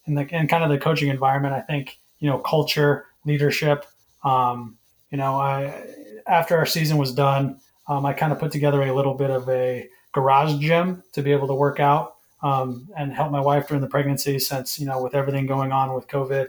in 0.06 0.16
the 0.16 0.28
in 0.36 0.48
kind 0.48 0.64
of 0.64 0.70
the 0.70 0.78
coaching 0.78 1.10
environment, 1.10 1.54
I 1.54 1.62
think 1.62 1.98
you 2.20 2.30
know, 2.30 2.40
culture, 2.40 3.06
leadership. 3.26 3.86
Um, 4.24 4.78
you 5.12 5.18
know, 5.18 5.36
I 5.36 5.86
after 6.28 6.58
our 6.58 6.66
season 6.66 6.98
was 6.98 7.14
done, 7.14 7.60
um, 7.88 8.06
I 8.06 8.14
kind 8.14 8.32
of 8.32 8.40
put 8.40 8.52
together 8.52 8.84
a 8.84 8.94
little 8.94 9.14
bit 9.14 9.30
of 9.30 9.48
a 9.50 9.90
garage 10.12 10.58
gym 10.60 11.04
to 11.14 11.22
be 11.22 11.32
able 11.32 11.48
to 11.48 11.54
work 11.54 11.80
out 11.80 12.16
um, 12.42 12.88
and 12.98 13.14
help 13.14 13.32
my 13.32 13.40
wife 13.40 13.68
during 13.68 13.82
the 13.82 13.88
pregnancy 13.88 14.40
since 14.40 14.80
you 14.80 14.86
know 14.86 15.02
with 15.02 15.16
everything 15.16 15.46
going 15.46 15.72
on 15.72 15.94
with 15.94 16.08
covid 16.08 16.48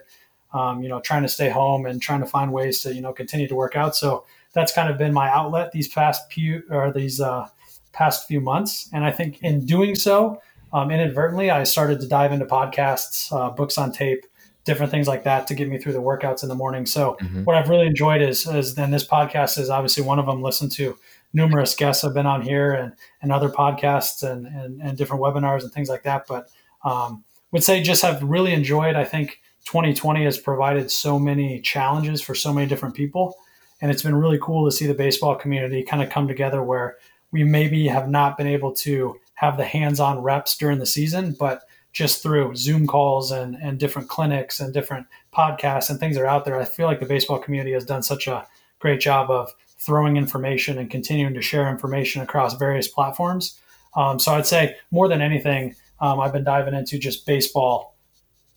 um, 0.52 0.82
you 0.82 0.88
know, 0.88 1.00
trying 1.00 1.22
to 1.22 1.28
stay 1.28 1.48
home 1.50 1.86
and 1.86 2.00
trying 2.00 2.20
to 2.20 2.26
find 2.26 2.52
ways 2.52 2.80
to, 2.82 2.94
you 2.94 3.00
know, 3.00 3.12
continue 3.12 3.48
to 3.48 3.54
work 3.54 3.76
out. 3.76 3.94
So 3.96 4.24
that's 4.52 4.72
kind 4.72 4.90
of 4.90 4.98
been 4.98 5.12
my 5.12 5.28
outlet 5.28 5.72
these 5.72 5.88
past 5.88 6.32
few 6.32 6.62
or 6.70 6.92
these 6.92 7.20
uh, 7.20 7.48
past 7.92 8.26
few 8.26 8.40
months. 8.40 8.88
And 8.92 9.04
I 9.04 9.10
think 9.10 9.42
in 9.42 9.66
doing 9.66 9.94
so, 9.94 10.40
um, 10.72 10.90
inadvertently, 10.90 11.50
I 11.50 11.64
started 11.64 12.00
to 12.00 12.08
dive 12.08 12.32
into 12.32 12.46
podcasts, 12.46 13.32
uh, 13.32 13.50
books 13.50 13.78
on 13.78 13.92
tape, 13.92 14.24
different 14.64 14.90
things 14.90 15.08
like 15.08 15.24
that 15.24 15.46
to 15.46 15.54
get 15.54 15.68
me 15.68 15.78
through 15.78 15.94
the 15.94 16.02
workouts 16.02 16.42
in 16.42 16.48
the 16.48 16.54
morning. 16.54 16.84
So 16.84 17.16
mm-hmm. 17.22 17.44
what 17.44 17.56
I've 17.56 17.70
really 17.70 17.86
enjoyed 17.86 18.20
is, 18.20 18.46
is 18.46 18.74
then 18.74 18.90
this 18.90 19.06
podcast 19.06 19.58
is 19.58 19.70
obviously 19.70 20.02
one 20.02 20.18
of 20.18 20.26
them. 20.26 20.42
Listen 20.42 20.68
to 20.70 20.98
numerous 21.32 21.74
guests 21.74 22.02
have 22.02 22.14
been 22.14 22.26
on 22.26 22.42
here 22.42 22.72
and, 22.72 22.92
and 23.22 23.32
other 23.32 23.48
podcasts 23.48 24.28
and, 24.28 24.46
and, 24.46 24.80
and 24.82 24.98
different 24.98 25.22
webinars 25.22 25.62
and 25.62 25.72
things 25.72 25.88
like 25.88 26.02
that. 26.02 26.26
But 26.26 26.50
um, 26.84 27.24
would 27.50 27.64
say 27.64 27.82
just 27.82 28.02
have 28.02 28.22
really 28.22 28.52
enjoyed, 28.52 28.94
I 28.94 29.04
think, 29.04 29.40
2020 29.68 30.24
has 30.24 30.38
provided 30.38 30.90
so 30.90 31.18
many 31.18 31.60
challenges 31.60 32.22
for 32.22 32.34
so 32.34 32.54
many 32.54 32.66
different 32.66 32.94
people. 32.94 33.36
And 33.82 33.90
it's 33.90 34.02
been 34.02 34.16
really 34.16 34.38
cool 34.40 34.64
to 34.64 34.74
see 34.74 34.86
the 34.86 34.94
baseball 34.94 35.34
community 35.34 35.82
kind 35.82 36.02
of 36.02 36.08
come 36.08 36.26
together 36.26 36.62
where 36.62 36.96
we 37.32 37.44
maybe 37.44 37.86
have 37.86 38.08
not 38.08 38.38
been 38.38 38.46
able 38.46 38.72
to 38.76 39.20
have 39.34 39.58
the 39.58 39.66
hands 39.66 40.00
on 40.00 40.22
reps 40.22 40.56
during 40.56 40.78
the 40.78 40.86
season, 40.86 41.36
but 41.38 41.64
just 41.92 42.22
through 42.22 42.56
Zoom 42.56 42.86
calls 42.86 43.30
and, 43.30 43.56
and 43.56 43.78
different 43.78 44.08
clinics 44.08 44.58
and 44.58 44.72
different 44.72 45.06
podcasts 45.36 45.90
and 45.90 46.00
things 46.00 46.16
that 46.16 46.22
are 46.22 46.26
out 46.26 46.46
there, 46.46 46.58
I 46.58 46.64
feel 46.64 46.86
like 46.86 47.00
the 47.00 47.04
baseball 47.04 47.38
community 47.38 47.72
has 47.74 47.84
done 47.84 48.02
such 48.02 48.26
a 48.26 48.46
great 48.78 49.00
job 49.00 49.30
of 49.30 49.52
throwing 49.78 50.16
information 50.16 50.78
and 50.78 50.90
continuing 50.90 51.34
to 51.34 51.42
share 51.42 51.68
information 51.68 52.22
across 52.22 52.54
various 52.54 52.88
platforms. 52.88 53.60
Um, 53.94 54.18
so 54.18 54.32
I'd 54.32 54.46
say 54.46 54.76
more 54.90 55.08
than 55.08 55.20
anything, 55.20 55.76
um, 56.00 56.20
I've 56.20 56.32
been 56.32 56.44
diving 56.44 56.72
into 56.72 56.98
just 56.98 57.26
baseball 57.26 57.98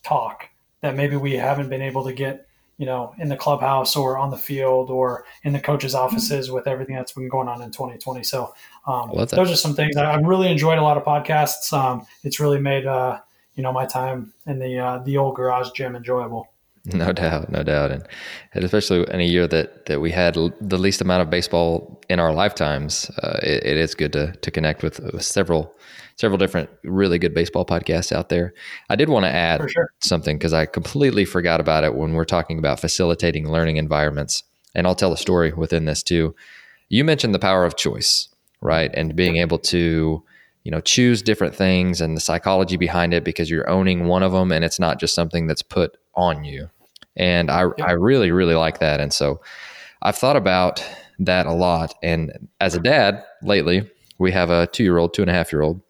talk 0.03 0.47
that 0.81 0.95
maybe 0.95 1.15
we 1.15 1.33
haven't 1.33 1.69
been 1.69 1.81
able 1.81 2.03
to 2.03 2.13
get 2.13 2.47
you 2.77 2.85
know 2.85 3.13
in 3.19 3.29
the 3.29 3.37
clubhouse 3.37 3.95
or 3.95 4.17
on 4.17 4.31
the 4.31 4.37
field 4.37 4.89
or 4.89 5.25
in 5.43 5.53
the 5.53 5.59
coaches 5.59 5.93
offices 5.93 6.49
with 6.49 6.67
everything 6.67 6.95
that's 6.95 7.11
been 7.11 7.29
going 7.29 7.47
on 7.47 7.61
in 7.61 7.71
2020 7.71 8.23
so 8.23 8.53
um, 8.87 9.11
those 9.13 9.51
are 9.51 9.55
some 9.55 9.75
things 9.75 9.95
I, 9.95 10.11
have 10.11 10.23
really 10.23 10.49
enjoyed 10.49 10.79
a 10.79 10.81
lot 10.81 10.97
of 10.97 11.03
podcasts. 11.03 11.71
Um, 11.71 12.05
it's 12.23 12.39
really 12.39 12.59
made 12.59 12.85
uh, 12.85 13.19
you 13.55 13.63
know 13.63 13.71
my 13.71 13.85
time 13.85 14.33
in 14.47 14.59
the 14.59 14.79
uh, 14.79 14.97
the 14.99 15.17
old 15.17 15.35
garage 15.35 15.71
gym 15.71 15.95
enjoyable. 15.95 16.47
No 16.93 17.13
doubt, 17.13 17.51
no 17.51 17.61
doubt, 17.61 17.91
and, 17.91 18.07
and 18.55 18.63
especially 18.63 19.05
in 19.13 19.19
a 19.19 19.23
year 19.23 19.47
that 19.47 19.85
that 19.85 20.01
we 20.01 20.09
had 20.09 20.33
the 20.33 20.79
least 20.79 20.99
amount 20.99 21.21
of 21.21 21.29
baseball 21.29 22.01
in 22.09 22.19
our 22.19 22.33
lifetimes, 22.33 23.07
uh, 23.21 23.37
it, 23.43 23.63
it 23.63 23.77
is 23.77 23.93
good 23.93 24.11
to 24.13 24.31
to 24.31 24.49
connect 24.49 24.81
with, 24.81 24.99
with 25.13 25.23
several 25.23 25.75
several 26.21 26.37
different 26.37 26.69
really 26.83 27.17
good 27.17 27.33
baseball 27.33 27.65
podcasts 27.65 28.11
out 28.11 28.29
there. 28.29 28.53
I 28.91 28.95
did 28.95 29.09
want 29.09 29.25
to 29.25 29.31
add 29.31 29.67
sure. 29.71 29.91
something 30.01 30.37
because 30.37 30.53
I 30.53 30.67
completely 30.67 31.25
forgot 31.25 31.59
about 31.59 31.83
it 31.83 31.95
when 31.95 32.13
we're 32.13 32.25
talking 32.25 32.59
about 32.59 32.79
facilitating 32.79 33.51
learning 33.51 33.77
environments. 33.77 34.43
And 34.75 34.85
I'll 34.85 34.93
tell 34.93 35.11
a 35.11 35.17
story 35.17 35.51
within 35.51 35.85
this 35.85 36.03
too. 36.03 36.35
You 36.89 37.03
mentioned 37.03 37.33
the 37.33 37.39
power 37.39 37.65
of 37.65 37.75
choice, 37.75 38.29
right? 38.61 38.91
And 38.93 39.15
being 39.15 39.37
able 39.37 39.57
to, 39.59 40.23
you 40.63 40.71
know, 40.71 40.79
choose 40.79 41.23
different 41.23 41.55
things 41.55 42.01
and 42.01 42.15
the 42.15 42.21
psychology 42.21 42.77
behind 42.77 43.15
it 43.15 43.23
because 43.23 43.49
you're 43.49 43.67
owning 43.67 44.05
one 44.05 44.21
of 44.21 44.31
them 44.31 44.51
and 44.51 44.63
it's 44.63 44.79
not 44.79 44.99
just 44.99 45.15
something 45.15 45.47
that's 45.47 45.63
put 45.63 45.97
on 46.13 46.43
you. 46.43 46.69
And 47.15 47.49
I, 47.49 47.65
I 47.81 47.93
really, 47.93 48.31
really 48.31 48.53
like 48.53 48.77
that. 48.77 49.01
And 49.01 49.11
so 49.11 49.41
I've 50.03 50.17
thought 50.17 50.35
about 50.35 50.85
that 51.17 51.47
a 51.47 51.53
lot. 51.53 51.95
And 52.03 52.47
as 52.59 52.75
a 52.75 52.79
dad, 52.79 53.23
lately 53.41 53.89
we 54.19 54.31
have 54.33 54.51
a 54.51 54.67
two 54.67 54.83
year 54.83 54.99
old, 54.99 55.15
two 55.15 55.23
and 55.23 55.31
a 55.31 55.33
half 55.33 55.51
year 55.51 55.63
old, 55.63 55.81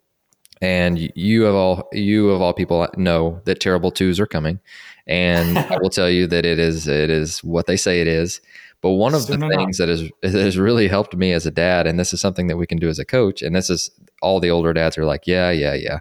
and 0.62 1.10
you 1.16 1.44
of 1.44 1.54
all 1.56 1.88
you 1.92 2.30
of 2.30 2.40
all 2.40 2.54
people 2.54 2.80
uh, 2.80 2.88
know 2.96 3.42
that 3.44 3.60
terrible 3.60 3.90
twos 3.90 4.18
are 4.18 4.26
coming. 4.26 4.60
And 5.06 5.58
I 5.58 5.76
will 5.78 5.90
tell 5.90 6.08
you 6.08 6.26
that 6.28 6.46
it 6.46 6.58
is 6.58 6.88
it 6.88 7.10
is 7.10 7.44
what 7.44 7.66
they 7.66 7.76
say 7.76 8.00
it 8.00 8.06
is. 8.06 8.40
But 8.80 8.92
one 8.92 9.14
of 9.14 9.28
the 9.28 9.38
things 9.38 9.78
that 9.78 9.88
has 9.88 10.08
that 10.22 10.32
has 10.32 10.56
really 10.56 10.88
helped 10.88 11.14
me 11.14 11.32
as 11.32 11.44
a 11.44 11.50
dad, 11.50 11.86
and 11.86 11.98
this 11.98 12.14
is 12.14 12.20
something 12.20 12.46
that 12.46 12.56
we 12.56 12.66
can 12.66 12.78
do 12.78 12.88
as 12.88 12.98
a 12.98 13.04
coach, 13.04 13.42
and 13.42 13.54
this 13.54 13.68
is 13.68 13.90
all 14.22 14.38
the 14.38 14.50
older 14.50 14.72
dads 14.72 14.96
are 14.96 15.04
like, 15.04 15.26
yeah, 15.26 15.50
yeah, 15.50 15.74
yeah. 15.74 15.98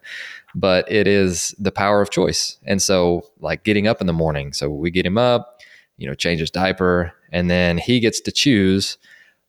But 0.53 0.89
it 0.91 1.07
is 1.07 1.55
the 1.57 1.71
power 1.71 2.01
of 2.01 2.11
choice. 2.11 2.57
And 2.65 2.81
so 2.81 3.25
like 3.39 3.63
getting 3.63 3.87
up 3.87 3.99
in 3.99 4.05
the 4.05 4.13
morning. 4.13 4.53
So 4.53 4.69
we 4.69 4.91
get 4.91 5.05
him 5.05 5.17
up, 5.17 5.59
you 5.97 6.07
know, 6.07 6.13
change 6.13 6.39
his 6.39 6.51
diaper, 6.51 7.13
and 7.31 7.49
then 7.49 7.79
he 7.79 7.99
gets 7.99 8.19
to 8.21 8.31
choose 8.31 8.97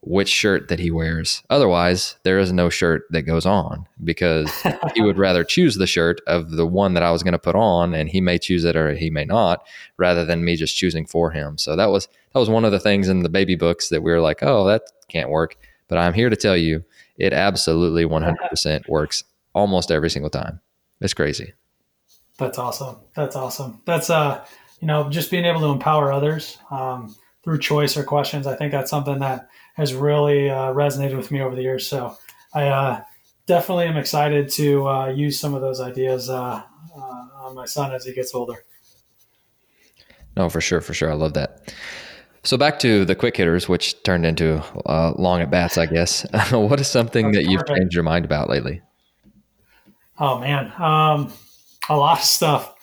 which 0.05 0.29
shirt 0.29 0.67
that 0.69 0.81
he 0.81 0.91
wears. 0.91 1.43
Otherwise, 1.49 2.17
there 2.25 2.41
is 2.41 2.53
no 2.53 2.69
shirt 2.69 3.05
that 3.11 3.23
goes 3.23 3.47
on 3.47 3.87
because 4.03 4.51
he 4.95 5.01
would 5.01 5.17
rather 5.27 5.45
choose 5.45 5.77
the 5.77 5.87
shirt 5.87 6.21
of 6.27 6.51
the 6.51 6.67
one 6.67 6.95
that 6.95 7.05
I 7.05 7.13
was 7.13 7.23
going 7.23 7.33
to 7.33 7.39
put 7.39 7.55
on 7.55 7.95
and 7.95 8.09
he 8.09 8.21
may 8.21 8.39
choose 8.39 8.65
it 8.65 8.75
or 8.75 8.95
he 8.95 9.11
may 9.11 9.25
not 9.25 9.65
rather 9.97 10.25
than 10.25 10.45
me 10.45 10.57
just 10.57 10.77
choosing 10.77 11.07
for 11.07 11.31
him. 11.31 11.57
So 11.57 11.77
that 11.77 11.91
was 11.91 12.09
that 12.33 12.41
was 12.41 12.51
one 12.51 12.65
of 12.65 12.73
the 12.73 12.81
things 12.81 13.09
in 13.09 13.23
the 13.23 13.29
baby 13.29 13.55
books 13.55 13.91
that 13.91 14.03
we 14.03 14.11
were 14.11 14.21
like, 14.21 14.43
"Oh, 14.43 14.67
that 14.67 14.83
can't 15.09 15.31
work." 15.31 15.57
But 15.87 15.99
I'm 15.99 16.15
here 16.15 16.31
to 16.31 16.37
tell 16.37 16.57
you 16.57 16.85
it 17.17 17.33
absolutely 17.33 18.05
100% 18.05 18.89
works 18.89 19.23
almost 19.55 19.91
every 19.91 20.11
single 20.11 20.31
time. 20.31 20.61
It's 21.01 21.15
crazy. 21.15 21.53
That's 22.39 22.59
awesome. 22.59 22.97
That's 23.15 23.37
awesome. 23.37 23.83
That's 23.85 24.11
uh, 24.11 24.45
you 24.81 24.89
know, 24.89 25.09
just 25.11 25.31
being 25.31 25.45
able 25.45 25.61
to 25.61 25.67
empower 25.67 26.11
others 26.13 26.59
um, 26.73 27.15
through 27.45 27.59
choice 27.59 27.97
or 27.97 28.03
questions. 28.03 28.49
I 28.49 28.57
think 28.57 28.73
that's 28.73 28.91
something 28.91 29.21
that 29.21 29.49
has 29.75 29.95
really 29.95 30.51
uh, 30.51 30.73
resonated 30.73 31.17
with 31.17 31.31
me 31.31 31.41
over 31.41 31.55
the 31.55 31.63
years. 31.63 31.87
So 31.87 32.17
I 32.55 32.69
uh, 32.69 33.03
definitely 33.47 33.87
am 33.87 33.97
excited 33.97 34.49
to 34.51 34.89
uh, 34.89 35.09
use 35.09 35.41
some 35.41 35.55
of 35.55 35.61
those 35.61 35.81
ideas 35.81 36.29
uh, 36.29 36.63
uh, 36.97 36.99
on 36.99 37.55
my 37.55 37.65
son 37.65 37.95
as 37.95 38.05
he 38.05 38.13
gets 38.13 38.35
older. 38.35 38.65
No, 40.37 40.49
for 40.49 40.61
sure, 40.61 40.81
for 40.81 40.95
sure. 40.95 41.11
I 41.11 41.15
love 41.15 41.35
that. 41.35 41.75
So 42.45 42.57
back 42.57 42.79
to 42.81 43.05
the 43.05 43.15
quick 43.15 43.37
hitters, 43.37 43.69
which 43.69 44.03
turned 44.03 44.27
into 44.27 44.63
uh, 44.87 45.13
long 45.17 45.41
at 45.41 45.51
bats, 45.51 45.79
I 45.79 45.87
guess. 45.87 46.27
what 46.51 46.81
is 46.81 46.89
something 46.89 47.33
that 47.33 47.45
you've 47.45 47.67
changed 47.67 47.95
your 47.95 48.03
mind 48.03 48.25
about 48.25 48.51
lately? 48.51 48.83
Oh 50.19 50.39
man, 50.39 50.73
um, 50.81 51.33
a 51.89 51.97
lot 51.97 52.19
of 52.19 52.25
stuff. 52.25 52.75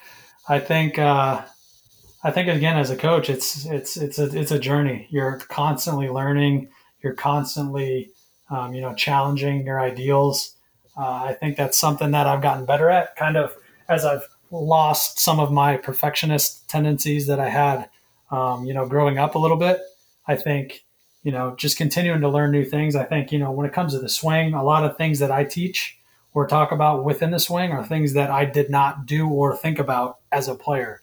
I 0.48 0.60
think 0.60 0.98
I 0.98 2.32
think 2.32 2.50
again 2.50 2.78
as 2.78 2.90
a 2.90 2.98
coach, 2.98 3.30
it's 3.30 3.66
it's 3.66 3.96
it's 3.98 4.20
a 4.20 4.26
it's 4.38 4.52
a 4.52 4.60
journey. 4.60 5.08
You're 5.10 5.38
constantly 5.38 6.10
learning 6.10 6.70
you're 7.02 7.14
constantly 7.14 8.12
um, 8.50 8.74
you 8.74 8.82
know 8.82 8.94
challenging 8.94 9.66
your 9.66 9.80
ideals. 9.80 10.56
Uh, 10.98 11.24
i 11.24 11.34
think 11.34 11.56
that's 11.56 11.78
something 11.78 12.12
that 12.12 12.28
i've 12.28 12.42
gotten 12.42 12.66
better 12.66 12.90
at 12.90 13.16
kind 13.16 13.38
of 13.38 13.56
as 13.88 14.04
i've 14.04 14.28
lost 14.52 15.18
some 15.20 15.40
of 15.40 15.50
my 15.50 15.78
perfectionist 15.78 16.68
tendencies 16.68 17.28
that 17.28 17.40
i 17.40 17.48
had 17.48 17.90
um, 18.32 18.66
you 18.66 18.74
know 18.74 18.86
growing 18.86 19.18
up 19.18 19.36
a 19.36 19.40
little 19.40 19.58
bit. 19.58 19.82
I 20.28 20.36
think 20.36 20.86
you 21.24 21.32
know 21.32 21.56
just 21.56 21.78
continuing 21.78 22.22
to 22.22 22.30
learn 22.30 22.52
new 22.52 22.66
things. 22.66 22.96
I 22.96 23.04
think 23.04 23.32
you 23.32 23.40
know 23.40 23.52
when 23.52 23.66
it 23.66 23.74
comes 23.74 23.94
to 23.94 24.00
the 24.00 24.10
swing 24.10 24.54
a 24.54 24.64
lot 24.64 24.86
of 24.86 24.98
things 24.98 25.20
that 25.20 25.32
i 25.32 25.44
teach 25.44 25.98
or 26.34 26.46
talk 26.46 26.72
about 26.72 27.04
within 27.04 27.32
the 27.32 27.40
swing 27.40 27.72
are 27.72 27.86
things 27.86 28.14
that 28.14 28.30
i 28.30 28.46
did 28.46 28.70
not 28.70 29.06
do 29.06 29.28
or 29.28 29.56
think 29.56 29.80
about 29.80 30.18
as 30.32 30.48
a 30.48 30.56
player. 30.56 31.02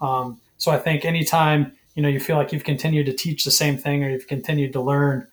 Um, 0.00 0.40
so 0.56 0.70
i 0.70 0.78
think 0.78 1.04
anytime 1.04 1.72
you 1.94 2.02
know 2.02 2.08
you 2.08 2.20
feel 2.20 2.36
like 2.36 2.52
you've 2.52 2.64
continued 2.64 3.06
to 3.06 3.12
teach 3.12 3.44
the 3.44 3.50
same 3.50 3.76
thing 3.76 4.04
or 4.04 4.10
you've 4.10 4.28
continued 4.28 4.72
to 4.74 4.80
learn 4.80 5.26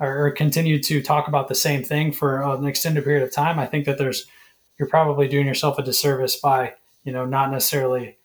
or, 0.00 0.30
continue 0.30 0.82
to 0.82 1.02
talk 1.02 1.28
about 1.28 1.48
the 1.48 1.54
same 1.54 1.84
thing 1.84 2.10
for 2.10 2.42
an 2.42 2.66
extended 2.66 3.04
period 3.04 3.22
of 3.22 3.32
time, 3.32 3.58
I 3.58 3.66
think 3.66 3.84
that 3.84 3.98
there's 3.98 4.26
you're 4.78 4.88
probably 4.88 5.28
doing 5.28 5.46
yourself 5.46 5.78
a 5.78 5.82
disservice 5.82 6.36
by 6.36 6.74
you 7.04 7.12
know 7.12 7.26
not 7.26 7.50
necessarily 7.50 8.16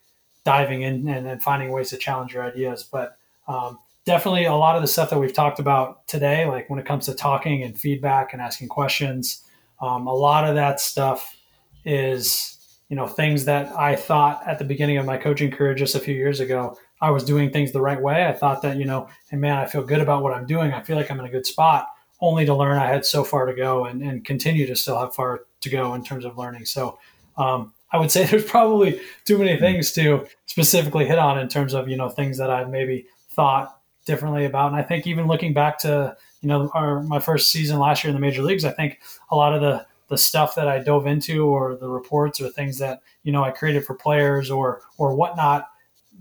diving 0.46 0.84
in 0.84 1.08
and, 1.08 1.28
and 1.28 1.44
finding 1.44 1.72
ways 1.72 1.90
to 1.90 1.98
challenge 1.98 2.34
your 2.34 2.44
ideas. 2.44 2.84
But 2.84 3.18
um, 3.48 3.80
definitely 4.06 4.46
a 4.46 4.54
lot 4.54 4.76
of 4.76 4.82
the 4.82 4.88
stuff 4.88 5.10
that 5.10 5.20
we've 5.20 5.34
talked 5.34 5.60
about 5.60 6.08
today, 6.08 6.46
like 6.46 6.70
when 6.70 6.80
it 6.80 6.86
comes 6.86 7.06
to 7.06 7.14
talking 7.14 7.64
and 7.64 7.78
feedback 7.78 8.32
and 8.32 8.42
asking 8.42 8.70
questions, 8.70 9.44
um, 9.82 10.08
a 10.08 10.14
lot 10.14 10.48
of 10.48 10.56
that 10.56 10.80
stuff 10.80 11.36
is 11.84 12.58
you 12.90 12.96
know 12.96 13.08
things 13.08 13.46
that 13.46 13.72
I 13.76 13.96
thought 13.96 14.42
at 14.48 14.60
the 14.60 14.66
beginning 14.66 14.98
of 14.98 15.06
my 15.06 15.18
coaching 15.18 15.52
career 15.52 15.76
just 15.76 15.96
a 15.96 16.00
few 16.00 16.16
years 16.16 16.40
ago 16.40 16.78
I 17.06 17.12
was 17.12 17.24
doing 17.24 17.52
things 17.52 17.72
the 17.72 17.82
right 17.82 18.02
way. 18.02 18.26
I 18.26 18.34
thought 18.34 18.64
that, 18.64 18.78
you 18.78 18.86
know, 18.86 19.08
and 19.30 19.40
man, 19.40 19.60
I 19.60 19.68
feel 19.68 19.84
good 19.84 20.02
about 20.02 20.24
what 20.24 20.34
I'm 20.34 20.48
doing. 20.48 20.74
I 20.74 20.82
feel 20.82 20.98
like 20.98 21.12
I'm 21.12 21.20
in 21.20 21.28
a 21.28 21.30
good 21.30 21.46
spot, 21.46 21.88
only 22.20 22.48
to 22.48 22.56
learn 22.56 22.80
I 22.80 22.88
had 22.88 23.06
so 23.06 23.24
far 23.24 23.46
to 23.46 23.54
go 23.54 23.86
and, 23.86 24.02
and 24.02 24.26
continue 24.26 24.66
to 24.66 24.76
still 24.76 25.00
have 25.00 25.14
far 25.14 25.46
to 25.62 25.70
go 25.70 25.94
in 25.94 26.04
terms 26.04 26.26
of 26.26 26.36
learning. 26.36 26.66
So 26.66 26.98
um, 27.38 27.74
I 27.92 28.00
would 28.00 28.10
say 28.12 28.26
there's 28.26 28.46
probably 28.46 29.00
too 29.24 29.38
many 29.38 29.56
things 29.60 29.92
to 29.92 30.26
specifically 30.48 31.06
hit 31.06 31.20
on 31.20 31.38
in 31.38 31.48
terms 31.48 31.76
of, 31.76 31.88
you 31.88 31.96
know, 31.96 32.10
things 32.10 32.40
that 32.40 32.50
I've 32.50 32.72
maybe 32.72 33.06
thought 33.30 33.80
differently 34.08 34.46
about. 34.46 34.72
And 34.72 34.76
I 34.76 34.82
think 34.82 35.06
even 35.06 35.28
looking 35.28 35.54
back 35.54 35.78
to, 35.80 36.18
you 36.42 36.50
know, 36.50 36.72
our, 36.74 37.04
my 37.04 37.20
first 37.20 37.52
season 37.52 37.78
last 37.78 38.04
year 38.04 38.10
in 38.10 38.16
the 38.16 38.20
major 38.20 38.42
leagues, 38.42 38.66
I 38.66 38.72
think 38.72 39.00
a 39.30 39.36
lot 39.36 39.54
of 39.54 39.62
the, 39.62 39.86
the 40.08 40.18
stuff 40.18 40.56
that 40.56 40.68
I 40.68 40.80
dove 40.80 41.06
into 41.06 41.46
or 41.46 41.76
the 41.76 41.88
reports 41.88 42.42
or 42.42 42.50
things 42.50 42.80
that, 42.80 43.04
you 43.22 43.32
know, 43.32 43.44
I 43.44 43.52
created 43.52 43.86
for 43.86 43.94
players 43.94 44.50
or, 44.50 44.82
or 44.98 45.16
whatnot, 45.16 45.68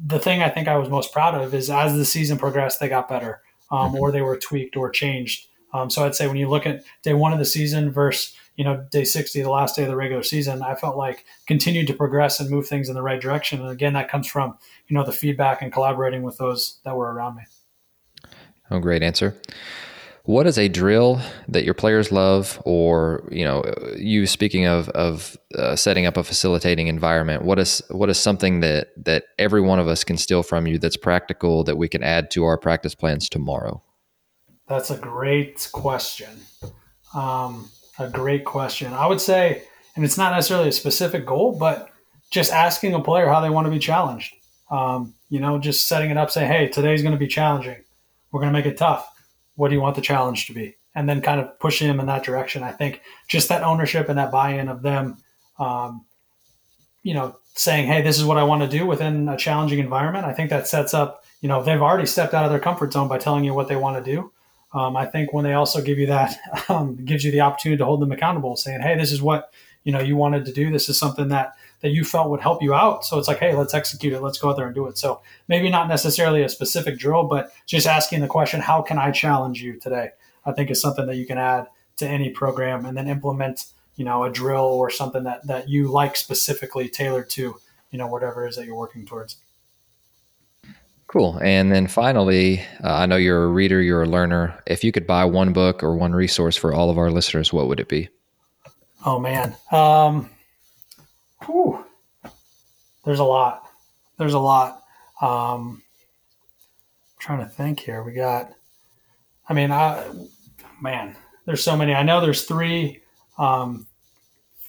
the 0.07 0.19
thing 0.19 0.43
I 0.43 0.49
think 0.49 0.69
I 0.69 0.77
was 0.77 0.89
most 0.89 1.13
proud 1.13 1.35
of 1.35 1.55
is 1.55 1.71
as 1.71 1.97
the 1.97 2.05
season 2.05 2.39
progressed, 2.39 2.81
they 2.81 2.89
got 2.89 3.09
better, 3.09 3.43
um, 3.71 3.93
mm-hmm. 3.93 3.97
or 3.97 4.13
they 4.13 4.23
were 4.23 4.37
tweaked 4.37 4.77
or 4.77 4.91
changed. 4.91 5.47
Um, 5.73 5.91
so 5.91 6.05
I'd 6.05 6.15
say 6.15 6.27
when 6.27 6.37
you 6.37 6.49
look 6.49 6.67
at 6.67 6.85
day 7.03 7.15
one 7.15 7.33
of 7.33 7.39
the 7.39 7.45
season 7.45 7.91
versus 7.91 8.37
you 8.57 8.65
know 8.65 8.87
day 8.91 9.05
60, 9.05 9.43
the 9.43 9.51
last 9.51 9.77
day 9.77 9.83
of 9.83 9.89
the 9.89 9.97
regular 9.97 10.23
season, 10.23 10.63
I 10.63 10.75
felt 10.75 10.97
like 10.97 11.25
continued 11.47 11.89
to 11.89 11.95
progress 11.95 12.39
and 12.39 12.49
move 12.49 12.67
things 12.67 12.89
in 12.89 12.95
the 12.95 13.03
right 13.03 13.21
direction. 13.21 13.61
And 13.61 13.71
again, 13.71 13.95
that 13.95 14.09
comes 14.09 14.27
from 14.27 14.57
you 14.89 14.95
know 14.95 15.05
the 15.05 15.13
feedback 15.13 15.63
and 15.63 15.73
collaborating 15.73 16.23
with 16.23 16.39
those 16.39 16.79
that 16.85 16.97
were 16.97 17.13
around 17.13 17.37
me. 17.37 17.43
Oh, 18.71 18.79
great 18.79 19.03
answer 19.03 19.37
what 20.25 20.47
is 20.47 20.59
a 20.59 20.69
drill 20.69 21.21
that 21.49 21.65
your 21.65 21.75
players 21.75 22.11
love 22.11 22.61
or 22.65 23.29
you 23.31 23.45
know 23.45 23.63
you 23.97 24.27
speaking 24.27 24.67
of 24.67 24.89
of 24.91 25.37
uh, 25.55 25.77
setting 25.77 26.07
up 26.07 26.17
a 26.17 26.25
facilitating 26.25 26.89
environment 26.89 27.45
what 27.45 27.59
is 27.59 27.83
what 27.91 28.09
is 28.09 28.19
something 28.19 28.61
that 28.61 28.89
that 28.97 29.25
every 29.39 29.61
one 29.61 29.79
of 29.79 29.87
us 29.87 30.03
can 30.03 30.17
steal 30.17 30.43
from 30.43 30.67
you 30.67 30.79
that's 30.79 30.97
practical 30.97 31.63
that 31.63 31.77
we 31.77 31.89
can 31.89 32.03
add 32.03 32.31
to 32.31 32.45
our 32.45 32.59
practice 32.59 32.95
plans 32.95 33.29
tomorrow? 33.29 33.83
That's 34.67 34.91
a 34.91 34.97
great 34.97 35.69
question. 35.73 36.41
Um, 37.15 37.69
a 37.99 38.09
great 38.09 38.47
question. 38.47 38.93
I 38.95 39.07
would 39.07 39.21
say 39.21 39.65
and 39.95 40.05
it's 40.05 40.19
not 40.19 40.35
necessarily 40.35 40.71
a 40.71 40.73
specific 40.73 41.27
goal 41.27 41.59
but 41.59 41.91
just 42.31 42.51
asking 42.51 42.95
a 42.95 43.01
player 43.01 43.29
how 43.29 43.41
they 43.41 43.51
want 43.51 43.67
to 43.67 43.71
be 43.71 43.79
challenged. 43.79 44.35
Um, 44.71 45.15
you 45.29 45.39
know 45.39 45.59
just 45.59 45.87
setting 45.87 46.11
it 46.11 46.17
up 46.17 46.31
say 46.31 46.47
hey 46.47 46.69
today's 46.69 47.03
going 47.03 47.13
to 47.13 47.19
be 47.19 47.29
challenging. 47.29 47.85
We're 48.33 48.41
going 48.41 48.53
to 48.53 48.59
make 48.59 48.67
it 48.67 48.79
tough 48.79 49.14
what 49.57 49.69
do 49.69 49.75
you 49.75 49.81
want 49.81 49.97
the 49.97 50.03
challenge 50.03 50.47
to 50.47 50.53
be? 50.53 50.77
And 50.95 51.09
then 51.09 51.21
kind 51.21 51.41
of 51.41 51.59
pushing 51.59 51.89
them 51.89 52.01
in 52.01 52.07
that 52.07 52.25
direction. 52.25 52.63
I 52.63 52.73
think 52.73 53.01
just 53.29 53.49
that 53.49 53.63
ownership 53.63 54.09
and 54.09 54.19
that 54.19 54.31
buy-in 54.31 54.69
of 54.69 54.83
them, 54.83 55.17
um, 55.59 56.05
you 57.03 57.15
know, 57.15 57.37
saying, 57.55 57.87
"Hey, 57.87 58.03
this 58.03 58.19
is 58.19 58.25
what 58.25 58.39
I 58.39 58.45
want 58.45 58.63
to 58.63 58.69
do 58.69 58.87
within 58.87 59.29
a 59.29 59.37
challenging 59.37 59.79
environment." 59.79 60.25
I 60.25 60.33
think 60.33 60.51
that 60.51 60.69
sets 60.69 60.95
up. 60.95 61.25
You 61.41 61.49
know, 61.49 61.63
they've 61.63 61.83
already 61.83 62.07
stepped 62.07 62.35
out 62.35 62.45
of 62.45 62.51
their 62.51 62.61
comfort 62.61 62.93
zone 62.93 63.09
by 63.09 63.19
telling 63.19 63.45
you 63.45 63.55
what 63.55 63.69
they 63.69 63.77
want 63.77 64.03
to 64.03 64.13
do. 64.13 64.33
Um, 64.73 64.97
I 64.97 65.07
think 65.07 65.33
when 65.33 65.45
they 65.45 65.55
also 65.55 65.83
give 65.83 65.99
you 65.99 66.07
that, 66.07 66.37
um, 66.69 66.97
gives 67.05 67.25
you 67.25 67.31
the 67.31 67.41
opportunity 67.41 67.79
to 67.79 67.85
hold 67.85 68.01
them 68.01 68.13
accountable, 68.13 68.57
saying, 68.57 68.81
"Hey, 68.81 68.97
this 68.97 69.13
is 69.13 69.21
what 69.21 69.53
you 69.85 69.93
know 69.93 70.01
you 70.01 70.17
wanted 70.17 70.45
to 70.47 70.53
do. 70.53 70.71
This 70.71 70.89
is 70.89 70.99
something 70.99 71.29
that 71.29 71.55
that 71.85 71.91
you 71.91 72.03
felt 72.03 72.31
would 72.31 72.41
help 72.41 72.63
you 72.63 72.73
out. 72.73 73.05
So 73.05 73.19
it's 73.19 73.29
like, 73.29 73.41
hey, 73.41 73.55
let's 73.55 73.75
execute 73.75 74.15
it. 74.15 74.23
Let's 74.23 74.39
go 74.39 74.49
out 74.49 74.57
there 74.57 74.65
and 74.65 74.75
do 74.75 74.87
it. 74.87 74.97
So 74.97 75.21
maybe 75.49 75.69
not 75.69 75.87
necessarily 75.87 76.43
a 76.43 76.49
specific 76.49 76.99
drill, 76.99 77.25
but 77.25 77.53
just 77.67 77.87
asking 77.87 78.23
the 78.23 78.27
question, 78.27 78.59
how 78.59 78.81
can 78.81 78.97
I 78.99 79.11
challenge 79.11 79.61
you 79.61 79.79
today? 79.79 80.13
I 80.47 80.53
think 80.53 80.71
is 80.71 80.81
something 80.81 81.05
that 81.05 81.17
you 81.17 81.27
can 81.27 81.37
add 81.37 81.67
to 81.97 82.09
any 82.09 82.31
program 82.31 82.87
and 82.87 82.97
then 82.97 83.07
implement, 83.07 83.67
you 83.97 84.05
know, 84.07 84.25
a 84.25 84.33
drill 84.33 84.65
or 84.65 84.89
something 84.89 85.25
that, 85.25 85.47
that 85.47 85.69
you 85.69 85.89
like 85.89 86.17
specifically 86.17 86.89
tailored 86.89 87.29
to, 87.31 87.57
you 87.91 87.99
know, 87.99 88.07
whatever 88.07 88.47
it 88.47 88.49
is 88.49 88.57
that 88.57 88.65
you're 88.65 88.75
working 88.75 89.05
towards. 89.05 89.37
Cool. 91.07 91.39
And 91.43 91.71
then 91.71 91.87
finally, 91.87 92.61
uh, 92.83 92.95
I 92.95 93.05
know 93.05 93.17
you're 93.17 93.45
a 93.45 93.49
reader, 93.49 93.83
you're 93.83 94.05
a 94.05 94.09
learner. 94.09 94.59
If 94.67 94.85
you 94.85 94.91
could 94.91 95.07
buy 95.07 95.27
one 95.27 95.53
book 95.53 95.83
or 95.83 95.95
one 95.95 96.15
resource 96.15 96.57
for 96.57 96.73
all 96.73 96.89
of 96.89 96.97
our 96.97 97.11
listeners, 97.11 97.53
what 97.53 97.69
would 97.69 97.79
it 97.79 97.91
be? 97.91 98.09
Oh 99.05 99.19
man. 99.19 99.55
Um, 99.71 100.31
Whew. 101.47 101.85
There's 103.05 103.19
a 103.21 103.25
lot. 103.25 103.69
There's 104.19 104.35
a 104.35 104.39
lot. 104.39 104.83
Um, 105.21 105.83
trying 107.19 107.41
to 107.41 107.47
think 107.47 107.81
here. 107.81 108.03
We 108.03 108.13
got, 108.13 108.53
I 109.49 109.55
mean, 109.55 109.71
I, 109.71 110.05
man, 110.81 111.17
there's 111.47 111.63
so 111.63 111.77
many. 111.77 111.95
I 111.95 112.03
know 112.03 112.21
there's 112.21 112.45
three, 112.45 113.03
um, 113.39 113.87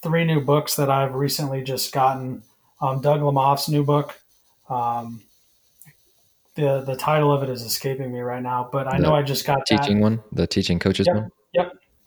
three 0.02 0.26
new 0.26 0.42
books 0.42 0.76
that 0.76 0.90
I've 0.90 1.14
recently 1.16 1.64
just 1.64 1.94
gotten. 1.94 2.44
Um, 2.82 3.02
Doug 3.02 3.22
Lemov's 3.22 3.70
new 3.70 3.84
book, 3.86 4.20
um, 4.70 5.24
the 6.56 6.82
the 6.86 6.96
title 6.96 7.32
of 7.32 7.42
it 7.44 7.50
is 7.50 7.62
escaping 7.62 8.12
me 8.14 8.20
right 8.20 8.42
now, 8.44 8.70
but 8.72 8.88
I 8.88 8.98
The 8.98 9.04
know 9.04 9.16
I 9.16 9.22
just 9.24 9.46
got 9.46 9.66
Teaching 9.66 9.98
that. 9.98 10.04
one, 10.04 10.24
the 10.32 10.46
teaching 10.48 10.78
coaches 10.80 11.08
Yep. 11.08 11.16
one. 11.16 11.32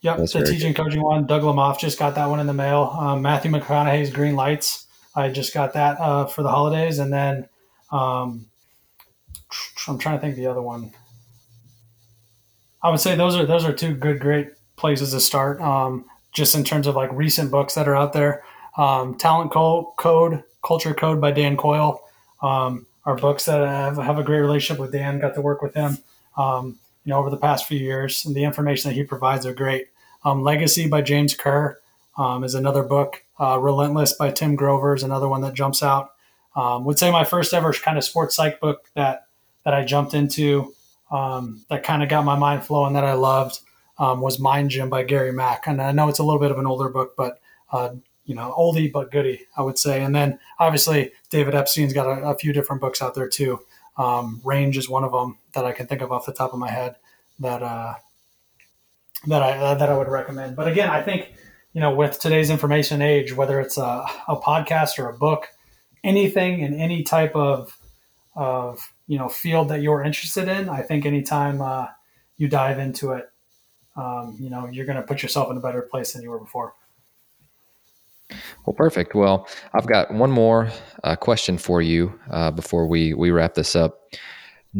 Yep. 0.01 0.18
That's 0.18 0.32
the 0.32 0.44
teaching 0.44 0.74
coaching 0.74 1.03
one. 1.03 1.26
Doug 1.26 1.42
Lemov 1.42 1.78
just 1.78 1.99
got 1.99 2.14
that 2.14 2.26
one 2.26 2.38
in 2.40 2.46
the 2.46 2.53
mail. 2.53 2.96
Um, 2.99 3.22
Matthew 3.22 3.51
McConaughey's 3.51 4.11
Green 4.11 4.36
Lights. 4.36 4.86
I 5.14 5.28
just 5.28 5.53
got 5.53 5.72
that 5.72 5.99
uh, 5.99 6.26
for 6.26 6.42
the 6.42 6.51
holidays, 6.51 7.01
and 7.01 7.12
then 7.12 7.49
um, 7.90 8.46
I'm 9.88 9.99
trying 9.99 10.16
to 10.16 10.20
think 10.20 10.32
of 10.32 10.36
the 10.36 10.46
other 10.46 10.62
one. 10.62 10.92
I 12.82 12.90
would 12.90 13.01
say 13.01 13.16
those 13.16 13.36
are 13.36 13.44
those 13.44 13.64
are 13.64 13.72
two 13.72 13.94
good, 13.94 14.20
great 14.20 14.51
places 14.76 15.11
to 15.12 15.20
start. 15.20 15.61
Um, 15.61 16.05
just 16.32 16.55
in 16.55 16.62
terms 16.62 16.86
of 16.86 16.94
like 16.94 17.11
recent 17.12 17.51
books 17.51 17.74
that 17.74 17.88
are 17.88 17.96
out 17.96 18.12
there, 18.12 18.44
um, 18.76 19.16
Talent 19.16 19.51
Co- 19.51 19.94
Code, 19.96 20.44
Culture 20.64 20.94
Code 20.94 21.20
by 21.20 21.32
Dan 21.32 21.57
Coyle, 21.57 22.01
um, 22.42 22.86
are 23.05 23.16
books 23.16 23.46
that 23.46 23.62
I 23.62 23.72
have, 23.72 23.96
have 23.96 24.18
a 24.18 24.22
great 24.22 24.40
relationship 24.40 24.80
with 24.80 24.92
Dan. 24.92 25.18
Got 25.18 25.34
to 25.34 25.40
work 25.40 25.62
with 25.62 25.74
him, 25.74 25.99
um, 26.36 26.78
you 27.09 27.14
know, 27.14 27.20
over 27.20 27.30
the 27.30 27.38
past 27.38 27.64
few 27.66 27.78
years, 27.78 28.26
and 28.26 28.34
the 28.34 28.44
information 28.44 28.90
that 28.90 28.94
he 28.94 29.02
provides 29.02 29.46
are 29.46 29.54
great. 29.54 29.86
Um, 30.26 30.42
Legacy 30.42 30.88
by 30.88 31.00
James 31.00 31.34
Kerr 31.34 31.80
um, 32.18 32.44
is 32.44 32.54
another 32.54 32.82
book. 32.82 33.24
Uh, 33.40 33.59
Relentless 33.59 34.12
by 34.12 34.30
Tim 34.30 34.56
Grover 34.56 34.94
is 34.94 35.02
another 35.02 35.26
one 35.26 35.40
that 35.40 35.54
jumps 35.54 35.82
out. 35.82 36.11
Um, 36.54 36.84
would 36.84 36.98
say 36.98 37.11
my 37.11 37.24
first 37.24 37.54
ever 37.54 37.72
kind 37.72 37.96
of 37.96 38.04
sports 38.04 38.36
psych 38.36 38.61
book 38.61 38.90
that 38.92 39.24
that 39.64 39.72
I 39.72 39.86
jumped 39.86 40.12
into 40.12 40.74
um, 41.11 41.64
that 41.70 41.82
kind 41.82 42.02
of 42.02 42.11
got 42.11 42.26
my 42.26 42.36
mind 42.36 42.66
flowing 42.66 42.92
that 42.92 43.04
I 43.04 43.14
loved 43.14 43.59
um, 43.98 44.20
was 44.20 44.38
Mind 44.38 44.68
Gym 44.68 44.90
by 44.90 45.02
Gary 45.02 45.32
Mack. 45.32 45.66
And 45.66 45.80
I 45.80 45.92
know 45.92 46.11
it's 46.11 46.18
a 46.18 46.22
little 46.22 46.40
bit 46.40 46.50
of 46.50 46.59
an 46.59 46.66
older 46.66 46.90
book, 46.90 47.14
but 47.16 47.40
uh, 47.72 47.94
you 48.26 48.34
know, 48.34 48.54
oldie 48.59 48.92
but 48.92 49.11
goodie, 49.11 49.46
I 49.56 49.62
would 49.62 49.78
say. 49.78 50.02
And 50.04 50.14
then 50.14 50.38
obviously 50.59 51.12
David 51.30 51.54
Epstein's 51.54 51.94
got 51.94 52.06
a, 52.06 52.28
a 52.28 52.36
few 52.36 52.52
different 52.52 52.82
books 52.82 53.00
out 53.00 53.14
there 53.14 53.28
too. 53.30 53.61
Um, 53.99 54.40
Range 54.44 54.76
is 54.76 54.88
one 54.88 55.05
of 55.05 55.12
them 55.12 55.38
that 55.55 55.64
I 55.64 55.72
can 55.72 55.86
think 55.86 56.03
of 56.03 56.12
off 56.12 56.24
the 56.24 56.32
top 56.32 56.53
of 56.53 56.59
my 56.59 56.70
head 56.70 56.96
that 57.40 57.62
uh, 57.62 57.94
that 59.26 59.42
I 59.42 59.59
uh, 59.59 59.74
that 59.74 59.88
I 59.88 59.96
would 59.96 60.09
recommend. 60.09 60.57
But 60.57 60.68
again, 60.68 60.88
I 60.88 61.03
think 61.03 61.34
you 61.72 61.80
know 61.80 61.94
with 61.94 62.18
today's 62.18 62.51
information 62.51 63.03
age, 63.03 63.34
whether 63.34 63.61
it's 63.61 63.76
a, 63.76 64.05
a 64.28 64.36
podcast 64.36 64.99
or 64.99 65.09
a 65.09 65.12
book, 65.12 65.49
anything 66.05 66.61
in 66.61 66.78
any 66.78 67.03
type 67.03 67.34
of 67.34 67.76
of 68.36 68.92
you 69.09 69.18
know 69.18 69.28
field 69.28 69.68
that 69.70 69.82
you're 69.82 70.03
interested 70.03 70.49
in, 70.49 70.68
I 70.68 70.82
think 70.82 71.05
anytime 71.05 71.61
uh, 71.61 71.86
you 72.36 72.49
dive 72.49 72.78
into 72.78 73.12
it, 73.12 73.28
um, 73.96 74.36
you 74.40 74.49
know 74.49 74.68
you're 74.68 74.86
going 74.86 74.96
to 74.96 75.03
put 75.03 75.22
yourself 75.22 75.51
in 75.51 75.57
a 75.57 75.61
better 75.61 75.82
place 75.82 76.12
than 76.12 76.22
you 76.22 76.30
were 76.30 76.38
before. 76.38 76.74
Well, 78.66 78.74
perfect. 78.74 79.14
Well, 79.14 79.49
I've 79.74 79.87
got 79.87 80.12
one 80.12 80.31
more 80.31 80.70
uh, 81.05 81.16
question 81.16 81.59
for 81.59 81.81
you 81.81 82.18
uh, 82.31 82.51
before 82.51 82.87
we 82.87 83.14
we 83.14 83.31
wrap 83.31 83.55
this 83.55 83.74
up. 83.74 84.01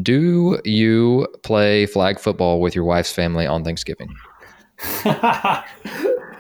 Do 0.03 0.61
you 0.65 1.27
play 1.43 1.87
flag 1.87 2.21
football 2.21 2.61
with 2.61 2.75
your 2.75 2.85
wife's 2.85 3.13
family 3.13 3.47
on 3.47 3.65
Thanksgiving? 3.65 4.09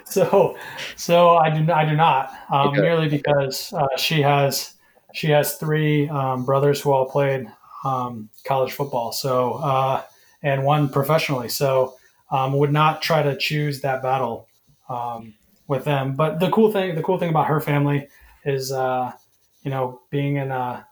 so, 0.04 0.56
so 0.96 1.36
I 1.36 1.50
do 1.50 1.72
I 1.72 1.84
do 1.84 1.96
not 1.96 2.30
um, 2.50 2.68
Okay. 2.68 2.82
merely 2.82 3.08
because 3.08 3.72
uh, 3.72 3.86
she 3.96 4.20
has 4.22 4.74
she 5.12 5.30
has 5.30 5.54
three 5.54 6.08
um, 6.08 6.44
brothers 6.44 6.80
who 6.80 6.92
all 6.92 7.06
played 7.06 7.50
um, 7.84 8.28
college 8.44 8.72
football. 8.72 9.12
So 9.12 9.54
uh, 9.54 10.02
and 10.42 10.64
one 10.64 10.88
professionally. 10.88 11.48
So 11.48 11.96
um, 12.30 12.52
would 12.58 12.72
not 12.72 13.02
try 13.02 13.22
to 13.22 13.36
choose 13.36 13.80
that 13.80 14.02
battle 14.02 14.46
um, 14.88 15.34
with 15.68 15.84
them. 15.84 16.16
But 16.16 16.40
the 16.40 16.50
cool 16.50 16.72
thing 16.72 16.96
the 16.96 17.02
cool 17.02 17.18
thing 17.18 17.30
about 17.30 17.46
her 17.46 17.60
family 17.60 18.08
is 18.44 18.72
uh, 18.72 19.12
you 19.62 19.70
know 19.70 20.00
being 20.10 20.36
in 20.36 20.50
a 20.50 20.86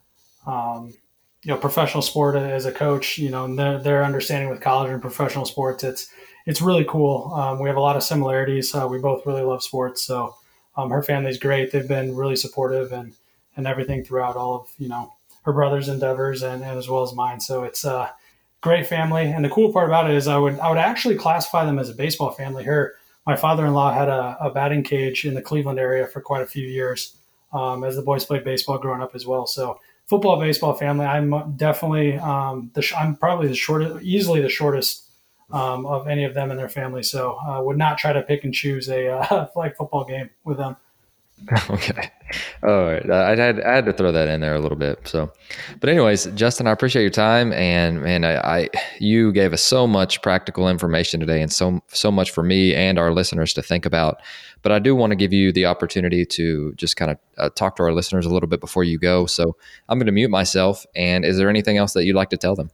um, 0.47 0.95
you 1.43 1.53
know 1.53 1.57
professional 1.57 2.03
sport 2.03 2.37
as 2.37 2.67
a 2.67 2.73
coach. 2.73 3.19
You 3.19 3.31
know 3.31 3.53
their 3.57 3.79
their 3.79 4.05
understanding 4.05 4.49
with 4.49 4.61
college 4.61 4.91
and 4.93 5.03
professional 5.03 5.45
sports. 5.45 5.83
It's 5.83 6.09
it's 6.47 6.63
really 6.63 6.85
cool. 6.85 7.33
Um, 7.35 7.59
we 7.61 7.69
have 7.69 7.77
a 7.77 7.81
lot 7.81 7.97
of 7.97 8.05
similarities. 8.05 8.73
Uh, 8.73 8.87
we 8.89 8.99
both 8.99 9.27
really 9.27 9.43
love 9.43 9.65
sports, 9.65 10.03
so 10.03 10.37
um, 10.77 10.91
her 10.91 11.03
family's 11.03 11.39
great. 11.39 11.73
They've 11.73 11.89
been 11.89 12.15
really 12.15 12.37
supportive 12.37 12.93
and 12.93 13.15
and 13.57 13.67
everything 13.67 14.05
throughout 14.05 14.37
all 14.37 14.61
of 14.61 14.69
you 14.79 14.89
know 14.89 15.13
her 15.43 15.53
brother's 15.53 15.89
endeavors 15.89 16.43
and, 16.43 16.63
and 16.63 16.77
as 16.79 16.89
well 16.89 17.03
as 17.03 17.15
mine. 17.15 17.41
So 17.41 17.65
it's 17.65 17.85
a 17.85 18.13
great 18.61 18.87
family. 18.87 19.31
And 19.31 19.45
the 19.45 19.49
cool 19.49 19.73
part 19.73 19.89
about 19.89 20.11
it 20.11 20.17
is 20.17 20.27
I 20.27 20.37
would 20.37 20.59
I 20.59 20.69
would 20.69 20.79
actually 20.79 21.17
classify 21.17 21.65
them 21.65 21.79
as 21.79 21.89
a 21.89 21.95
baseball 21.95 22.33
family. 22.33 22.65
Her 22.65 22.97
my 23.27 23.37
father-in-law 23.37 23.93
had 23.93 24.09
a, 24.09 24.37
a 24.41 24.51
batting 24.51 24.83
cage 24.83 25.25
in 25.25 25.35
the 25.35 25.43
Cleveland 25.43 25.79
area 25.79 26.07
for 26.07 26.21
quite 26.21 26.43
a 26.43 26.47
few 26.47 26.67
years 26.67 27.17
um, 27.53 27.85
as 27.85 27.97
the 27.97 28.03
boys 28.03 28.25
played 28.25 28.45
baseball 28.45 28.79
growing 28.79 29.03
up 29.03 29.15
as 29.15 29.27
well. 29.27 29.47
So 29.47 29.81
football 30.07 30.39
baseball 30.39 30.75
family. 30.75 31.05
I'm 31.05 31.57
definitely 31.57 32.19
um, 32.19 32.71
the 32.75 32.83
sh- 32.83 32.95
I'm 32.97 33.17
probably 33.17 33.49
the 33.49 33.55
shortest, 33.55 34.03
easily 34.03 34.41
the 34.41 34.49
shortest 34.49 35.05
um, 35.53 35.87
of 35.87 36.09
any 36.09 36.25
of 36.25 36.35
them 36.35 36.51
in 36.51 36.57
their 36.57 36.69
family. 36.69 37.03
So 37.03 37.39
uh, 37.39 37.63
would 37.63 37.77
not 37.77 37.99
try 37.99 38.13
to 38.13 38.23
pick 38.23 38.45
and 38.45 38.55
choose 38.55 38.89
a 38.89 39.09
uh, 39.09 39.47
flag 39.55 39.77
football 39.77 40.05
game 40.05 40.31
with 40.45 40.59
them. 40.59 40.77
okay. 41.71 42.11
All 42.63 42.85
right. 42.87 43.11
I 43.11 43.37
had 43.37 43.61
I 43.61 43.75
had 43.75 43.85
to 43.85 43.93
throw 43.93 44.11
that 44.11 44.29
in 44.29 44.41
there 44.41 44.55
a 44.55 44.59
little 44.59 44.79
bit. 44.79 45.07
So, 45.07 45.31
but 45.81 45.91
anyways, 45.91 46.27
Justin, 46.35 46.67
I 46.67 46.71
appreciate 46.71 47.03
your 47.03 47.11
time, 47.11 47.53
and 47.53 48.03
man, 48.03 48.25
I, 48.25 48.37
I 48.37 48.69
you 48.99 49.33
gave 49.33 49.53
us 49.53 49.63
so 49.63 49.87
much 49.87 50.23
practical 50.23 50.69
information 50.69 51.21
today, 51.21 51.43
and 51.43 51.53
so 51.53 51.81
so 51.89 52.11
much 52.11 52.31
for 52.31 52.43
me 52.43 52.75
and 52.75 52.99
our 52.99 53.13
listeners 53.13 53.53
to 53.55 53.63
think 53.63 53.85
about. 53.85 54.23
But 54.63 54.73
I 54.73 54.81
do 54.81 54.97
want 54.97 55.13
to 55.13 55.17
give 55.17 55.33
you 55.33 55.53
the 55.53 55.67
opportunity 55.67 56.25
to 56.25 56.73
just 56.75 56.97
kind 56.97 57.13
of 57.13 57.19
uh, 57.39 57.51
talk 57.51 57.77
to 57.77 57.85
our 57.85 57.93
listeners 57.93 58.27
a 58.27 58.31
little 58.31 58.49
bit 58.49 58.61
before 58.61 58.83
you 58.83 58.99
go. 58.99 59.27
So 59.27 59.57
I'm 59.89 59.97
going 59.97 60.07
to 60.07 60.13
mute 60.13 60.31
myself. 60.31 60.85
And 60.97 61.25
is 61.25 61.37
there 61.37 61.49
anything 61.49 61.77
else 61.77 61.93
that 61.93 62.05
you'd 62.05 62.17
like 62.17 62.31
to 62.31 62.37
tell 62.37 62.57
them? 62.57 62.71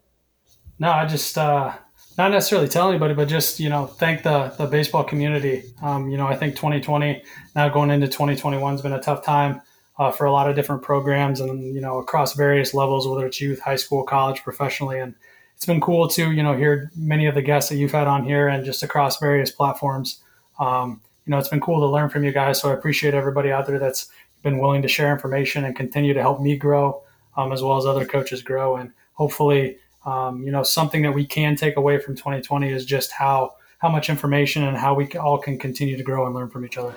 No, 0.79 0.91
I 0.91 1.05
just 1.05 1.37
uh, 1.37 1.75
not 2.19 2.31
necessarily 2.31 2.69
tell 2.69 2.89
anybody, 2.89 3.15
but 3.15 3.29
just 3.29 3.61
you 3.61 3.69
know 3.69 3.87
thank 3.87 4.23
the 4.23 4.55
the 4.59 4.67
baseball 4.67 5.05
community. 5.05 5.65
Um, 5.83 6.09
you 6.11 6.17
know, 6.17 6.27
I 6.27 6.37
think 6.37 6.57
2020 6.57 7.23
now 7.55 7.69
going 7.69 7.91
into 7.91 8.07
2021 8.07 8.73
has 8.73 8.83
been 8.83 8.93
a 8.93 9.01
tough 9.01 9.25
time 9.25 9.63
uh, 9.99 10.11
for 10.11 10.27
a 10.27 10.33
lot 10.33 10.49
of 10.49 10.57
different 10.57 10.83
programs 10.83 11.41
and 11.41 11.75
you 11.75 11.81
know 11.81 11.99
across 11.99 12.35
various 12.35 12.75
levels, 12.75 13.07
whether 13.07 13.27
it's 13.27 13.41
youth, 13.41 13.61
high 13.61 13.77
school, 13.77 14.05
college, 14.05 14.43
professionally, 14.43 14.99
and 14.99 15.15
it's 15.57 15.67
been 15.67 15.81
cool 15.81 16.09
to 16.09 16.33
you 16.33 16.43
know 16.43 16.57
hear 16.57 16.91
many 16.97 17.27
of 17.27 17.35
the 17.35 17.43
guests 17.43 17.71
that 17.71 17.77
you've 17.77 17.93
had 17.93 18.07
on 18.07 18.25
here 18.25 18.49
and 18.49 18.65
just 18.65 18.83
across 18.83 19.19
various 19.19 19.51
platforms. 19.51 20.23
Um, 20.59 21.01
you 21.25 21.31
know, 21.31 21.39
it's 21.39 21.49
been 21.49 21.61
cool 21.61 21.81
to 21.81 21.87
learn 21.87 22.09
from 22.09 22.25
you 22.25 22.33
guys. 22.33 22.61
So 22.61 22.71
I 22.71 22.75
appreciate 22.75 23.15
everybody 23.15 23.53
out 23.53 23.67
there 23.67 23.79
that's 23.79 24.09
been 24.43 24.59
willing 24.59 24.83
to 24.83 24.89
share 24.89 25.13
information 25.13 25.65
and 25.65 25.77
continue 25.77 26.13
to 26.15 26.21
help 26.21 26.41
me 26.41 26.57
grow, 26.57 27.03
um, 27.37 27.53
as 27.53 27.63
well 27.63 27.77
as 27.77 27.87
other 27.87 28.05
coaches 28.05 28.43
grow, 28.43 28.77
and 28.77 28.93
hopefully 29.13 29.79
um, 30.05 30.43
you 30.43 30.51
know, 30.51 30.63
something 30.63 31.03
that 31.03 31.13
we 31.13 31.27
can 31.27 31.57
take 31.57 31.77
away 31.77 31.99
from 31.99 32.17
2020 32.17 32.71
is 32.71 32.85
just 32.85 33.13
how 33.13 33.55
how 33.79 33.89
much 33.89 34.09
information 34.09 34.63
and 34.63 34.77
how 34.77 34.95
we 34.95 35.09
all 35.15 35.39
can 35.39 35.59
continue 35.59 35.97
to 35.97 36.05
grow 36.05 36.25
and 36.25 36.35
learn 36.35 36.49
from 36.49 36.65
each 36.65 36.79
other. 36.79 36.95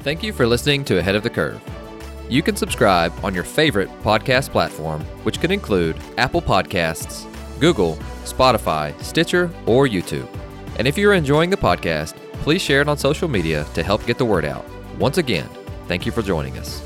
Thank 0.00 0.22
you 0.22 0.32
for 0.32 0.46
listening 0.46 0.84
to 0.84 0.98
Ahead 0.98 1.14
of 1.14 1.22
the 1.22 1.30
Curve. 1.30 1.60
You 2.28 2.42
can 2.42 2.56
subscribe 2.56 3.12
on 3.24 3.34
your 3.34 3.44
favorite 3.44 3.88
podcast 4.02 4.50
platform, 4.50 5.02
which 5.22 5.40
could 5.40 5.52
include 5.52 5.96
Apple 6.18 6.42
Podcasts, 6.42 7.24
Google, 7.60 7.96
Spotify, 8.24 9.00
Stitcher, 9.00 9.50
or 9.64 9.86
YouTube. 9.86 10.28
And 10.78 10.88
if 10.88 10.98
you're 10.98 11.14
enjoying 11.14 11.50
the 11.50 11.56
podcast, 11.56 12.16
please 12.42 12.62
share 12.62 12.80
it 12.80 12.88
on 12.88 12.98
social 12.98 13.28
media 13.28 13.64
to 13.74 13.82
help 13.82 14.04
get 14.06 14.18
the 14.18 14.24
word 14.24 14.44
out. 14.44 14.64
Once 14.98 15.18
again, 15.18 15.48
thank 15.88 16.06
you 16.06 16.12
for 16.12 16.22
joining 16.22 16.56
us. 16.58 16.85